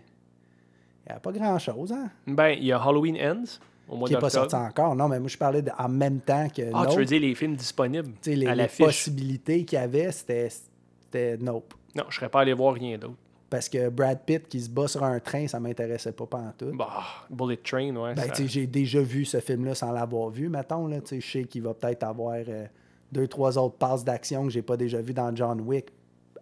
il 1.06 1.08
n'y 1.08 1.12
avait 1.12 1.20
pas 1.20 1.32
grand-chose, 1.32 1.92
hein? 1.92 2.10
Ben, 2.26 2.48
il 2.50 2.64
y 2.64 2.72
a 2.72 2.78
Halloween 2.82 3.16
Ends 3.20 3.58
au 3.88 3.96
mois 3.96 4.08
Qui 4.08 4.14
n'est 4.14 4.20
pas 4.20 4.30
sorti 4.30 4.54
encore. 4.54 4.94
Non, 4.96 5.08
mais 5.08 5.18
moi, 5.20 5.28
je 5.28 5.36
parlais 5.36 5.60
de, 5.62 5.70
en 5.78 5.88
même 5.88 6.20
temps 6.20 6.48
que 6.48 6.62
Ah, 6.72 6.86
tu 6.90 6.96
veux 6.98 7.04
dire 7.04 7.20
les 7.20 7.34
films 7.34 7.54
disponibles 7.56 8.12
les, 8.26 8.46
à 8.46 8.54
les 8.54 8.62
l'affiche? 8.62 8.86
possibilités 8.86 9.64
qu'il 9.64 9.78
y 9.78 9.82
avait, 9.82 10.10
c'était 10.12 10.48
c'était 10.48 11.36
Nope. 11.38 11.74
Non, 11.94 12.04
je 12.08 12.16
serais 12.16 12.28
pas 12.28 12.40
allé 12.40 12.52
voir 12.54 12.74
rien 12.74 12.96
d'autre. 12.98 13.14
Parce 13.50 13.68
que 13.68 13.88
Brad 13.88 14.18
Pitt 14.24 14.48
qui 14.48 14.60
se 14.60 14.68
bat 14.70 14.88
sur 14.88 15.04
un 15.04 15.20
train, 15.20 15.46
ça 15.46 15.60
m'intéressait 15.60 16.10
pas 16.12 16.26
pantoute. 16.26 16.74
Bah, 16.76 17.04
Bullet 17.30 17.58
Train, 17.58 17.94
ouais. 17.94 18.14
Ben, 18.14 18.34
ça- 18.34 18.46
j'ai 18.46 18.66
déjà 18.66 19.00
vu 19.00 19.24
ce 19.24 19.38
film-là 19.38 19.74
sans 19.76 19.92
l'avoir 19.92 20.30
vu, 20.30 20.48
mettons. 20.48 20.88
Là, 20.88 21.00
Tu 21.02 21.08
sais, 21.08 21.20
je 21.20 21.30
sais 21.30 21.44
qu'il 21.44 21.62
va 21.62 21.72
peut-être 21.74 22.02
avoir 22.02 22.34
euh, 22.48 22.66
deux, 23.12 23.28
trois 23.28 23.56
autres 23.58 23.76
passes 23.76 24.04
d'action 24.04 24.44
que 24.44 24.50
j'ai 24.50 24.62
pas 24.62 24.76
déjà 24.76 25.00
vu 25.00 25.12
dans 25.12 25.36
John 25.36 25.60
Wick 25.60 25.86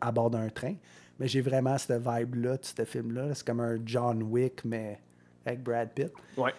à 0.00 0.10
bord 0.10 0.30
d'un 0.30 0.48
train. 0.48 0.74
Mais 1.18 1.28
j'ai 1.28 1.40
vraiment 1.40 1.76
cette 1.78 2.00
vibe-là 2.00 2.56
de 2.56 2.64
ce 2.64 2.84
film-là. 2.84 3.34
C'est 3.34 3.46
comme 3.46 3.60
un 3.60 3.78
John 3.84 4.22
Wick, 4.24 4.64
mais 4.64 4.98
avec 5.44 5.62
Brad 5.62 5.90
Pitt. 5.90 6.12
Ouais. 6.36 6.52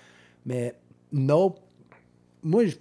Mais 0.46 0.76
Nope, 1.12 1.60
moi, 2.42 2.66
je, 2.66 2.76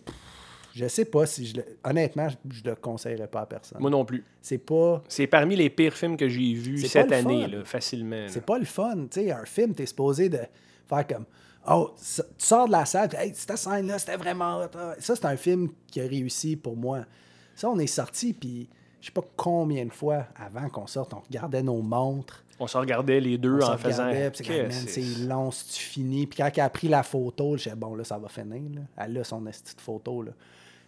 je 0.75 0.89
sais 0.89 1.05
pas 1.05 1.27
si 1.27 1.47
je 1.47 1.57
le. 1.57 1.65
Honnêtement, 1.85 2.29
je, 2.29 2.37
je 2.51 2.65
le 2.65 2.75
conseillerais 2.75 3.27
pas 3.27 3.43
à 3.43 3.47
personne. 3.47 3.81
Moi 3.81 3.91
non 3.91 4.05
plus. 4.05 4.25
C'est 4.41 4.59
pas. 4.59 5.03
C'est 5.09 5.27
parmi 5.27 5.55
les 5.55 5.71
pires 5.71 5.95
films 5.95 6.17
que 6.17 6.29
j'ai 6.29 6.55
vus 6.55 6.79
cette 6.87 7.13
année, 7.13 7.47
là, 7.47 7.65
facilement. 7.65 8.27
C'est 8.29 8.45
pas 8.45 8.59
le 8.59 8.65
fun. 8.65 9.07
Tu 9.11 9.21
sais, 9.21 9.31
un 9.31 9.45
film, 9.45 9.75
t'es 9.75 9.87
supposé 9.87 10.29
de 10.29 10.41
faire 10.89 11.07
comme 11.07 11.27
Oh, 11.69 11.95
tu 11.97 12.23
sors 12.39 12.67
de 12.67 12.73
la 12.73 12.85
salle, 12.85 13.09
hey, 13.17 13.33
cette 13.35 13.57
scène-là, 13.57 13.99
c'était 13.99 14.17
vraiment 14.17 14.67
ah. 14.75 14.95
Ça, 14.99 15.15
c'est 15.15 15.27
un 15.27 15.37
film 15.37 15.69
qui 15.87 16.01
a 16.01 16.07
réussi 16.07 16.57
pour 16.57 16.77
moi. 16.77 17.05
Ça, 17.55 17.71
on 17.71 17.79
est 17.79 17.87
sorti, 17.87 18.33
puis 18.33 18.69
je 19.03 19.07
sais 19.07 19.13
pas 19.13 19.25
combien 19.37 19.85
de 19.85 19.93
fois 19.93 20.27
avant 20.37 20.69
qu'on 20.69 20.87
sorte, 20.87 21.13
on 21.13 21.19
regardait 21.19 21.63
nos 21.65 21.83
montres. 21.83 22.45
On 22.61 22.69
se 22.69 22.79
regardait 22.79 23.19
les 23.19 23.37
deux 23.37 23.59
On 23.61 23.73
en 23.73 23.77
faisant. 23.77 24.09
c'est 24.33 24.71
c'est 24.71 25.25
long 25.27 25.51
tu 25.51 25.83
finis. 25.83 26.29
Puis 26.29 26.39
quand 26.39 26.49
elle 26.55 26.63
a 26.63 26.71
pris 26.71 26.87
la 26.87 27.03
photo, 27.03 27.57
je 27.57 27.65
disais, 27.65 27.75
bon, 27.75 27.97
là, 27.97 28.05
ça 28.05 28.17
va 28.17 28.29
finir. 28.29 28.63
Là. 28.73 28.83
Elle 28.97 29.19
a 29.19 29.25
son 29.25 29.41
petite 29.41 29.81
photo. 29.81 30.23
Là. 30.23 30.31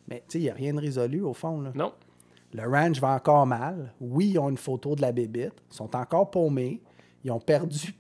Mais 0.07 0.19
tu 0.29 0.35
sais, 0.35 0.39
il 0.39 0.43
n'y 0.43 0.51
a 0.51 0.55
rien 0.55 0.73
de 0.73 0.81
résolu 0.81 1.23
au 1.23 1.35
fond. 1.35 1.61
Là. 1.61 1.73
Non. 1.75 1.93
Le 2.53 2.63
ranch 2.63 3.01
va 3.01 3.09
encore 3.17 3.47
mal. 3.47 3.93
Oui, 4.01 4.29
ils 4.29 4.39
ont 4.39 4.49
une 4.49 4.59
photo 4.59 4.95
de 4.95 5.03
la 5.03 5.11
bébite. 5.11 5.55
Ils 5.73 5.75
sont 5.75 5.97
encore 5.97 6.31
paumés. 6.31 6.81
Ils 7.25 7.33
ont 7.33 7.41
perdu 7.41 7.97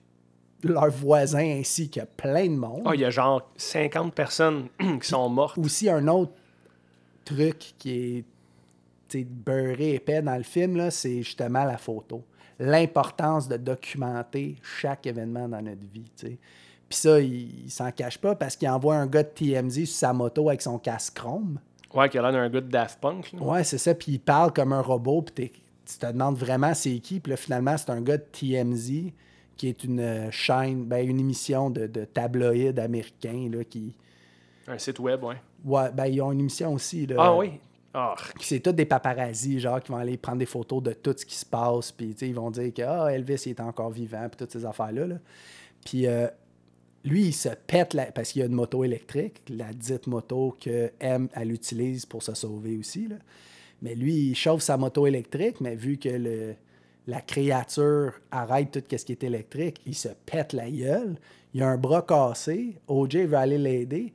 leurs 0.62 0.90
voisins 0.90 1.58
ainsi 1.58 1.90
que 1.90 2.04
plein 2.16 2.46
de 2.46 2.54
monde. 2.54 2.82
Ah, 2.86 2.94
il 2.94 3.00
y 3.00 3.04
a 3.04 3.10
genre 3.10 3.50
50 3.56 4.14
personnes 4.14 4.68
qui 5.00 5.08
sont 5.08 5.28
mortes. 5.28 5.58
Aussi, 5.58 5.90
un 5.90 6.06
autre 6.06 6.30
truc 7.24 7.74
qui 7.78 7.90
est 7.90 8.24
beurré 9.22 9.94
épais 9.94 10.20
dans 10.22 10.36
le 10.36 10.42
film, 10.42 10.76
là, 10.76 10.90
c'est 10.90 11.22
justement 11.22 11.62
la 11.64 11.76
photo. 11.78 12.24
L'importance 12.58 13.46
de 13.48 13.56
documenter 13.56 14.56
chaque 14.62 15.06
événement 15.06 15.48
dans 15.48 15.62
notre 15.62 15.84
vie. 15.92 16.10
tu 16.16 16.26
sais. 16.28 16.38
Puis 16.88 16.98
ça, 16.98 17.20
il, 17.20 17.64
il 17.66 17.70
s'en 17.70 17.90
cache 17.92 18.18
pas 18.18 18.34
parce 18.34 18.56
qu'il 18.56 18.68
envoie 18.68 18.96
un 18.96 19.06
gars 19.06 19.22
de 19.22 19.28
TMZ 19.28 19.84
sur 19.86 19.96
sa 19.96 20.12
moto 20.12 20.48
avec 20.48 20.62
son 20.62 20.78
casque 20.78 21.14
chrome. 21.14 21.58
Ouais, 21.94 22.08
qui 22.08 22.18
a 22.18 22.22
l'air 22.22 22.32
d'un 22.32 22.48
gars 22.48 22.60
de 22.60 22.68
Daft 22.68 23.00
Punk. 23.00 23.32
là. 23.32 23.40
Ouais, 23.42 23.64
c'est 23.64 23.78
ça. 23.78 23.94
Puis 23.94 24.12
il 24.12 24.18
parle 24.20 24.52
comme 24.52 24.72
un 24.72 24.80
robot. 24.80 25.22
Puis 25.22 25.50
tu 25.86 25.98
te 25.98 26.06
demandes 26.06 26.36
vraiment 26.36 26.74
c'est 26.74 26.98
qui. 26.98 27.20
Puis 27.20 27.30
là, 27.30 27.36
finalement, 27.36 27.76
c'est 27.76 27.90
un 27.90 28.00
gars 28.00 28.16
de 28.18 28.24
TMZ 28.32 29.12
qui 29.56 29.68
est 29.68 29.84
une 29.84 30.00
euh, 30.00 30.30
chaîne, 30.32 30.84
ben, 30.84 31.08
une 31.08 31.20
émission 31.20 31.70
de, 31.70 31.86
de 31.86 32.04
tabloïd 32.04 32.78
américain 32.78 33.48
là, 33.52 33.62
qui. 33.64 33.94
Un 34.66 34.78
site 34.78 34.98
web, 34.98 35.22
ouais. 35.22 35.36
Ouais, 35.64 35.90
ben, 35.92 36.06
ils 36.06 36.20
ont 36.20 36.32
une 36.32 36.40
émission 36.40 36.72
aussi. 36.72 37.06
Là, 37.06 37.16
Ah 37.18 37.36
oui. 37.36 37.52
Puis 38.34 38.44
c'est 38.44 38.60
tous 38.60 38.72
des 38.72 38.86
paparazzis, 38.86 39.60
genre, 39.60 39.80
qui 39.80 39.92
vont 39.92 39.98
aller 39.98 40.16
prendre 40.16 40.38
des 40.38 40.46
photos 40.46 40.82
de 40.82 40.92
tout 40.92 41.14
ce 41.16 41.24
qui 41.24 41.36
se 41.36 41.46
passe. 41.46 41.92
Puis, 41.92 42.10
ils 42.22 42.34
vont 42.34 42.50
dire 42.50 42.74
que 42.74 42.82
ah, 42.82 43.12
Elvis, 43.12 43.44
est 43.46 43.60
encore 43.60 43.90
vivant, 43.90 44.26
puis 44.28 44.38
toutes 44.38 44.50
ces 44.50 44.64
affaires-là. 44.64 45.06
là. 45.06 45.16
Puis, 45.84 46.06
euh, 46.06 46.26
lui, 47.04 47.26
il 47.26 47.32
se 47.32 47.50
pète, 47.50 47.96
parce 48.14 48.32
qu'il 48.32 48.42
a 48.42 48.46
une 48.46 48.54
moto 48.54 48.82
électrique, 48.82 49.42
la 49.48 49.72
dite 49.72 50.06
moto 50.06 50.56
que 50.60 50.90
M, 51.00 51.28
elle 51.34 51.52
utilise 51.52 52.06
pour 52.06 52.22
se 52.22 52.34
sauver 52.34 52.76
aussi. 52.76 53.08
Mais 53.82 53.94
lui, 53.94 54.30
il 54.30 54.34
chauffe 54.34 54.62
sa 54.62 54.76
moto 54.76 55.06
électrique, 55.06 55.60
mais 55.60 55.76
vu 55.76 55.98
que 55.98 56.54
la 57.06 57.20
créature 57.20 58.14
arrête 58.30 58.72
tout 58.72 58.96
ce 58.96 59.04
qui 59.04 59.12
est 59.12 59.22
électrique, 59.22 59.80
il 59.86 59.94
se 59.94 60.08
pète 60.26 60.52
la 60.52 60.70
gueule. 60.70 61.16
Il 61.52 61.62
a 61.62 61.68
un 61.68 61.76
bras 61.76 62.02
cassé. 62.02 62.76
OJ 62.88 63.16
veut 63.18 63.36
aller 63.36 63.58
l'aider. 63.58 64.12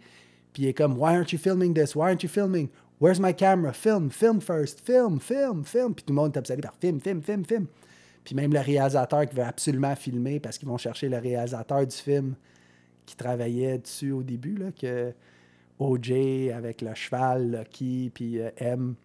Puis 0.52 0.64
il 0.64 0.68
est 0.70 0.74
comme, 0.74 0.98
Why 0.98 1.16
aren't 1.16 1.32
you 1.32 1.38
filming 1.38 1.74
this? 1.74 1.96
Why 1.96 2.08
aren't 2.08 2.24
you 2.24 2.30
filming? 2.30 2.70
Where's 3.00 3.20
my 3.20 3.34
camera? 3.34 3.72
Film, 3.74 4.10
film 4.10 4.42
first. 4.42 4.82
Film, 4.86 5.20
film, 5.20 5.64
film. 5.64 5.94
Puis 5.96 6.04
tout 6.04 6.14
le 6.14 6.16
monde 6.16 6.36
est 6.36 6.40
obsédé 6.40 6.62
par 6.62 6.74
film, 6.80 7.00
film, 7.00 7.22
film, 7.22 7.46
film. 7.46 7.66
Puis 8.26 8.36
même 8.36 8.52
le 8.54 8.60
réalisateur 8.60 9.26
qui 9.28 9.36
veut 9.36 9.44
absolument 9.44 9.96
filmer 9.96 10.40
parce 10.40 10.58
qu'ils 10.58 10.68
vont 10.68 10.78
chercher 10.78 11.08
le 11.10 11.18
réalisateur 11.18 11.88
du 11.88 11.96
film 11.96 12.36
qui 13.06 13.16
travaillait 13.16 13.78
dessus 13.80 14.12
au 14.12 14.22
début, 14.22 14.56
là, 14.56 14.68
que 14.72 15.14
OJ 15.80 16.12
avec 16.54 16.82
le 16.82 16.94
cheval, 16.94 17.52
Lucky, 17.52 18.12
puis 18.14 18.40
euh, 18.40 18.50
M 18.58 18.96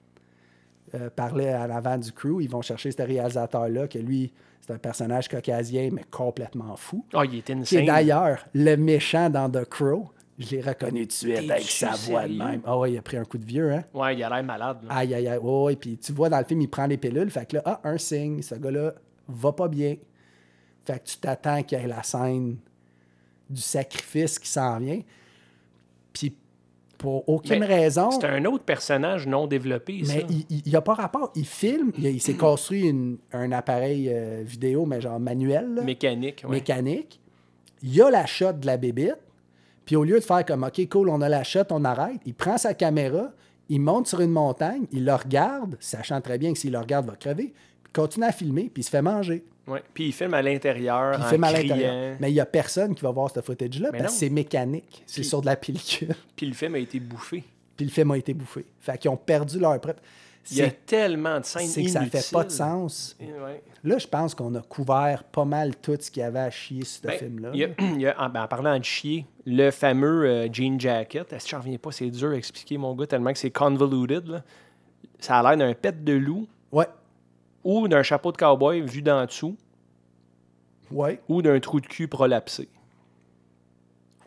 euh, 0.95 1.09
parlait 1.09 1.49
à 1.49 1.67
l'avant 1.69 1.97
du 1.97 2.11
crew. 2.13 2.41
Ils 2.43 2.51
vont 2.51 2.63
chercher 2.63 2.91
ce 2.91 3.01
réalisateur-là, 3.01 3.87
que 3.89 3.99
lui, 3.99 4.33
c'est 4.61 4.73
un 4.73 4.79
personnage 4.79 5.29
caucasien, 5.29 5.91
mais 5.93 6.03
complètement 6.11 6.77
fou. 6.77 7.05
Ah, 7.15 7.25
il 7.25 7.37
était 7.37 7.55
Qui 7.55 7.77
est 7.77 7.79
insane. 7.79 7.87
d'ailleurs 7.87 8.45
le 8.55 8.77
méchant 8.77 9.31
dans 9.31 9.49
The 9.49 9.65
Crow. 9.65 10.11
Je 10.39 10.57
l'ai 10.57 10.61
reconnu 10.63 11.03
tout 11.03 11.07
de 11.09 11.13
suite 11.13 11.51
avec 11.51 11.63
sa 11.63 11.91
voix 11.93 12.27
de 12.27 12.35
même. 12.35 12.61
Ah 12.65 12.77
ouais, 12.79 12.93
il 12.93 12.99
a 12.99 13.03
pris 13.03 13.17
un 13.17 13.25
coup 13.25 13.39
de 13.39 13.45
vieux, 13.45 13.73
hein? 13.73 13.85
Ouais, 13.95 14.17
il 14.17 14.23
a 14.25 14.29
l'air 14.29 14.43
malade. 14.43 14.79
là. 14.83 14.95
Aïe, 14.97 15.15
aïe, 15.15 15.29
aïe. 15.29 15.39
Ouais. 15.39 15.77
Puis 15.77 15.97
tu 15.97 16.13
vois 16.13 16.29
dans 16.29 16.39
le 16.39 16.45
film, 16.45 16.61
il 16.61 16.69
prend 16.69 16.89
des 16.89 16.97
pilules. 16.97 17.31
Fait 17.31 17.47
que 17.47 17.57
là, 17.57 17.63
ah, 17.65 17.81
un 17.85 17.99
signe, 17.99 18.43
ce 18.43 18.57
gars-là 18.57 18.95
va 19.29 19.53
pas 19.53 19.69
bien. 19.69 19.97
Fait 20.85 20.99
que 20.99 21.05
tu 21.09 21.17
t'attends 21.19 21.63
qu'il 21.63 21.79
y 21.79 21.83
ait 21.83 21.87
la 21.87 22.03
scène 22.03 22.57
du 23.49 23.61
sacrifice 23.61 24.39
qui 24.41 24.49
s'en 24.49 24.79
vient. 24.79 25.01
Puis 26.13 26.37
pour 26.99 27.29
aucune 27.29 27.61
Mais 27.61 27.67
raison. 27.67 28.11
C'est 28.11 28.27
un 28.27 28.45
autre 28.47 28.65
personnage 28.65 29.27
non 29.27 29.47
développé, 29.47 30.05
ça. 30.05 30.15
Mais 30.15 30.27
il 30.51 30.63
n'y 30.67 30.75
a 30.77 30.81
pas 30.81 30.95
rapport. 30.95 31.31
Il 31.37 31.47
filme. 31.47 31.93
Il, 31.99 32.07
il 32.07 32.21
s'est 32.21 32.35
construit 32.37 32.89
une- 32.89 33.19
un 33.33 33.53
appareil 33.53 34.09
euh, 34.11 34.43
vidéo, 34.45 34.85
mais 34.87 35.01
genre 35.01 35.21
manuel. 35.21 35.75
là 35.75 35.83
Mécanique, 35.83 36.43
ouais. 36.45 36.51
mécanique. 36.57 37.21
Il 37.83 37.95
y 37.95 38.01
a 38.01 38.11
la 38.11 38.27
shot 38.27 38.55
de 38.55 38.67
la 38.67 38.77
bébite. 38.79 39.17
Puis 39.85 39.97
au 39.97 40.05
lieu 40.05 40.19
de 40.19 40.25
faire 40.25 40.45
comme 40.45 40.65
OK, 40.65 40.89
cool, 40.89 41.09
on 41.09 41.21
a 41.21 41.29
la 41.29 41.45
shot, 41.45 41.65
on 41.71 41.85
arrête, 41.85 42.21
il 42.25 42.35
prend 42.35 42.59
sa 42.59 42.75
caméra, 42.75 43.33
il 43.69 43.81
monte 43.81 44.07
sur 44.07 44.21
une 44.21 44.31
montagne, 44.31 44.87
il 44.93 45.05
le 45.05 45.15
regarde, 45.15 45.77
sachant 45.81 46.21
très 46.21 46.39
bien 46.39 46.53
que 46.53 46.59
s'il 46.59 46.73
le 46.73 46.79
regarde, 46.79 47.07
il 47.07 47.11
va 47.11 47.17
crever, 47.17 47.53
puis 47.83 47.93
continue 47.93 48.27
à 48.27 48.33
filmer, 48.33 48.71
puis 48.73 48.83
il 48.83 48.85
se 48.85 48.91
fait 48.91 49.03
manger. 49.03 49.45
Ouais. 49.67 49.83
Puis 49.95 50.09
il 50.09 50.13
filme 50.13 50.35
à 50.35 50.43
l'intérieur, 50.43 51.15
Puis 51.15 51.23
il 51.25 51.29
filme 51.29 51.45
à 51.45 51.53
l'intérieur. 51.53 52.17
Mais 52.21 52.31
il 52.31 52.35
n'y 52.35 52.41
a 52.41 52.47
personne 52.47 52.95
qui 52.95 53.03
va 53.03 53.11
voir 53.11 53.31
ce 53.31 53.41
footage-là 53.41 53.93
parce 53.93 54.13
que 54.13 54.19
c'est 54.19 54.31
mécanique. 54.31 55.03
C'est 55.07 55.23
sur 55.23 55.41
de 55.41 55.47
la 55.47 55.57
pellicule. 55.57 56.15
Puis 56.37 56.47
le 56.47 56.53
film 56.53 56.75
a 56.75 56.79
été 56.79 57.01
bouffé. 57.01 57.43
puis 57.77 57.87
le 57.87 57.91
film 57.91 58.11
a 58.11 58.19
été 58.19 58.35
bouffé. 58.35 58.67
Fait 58.81 58.99
qu'ils 58.99 59.11
ont 59.11 59.17
perdu 59.17 59.59
leur 59.59 59.81
prep. 59.81 59.99
Il 60.51 60.57
y 60.59 60.63
a 60.63 60.67
C'est 60.67 60.87
tellement 60.87 61.41
de 61.41 61.45
scènes 61.45 61.67
c'est 61.67 61.83
que 61.85 61.91
ça 61.91 62.05
fait 62.05 62.31
pas 62.33 62.45
de 62.45 62.51
sens. 62.51 63.17
Ouais. 63.21 63.63
Là, 63.83 63.99
je 63.99 64.07
pense 64.07 64.35
qu'on 64.35 64.55
a 64.55 64.61
couvert 64.61 65.25
pas 65.25 65.45
mal 65.45 65.77
tout 65.77 65.97
ce 65.99 66.11
qu'il 66.11 66.21
y 66.21 66.25
avait 66.25 66.39
à 66.41 66.51
chier 66.51 66.85
sur 66.85 67.03
ce 67.03 67.07
Ben, 67.07 67.19
film-là. 67.19 67.51
en, 68.19 68.29
ben, 68.29 68.43
en 68.43 68.49
parlant 68.49 68.79
de 68.79 68.85
chier, 68.85 69.27
le 69.47 69.71
fameux 69.71 70.25
euh, 70.27 70.49
jean 70.53 70.79
jacket, 70.79 71.33
est-ce 71.33 71.45
que 71.45 71.51
j'en 71.51 71.59
reviens 71.61 71.79
pas? 71.79 71.93
C'est 71.93 72.11
dur 72.11 72.31
à 72.31 72.35
expliquer, 72.35 72.77
mon 72.79 72.95
gars, 72.95 73.07
tellement 73.07 73.33
que 73.33 73.39
c'est 73.39 73.51
convoluted. 73.51 74.27
là. 74.29 74.43
Ça 75.19 75.39
a 75.39 75.43
l'air 75.43 75.57
d'un 75.57 75.75
pet 75.75 76.05
de 76.05 76.13
loup 76.13 76.47
Ouais, 76.73 76.87
ou 77.63 77.89
d'un 77.89 78.03
chapeau 78.03 78.31
de 78.33 78.37
cowboy 78.37 78.83
vu 78.83 79.01
d'en 79.01 79.25
dessous 79.25 79.57
ouais. 80.91 81.21
ou 81.29 81.41
d'un 81.41 81.59
trou 81.61 81.81
de 81.81 81.87
cul 81.87 82.09
prolapsé. 82.09 82.69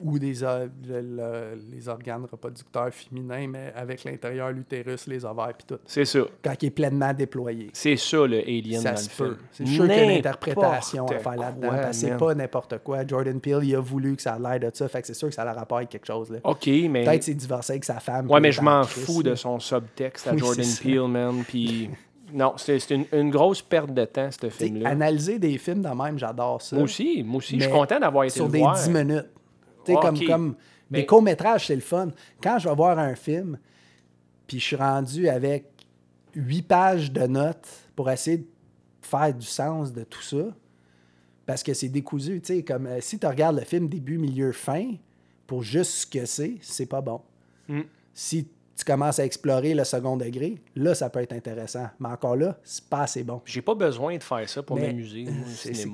Ou 0.04 0.20
des 0.20 0.44
o- 0.44 0.48
le- 0.88 1.02
le- 1.02 1.60
les 1.72 1.88
organes 1.90 2.26
reproducteurs 2.32 2.94
féminins, 2.94 3.48
mais 3.48 3.74
avec 3.76 4.04
l'intérieur, 4.04 4.52
l'utérus, 4.52 5.08
les 5.08 5.24
ovaires, 5.26 5.54
puis 5.58 5.66
tout. 5.68 5.80
C'est 5.86 6.06
ça. 6.06 6.20
Quand 6.44 6.54
il 6.62 6.66
est 6.68 6.72
pleinement 6.72 7.14
déployé. 7.14 7.70
C'est 7.74 7.96
ça, 7.98 8.26
le 8.26 8.40
Alien 8.40 8.82
Ça 8.82 8.92
dans 8.92 8.98
se 8.98 9.10
le 9.10 9.16
peut. 9.30 9.34
film. 9.36 9.48
C'est 9.52 9.66
sûr 9.68 9.84
qu'il 9.88 9.96
y 9.96 10.00
a 10.00 10.04
une 10.04 10.18
interprétation 10.18 11.06
à 11.06 11.20
faire 11.20 11.36
là-dedans. 11.36 11.68
quoi, 11.70 11.78
parce 11.78 12.02
que 12.02 12.08
c'est 12.08 12.18
pas 12.18 12.36
n'importe 12.36 12.78
quoi. 12.84 13.06
Jordan 13.08 13.40
Peele, 13.40 13.60
il 13.64 13.76
a 13.76 13.80
voulu 13.80 14.16
que 14.16 14.22
ça 14.22 14.34
a 14.34 14.40
l'air 14.40 14.60
de 14.72 14.76
ça. 14.76 14.88
Fait 14.88 15.02
que 15.02 15.08
c'est 15.08 15.14
sûr 15.14 15.30
que 15.30 15.34
ça 15.36 15.44
a 15.44 15.54
rapport 15.54 15.78
avec 15.78 15.90
quelque 15.90 16.08
chose. 16.08 16.30
Là. 16.32 16.40
OK, 16.44 16.68
mais... 16.90 17.04
Peut-être 17.04 17.24
c'est 17.24 17.34
divorcé 17.34 17.74
avec 17.74 17.86
sa 17.86 18.00
femme. 18.00 18.30
Ouais, 18.30 18.40
mais 18.40 18.52
je 18.52 18.62
m'en 18.62 18.84
fous 18.84 19.24
de 19.24 19.36
son 19.36 19.60
subtexte 19.60 20.28
à 20.28 20.34
Oui, 20.34 20.40
Jordan. 20.40 20.66
Peele, 20.82 21.08
man. 21.08 21.44
Puis... 21.48 21.90
Non, 22.34 22.54
c'est 22.58 22.90
une, 22.92 23.06
une 23.14 23.30
grosse 23.30 23.62
perte 23.62 23.94
de 23.94 24.04
temps, 24.04 24.30
ce 24.30 24.50
film-là. 24.50 24.90
Analyser 24.90 25.40
des 25.40 25.58
films 25.58 25.82
de 25.82 25.88
même, 25.88 26.20
j'adore 26.20 26.62
ça. 26.62 26.76
Moi 26.76 26.84
aussi, 26.84 27.24
moi 27.26 27.38
aussi. 27.38 27.56
Je 27.58 27.64
suis 27.64 27.72
content 27.72 28.00
d'avoir 28.02 28.26
été 28.26 28.34
Sur 28.34 28.48
le 28.48 28.52
des 28.52 28.58
voir. 28.60 28.76
10 28.76 28.90
minutes. 28.90 29.28
Tu 29.88 29.94
sais, 29.94 30.00
comme, 30.00 30.20
comme 30.28 30.56
Mais- 30.90 31.00
des 31.02 31.06
courts-métrages, 31.06 31.68
c'est 31.68 31.76
le 31.76 31.82
fun. 31.82 32.10
Quand 32.42 32.60
je 32.60 32.70
vais 32.70 32.76
voir 32.76 33.00
un 33.00 33.16
film, 33.16 33.58
puis 34.46 34.60
je 34.60 34.66
suis 34.66 34.76
rendu 34.76 35.28
avec 35.28 35.66
huit 36.36 36.62
pages 36.64 37.12
de 37.12 37.26
notes 37.28 37.68
pour 37.96 38.10
essayer 38.10 38.38
de 38.38 38.48
faire 39.02 39.34
du 39.34 39.46
sens 39.46 39.92
de 39.94 40.04
tout 40.04 40.22
ça, 40.22 40.46
parce 41.46 41.64
que 41.64 41.74
c'est 41.74 41.90
décousu, 41.90 42.42
tu 42.42 42.56
sais, 42.56 42.64
comme 42.64 42.88
euh, 42.88 43.00
si 43.02 43.18
tu 43.18 43.26
regardes 43.26 43.58
le 43.58 43.64
film 43.66 43.88
début, 43.88 44.18
milieu, 44.18 44.52
fin, 44.52 44.96
pour 45.46 45.64
juste 45.64 45.92
ce 45.92 46.06
que 46.06 46.26
c'est, 46.26 46.58
c'est 46.62 46.86
pas 46.86 47.02
bon. 47.02 47.22
Mm. 47.70 47.82
Si 48.14 48.48
tu 48.78 48.86
commences 48.86 49.18
à 49.18 49.26
explorer 49.26 49.74
le 49.74 49.84
second 49.84 50.18
degré, 50.18 50.56
là, 50.76 50.94
ça 50.94 51.10
peut 51.10 51.20
être 51.22 51.34
intéressant. 51.34 51.88
Mais 52.00 52.10
encore 52.10 52.36
là, 52.36 52.58
c'est 52.64 52.84
pas 52.84 53.02
assez 53.02 53.24
bon. 53.24 53.42
J'ai 53.44 53.64
pas 53.64 53.74
besoin 53.74 54.16
de 54.18 54.24
faire 54.24 54.48
ça 54.48 54.62
pour 54.62 54.80
m'amuser. 54.80 55.26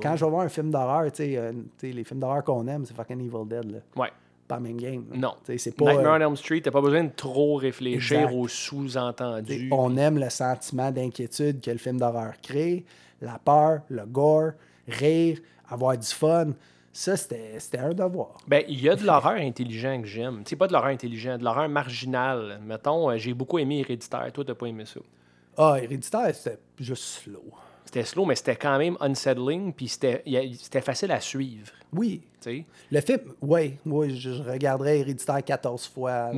quand 0.01 0.17
je 0.17 0.25
vais 0.25 0.29
voir 0.31 0.41
un 0.43 0.49
film 0.49 0.69
d'horreur, 0.69 1.09
tu 1.11 1.23
sais, 1.23 1.37
euh, 1.37 1.53
les 1.81 2.03
films 2.03 2.19
d'horreur 2.19 2.43
qu'on 2.43 2.67
aime, 2.67 2.85
c'est 2.85 2.93
fucking 2.93 3.21
Evil 3.21 3.47
Dead, 3.47 3.71
là. 3.71 3.79
Ouais. 3.95 4.09
Pas 4.45 4.59
même 4.59 4.75
game. 4.75 5.05
là. 5.11 5.17
Non. 5.17 5.33
C'est 5.57 5.73
pas. 5.77 5.93
Nightmare 5.93 6.15
euh, 6.15 6.25
on 6.25 6.27
Elm 6.27 6.35
Street, 6.35 6.59
t'as 6.61 6.71
pas 6.71 6.81
besoin 6.81 7.05
de 7.05 7.11
trop 7.15 7.55
réfléchir 7.55 8.19
Exact. 8.23 8.35
aux 8.35 8.47
sous-entendus. 8.49 9.69
on 9.71 9.95
aime 9.95 10.19
le 10.19 10.29
sentiment 10.29 10.91
d'inquiétude 10.91 11.61
que 11.61 11.71
le 11.71 11.77
film 11.77 11.97
d'horreur 11.97 12.33
crée, 12.41 12.83
la 13.21 13.39
peur, 13.39 13.79
le 13.87 14.05
gore, 14.05 14.51
rire, 14.89 15.39
avoir 15.69 15.97
du 15.97 16.07
fun. 16.07 16.47
Ça, 16.95 17.17
c'était 17.17 17.79
un 17.79 17.89
devoir. 17.93 18.37
Ben, 18.47 18.63
il 18.67 18.79
y 18.79 18.87
a 18.87 18.95
de 18.95 19.03
l'horreur 19.03 19.33
intelligent 19.37 19.99
que 19.99 20.07
j'aime. 20.07 20.43
Sais, 20.45 20.55
pas 20.55 20.67
de 20.67 20.73
l'horreur 20.73 20.91
intelligent, 20.91 21.37
de 21.39 21.43
l'horreur 21.43 21.67
marginale. 21.67 22.59
Mettons, 22.63 23.09
euh, 23.09 23.17
j'ai 23.17 23.33
beaucoup 23.33 23.57
aimé 23.57 23.79
Héréditaire. 23.79 24.31
Toi, 24.31 24.43
t'as 24.45 24.53
pas 24.53 24.67
aimé 24.67 24.85
ça. 24.85 24.99
Ah, 25.57 25.77
Héréditaire, 25.81 26.33
c'était 26.35 26.59
juste 26.79 27.03
slow. 27.03 27.43
C'était 27.85 28.03
slow, 28.03 28.25
mais 28.25 28.35
c'était 28.35 28.55
quand 28.55 28.77
même 28.77 28.95
unsettling, 29.01 29.73
puis 29.73 29.87
c'était 29.87 30.81
facile 30.81 31.11
à 31.11 31.19
suivre. 31.19 31.71
Oui. 31.91 32.21
Le 32.91 33.01
film, 33.01 33.19
oui, 33.41 33.75
oui, 33.85 34.15
je, 34.17 34.31
je 34.33 34.43
regarderai 34.43 34.99
Héréditaire 34.99 35.43
14 35.43 35.87
fois. 35.87 36.29
d'en- 36.31 36.37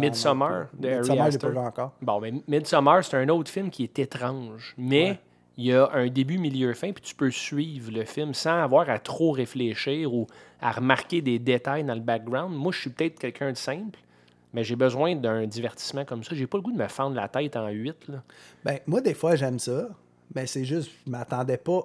de 0.79 0.87
Ari 0.89 0.99
Midsommar, 0.99 1.31
j'ai 1.31 1.37
pas 1.39 1.49
vu 1.49 1.57
encore. 1.57 1.91
Bon, 2.01 2.19
mais 2.21 2.33
Midsommar, 2.47 3.03
c'est 3.03 3.17
un 3.17 3.27
autre 3.29 3.49
film 3.51 3.69
qui 3.69 3.83
est 3.83 3.99
étrange, 3.99 4.73
mais 4.77 5.09
Ouais. 5.11 5.19
Il 5.57 5.65
y 5.65 5.73
a 5.73 5.89
un 5.93 6.07
début, 6.07 6.37
milieu, 6.37 6.73
fin, 6.73 6.91
puis 6.91 7.03
tu 7.03 7.15
peux 7.15 7.31
suivre 7.31 7.91
le 7.91 8.03
film 8.03 8.33
sans 8.33 8.61
avoir 8.61 8.89
à 8.89 8.99
trop 8.99 9.31
réfléchir 9.31 10.13
ou 10.13 10.27
à 10.61 10.71
remarquer 10.71 11.21
des 11.21 11.39
détails 11.39 11.83
dans 11.83 11.95
le 11.95 12.01
background. 12.01 12.53
Moi, 12.53 12.71
je 12.73 12.81
suis 12.81 12.89
peut-être 12.89 13.19
quelqu'un 13.19 13.51
de 13.51 13.57
simple, 13.57 13.99
mais 14.53 14.63
j'ai 14.63 14.75
besoin 14.75 15.15
d'un 15.15 15.47
divertissement 15.47 16.03
comme 16.03 16.23
ça. 16.23 16.35
J'ai 16.35 16.47
pas 16.47 16.57
le 16.57 16.63
goût 16.63 16.73
de 16.73 16.77
me 16.77 16.87
fendre 16.87 17.15
la 17.15 17.29
tête 17.29 17.55
en 17.55 17.69
huit. 17.69 18.07
Là. 18.09 18.21
Ben, 18.63 18.79
moi, 18.85 18.99
des 18.99 19.13
fois, 19.13 19.35
j'aime 19.35 19.59
ça. 19.59 19.89
mais 20.33 20.45
c'est 20.45 20.65
juste, 20.65 20.91
je 21.05 21.11
m'attendais 21.11 21.57
pas 21.57 21.81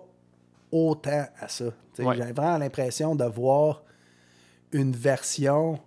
autant 0.72 1.26
à 1.38 1.48
ça. 1.48 1.66
Ouais. 1.98 2.16
J'avais 2.16 2.32
vraiment 2.32 2.58
l'impression 2.58 3.14
de 3.14 3.24
voir 3.24 3.82
une 4.72 4.92
version 4.92 5.78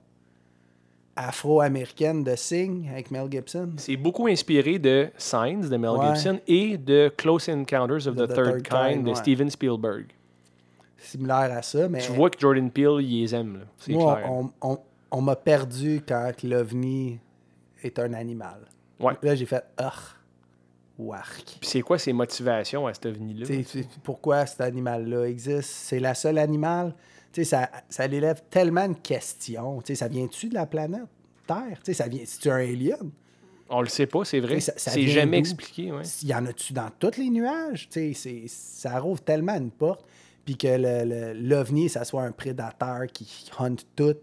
afro-américaine 1.16 2.24
de 2.24 2.36
Sing 2.36 2.90
avec 2.90 3.12
Mel 3.12 3.28
Gibson. 3.32 3.72
C'est 3.78 3.98
beaucoup 3.98 4.28
inspiré 4.28 4.80
de 4.80 5.10
Signs 5.18 5.68
de 5.70 5.78
Mel 5.78 5.92
Ouais. 5.92 6.08
Gibson 6.16 6.40
et 6.48 6.78
de 6.78 7.12
Close 7.16 7.50
Encounters 7.50 8.08
of 8.08 8.16
the, 8.16 8.28
Third, 8.28 8.34
Third 8.36 8.62
Kind, 8.64 8.94
Kind, 8.94 9.04
de 9.06 9.10
ouais. 9.10 9.16
Steven 9.16 9.50
Spielberg. 9.50 10.06
Similaire 10.98 11.52
à 11.58 11.62
ça, 11.62 11.90
mais 11.90 12.00
Tu 12.00 12.12
vois 12.14 12.30
que 12.30 12.40
Jordan 12.40 12.72
Peele, 12.72 13.02
il 13.02 13.22
les 13.22 13.36
aime. 13.36 13.58
là. 13.58 13.66
C'est 13.78 13.92
moi, 13.92 14.16
clair. 14.16 14.32
on, 14.32 14.52
on- 14.62 14.80
on 15.12 15.22
m'a 15.22 15.36
perdu 15.36 16.02
quand 16.08 16.32
l'OVNI 16.44 17.20
est 17.84 18.00
un 18.00 18.14
animal. 18.14 18.62
Ouais. 19.00 19.14
Là, 19.22 19.36
j'ai 19.36 19.46
fait 19.46 19.64
«Ah, 19.78 19.92
wark». 20.98 21.44
Puis 21.60 21.70
c'est 21.70 21.82
quoi 21.82 22.00
ses 22.00 22.14
motivations 22.14 22.88
à 22.88 22.94
cet 22.94 23.06
ovni-là? 23.08 23.46
Pourquoi 24.04 24.46
cet 24.46 24.62
animal-là 24.62 25.26
existe? 25.26 25.70
C'est 25.70 26.00
la 26.00 26.16
seule 26.16 26.38
animal. 26.40 26.96
Tu 27.34 27.44
sais, 27.44 27.50
ça, 27.50 27.70
ça 27.90 28.06
élève 28.06 28.42
tellement 28.50 28.88
de 28.88 28.94
questions. 28.94 29.82
Tu 29.82 29.88
sais, 29.88 29.96
ça 29.96 30.08
vient-tu 30.08 30.48
de 30.50 30.54
la 30.54 30.66
planète 30.66 31.02
Terre? 31.48 31.78
Tu 31.78 31.86
sais, 31.86 31.94
ça 31.94 32.08
vient, 32.08 32.22
c'est-tu 32.26 32.50
un 32.50 32.56
alien? 32.58 33.12
On 33.70 33.82
le 33.82 33.88
sait 33.90 34.06
pas, 34.06 34.24
c'est 34.24 34.40
vrai. 34.40 34.60
Ça- 34.60 34.74
ça 34.78 34.92
C'est 34.92 35.08
jamais 35.08 35.40
expliqué. 35.40 35.92
Ouais. 35.92 36.04
Il 36.22 36.28
y 36.30 36.36
en 36.36 36.46
a-tu 36.46 36.74
dans 36.74 36.90
tous 37.00 37.18
les 37.18 37.30
nuages? 37.30 37.90
Tu 37.90 38.14
sais, 38.14 38.14
c'est- 38.14 38.48
ça 38.48 39.00
rouvre 39.00 39.22
tellement 39.22 39.56
une 39.56 39.72
porte. 39.72 40.06
Puis 40.46 40.58
que 40.58 40.68
le- 40.68 41.06
le- 41.06 41.34
l'OVNI, 41.34 41.90
ça 41.90 42.04
soit 42.06 42.22
un 42.24 42.32
prédateur 42.34 43.08
qui 43.12 43.50
hunt 43.60 43.76
tout. 43.96 44.16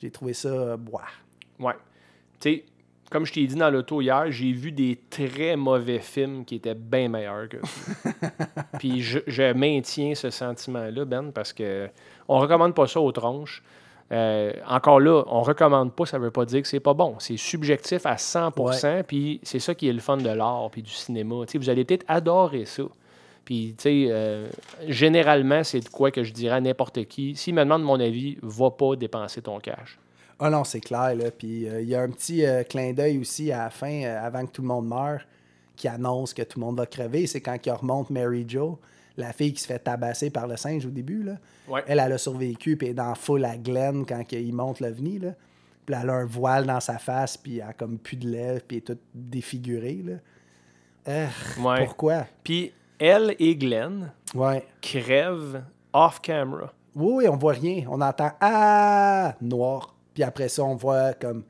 J'ai 0.00 0.10
trouvé 0.10 0.32
ça, 0.32 0.76
boah. 0.76 1.02
Ouais. 1.58 1.74
Tu 2.40 2.50
sais, 2.56 2.64
comme 3.10 3.26
je 3.26 3.32
t'ai 3.32 3.46
dit 3.46 3.56
dans 3.56 3.68
l'auto 3.68 4.00
hier, 4.00 4.30
j'ai 4.30 4.52
vu 4.52 4.72
des 4.72 4.98
très 5.10 5.54
mauvais 5.56 5.98
films 5.98 6.44
qui 6.44 6.54
étaient 6.54 6.74
bien 6.76 7.08
meilleurs 7.08 7.48
que 7.48 7.58
ça. 7.66 8.10
Puis 8.78 9.02
je, 9.02 9.18
je 9.26 9.52
maintiens 9.52 10.14
ce 10.14 10.30
sentiment-là, 10.30 11.04
Ben, 11.04 11.30
parce 11.32 11.52
que 11.52 11.88
on 12.32 12.38
recommande 12.38 12.74
pas 12.74 12.86
ça 12.86 13.00
aux 13.00 13.12
tronches. 13.12 13.62
Euh, 14.10 14.52
encore 14.66 15.00
là, 15.00 15.22
on 15.26 15.42
recommande 15.42 15.92
pas, 15.92 16.06
ça 16.06 16.18
veut 16.18 16.30
pas 16.30 16.44
dire 16.44 16.62
que 16.62 16.68
c'est 16.68 16.80
pas 16.80 16.94
bon. 16.94 17.16
C'est 17.18 17.36
subjectif 17.36 18.04
à 18.04 18.16
100%, 18.16 19.04
puis 19.04 19.40
c'est 19.42 19.58
ça 19.58 19.74
qui 19.74 19.88
est 19.88 19.92
le 19.92 20.00
fun 20.00 20.16
de 20.16 20.28
l'art 20.28 20.68
puis 20.70 20.82
du 20.82 20.90
cinéma. 20.90 21.36
Vous 21.54 21.70
allez 21.70 21.84
peut-être 21.84 22.04
adorer 22.08 22.64
ça. 22.64 22.84
Puis, 23.44 23.74
tu 23.76 23.82
sais, 23.82 24.06
euh, 24.08 24.48
généralement, 24.86 25.64
c'est 25.64 25.80
de 25.80 25.88
quoi 25.88 26.10
que 26.10 26.22
je 26.22 26.32
dirais 26.32 26.56
à 26.56 26.60
n'importe 26.60 27.04
qui. 27.06 27.34
S'il 27.34 27.54
me 27.54 27.64
demande 27.64 27.82
mon 27.82 27.98
avis, 27.98 28.38
va 28.42 28.70
pas 28.70 28.94
dépenser 28.94 29.42
ton 29.42 29.58
cash. 29.58 29.98
Ah 30.38 30.48
non, 30.48 30.64
c'est 30.64 30.80
clair. 30.80 31.14
Là. 31.16 31.30
Puis 31.30 31.68
euh, 31.68 31.80
il 31.80 31.88
y 31.88 31.94
a 31.94 32.02
un 32.02 32.10
petit 32.10 32.44
clin 32.68 32.92
d'œil 32.92 33.18
aussi 33.18 33.50
à 33.50 33.64
la 33.64 33.70
fin, 33.70 34.04
avant 34.04 34.46
que 34.46 34.52
tout 34.52 34.62
le 34.62 34.68
monde 34.68 34.86
meure, 34.86 35.22
qui 35.76 35.88
annonce 35.88 36.34
que 36.34 36.42
tout 36.42 36.60
le 36.60 36.66
monde 36.66 36.76
va 36.76 36.86
crever. 36.86 37.26
C'est 37.26 37.40
quand 37.40 37.56
il 37.64 37.72
remonte 37.72 38.10
Mary 38.10 38.44
Jo, 38.46 38.78
la 39.16 39.32
fille 39.32 39.52
qui 39.52 39.60
se 39.60 39.66
fait 39.66 39.78
tabasser 39.78 40.30
par 40.30 40.46
le 40.46 40.56
singe 40.56 40.86
au 40.86 40.90
début. 40.90 41.22
Là. 41.22 41.36
Ouais. 41.68 41.82
Elle, 41.86 41.98
elle 42.00 42.12
a 42.12 42.18
survécu, 42.18 42.76
puis 42.76 42.86
elle 42.88 42.92
est 42.92 42.94
dans 42.94 43.14
full 43.14 43.44
à 43.44 43.56
Glen 43.56 44.04
quand 44.06 44.22
il 44.32 44.52
monte 44.54 44.80
l'OVNI. 44.80 45.18
Là. 45.18 45.34
Puis 45.84 45.96
elle 46.00 46.10
a 46.10 46.14
un 46.14 46.24
voile 46.26 46.66
dans 46.66 46.80
sa 46.80 46.98
face, 46.98 47.36
puis 47.36 47.58
elle 47.58 47.68
a 47.68 47.72
comme 47.72 47.98
plus 47.98 48.16
de 48.16 48.28
lèvres, 48.28 48.62
puis 48.66 48.76
elle 48.78 48.82
est 48.82 48.86
toute 48.86 49.02
défigurée. 49.14 50.02
Là. 50.04 50.14
Ouais. 51.60 51.84
Pourquoi? 51.84 52.26
Puis 52.44 52.72
elle 52.98 53.34
et 53.38 53.56
Glenn 53.56 54.12
Ouais. 54.34 54.66
crèvent 54.80 55.62
off-camera. 55.92 56.72
Oui, 56.94 57.12
oui, 57.16 57.28
on 57.28 57.36
voit 57.36 57.54
rien. 57.54 57.84
On 57.88 58.00
entend 58.00 58.30
Ah 58.40 59.34
noir. 59.40 59.94
Puis 60.14 60.22
après 60.22 60.48
ça, 60.48 60.62
on 60.62 60.74
voit 60.76 61.14
comme 61.14 61.42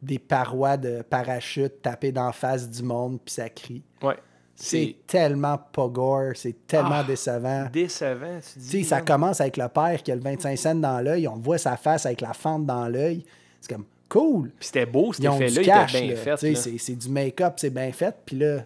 des 0.00 0.18
parois 0.18 0.76
de 0.76 1.02
parachute 1.02 1.82
taper 1.82 2.12
dans 2.12 2.26
la 2.26 2.32
face 2.32 2.68
du 2.68 2.82
monde, 2.82 3.18
puis 3.24 3.34
ça 3.34 3.48
crie. 3.48 3.82
Ouais. 4.02 4.16
C'est 4.56 4.96
tellement 5.06 5.58
pas 5.58 5.88
gore, 5.88 6.32
c'est 6.36 6.66
tellement 6.66 7.00
Ah, 7.00 7.04
décevant. 7.04 7.66
décevant, 7.72 8.38
tu 8.52 8.58
dis. 8.60 8.84
ça 8.84 9.00
commence 9.00 9.40
avec 9.40 9.56
le 9.56 9.68
père 9.68 10.02
qui 10.02 10.12
a 10.12 10.14
le 10.14 10.20
25 10.20 10.56
cents 10.56 10.74
dans 10.76 11.00
l'œil, 11.00 11.26
on 11.26 11.36
voit 11.36 11.58
sa 11.58 11.76
face 11.76 12.06
avec 12.06 12.20
la 12.20 12.32
fente 12.32 12.64
dans 12.64 12.86
l'œil. 12.88 13.24
C'est 13.60 13.72
comme 13.74 13.84
cool. 14.08 14.50
Puis 14.58 14.66
c'était 14.66 14.86
beau, 14.86 15.12
cet 15.12 15.24
effet-là, 15.24 15.60
il 15.60 15.66
cash. 15.66 15.94
était 15.94 16.06
bien 16.06 16.14
là. 16.14 16.36
fait. 16.36 16.54
C'est 16.78 16.94
du 16.96 17.08
make-up, 17.08 17.54
c'est 17.56 17.70
bien 17.70 17.90
fait. 17.90 18.14
Puis 18.24 18.36
là, 18.36 18.64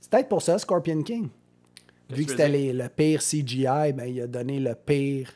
c'est 0.00 0.10
peut-être 0.10 0.28
pour 0.28 0.42
ça, 0.42 0.58
Scorpion 0.58 1.02
King. 1.02 1.28
Vu 2.10 2.26
que 2.26 2.32
c'était 2.32 2.48
le 2.72 2.88
pire 2.88 3.20
CGI, 3.22 3.92
ben, 3.94 4.04
il 4.06 4.20
a 4.20 4.26
donné 4.26 4.60
le 4.60 4.74
pire 4.74 5.32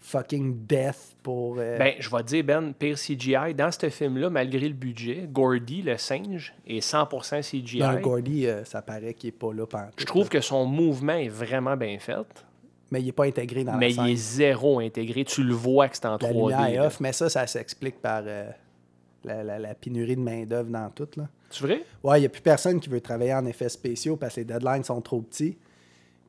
fucking 0.00 0.66
death 0.66 1.14
pour. 1.22 1.56
euh, 1.58 1.78
Ben, 1.78 1.94
je 1.98 2.10
vais 2.10 2.18
te 2.18 2.28
dire, 2.28 2.44
Ben, 2.44 2.72
pire 2.72 2.96
CGI, 2.96 3.54
dans 3.54 3.70
ce 3.70 3.88
film-là, 3.90 4.30
malgré 4.30 4.66
le 4.68 4.74
budget, 4.74 5.28
Gordy, 5.30 5.82
le 5.82 5.96
singe, 5.98 6.54
est 6.66 6.80
100% 6.80 7.42
CGI. 7.42 7.78
le 7.80 8.00
Gordy, 8.00 8.46
euh, 8.46 8.64
ça 8.64 8.82
paraît 8.82 9.14
qu'il 9.14 9.28
est 9.28 9.32
pas 9.32 9.52
là 9.52 9.66
pendant 9.66 9.88
Je 9.96 10.04
trouve 10.04 10.28
que 10.28 10.40
son 10.40 10.64
mouvement 10.66 11.12
est 11.14 11.28
vraiment 11.28 11.76
bien 11.76 11.98
fait, 11.98 12.14
Mais 12.90 13.00
il 13.00 13.06
n'est 13.06 13.12
pas 13.12 13.26
intégré 13.26 13.62
dans 13.64 13.76
mais 13.76 13.90
la 13.90 13.94
scène. 13.94 14.04
il 14.06 14.12
est 14.12 14.16
zéro 14.16 14.80
intégré. 14.80 15.24
Tu 15.24 15.42
le 15.44 15.54
vois 15.54 15.88
que 15.88 15.96
c'est 15.96 16.06
en 16.06 16.12
La 16.12 16.18
3D. 16.18 16.32
lumière 16.32 16.66
est 16.66 16.76
là. 16.76 16.86
off, 16.86 16.98
mais 17.00 17.12
ça, 17.12 17.28
ça 17.28 17.46
s'explique 17.46 18.00
par 18.00 18.22
euh, 18.26 18.50
la, 19.24 19.44
la- 19.44 19.58
la 19.58 19.74
pénurie 19.74 20.16
de 20.16 20.22
main-d'œuvre 20.22 20.70
dans 20.70 20.88
tout. 20.90 21.08
Là. 21.16 21.28
C'est 21.50 21.62
vrai? 21.64 21.84
Ouais, 22.02 22.18
il 22.18 22.20
n'y 22.20 22.26
a 22.26 22.30
plus 22.30 22.40
personne 22.42 22.80
qui 22.80 22.88
veut 22.88 23.00
travailler 23.00 23.34
en 23.34 23.44
effets 23.44 23.68
spéciaux 23.68 24.16
parce 24.16 24.34
que 24.34 24.40
les 24.40 24.44
deadlines 24.46 24.82
sont 24.84 25.00
trop 25.02 25.20
petits. 25.20 25.56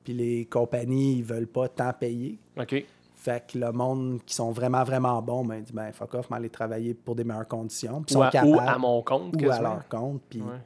Puis 0.04 0.14
les 0.14 0.46
compagnies, 0.46 1.18
ils 1.20 1.24
veulent 1.24 1.48
pas 1.48 1.68
tant 1.70 1.94
payer. 1.94 2.38
OK. 2.60 2.84
Fait 3.22 3.46
que 3.54 3.60
le 3.60 3.72
monde 3.72 4.20
qui 4.26 4.34
sont 4.34 4.52
vraiment, 4.52 4.84
vraiment 4.84 5.22
bons, 5.22 5.46
ben, 5.46 5.62
dit 5.62 5.72
ben, 5.74 5.92
fuck 5.92 6.16
off, 6.16 6.32
mais 6.32 6.38
aller 6.38 6.50
travailler 6.50 6.96
pour 6.96 7.14
des 7.16 7.24
meilleures 7.24 7.48
conditions. 7.48 8.02
Puis 8.02 8.16
Ou 8.16 8.18
sont 8.18 8.22
à, 8.24 8.28
ou 8.30 8.32
capables. 8.32 8.68
à 8.68 8.78
mon 8.80 9.04
compte, 9.04 9.40
ou 9.40 9.52
à 9.52 9.62
leur 9.62 9.88
compte. 9.88 10.24
Puis... 10.28 10.42
Ouais. 10.42 10.58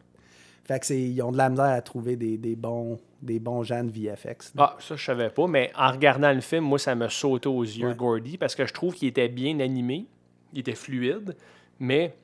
Fait 0.64 0.80
que 0.80 0.86
c'est, 0.86 1.02
ils 1.02 1.22
ont 1.22 1.34
de 1.34 1.38
la 1.38 1.50
misère 1.50 1.66
à 1.66 1.82
trouver 1.82 2.16
des, 2.16 2.38
des 2.38 2.56
bons, 2.56 2.98
des 3.22 3.40
bons 3.40 3.64
gens 3.64 3.84
de 3.84 3.92
VFX. 3.92 4.54
Ah, 4.58 4.78
ça, 4.80 4.96
je 4.96 5.04
savais 5.04 5.30
pas, 5.30 5.48
mais 5.48 5.70
en 5.78 5.92
regardant 5.92 6.32
le 6.32 6.40
film, 6.40 6.64
moi, 6.64 6.80
ça 6.80 6.96
me 6.96 7.10
sautait 7.10 7.48
aux 7.48 7.62
yeux, 7.62 7.90
Ouais. 7.90 7.96
Gordy, 7.96 8.38
parce 8.38 8.56
que 8.56 8.66
je 8.66 8.74
trouve 8.74 8.96
qu'il 8.96 9.10
était 9.10 9.28
bien 9.28 9.60
animé, 9.60 10.06
il 10.54 10.60
était 10.60 10.76
fluide, 10.76 11.36
mais 11.78 12.16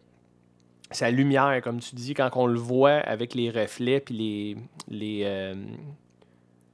sa 0.91 1.11
lumière, 1.11 1.61
comme 1.61 1.81
tu 1.81 1.93
dis, 1.93 2.13
quand 2.13 2.29
on 2.35 2.47
le 2.47 2.57
voit 2.57 2.99
avec 2.99 3.35
les 3.35 3.49
reflets, 3.49 3.99
puis 3.99 4.15
les. 4.15 4.57
les 4.87 5.21
euh, 5.25 5.55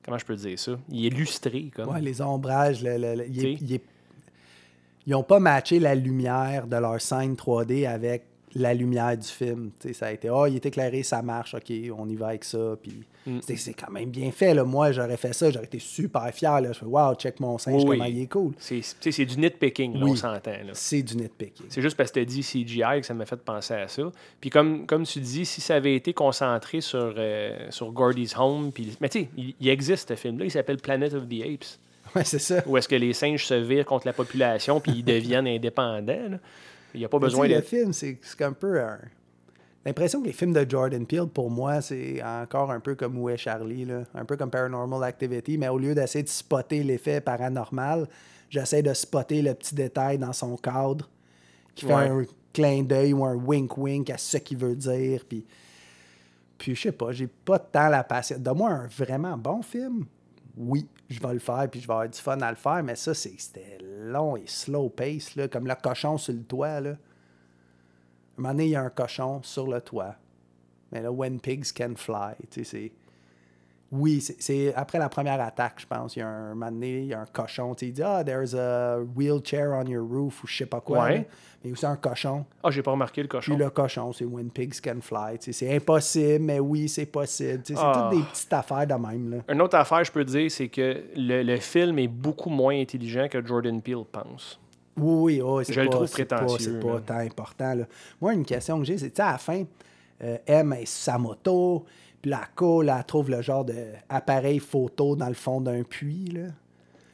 comment 0.07 0.17
je 0.17 0.25
peux 0.25 0.35
dire 0.35 0.57
ça? 0.57 0.71
Il 0.89 1.05
est 1.05 1.09
lustré, 1.09 1.69
comme. 1.75 1.89
Ouais, 1.89 2.01
les 2.01 2.21
ombrages, 2.21 2.81
le- 2.81 2.97
le- 2.97 3.15
le- 3.15 3.27
il 3.27 3.37
est- 3.45 3.55
T'sais. 3.55 3.65
il 3.65 3.73
est- 3.75 3.83
ils 5.05 5.11
n'ont 5.11 5.23
pas 5.23 5.39
matché 5.39 5.79
la 5.79 5.93
lumière 5.93 6.65
de 6.65 6.77
leur 6.77 6.99
scène 7.01 7.35
3D 7.35 7.85
avec 7.85 8.23
la 8.55 8.73
lumière 8.73 9.15
du 9.17 9.27
film. 9.27 9.71
T'sais, 9.77 9.93
ça 9.93 10.07
a 10.07 10.11
été, 10.13 10.29
oh, 10.29 10.45
il 10.47 10.55
est 10.55 10.65
éclairé, 10.65 11.03
ça 11.03 11.21
marche, 11.21 11.53
ok, 11.53 11.71
on 11.97 12.07
y 12.09 12.15
va 12.15 12.29
avec 12.29 12.43
ça. 12.45 12.75
Puis 12.81 13.03
Mm. 13.27 13.39
c'est- 13.41 13.73
quand 13.73 13.91
même 13.91 14.09
bien 14.09 14.31
fait. 14.31 14.53
Là. 14.53 14.63
Moi, 14.63 14.91
j'aurais 14.93 15.17
fait 15.17 15.33
ça, 15.33 15.51
j'aurais 15.51 15.65
été 15.65 15.79
super 15.79 16.27
fier. 16.33 16.61
Là. 16.61 16.71
Je 16.71 16.79
fais, 16.79 16.85
wow, 16.85 17.13
check 17.15 17.39
mon 17.39 17.57
singe, 17.57 17.83
Oui, 17.83 17.97
comment 17.97 18.05
il 18.05 18.21
est 18.21 18.27
cool. 18.27 18.53
C'est, 18.57 19.25
du 19.25 19.37
nitpicking, 19.37 19.93
là, 19.95 20.05
Oui. 20.05 20.11
on 20.11 20.15
s'entend. 20.15 20.51
C'est 20.73 21.01
du 21.03 21.17
nitpicking. 21.17 21.65
C'est 21.69 21.81
juste 21.81 21.97
parce 21.97 22.09
que 22.11 22.15
tu 22.15 22.21
as 22.21 22.25
dit 22.25 22.41
CGI 22.41 23.01
que 23.01 23.05
ça 23.05 23.13
m'a 23.13 23.25
fait 23.25 23.35
penser 23.35 23.73
à 23.73 23.87
ça. 23.87 24.03
Puis 24.39 24.49
comme, 24.49 24.85
comme 24.85 25.03
tu 25.03 25.19
dis, 25.19 25.45
si 25.45 25.59
ça 25.61 25.75
avait 25.75 25.95
été 25.95 26.13
concentré 26.13 26.81
sur, 26.81 27.13
euh, 27.17 27.67
sur 27.69 27.91
Gordy's 27.91 28.35
Home, 28.37 28.71
puis... 28.71 28.95
mais 29.01 29.09
tu 29.09 29.19
sais, 29.21 29.29
il, 29.37 29.53
il 29.59 29.69
existe 29.69 30.09
ce 30.09 30.15
film-là, 30.15 30.45
il 30.45 30.51
s'appelle 30.51 30.77
Planet 30.77 31.13
of 31.13 31.27
the 31.27 31.41
Apes, 31.43 31.79
Ouais, 32.15 32.23
c'est 32.23 32.39
ça. 32.39 32.63
où 32.65 32.77
est-ce 32.77 32.87
que 32.87 32.95
les 32.95 33.11
singes 33.11 33.45
se 33.45 33.53
virent 33.53 33.85
contre 33.85 34.07
la 34.07 34.13
population 34.13 34.79
puis 34.79 34.93
ils 34.99 35.03
deviennent 35.03 35.47
indépendants. 35.47 36.29
là. 36.29 36.37
Il 36.93 36.99
n'y 37.01 37.05
a 37.05 37.09
pas 37.09 37.17
Mais 37.17 37.25
besoin 37.25 37.47
de... 37.49 37.55
Le 37.55 37.61
film, 37.61 37.91
c'est 37.91 38.17
c'est 38.21 38.41
un 38.43 38.53
peu 38.53 38.79
un- 38.79 38.97
L'impression 39.87 40.21
que 40.21 40.27
les 40.27 40.33
films 40.33 40.51
de 40.51 40.69
Jordan 40.69 41.05
Peele, 41.05 41.27
pour 41.33 41.49
moi, 41.49 41.79
c'est 41.79 42.21
encore 42.21 42.71
un 42.71 42.81
peu 42.81 42.95
comme 42.95 43.17
Où 43.17 43.29
est 43.29 43.37
Charlie, 43.37 43.85
là. 43.85 44.03
un 44.13 44.25
peu 44.25 44.35
comme 44.35 44.49
Paranormal 44.51 45.01
Activity, 45.01 45.57
mais 45.57 45.69
au 45.69 45.77
lieu 45.77 45.95
d'essayer 45.95 46.23
de 46.23 46.29
spotter 46.29 46.83
l'effet 46.83 47.21
paranormal, 47.21 48.05
j'essaie 48.49 48.83
de 48.83 48.93
spotter 48.93 49.41
le 49.41 49.53
petit 49.53 49.73
détail 49.75 50.17
dans 50.17 50.33
son 50.33 50.57
cadre 50.57 51.09
qui 51.73 51.85
fait 51.85 51.93
Ouais. 51.93 52.09
un 52.09 52.25
clin 52.51 52.83
d'œil 52.83 53.13
ou 53.13 53.23
un 53.23 53.35
wink-wink 53.35 54.09
à 54.09 54.17
ce 54.17 54.35
qu'il 54.35 54.57
veut 54.57 54.75
dire. 54.75 55.23
Puis, 55.27 55.45
puis 56.57 56.75
je 56.75 56.81
sais 56.81 56.91
pas, 56.91 57.13
j'ai 57.13 57.27
pas 57.27 57.57
tant 57.57 57.87
la 57.87 58.03
patience. 58.03 58.39
Donne-moi 58.41 58.69
un 58.69 58.87
vraiment 58.87 59.37
bon 59.37 59.61
film. 59.61 60.05
Oui, 60.57 60.85
je 61.07 61.21
vais 61.21 61.33
le 61.33 61.39
faire, 61.39 61.65
puis 61.71 61.79
je 61.79 61.87
vais 61.87 61.93
avoir 61.93 62.09
du 62.09 62.19
fun 62.19 62.37
à 62.41 62.49
le 62.49 62.57
faire, 62.57 62.83
mais 62.83 62.95
ça, 62.95 63.13
c'est- 63.13 63.35
c'était 63.39 63.77
long 63.81 64.35
et 64.35 64.43
slow 64.47 64.89
pace, 64.89 65.35
là, 65.37 65.47
comme 65.47 65.65
le 65.65 65.75
cochon 65.81 66.17
sur 66.17 66.33
le 66.33 66.43
toit. 66.43 66.81
Là. 66.81 66.95
Un 68.37 68.41
moment 68.41 68.53
donné, 68.53 68.65
il 68.65 68.71
y 68.71 68.75
a 68.75 68.81
un 68.83 68.89
cochon 68.89 69.41
sur 69.43 69.67
le 69.67 69.81
toit. 69.81 70.15
Mais 70.91 71.01
là, 71.01 71.11
when 71.11 71.39
pigs 71.39 71.71
can 71.75 71.93
fly, 71.95 72.35
tu 72.49 72.63
sais, 72.63 72.63
c'est... 72.63 72.91
Oui, 73.89 74.19
c'est- 74.19 74.35
c'est 74.41 74.73
après 74.75 74.99
la 74.99 75.07
première 75.07 75.39
attaque, 75.39 75.75
je 75.77 75.87
pense. 75.87 76.17
Il 76.17 76.19
y 76.19 76.21
a 76.21 76.27
un, 76.27 76.51
un 76.51 76.55
moment 76.55 76.71
donné, 76.71 76.99
il 76.99 77.05
y 77.05 77.13
a 77.13 77.21
un 77.21 77.25
cochon. 77.25 77.73
tu 77.73 77.85
sais, 77.85 77.89
Il 77.89 77.93
dit 77.93 78.03
Ah, 78.03 78.21
there's 78.21 78.53
a 78.53 78.97
wheelchair 79.15 79.69
on 79.71 79.85
your 79.85 80.05
roof 80.05 80.43
ou 80.43 80.47
je 80.47 80.57
sais 80.57 80.65
pas 80.65 80.81
quoi. 80.81 81.03
Ouais. 81.05 81.17
là. 81.19 81.23
Mais 81.63 81.71
aussi 81.71 81.85
un 81.85 81.95
cochon. 81.95 82.45
Ah, 82.63 82.69
j'ai 82.69 82.83
pas 82.83 82.91
remarqué 82.91 83.21
le 83.21 83.29
Puis 83.29 83.37
cochon. 83.37 83.55
le 83.57 83.69
cochon, 83.69 84.11
c'est 84.11 84.25
when 84.25 84.49
pigs 84.49 84.81
can 84.81 84.97
fly. 85.01 85.39
tu 85.39 85.53
sais, 85.53 85.65
C'est 85.65 85.73
impossible, 85.73 86.43
mais 86.43 86.59
oui, 86.59 86.89
c'est 86.89 87.05
possible. 87.05 87.63
tu 87.63 87.73
sais, 87.75 87.79
C'est 87.79 87.85
Ah. 87.85 88.09
toutes 88.11 88.19
des 88.19 88.25
petites 88.25 88.51
affaires 88.53 88.87
de 88.87 88.93
même. 88.93 89.31
Là. 89.31 89.37
Une 89.53 89.61
autre 89.61 89.77
affaire, 89.77 90.03
je 90.03 90.11
peux 90.11 90.25
te 90.25 90.31
dire, 90.31 90.51
c'est 90.51 90.67
que 90.67 91.03
le, 91.15 91.43
le 91.43 91.57
film 91.57 91.97
est 91.99 92.09
beaucoup 92.09 92.49
moins 92.49 92.77
intelligent 92.77 93.27
que 93.29 93.45
Jordan 93.45 93.81
Peele 93.81 94.03
pense. 94.11 94.59
Oui, 94.97 95.39
oui, 95.39 95.41
oui, 95.41 95.65
c'est 95.65 95.73
Je 95.73 95.81
le 95.81 95.89
trouve 95.89 96.09
prétentieux, 96.09 96.79
C'est 96.81 96.87
pas, 96.87 96.99
tant 97.01 97.17
important. 97.19 97.73
là. 97.75 97.85
Moi, 98.19 98.33
une 98.33 98.45
question 98.45 98.79
que 98.79 98.85
j'ai, 98.85 98.97
c'est, 98.97 99.09
tu 99.09 99.17
sais, 99.17 99.21
à 99.21 99.33
la 99.33 99.37
fin, 99.37 99.63
euh, 100.23 100.37
M 100.47 100.75
sur 100.79 100.87
sa 100.87 101.17
moto, 101.17 101.85
puis 102.21 102.31
la 102.31 102.41
cool, 102.55 102.89
elle 102.89 103.03
trouve 103.03 103.29
le 103.29 103.41
genre 103.41 103.63
d'appareil 103.65 104.59
photo 104.59 105.15
dans 105.15 105.27
le 105.27 105.33
fond 105.35 105.61
d'un 105.61 105.83
puits. 105.83 106.31
Là. 106.33 106.49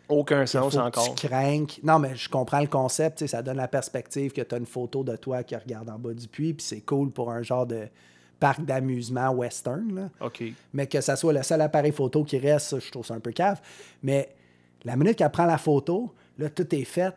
Aucun 0.09 0.45
sens 0.45 0.75
encore. 0.77 1.15
Tu 1.15 1.27
craignes. 1.27 1.67
Non, 1.83 1.99
mais 1.99 2.15
je 2.15 2.29
comprends 2.29 2.61
le 2.61 2.67
concept. 2.67 3.25
Ça 3.25 3.41
donne 3.41 3.57
la 3.57 3.67
perspective 3.67 4.31
que 4.31 4.41
tu 4.41 4.55
as 4.55 4.57
une 4.57 4.65
photo 4.65 5.03
de 5.03 5.15
toi 5.15 5.43
qui 5.43 5.55
regarde 5.55 5.89
en 5.89 5.97
bas 5.99 6.13
du 6.13 6.27
puits. 6.27 6.53
Puis 6.53 6.65
c'est 6.65 6.81
cool 6.81 7.11
pour 7.11 7.31
un 7.31 7.41
genre 7.41 7.65
de 7.65 7.87
parc 8.39 8.63
d'amusement 8.63 9.29
western. 9.31 9.95
Là. 9.95 10.09
OK. 10.21 10.43
Mais 10.73 10.87
que 10.87 11.01
ça 11.01 11.15
soit 11.15 11.33
le 11.33 11.43
seul 11.43 11.61
appareil 11.61 11.91
photo 11.91 12.23
qui 12.23 12.37
reste, 12.37 12.79
je 12.79 12.91
trouve 12.91 13.05
ça 13.05 13.13
un 13.13 13.19
peu 13.19 13.31
cave. 13.31 13.61
Mais 14.03 14.29
la 14.83 14.95
minute 14.95 15.17
qu'elle 15.17 15.31
prend 15.31 15.45
la 15.45 15.57
photo, 15.57 16.13
là, 16.37 16.49
tout 16.49 16.73
est 16.75 16.83
fait. 16.83 17.13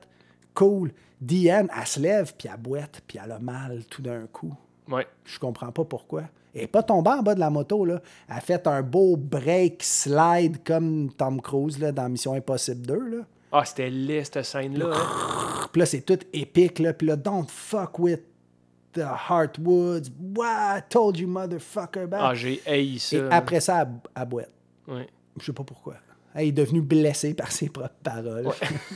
Cool. 0.56 0.90
Diane, 1.20 1.68
elle 1.78 1.86
se 1.86 2.00
lève, 2.00 2.34
puis 2.36 2.48
elle 2.52 2.60
boite, 2.60 3.00
puis 3.06 3.18
elle 3.22 3.30
a 3.30 3.38
mal 3.38 3.84
tout 3.88 4.02
d'un 4.02 4.26
coup. 4.26 4.52
Ouais. 4.90 5.06
Je 5.24 5.38
comprends 5.38 5.70
pas 5.70 5.84
pourquoi. 5.84 6.22
Elle 6.54 6.62
n'est 6.62 6.66
pas 6.66 6.82
tombée 6.82 7.10
en 7.10 7.22
bas 7.22 7.34
de 7.34 7.40
la 7.40 7.50
moto, 7.50 7.84
là. 7.84 8.00
Elle 8.28 8.36
a 8.36 8.40
fait 8.40 8.66
un 8.66 8.82
beau 8.82 9.16
break 9.16 9.82
slide 9.82 10.64
comme 10.64 11.12
Tom 11.12 11.40
Cruise 11.40 11.78
là, 11.78 11.92
dans 11.92 12.08
Mission 12.08 12.32
Impossible 12.34 12.86
2. 12.86 12.94
Là. 13.18 13.24
Ah, 13.52 13.64
c'était 13.64 13.90
laid, 13.90 14.24
cette 14.24 14.42
scène-là. 14.42 14.86
hein. 14.92 15.68
Puis 15.70 15.80
là, 15.80 15.86
c'est 15.86 16.00
tout 16.00 16.18
épique. 16.32 16.78
Là. 16.78 16.92
Puis 16.94 17.06
là, 17.06 17.16
don't 17.16 17.48
fuck 17.48 17.98
with 17.98 18.20
the 18.92 19.04
Heartwoods. 19.28 20.08
What? 20.36 20.78
I 20.78 20.82
told 20.88 21.18
you, 21.18 21.28
motherfucker. 21.28 22.06
Ah, 22.12 22.34
j'ai 22.34 22.62
haï 22.66 22.98
ça. 22.98 23.16
Et 23.16 23.28
après 23.30 23.60
ça, 23.60 23.82
elle, 23.82 23.88
elle 24.16 24.28
boite. 24.28 24.50
Ouais. 24.88 25.08
Je 25.38 25.44
sais 25.44 25.52
pas 25.52 25.64
pourquoi. 25.64 25.94
Elle 26.36 26.48
est 26.48 26.52
devenue 26.52 26.82
blessée 26.82 27.32
par 27.34 27.50
ses 27.50 27.68
propres 27.70 27.94
paroles. 28.04 28.46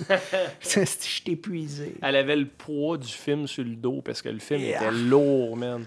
Je 0.60 1.22
t'ai 1.24 1.32
épuisé. 1.32 1.94
Elle 2.02 2.16
avait 2.16 2.36
le 2.36 2.46
poids 2.46 2.98
du 2.98 3.08
film 3.08 3.46
sur 3.46 3.64
le 3.64 3.76
dos 3.76 4.02
parce 4.04 4.22
que 4.22 4.28
le 4.28 4.38
film 4.38 4.60
Yeah. 4.60 4.82
était 4.82 4.92
lourd, 4.92 5.56
man. 5.56 5.84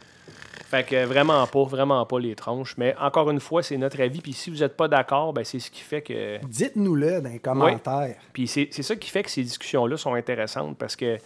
Fait 0.66 0.84
que 0.84 1.06
vraiment 1.06 1.46
pas, 1.46 1.64
vraiment 1.66 2.04
pas 2.06 2.20
les 2.20 2.34
tranches. 2.36 2.76
Mais 2.78 2.96
encore 3.00 3.30
une 3.30 3.40
fois, 3.40 3.62
c'est 3.62 3.78
notre 3.78 4.02
avis. 4.02 4.22
Puis 4.22 4.34
si 4.34 4.50
vous 4.50 4.58
n'êtes 4.58 4.76
pas 4.76 4.88
d'accord, 4.88 5.32
ben 5.34 5.44
c'est 5.44 5.60
ce 5.60 5.70
qui 5.70 5.82
fait 5.82 6.02
que. 6.02 6.44
Dites-nous-le 6.46 7.22
dans 7.22 7.30
les 7.30 7.40
commentaires. 7.40 8.16
Puis 8.34 8.48
c'est 8.48 8.70
c'est 8.72 8.82
ça 8.84 8.96
qui 8.96 9.10
fait 9.10 9.22
que 9.24 9.30
ces 9.30 9.44
discussions-là 9.44 9.98
sont 9.98 10.16
intéressantes 10.16 10.78
parce 10.78 10.96
que 10.96 11.18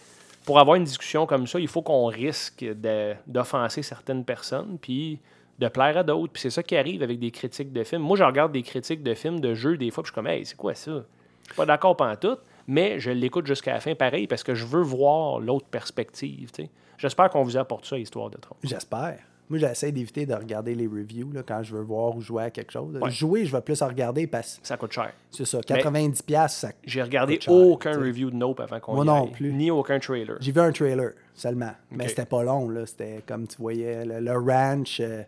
pour 0.44 0.58
avoir 0.58 0.76
une 0.76 0.84
discussion 0.84 1.26
comme 1.26 1.46
ça, 1.46 1.58
il 1.60 1.68
faut 1.68 1.82
qu'on 1.82 2.06
risque 2.06 2.62
de- 2.64 3.14
d'offenser 3.26 3.82
certaines 3.82 4.24
personnes 4.24 4.76
puis 4.80 5.18
de 5.58 5.68
plaire 5.68 5.96
à 5.96 6.02
d'autres. 6.02 6.32
Puis 6.32 6.42
c'est 6.42 6.50
ça 6.50 6.62
qui 6.62 6.76
arrive 6.76 7.02
avec 7.02 7.18
des 7.18 7.30
critiques 7.30 7.72
de 7.72 7.82
films. 7.84 8.02
Moi, 8.02 8.16
je 8.16 8.24
regarde 8.24 8.52
des 8.52 8.62
critiques 8.62 9.02
de 9.02 9.14
films, 9.14 9.40
de 9.40 9.54
jeux, 9.54 9.76
des 9.76 9.90
fois, 9.90 10.02
puis 10.02 10.08
je 10.08 10.12
suis 10.12 10.14
comme, 10.14 10.26
hey, 10.26 10.44
c'est 10.46 10.56
quoi 10.56 10.74
ça? 10.74 10.90
Je 10.92 11.52
suis 11.52 11.56
pas 11.56 11.66
d'accord 11.66 11.96
tout, 12.20 12.36
mais 12.66 12.98
je 13.00 13.10
l'écoute 13.10 13.46
jusqu'à 13.46 13.72
la 13.72 13.80
fin 13.80 13.94
pareil 13.94 14.26
parce 14.26 14.42
que 14.44 14.54
je 14.54 14.66
veux 14.66 14.82
voir 14.82 15.40
l'autre 15.40 15.66
perspective. 15.66 16.50
J'espère 16.98 17.30
qu'on 17.30 17.42
vous 17.42 17.56
apporte 17.56 17.86
ça, 17.86 17.96
Histoire 17.98 18.30
de 18.30 18.36
Tron. 18.36 18.56
J'espère. 18.62 19.18
Moi, 19.48 19.58
j'essaie 19.58 19.92
d'éviter 19.92 20.26
de 20.26 20.34
regarder 20.34 20.74
les 20.74 20.86
reviews 20.86 21.32
là, 21.32 21.42
quand 21.42 21.62
je 21.62 21.74
veux 21.74 21.82
voir 21.82 22.14
ou 22.14 22.20
jouer 22.20 22.42
à 22.44 22.50
quelque 22.50 22.70
chose. 22.70 22.94
Ouais. 23.00 23.10
Jouer, 23.10 23.46
je 23.46 23.52
vais 23.56 23.62
plus 23.62 23.80
en 23.80 23.88
regarder 23.88 24.26
parce 24.26 24.58
que 24.58 24.66
Ça 24.66 24.76
coûte 24.76 24.92
cher. 24.92 25.10
c'est 25.30 25.46
ça. 25.46 25.60
90$, 25.60 26.22
piastres, 26.22 26.60
ça... 26.60 26.68
J'ai 26.84 27.02
regardé 27.02 27.36
coûte 27.36 27.44
cher, 27.44 27.54
aucun 27.54 27.98
review 27.98 28.30
de 28.30 28.36
Nope 28.36 28.60
avant 28.60 28.78
qu'on 28.78 28.94
Moi 28.96 29.04
y 29.04 29.06
non 29.06 29.24
aille, 29.24 29.30
plus. 29.32 29.52
Ni 29.54 29.70
aucun 29.70 29.98
trailer. 30.00 30.36
J'ai 30.40 30.52
vu 30.52 30.60
un 30.60 30.70
trailer 30.70 31.12
seulement. 31.32 31.72
Mais 31.90 32.08
c'était 32.08 32.26
pas 32.26 32.42
long. 32.42 32.68
là. 32.68 32.84
C'était 32.84 33.22
comme 33.26 33.46
tu 33.48 33.56
voyais 33.56 34.04
le, 34.04 34.20
le 34.20 34.32
ranch, 34.36 35.00
euh, 35.00 35.22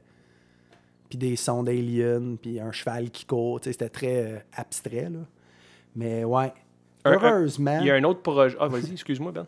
puis 1.11 1.19
des 1.19 1.37
sons 1.37 1.65
d'aliens, 1.65 2.37
puis 2.41 2.61
un 2.61 2.73
cheval 2.73 3.11
qui 3.11 3.27
court. 3.27 3.61
Tu 3.61 3.65
sais, 3.65 3.73
C'était 3.73 3.89
très 3.89 4.25
euh, 4.25 4.39
abstrait. 4.55 5.11
Là. 5.11 5.19
Mais 5.97 6.25
ouais. 6.25 6.55
Heureusement. 7.05 7.79
Il 7.81 7.87
y 7.87 7.91
a 7.91 7.95
un 7.97 8.05
autre 8.05 8.23
projet. 8.23 8.57
Ah, 8.61 8.69
vas-y, 8.69 8.93
excuse-moi, 8.93 9.33
Ben. 9.33 9.47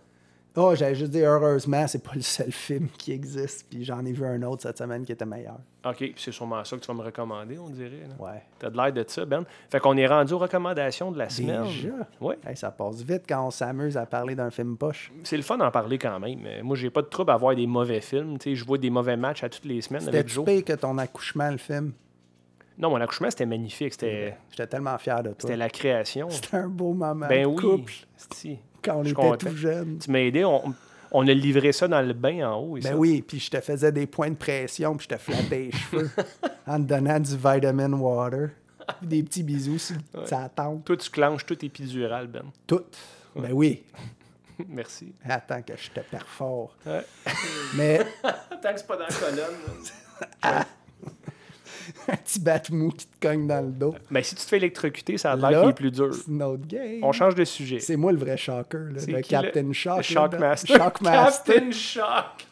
Oh, 0.55 0.75
j'allais 0.75 0.95
juste 0.95 1.13
dire 1.13 1.31
heureusement, 1.31 1.87
c'est 1.87 2.03
pas 2.05 2.13
le 2.15 2.21
seul 2.21 2.53
film 2.53 2.89
qui 2.99 3.13
existe. 3.13 3.67
Puis 3.71 3.85
j'en 3.85 4.05
ai 4.05 4.13
vu 4.13 4.27
un 4.27 4.43
autre 4.43 4.63
cette 4.63 4.77
semaine 4.77 5.03
qui 5.05 5.13
était 5.13 5.25
meilleur. 5.25 5.59
OK, 5.85 5.97
puis 5.97 6.15
c'est 6.19 6.31
sûrement 6.31 6.63
ça 6.63 6.77
que 6.77 6.83
tu 6.83 6.89
vas 6.89 6.95
me 6.95 7.03
recommander, 7.03 7.59
on 7.59 7.71
dirait. 7.71 8.07
là. 8.07 8.23
Ouais. 8.23 8.43
T'as 8.59 8.69
de 8.69 8.77
l'air 8.77 8.93
de 8.93 9.03
ça, 9.09 9.25
Ben. 9.25 9.45
Fait 9.71 9.81
qu'on 9.81 9.97
est 9.97 10.07
rendu 10.07 10.35
aux 10.35 10.39
recommandations 10.39 11.11
de 11.11 11.17
la 11.19 11.31
semaine. 11.31 11.63
Déjà? 11.65 11.89
Ouais. 12.21 12.39
Hey, 12.47 12.55
ça 12.57 12.71
passe 12.71 13.01
vite 13.03 13.23
quand 13.27 13.47
on 13.47 13.51
s'amuse 13.51 13.97
à 13.97 14.05
parler 14.05 14.35
d'un 14.35 14.51
film 14.51 14.77
poche. 14.77 15.11
C'est 15.25 15.39
le 15.39 15.43
fun 15.43 15.57
d'en 15.57 15.71
parler 15.71 15.97
quand 15.97 16.21
même. 16.21 16.41
Euh, 16.45 16.63
Moi, 16.63 16.77
j'ai 16.77 16.91
pas 16.91 17.01
de 17.01 17.07
trouble 17.09 17.31
à 17.31 17.37
voir 17.39 17.55
des 17.57 17.67
mauvais 17.67 18.03
films. 18.03 18.37
Tu 18.39 18.51
sais, 18.51 18.55
je 18.55 18.65
vois 18.67 18.77
des 18.77 18.91
mauvais 18.91 19.17
matchs 19.17 19.45
à 19.45 19.49
toutes 19.49 19.65
les 19.65 19.81
semaines 19.81 20.03
C'était 20.03 20.23
pire 20.23 20.65
que 20.67 20.75
ton 20.75 20.99
accouchement, 20.99 21.51
le 21.51 21.57
film? 21.57 21.93
Non, 22.77 22.91
mon 22.91 23.01
accouchement, 23.01 23.31
c'était 23.31 23.47
magnifique. 23.47 23.93
C'était 23.95 24.37
J'étais 24.51 24.67
tellement 24.67 24.99
fier 24.99 25.23
de 25.23 25.31
toi. 25.31 25.37
c'était 25.41 25.57
la 25.57 25.71
création. 25.71 26.29
C'était 26.31 26.59
un 26.59 26.69
beau 26.69 26.93
moment 26.93 27.27
Ben 27.27 27.43
de 27.43 27.47
oui. 27.47 27.57
couple. 27.57 27.93
Quand 28.83 28.97
on 28.97 29.05
Je 29.05 29.11
était 29.11 29.21
content. 29.21 29.37
tout 29.51 29.57
jeunes. 29.57 29.99
Tu 29.99 30.11
m'as 30.11 30.19
aidé. 30.21 30.45
On, 30.45 30.75
on 31.11 31.27
a 31.29 31.33
livré 31.35 31.73
ça 31.73 31.87
dans 31.89 32.01
le 32.01 32.13
bain 32.15 32.49
en 32.51 32.57
haut. 32.59 32.77
Et 32.77 32.81
Ben 32.81 32.91
ça. 32.91 32.97
oui, 32.97 33.23
puis 33.23 33.39
je 33.39 33.51
te 33.51 33.61
faisais 33.61 33.93
des 33.93 34.07
points 34.07 34.31
de 34.31 34.35
pression, 34.37 34.97
puis 34.97 35.07
je 35.11 35.15
te 35.17 35.21
flattais 35.21 35.59
les 35.59 35.73
cheveux 35.79 36.11
en 36.67 36.77
te 36.79 36.87
donnant 36.89 37.21
du 37.21 37.37
vitamin 37.37 37.93
water. 37.93 38.51
Des 39.01 39.23
petits 39.23 39.43
bisous 39.45 39.79
sur 39.79 39.97
sa 40.27 40.49
tente. 40.49 40.85
Toi, 40.85 40.97
tu 40.97 41.09
clenches 41.11 41.47
tout 41.47 41.65
épidural, 41.65 42.27
Ben. 42.27 42.45
Tout. 42.67 42.83
Ben 43.37 43.53
oui. 43.53 43.83
Merci. 44.69 45.13
Attends 45.29 45.63
que 45.63 45.73
je 45.77 45.91
te 45.91 46.01
perfore. 46.01 46.75
Ouais. 46.87 47.05
Mais 47.75 47.99
Tant 48.63 48.73
que 48.73 48.79
c'est 48.79 48.87
pas 48.87 48.97
dans 48.97 49.07
la 49.07 49.15
colonne. 49.15 50.67
Un 52.09 52.17
petit 52.17 52.41
bat 52.41 52.61
mou 52.71 52.91
qui 52.91 53.07
te 53.07 53.27
cogne 53.27 53.47
dans 53.47 53.61
le 53.65 53.73
dos. 53.73 53.95
Mais 54.11 54.23
si 54.23 54.35
tu 54.35 54.43
te 54.43 54.49
fais 54.49 54.57
électrocuter, 54.57 55.19
ça 55.19 55.33
a 55.33 55.37
l'air 55.37 55.61
qu'il 55.61 55.71
est 55.71 55.75
plus 55.75 55.91
dur. 55.91 56.15
C'est 56.15 56.31
une 56.31 56.43
autre 56.43 56.67
game. 56.67 57.03
On 57.03 57.13
change 57.13 57.35
de 57.35 57.45
sujet. 57.45 57.79
C'est 57.81 57.97
moi 57.97 58.13
le 58.13 58.19
vrai 58.19 58.37
shocker, 58.37 58.79
là, 58.93 59.01
le 59.07 59.21
Captain 59.23 59.63
le- 59.63 59.73
Shock. 59.73 59.97
le 59.99 60.03
Shockmaster. 60.03 60.79
dans- 60.79 60.85
Shockmaster. 60.85 61.55
Captain 61.55 61.71
Shock. 61.73 62.47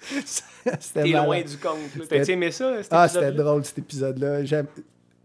C'était 0.80 1.06
loin 1.06 1.40
du 1.42 1.56
compte. 1.58 2.08
T'as 2.08 2.24
aimé 2.24 2.50
ça, 2.50 2.82
cet 2.82 2.92
Ah, 2.92 3.08
c'était 3.08 3.32
drôle 3.32 3.64
cet 3.64 3.78
épisode-là. 3.78 4.44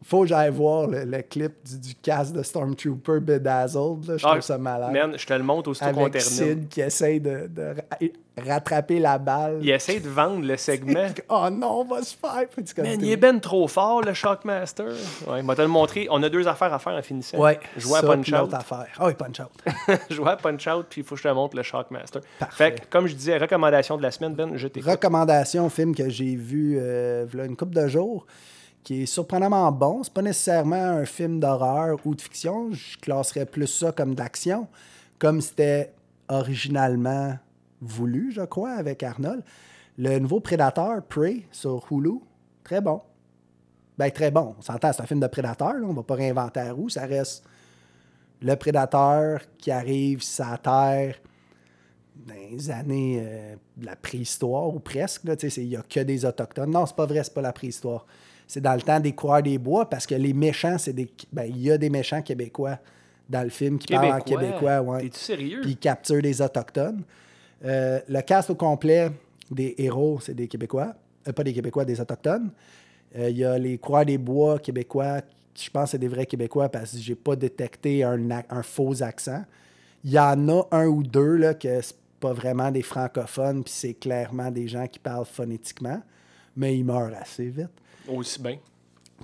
Faut 0.05 0.21
que 0.21 0.27
j'aille 0.27 0.51
voir 0.51 0.87
le, 0.87 1.05
le 1.05 1.21
clip 1.21 1.53
du, 1.65 1.79
du 1.79 1.95
cast 1.95 2.33
de 2.35 2.43
Stormtrooper 2.43 3.19
Bedazzled. 3.19 4.05
Là. 4.07 4.17
Je 4.17 4.25
Ah, 4.25 4.29
trouve 4.31 4.41
ça 4.41 4.57
malade. 4.57 4.91
Man, 4.91 5.13
je 5.17 5.25
te 5.25 5.33
le 5.33 5.43
montre 5.43 5.69
aussitôt 5.69 5.91
qu'on 5.91 6.09
termine. 6.09 6.19
Sid 6.19 6.67
qui 6.67 6.81
essaye 6.81 7.19
de, 7.21 7.47
de 7.49 7.63
ra- 7.67 8.43
rattraper 8.45 8.99
la 8.99 9.17
balle. 9.17 9.59
Il 9.61 9.69
essaie 9.69 9.99
de 9.99 10.09
vendre 10.09 10.45
le 10.45 10.57
segment. 10.57 11.07
Oh 11.29 11.47
non, 11.51 11.81
on 11.81 11.83
va 11.85 12.01
se 12.03 12.15
faire. 12.15 12.45
Man, 12.83 12.97
il 13.01 13.11
est 13.11 13.17
ben 13.17 13.39
trop 13.39 13.67
fort, 13.67 14.01
le 14.01 14.13
Shockmaster. 14.13 14.87
Ouais, 15.27 15.39
il 15.39 15.43
m'a 15.45 15.55
te 15.55 15.61
le 15.61 15.67
montré. 15.67 16.07
On 16.11 16.21
a 16.21 16.29
deux 16.29 16.47
affaires 16.47 16.73
à 16.73 16.79
faire 16.79 16.93
en 16.93 17.01
finissant. 17.01 17.37
Ouais, 17.39 17.59
Jouer 17.77 17.99
à 17.99 18.01
Punch 18.01 18.31
Out. 18.33 18.53
affaire. 18.53 18.87
Ah 18.99 19.07
oui, 19.07 19.13
Punch 19.13 19.39
Out. 19.39 19.99
Jouer 20.09 20.29
à 20.31 20.35
Punch 20.35 20.67
Out, 20.67 20.85
puis 20.89 21.01
il 21.01 21.03
faut 21.07 21.15
que 21.15 21.21
je 21.21 21.27
te 21.27 21.33
montre 21.33 21.55
le 21.55 21.63
Shockmaster. 21.63 22.21
Parfait. 22.39 22.55
Fait 22.71 22.75
que, 22.81 22.85
comme 22.89 23.07
je 23.07 23.15
disais, 23.15 23.37
recommandation 23.37 23.97
de 23.97 24.01
la 24.03 24.11
semaine, 24.11 24.33
Ben, 24.33 24.57
je 24.57 24.67
t'écoute. 24.67 24.89
Recommandation, 24.91 25.69
film 25.69 25.95
que 25.95 26.09
j'ai 26.09 26.35
vu 26.35 26.77
euh, 26.79 27.25
une 27.33 27.55
couple 27.55 27.73
de 27.75 27.87
jours, 27.87 28.25
qui 28.83 29.03
est 29.03 29.05
surprenamment 29.05 29.71
bon. 29.71 30.03
C'est 30.03 30.13
pas 30.13 30.21
nécessairement 30.21 30.75
un 30.75 31.05
film 31.05 31.39
d'horreur 31.39 31.97
ou 32.05 32.15
de 32.15 32.21
fiction. 32.21 32.71
Je 32.71 32.97
classerais 32.97 33.45
plus 33.45 33.67
ça 33.67 33.91
comme 33.91 34.15
d'action, 34.15 34.67
comme 35.19 35.41
c'était 35.41 35.93
originalement 36.27 37.37
voulu, 37.81 38.31
je 38.31 38.41
crois, 38.41 38.71
avec 38.71 39.03
Arnold. 39.03 39.43
Le 39.97 40.19
nouveau 40.19 40.39
Prédateur, 40.39 41.03
Prey, 41.03 41.43
sur 41.51 41.85
Hulu, 41.91 42.19
très 42.63 42.81
bon. 42.81 43.01
Ben, 43.97 44.09
très 44.09 44.31
bon. 44.31 44.55
On 44.57 44.61
s'entend, 44.61 44.91
c'est 44.91 45.01
un 45.01 45.05
film 45.05 45.19
de 45.19 45.27
prédateur, 45.27 45.73
là. 45.73 45.85
on 45.85 45.93
va 45.93 46.03
pas 46.03 46.15
réinventer 46.15 46.61
la 46.61 46.73
roue. 46.73 46.89
Ça 46.89 47.05
reste 47.05 47.43
le 48.41 48.55
prédateur 48.55 49.41
qui 49.57 49.71
arrive 49.71 50.23
sur 50.23 50.59
Terre 50.59 51.15
dans 52.15 52.33
les 52.33 52.71
années 52.71 53.21
euh, 53.23 53.55
de 53.77 53.85
la 53.85 53.95
préhistoire 53.95 54.73
ou 54.73 54.79
presque. 54.79 55.23
Il 55.57 55.67
n'y 55.67 55.75
a 55.75 55.83
que 55.83 55.99
des 55.99 56.25
Autochtones. 56.25 56.71
Non, 56.71 56.85
c'est 56.85 56.95
pas 56.95 57.05
vrai, 57.05 57.23
c'est 57.23 57.33
pas 57.33 57.41
la 57.41 57.53
préhistoire. 57.53 58.05
C'est 58.53 58.61
dans 58.61 58.75
le 58.75 58.83
temps 58.83 58.99
des 58.99 59.13
coureurs 59.13 59.41
des 59.41 59.57
bois 59.57 59.89
parce 59.89 60.05
que 60.05 60.13
les 60.13 60.31
méchants, 60.31 60.77
c'est 60.77 60.93
des. 60.93 61.09
Ben, 61.31 61.45
il 61.49 61.59
y 61.59 61.71
a 61.71 61.77
des 61.79 61.89
méchants 61.89 62.21
québécois 62.21 62.77
dans 63.27 63.41
le 63.41 63.49
film 63.49 63.79
qui 63.79 63.87
parlent 63.87 64.13
en 64.13 64.19
québécois? 64.19 64.79
Ouais. 64.79 65.01
T'es-tu 65.01 65.19
sérieux? 65.19 65.61
Puis 65.63 65.71
ils 65.71 65.77
capturent 65.77 66.21
des 66.21 66.39
Autochtones. 66.39 67.01
Euh, 67.65 67.99
le 68.07 68.21
cast 68.21 68.51
au 68.51 68.55
complet 68.55 69.09
des 69.49 69.73
héros, 69.79 70.19
c'est 70.21 70.35
des 70.35 70.47
Québécois. 70.47 70.93
Euh, 71.27 71.31
pas 71.31 71.43
des 71.43 71.51
Québécois, 71.51 71.83
des 71.83 71.99
Autochtones. 71.99 72.51
Euh, 73.17 73.31
Il 73.31 73.37
y 73.39 73.43
a 73.43 73.57
les 73.57 73.79
coureurs 73.79 74.05
des 74.05 74.19
bois 74.19 74.59
québécois, 74.59 75.21
qui, 75.51 75.65
je 75.65 75.71
pense 75.71 75.85
que 75.85 75.89
c'est 75.89 75.97
des 75.97 76.07
vrais 76.07 76.27
Québécois 76.27 76.69
parce 76.69 76.91
que 76.91 76.99
j'ai 76.99 77.15
pas 77.15 77.35
détecté 77.35 78.03
un, 78.03 78.19
un 78.29 78.61
faux 78.61 79.01
accent. 79.01 79.43
Il 80.03 80.11
y 80.11 80.19
en 80.19 80.47
a 80.49 80.67
un 80.69 80.85
ou 80.85 81.01
deux 81.01 81.37
là, 81.37 81.55
que 81.55 81.81
c'est 81.81 81.97
pas 82.19 82.33
vraiment 82.33 82.69
des 82.69 82.83
francophones, 82.83 83.63
puis 83.63 83.73
c'est 83.75 83.95
clairement 83.95 84.51
des 84.51 84.67
gens 84.67 84.85
qui 84.85 84.99
parlent 84.99 85.25
phonétiquement, 85.25 86.03
mais 86.55 86.77
ils 86.77 86.85
meurent 86.85 87.15
assez 87.19 87.47
vite. 87.47 87.71
Aussi 88.07 88.41
bien. 88.41 88.57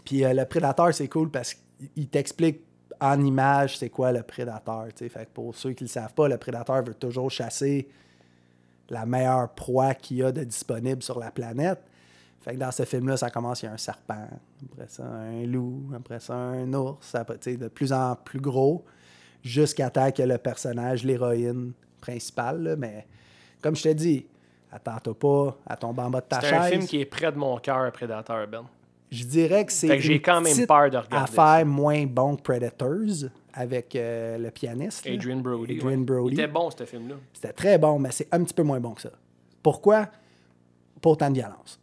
Puis 0.06 0.24
euh, 0.24 0.34
le 0.34 0.46
prédateur, 0.46 0.94
c'est 0.94 1.08
cool 1.08 1.30
parce 1.30 1.56
qu'il 1.94 2.08
t'explique 2.08 2.62
en 3.02 3.24
image 3.24 3.78
c'est 3.78 3.90
quoi 3.90 4.12
le 4.12 4.24
prédateur. 4.24 4.88
Fait 4.96 5.10
que 5.10 5.32
pour 5.34 5.56
ceux 5.56 5.74
qui 5.74 5.84
ne 5.84 5.88
le 5.88 5.92
savent 5.92 6.14
pas, 6.14 6.28
le 6.28 6.38
prédateur 6.38 6.84
veut 6.84 6.94
toujours 6.94 7.32
chasser 7.32 7.88
la 8.90 9.06
meilleure 9.06 9.50
proie 9.50 9.94
qu'il 9.94 10.18
y 10.18 10.24
a 10.24 10.32
de 10.32 10.44
disponible 10.44 11.04
sur 11.04 11.20
la 11.20 11.32
planète. 11.32 11.80
Fait 12.42 12.54
que 12.54 12.58
dans 12.58 12.72
ce 12.72 12.86
film-là, 12.86 13.18
ça 13.18 13.30
commence, 13.30 13.62
il 13.62 13.66
y 13.66 13.70
a 13.70 13.74
un 13.74 13.78
serpent, 13.78 14.28
après 14.72 14.88
ça, 14.88 15.04
un 15.04 15.46
loup, 15.46 15.92
après 15.96 16.20
ça, 16.20 16.36
un 16.36 16.74
ours, 16.74 17.14
après, 17.14 17.38
de 17.38 17.68
plus 17.68 17.92
en 17.92 18.16
plus 18.16 18.40
gros, 18.40 18.86
jusqu'à 19.44 19.90
temps 19.90 20.12
que 20.12 20.24
le 20.24 20.38
personnage, 20.38 21.04
l'héroïne 21.04 21.74
principale, 22.00 22.76
mais 22.78 23.06
comme 23.62 23.76
je 23.76 23.84
te 23.84 23.90
dis, 23.90 24.26
Attends-toi 24.72 25.18
pas 25.18 25.58
à 25.66 25.76
tomber 25.76 26.02
en 26.02 26.10
bas 26.10 26.22
de 26.22 26.26
ta 26.28 26.42
C'est 26.42 26.50
chaise. 26.50 26.60
un 26.60 26.64
film 26.64 26.86
qui 26.86 27.02
est 27.02 27.06
près 27.06 27.32
de 27.32 27.38
mon 27.38 27.58
cœur, 27.58 27.92
Predator, 27.92 28.48
Ben. 28.48 28.64
Je 29.12 29.24
dirais 29.26 29.66
que 29.66 29.72
c'est 29.72 30.00
j'ai 30.00 30.22
quand 30.22 30.40
même 30.42 30.68
peur 30.68 30.92
de 30.92 30.98
regarder 30.98 31.16
affaire 31.16 31.66
moins 31.66 32.06
bon 32.06 32.36
que 32.36 32.44
Predators 32.44 33.28
avec 33.54 33.96
euh, 33.96 34.38
le 34.38 34.52
pianiste. 34.52 35.04
là. 35.08 35.14
Adrian 35.14 35.38
Brody. 35.38 35.78
Adrian 35.78 35.90
ouais. 36.00 36.06
Brody. 36.06 36.36
Il 36.36 36.40
était 36.40 36.48
bon, 36.52 36.70
ce 36.70 36.86
film-là. 36.86 37.16
C'était 37.34 37.54
très 37.54 37.78
bon, 37.80 37.98
mais 37.98 38.12
c'est 38.12 38.28
un 38.32 38.44
petit 38.44 38.54
peu 38.54 38.62
moins 38.62 38.80
bon 38.80 38.92
que 38.92 39.02
ça. 39.02 39.10
Pourquoi? 39.64 40.08
Pas 41.02 41.10
autant 41.10 41.30
de 41.30 41.34
violence. 41.36 41.80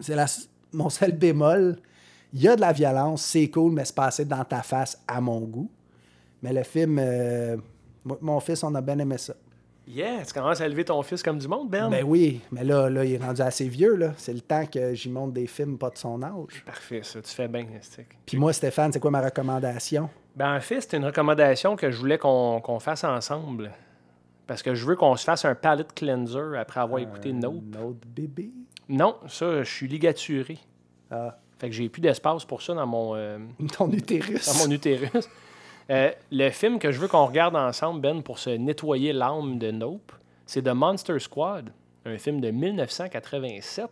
C'est 0.00 0.14
la- 0.14 0.24
mon 0.72 0.88
seul 0.88 1.12
bémol. 1.12 1.76
Il 2.32 2.40
y 2.40 2.48
a 2.48 2.56
de 2.56 2.62
la 2.62 2.72
violence, 2.72 3.22
c'est 3.22 3.50
cool, 3.50 3.72
mais 3.72 3.84
c'est 3.84 3.94
passé 3.94 4.24
dans 4.24 4.44
ta 4.44 4.62
face 4.62 4.98
à 5.06 5.20
mon 5.20 5.40
goût. 5.40 5.70
Mais 6.42 6.54
le 6.54 6.62
film, 6.62 6.98
euh, 6.98 7.58
mon 8.22 8.40
fils, 8.40 8.64
on 8.64 8.74
a 8.74 8.80
bien 8.80 8.98
aimé 9.00 9.18
ça. 9.18 9.34
Yeah, 9.92 10.24
tu 10.24 10.32
commences 10.32 10.60
à 10.60 10.66
élever 10.66 10.84
ton 10.84 11.02
fils 11.02 11.22
comme 11.22 11.38
du 11.38 11.48
monde, 11.48 11.68
Ben? 11.68 11.90
Ben 11.90 12.04
oui, 12.04 12.40
mais 12.52 12.62
là, 12.62 12.88
là, 12.88 13.04
il 13.04 13.14
est 13.14 13.18
rendu 13.18 13.40
assez 13.42 13.68
vieux. 13.68 13.96
là. 13.96 14.12
C'est 14.16 14.32
le 14.32 14.40
temps 14.40 14.64
que 14.66 14.94
j'y 14.94 15.08
montre 15.10 15.32
des 15.32 15.46
films 15.48 15.78
pas 15.78 15.90
de 15.90 15.98
son 15.98 16.22
âge. 16.22 16.62
Parfait, 16.64 17.00
ça. 17.02 17.20
Tu 17.20 17.30
fais 17.34 17.48
bien, 17.48 17.66
Stick. 17.80 18.06
Puis 18.24 18.36
moi, 18.36 18.52
Stéphane, 18.52 18.92
c'est 18.92 19.00
quoi 19.00 19.10
ma 19.10 19.20
recommandation? 19.20 20.08
Ben, 20.36 20.56
en 20.56 20.60
fait, 20.60 20.80
c'est 20.80 20.96
une 20.96 21.04
recommandation 21.04 21.74
que 21.74 21.90
je 21.90 21.96
voulais 21.96 22.18
qu'on 22.18 22.60
qu'on 22.60 22.78
fasse 22.78 23.02
ensemble. 23.02 23.72
Parce 24.46 24.62
que 24.62 24.74
je 24.74 24.84
veux 24.86 24.96
qu'on 24.96 25.16
se 25.16 25.24
fasse 25.24 25.44
un 25.44 25.54
palate 25.54 25.92
cleanser 25.92 26.56
après 26.58 26.80
avoir 26.80 27.00
écouté 27.00 27.32
Nope. 27.32 27.62
Notre 27.72 28.06
bébé? 28.06 28.50
Non, 28.88 29.16
ça, 29.28 29.62
je 29.62 29.70
suis 29.70 29.88
ligaturé. 29.88 30.58
Ah, 31.10 31.36
Fait 31.58 31.68
que 31.68 31.74
j'ai 31.74 31.88
plus 31.88 32.00
d'espace 32.00 32.44
pour 32.44 32.62
ça 32.62 32.74
dans 32.74 32.86
mon, 32.86 33.14
euh, 33.16 33.38
ton 33.76 33.90
utérus. 33.92 34.46
dans 34.46 34.64
mon 34.66 34.70
utérus. 34.72 35.28
Euh, 35.90 36.10
le 36.30 36.50
film 36.50 36.78
que 36.78 36.92
je 36.92 37.00
veux 37.00 37.08
qu'on 37.08 37.26
regarde 37.26 37.56
ensemble, 37.56 38.00
Ben, 38.00 38.22
pour 38.22 38.38
se 38.38 38.50
nettoyer 38.50 39.12
l'âme 39.12 39.58
de 39.58 39.70
Nope, 39.70 40.12
c'est 40.46 40.62
The 40.62 40.68
Monster 40.68 41.18
Squad, 41.18 41.70
un 42.04 42.16
film 42.16 42.40
de 42.40 42.50
1987 42.50 43.88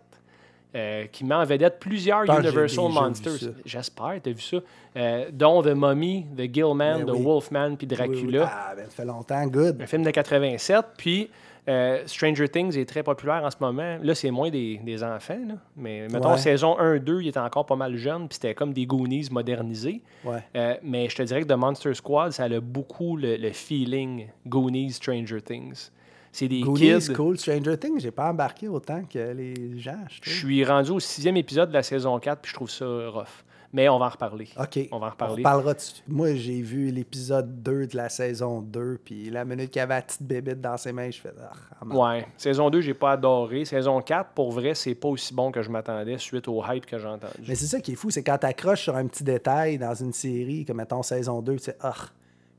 euh, 0.75 1.07
qui 1.11 1.25
met 1.25 1.35
en 1.35 1.45
vedette 1.45 1.79
plusieurs 1.81 2.25
Universal 2.25 2.91
Monsters. 2.93 3.53
J'espère, 3.65 4.21
t'as 4.23 4.31
vu 4.31 4.41
ça? 4.41 4.59
Euh, 4.97 5.27
dont 5.33 5.63
The 5.63 5.69
Mummy, 5.69 6.27
The 6.37 6.53
Gillman, 6.55 6.99
Ben 6.99 7.07
The 7.07 7.11
oui. 7.11 7.23
Wolfman, 7.23 7.77
puis 7.77 7.89
Oui, 7.91 7.97
oui. 7.99 8.09
Dracula. 8.09 8.51
Ah, 8.53 8.75
ben, 8.77 8.85
ça 8.85 8.91
fait 8.91 9.05
longtemps, 9.05 9.47
good. 9.47 9.81
Un 9.81 9.87
film 9.87 10.03
de 10.03 10.11
87. 10.11 10.85
Puis 10.97 11.31
euh, 11.69 12.03
Stranger 12.07 12.49
Things 12.49 12.77
est 12.79 12.89
très 12.89 13.03
populaire 13.03 13.43
en 13.45 13.51
ce 13.51 13.57
moment. 13.61 13.99
Là, 14.03 14.15
c'est 14.15 14.31
moins 14.31 14.51
des, 14.51 14.79
des 14.83 15.05
enfants. 15.05 15.39
là. 15.47 15.55
Mais 15.77 16.09
mettons, 16.09 16.33
Ouais. 16.33 16.39
saison 16.39 16.77
1-2, 16.79 17.21
il 17.23 17.29
était 17.29 17.39
encore 17.39 17.67
pas 17.67 17.77
mal 17.77 17.97
jeune. 17.97 18.27
Puis 18.29 18.37
c'était 18.41 18.55
comme 18.55 18.73
des 18.73 18.87
Goonies 18.87 19.29
modernisés. 19.31 20.03
Ouais. 20.25 20.43
Euh, 20.57 20.75
mais 20.83 21.09
je 21.09 21.17
te 21.17 21.23
dirais 21.23 21.43
que 21.43 21.47
The 21.49 21.57
Monster 21.57 21.93
Squad, 21.95 22.33
ça 22.33 22.45
a 22.45 22.61
beaucoup 22.61 23.17
le, 23.17 23.37
le 23.37 23.53
feeling 23.53 24.29
Goonies, 24.47 24.93
Stranger 24.93 25.43
Things. 25.43 25.91
C'est 26.33 26.49
des 26.49 26.61
Goonies, 26.61 26.99
kids. 27.07 27.13
cool. 27.15 27.39
Stranger 27.39 27.77
Things, 27.79 28.01
j'ai 28.01 28.11
pas 28.11 28.31
embarqué 28.31 28.69
autant 28.69 29.03
que 29.05 29.33
les 29.33 29.79
gens. 29.79 29.97
je 30.23 30.31
suis 30.31 30.65
rendu 30.65 30.91
au 30.91 31.01
sixième 31.01 31.37
épisode 31.37 31.69
de 31.71 31.75
la 31.75 31.83
saison 31.83 32.19
4, 32.19 32.41
puis 32.41 32.51
je 32.51 32.55
trouve 32.55 32.71
ça 32.71 32.85
rough. 33.09 33.45
Mais 33.73 33.87
on 33.89 33.99
va 33.99 34.07
en 34.07 34.09
reparler. 34.09 34.49
OK. 34.59 34.79
On 34.93 34.99
va 34.99 35.09
en 35.09 35.11
reparler. 35.11 35.43
parlera 35.43 35.75
de- 35.75 35.81
Moi, 36.09 36.35
j'ai 36.37 36.63
vu 36.63 36.91
l'épisode 36.91 37.63
2 37.63 37.87
de 37.87 37.97
la 37.99 38.09
saison 38.09 38.63
2, 38.63 38.99
puis 39.05 39.29
la 39.29 39.45
minute 39.45 39.71
qu'il 39.71 39.81
y 39.81 39.83
avait 39.83 39.97
la 39.97 40.03
petite 40.03 40.23
bébête 40.23 40.61
dans 40.61 40.77
ses 40.79 40.91
mains, 40.93 41.11
je 41.11 41.21
fais... 41.21 41.33
Ah, 41.39 41.51
ah. 41.83 41.87
Ouais. 41.95 42.27
Saison 42.39 42.71
2, 42.71 42.81
j'ai 42.81 42.95
pas 42.95 43.13
adoré. 43.13 43.67
Saison 43.67 44.01
4, 44.01 44.31
pour 44.31 44.53
vrai, 44.53 44.75
c'est 44.75 44.95
pas 44.95 45.09
aussi 45.09 45.35
bon 45.35 45.51
que 45.53 45.61
je 45.61 45.69
m'attendais 45.71 46.17
suite 46.17 46.49
au 46.49 46.63
hype 46.67 46.87
que 46.87 46.99
j'ai 46.99 47.07
entendu. 47.09 47.45
Mais 47.47 47.55
c'est 47.55 47.67
ça 47.67 47.81
qui 47.81 47.93
est 47.93 47.97
fou, 47.97 48.09
c'est 48.11 48.23
quand 48.23 48.39
t'accroches 48.39 48.83
sur 48.85 48.97
un 48.97 49.07
petit 49.07 49.23
détail 49.25 49.77
dans 49.77 49.95
une 49.95 50.15
série, 50.15 50.65
comme 50.65 50.79
mettons 50.79 51.03
saison 51.03 51.43
2, 51.43 51.57
tu 51.57 51.65
sais, 51.65 51.77
ah. 51.83 51.95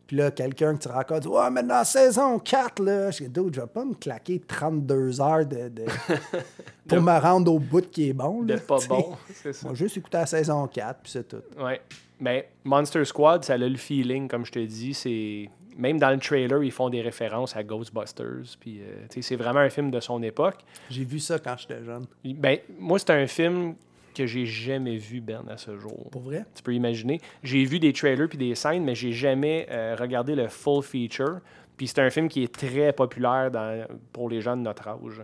Puis 0.09 0.17
là, 0.17 0.31
quelqu'un 0.31 0.75
que 0.75 0.81
tu 0.81 0.87
rencontres 0.87 1.19
dit 1.19 1.27
Ouais, 1.27 1.51
mais 1.51 1.61
dans 1.61 1.83
saison 1.83 2.39
4, 2.39 2.81
là, 2.81 3.11
je 3.11 3.25
dis, 3.25 3.29
Dude, 3.29 3.53
je 3.53 3.61
vais 3.61 3.67
pas 3.67 3.85
me 3.85 3.93
claquer 3.93 4.39
32 4.39 5.21
heures 5.21 5.45
de, 5.45 5.69
de- 5.69 5.85
pour 6.87 6.99
me 6.99 7.19
rendre 7.19 7.53
au 7.53 7.59
bout 7.59 7.87
qui 7.87 8.09
est 8.09 8.13
bon. 8.13 8.41
De 8.41 8.55
là, 8.55 8.59
pas 8.59 8.79
bon, 8.87 9.15
c'est 9.31 9.53
ça. 9.53 9.67
Moi, 9.67 9.75
juste 9.75 9.97
écouter 9.97 10.17
la 10.17 10.25
saison 10.25 10.65
4, 10.65 10.99
puis 11.03 11.11
c'est 11.11 11.27
tout. 11.27 11.43
Ouais. 11.63 11.79
Mais 12.19 12.49
Monster 12.63 13.05
Squad, 13.05 13.43
ça 13.45 13.53
a 13.53 13.57
le 13.57 13.77
feeling, 13.77 14.27
comme 14.27 14.45
je 14.47 14.51
te 14.51 14.57
dis. 14.65 14.95
C'est 14.95 15.47
Même 15.77 15.99
dans 15.99 16.09
le 16.09 16.17
trailer, 16.17 16.63
ils 16.63 16.71
font 16.71 16.89
des 16.89 17.01
références 17.01 17.55
à 17.55 17.63
Ghostbusters. 17.63 18.57
Puis, 18.59 18.81
euh, 18.81 19.05
c'est 19.21 19.35
vraiment 19.35 19.59
un 19.59 19.69
film 19.69 19.91
de 19.91 19.99
son 19.99 20.23
époque. 20.23 20.57
J'ai 20.89 21.05
vu 21.05 21.19
ça 21.19 21.37
quand 21.37 21.55
j'étais 21.59 21.83
jeune. 21.83 22.05
Ben, 22.25 22.57
moi, 22.79 22.97
c'est 22.97 23.11
un 23.11 23.27
film 23.27 23.75
que 24.23 24.27
j'ai 24.27 24.45
jamais 24.45 24.97
vu, 24.97 25.21
Ben, 25.21 25.41
à 25.49 25.57
ce 25.57 25.77
jour. 25.77 26.09
Pour 26.11 26.21
vrai? 26.23 26.45
Tu 26.55 26.61
peux 26.63 26.73
imaginer. 26.73 27.19
J'ai 27.43 27.63
vu 27.65 27.79
des 27.79 27.93
trailers 27.93 28.27
puis 28.29 28.37
des 28.37 28.55
scènes, 28.55 28.83
mais 28.83 28.95
j'ai 28.95 29.11
jamais 29.11 29.67
euh, 29.71 29.95
regardé 29.99 30.35
le 30.35 30.47
full 30.47 30.83
feature. 30.83 31.39
Puis 31.77 31.87
c'est 31.87 31.99
un 31.99 32.09
film 32.09 32.27
qui 32.27 32.43
est 32.43 32.53
très 32.53 32.91
populaire 32.93 33.49
dans- 33.51 33.87
pour 34.11 34.29
les 34.29 34.41
gens 34.41 34.57
de 34.57 34.61
notre 34.61 34.87
âge. 34.87 35.21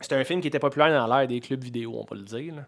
C'est 0.00 0.12
un 0.14 0.24
film 0.24 0.40
qui 0.40 0.48
était 0.48 0.58
populaire 0.58 0.88
dans 1.06 1.14
l'ère 1.14 1.26
des 1.28 1.40
clubs 1.40 1.62
vidéo, 1.62 1.94
on 1.96 2.04
va 2.08 2.16
le 2.16 2.24
dire. 2.24 2.54
là. 2.54 2.66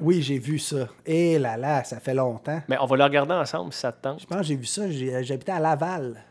Oui, 0.00 0.22
j'ai 0.22 0.38
vu 0.38 0.58
ça. 0.58 0.88
Et 1.06 1.38
là 1.38 1.56
là, 1.56 1.84
ça 1.84 2.00
fait 2.00 2.14
longtemps. 2.14 2.60
Mais 2.68 2.76
on 2.80 2.86
va 2.86 2.96
le 2.96 3.04
regarder 3.04 3.34
ensemble 3.34 3.72
si 3.72 3.80
ça 3.80 3.92
te 3.92 4.02
tente. 4.02 4.20
Je 4.20 4.26
pense 4.26 4.38
que 4.38 4.44
j'ai 4.44 4.56
vu 4.56 4.64
ça, 4.66 4.90
j'ai- 4.90 5.22
j'habitais 5.22 5.52
à 5.52 5.60
Laval. 5.60 6.22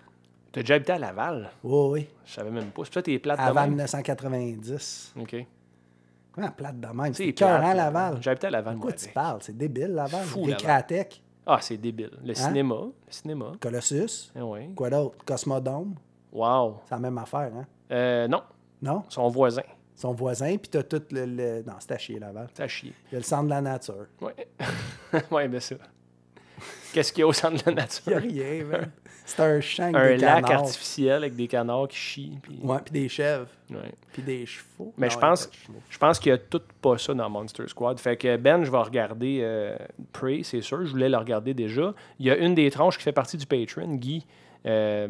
T'as 0.52 0.62
déjà 0.62 0.76
habité 0.76 0.92
à 0.94 1.00
Laval? 1.00 1.50
Oui, 1.64 1.90
oui. 2.02 2.08
Je 2.26 2.34
savais 2.34 2.52
même 2.52 2.72
pas. 2.72 2.84
C'est 2.92 3.02
t'es 3.04 3.20
plate 3.20 3.40
Avant 3.40 3.62
même? 3.62 3.70
1990. 3.72 5.14
OK. 5.20 5.36
Comment 6.34 6.52
plate 6.52 6.80
de 6.80 6.88
même? 6.88 7.14
C'est 7.14 7.26
C'est 7.28 7.34
cœur 7.34 7.64
à. 7.64 7.74
Laval. 7.74 8.20
Habité 8.26 8.48
à 8.48 8.50
Laval, 8.50 8.74
Pourquoi 8.76 8.92
moi, 8.92 8.98
tu 8.98 9.10
parles? 9.10 9.38
C'est 9.42 9.56
débile, 9.58 9.90
Laval. 9.94 10.24
Fou, 10.26 10.42
Récréatech, 10.44 11.24
Ah, 11.46 11.60
c'est 11.62 11.78
débile. 11.78 12.12
Le 12.24 12.34
cinéma. 12.34 12.76
Le 12.76 12.92
cinéma. 13.12 13.52
Colossus. 13.60 14.32
Ah 14.36 14.44
oui. 14.46 14.74
Quoi 14.76 14.90
d'autre? 14.90 15.18
Cosmodome. 15.26 15.96
Wow. 16.32 16.80
C'est 16.86 16.96
la 16.96 17.00
même 17.00 17.18
affaire, 17.20 17.52
hein? 17.56 17.66
Euh, 17.92 18.28
non, 18.28 18.42
Non? 18.82 19.04
son 19.10 19.28
voisin. 19.30 19.62
Son 19.96 20.12
voisin, 20.14 20.58
puis 20.58 20.70
t'as 20.72 20.82
tout 20.82 21.04
le... 21.12 21.26
le- 21.26 21.62
Non, 21.62 21.74
c'est 21.78 21.92
à 21.92 21.98
chier, 22.00 22.18
Laval. 22.20 22.48
Ça 22.58 22.68
chier. 22.68 22.94
Il 23.12 23.14
y 23.14 23.16
a 23.16 23.20
le 23.20 23.24
centre 23.24 23.44
de 23.44 23.50
la 23.52 23.62
nature. 23.62 24.08
Ouais. 24.20 24.48
ouais, 25.32 25.48
ben 25.48 25.60
ça. 25.60 25.76
Qu'est-ce 26.94 27.12
qu'il 27.12 27.22
y 27.22 27.24
a 27.24 27.28
au 27.28 27.34
centre 27.34 27.64
de 27.64 27.70
la 27.72 27.76
nature? 27.84 28.20
Il 28.24 28.34
n'y 28.34 28.42
a 28.42 28.44
rien, 28.46 28.64
man. 28.72 28.92
C'est 29.26 29.40
un 29.40 29.62
champ 29.62 29.84
avec 29.84 29.96
Un 29.96 30.08
des 30.10 30.18
lac 30.18 30.46
canards. 30.46 30.62
artificiel 30.64 31.14
avec 31.24 31.36
des 31.36 31.48
canards 31.48 31.88
qui 31.88 31.98
chient. 31.98 32.40
Puis... 32.42 32.60
Ouais, 32.62 32.78
puis 32.84 32.92
des 32.92 33.08
chèvres. 33.08 33.48
Ouais. 33.70 33.94
Puis 34.12 34.22
des 34.22 34.46
chevaux. 34.46 34.94
Mais 34.98 35.08
Non, 35.08 35.14
je 35.14 35.18
pense, 35.18 35.50
je 35.90 35.98
pense 35.98 36.20
qu'il 36.20 36.30
y 36.32 36.34
a 36.34 36.38
tout 36.38 36.62
pas 36.82 36.98
ça 36.98 37.14
dans 37.14 37.30
Monster 37.30 37.64
Squad. 37.68 37.98
Fait 38.00 38.18
que 38.18 38.36
Ben, 38.36 38.66
je 38.66 38.70
vais 38.72 38.78
regarder 38.78 39.40
euh, 39.42 39.78
Prey, 40.12 40.42
c'est 40.44 40.62
sûr. 40.62 40.86
Je 40.86 40.92
voulais 40.92 41.08
le 41.08 41.18
regarder 41.18 41.54
déjà. 41.54 41.94
Il 42.20 42.26
y 42.26 42.32
a 42.32 42.36
une 42.36 42.54
des 42.54 42.70
tranches 42.70 42.98
qui 42.98 43.04
fait 43.04 43.14
partie 43.14 43.38
du 43.38 43.46
Patreon, 43.46 43.96
Guy, 43.96 44.26
euh, 44.66 45.08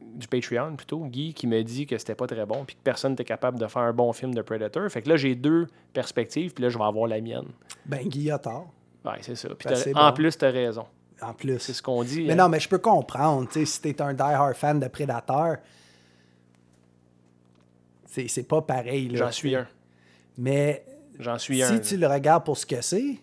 du 0.00 0.26
Patreon 0.26 0.74
plutôt, 0.76 1.04
Guy, 1.04 1.34
qui 1.34 1.46
me 1.46 1.62
dit 1.62 1.86
que 1.86 1.98
c'était 1.98 2.14
pas 2.14 2.26
très 2.26 2.46
bon 2.46 2.64
puis 2.64 2.76
que 2.76 2.80
personne 2.82 3.12
n'était 3.12 3.24
capable 3.24 3.58
de 3.58 3.66
faire 3.66 3.82
un 3.82 3.92
bon 3.92 4.12
film 4.14 4.34
de 4.34 4.40
Predator. 4.40 4.88
Fait 4.90 5.02
que 5.02 5.08
là, 5.10 5.16
j'ai 5.16 5.34
deux 5.34 5.66
perspectives, 5.92 6.54
puis 6.54 6.62
là, 6.64 6.70
je 6.70 6.78
vais 6.78 6.84
avoir 6.84 7.06
la 7.06 7.20
mienne. 7.20 7.46
Ben, 7.84 8.08
Guy 8.08 8.30
a 8.30 8.38
tort, 8.38 8.72
Ouais, 9.04 9.18
c'est 9.22 9.34
ça. 9.34 9.48
Puis 9.58 9.68
Ben, 9.68 9.96
en 9.96 10.08
bon. 10.08 10.14
plus, 10.14 10.36
tu 10.36 10.44
as 10.44 10.50
raison. 10.50 10.86
en 11.22 11.32
plus. 11.32 11.58
C'est 11.58 11.72
ce 11.72 11.82
qu'on 11.82 12.02
dit. 12.04 12.24
Mais 12.26 12.32
hein. 12.32 12.36
non, 12.36 12.48
mais 12.48 12.60
je 12.60 12.68
peux 12.68 12.78
comprendre. 12.78 13.46
Tu 13.48 13.60
sais, 13.60 13.64
si 13.66 13.80
t'es 13.80 14.00
un 14.02 14.12
die-hard 14.14 14.54
fan 14.54 14.78
de 14.80 14.88
Predator, 14.88 15.56
c'est 18.06 18.48
pas 18.48 18.62
pareil. 18.62 19.08
là, 19.08 19.18
J'en 19.18 19.26
tu 19.28 19.32
suis 19.34 19.54
un. 19.56 19.66
Mais 20.36 20.84
J'en 21.18 21.38
suis 21.38 21.56
si 21.58 21.62
un. 21.62 21.78
tu 21.78 21.96
le 21.96 22.06
regardes 22.06 22.44
pour 22.44 22.56
ce 22.58 22.66
que 22.66 22.80
c'est, 22.80 23.16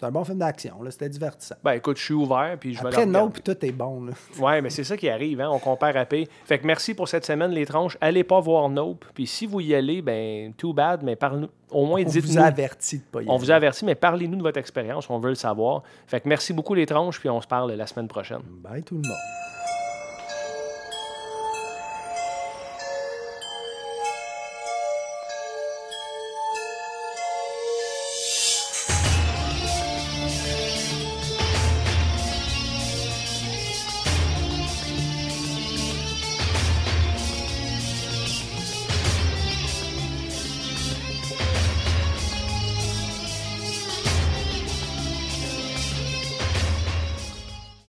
c'est 0.00 0.06
un 0.06 0.10
bon 0.10 0.24
film 0.24 0.38
d'action. 0.38 0.82
là, 0.82 0.90
C'était 0.90 1.10
divertissant. 1.10 1.56
Ben 1.62 1.72
écoute, 1.72 1.98
je 1.98 2.02
suis 2.04 2.14
ouvert, 2.14 2.56
puis 2.58 2.72
je 2.74 2.80
vais 2.82 2.88
Après, 2.88 3.04
non, 3.04 3.28
puis 3.30 3.42
tout 3.42 3.64
est 3.64 3.70
bon. 3.72 4.04
Là. 4.06 4.12
Ouais, 4.40 4.62
mais 4.62 4.70
c'est 4.70 4.84
ça 4.84 4.96
qui 4.96 5.08
arrive, 5.10 5.40
hein? 5.42 5.50
on 5.52 5.58
compare 5.58 5.94
à 5.96 6.06
paix. 6.06 6.26
Fait 6.46 6.58
que 6.58 6.66
merci 6.66 6.94
pour 6.94 7.06
cette 7.08 7.26
semaine, 7.26 7.50
les 7.50 7.66
tranches. 7.66 7.98
Allez 8.00 8.24
pas 8.24 8.40
voir 8.40 8.70
Nope. 8.70 9.04
Puis 9.14 9.26
si 9.26 9.44
vous 9.46 9.60
y 9.60 9.74
allez, 9.74 10.00
ben, 10.00 10.54
too 10.54 10.72
bad, 10.72 11.02
mais 11.02 11.16
parle 11.16 11.48
au 11.70 11.84
moins 11.84 12.00
On 12.00 12.04
vous 12.06 12.10
dites-nous. 12.10 12.38
a 12.40 12.46
averti 12.46 12.98
de 12.98 13.02
pas 13.04 13.20
y 13.22 13.26
On 13.28 13.32
aller. 13.32 13.38
vous 13.40 13.50
a 13.50 13.54
averti, 13.54 13.84
mais 13.84 13.94
parlez-nous 13.94 14.38
de 14.38 14.42
votre 14.42 14.58
expérience, 14.58 15.08
on 15.10 15.18
veut 15.18 15.28
le 15.28 15.34
savoir. 15.34 15.82
Fait 16.06 16.20
que 16.20 16.28
merci 16.28 16.52
beaucoup, 16.54 16.72
les 16.74 16.86
tranches, 16.86 17.20
puis 17.20 17.28
on 17.28 17.40
se 17.42 17.46
parle 17.46 17.70
la 17.72 17.86
semaine 17.86 18.08
prochaine. 18.08 18.40
Bye 18.62 18.82
tout 18.82 18.94
le 18.94 19.02
monde. 19.02 19.59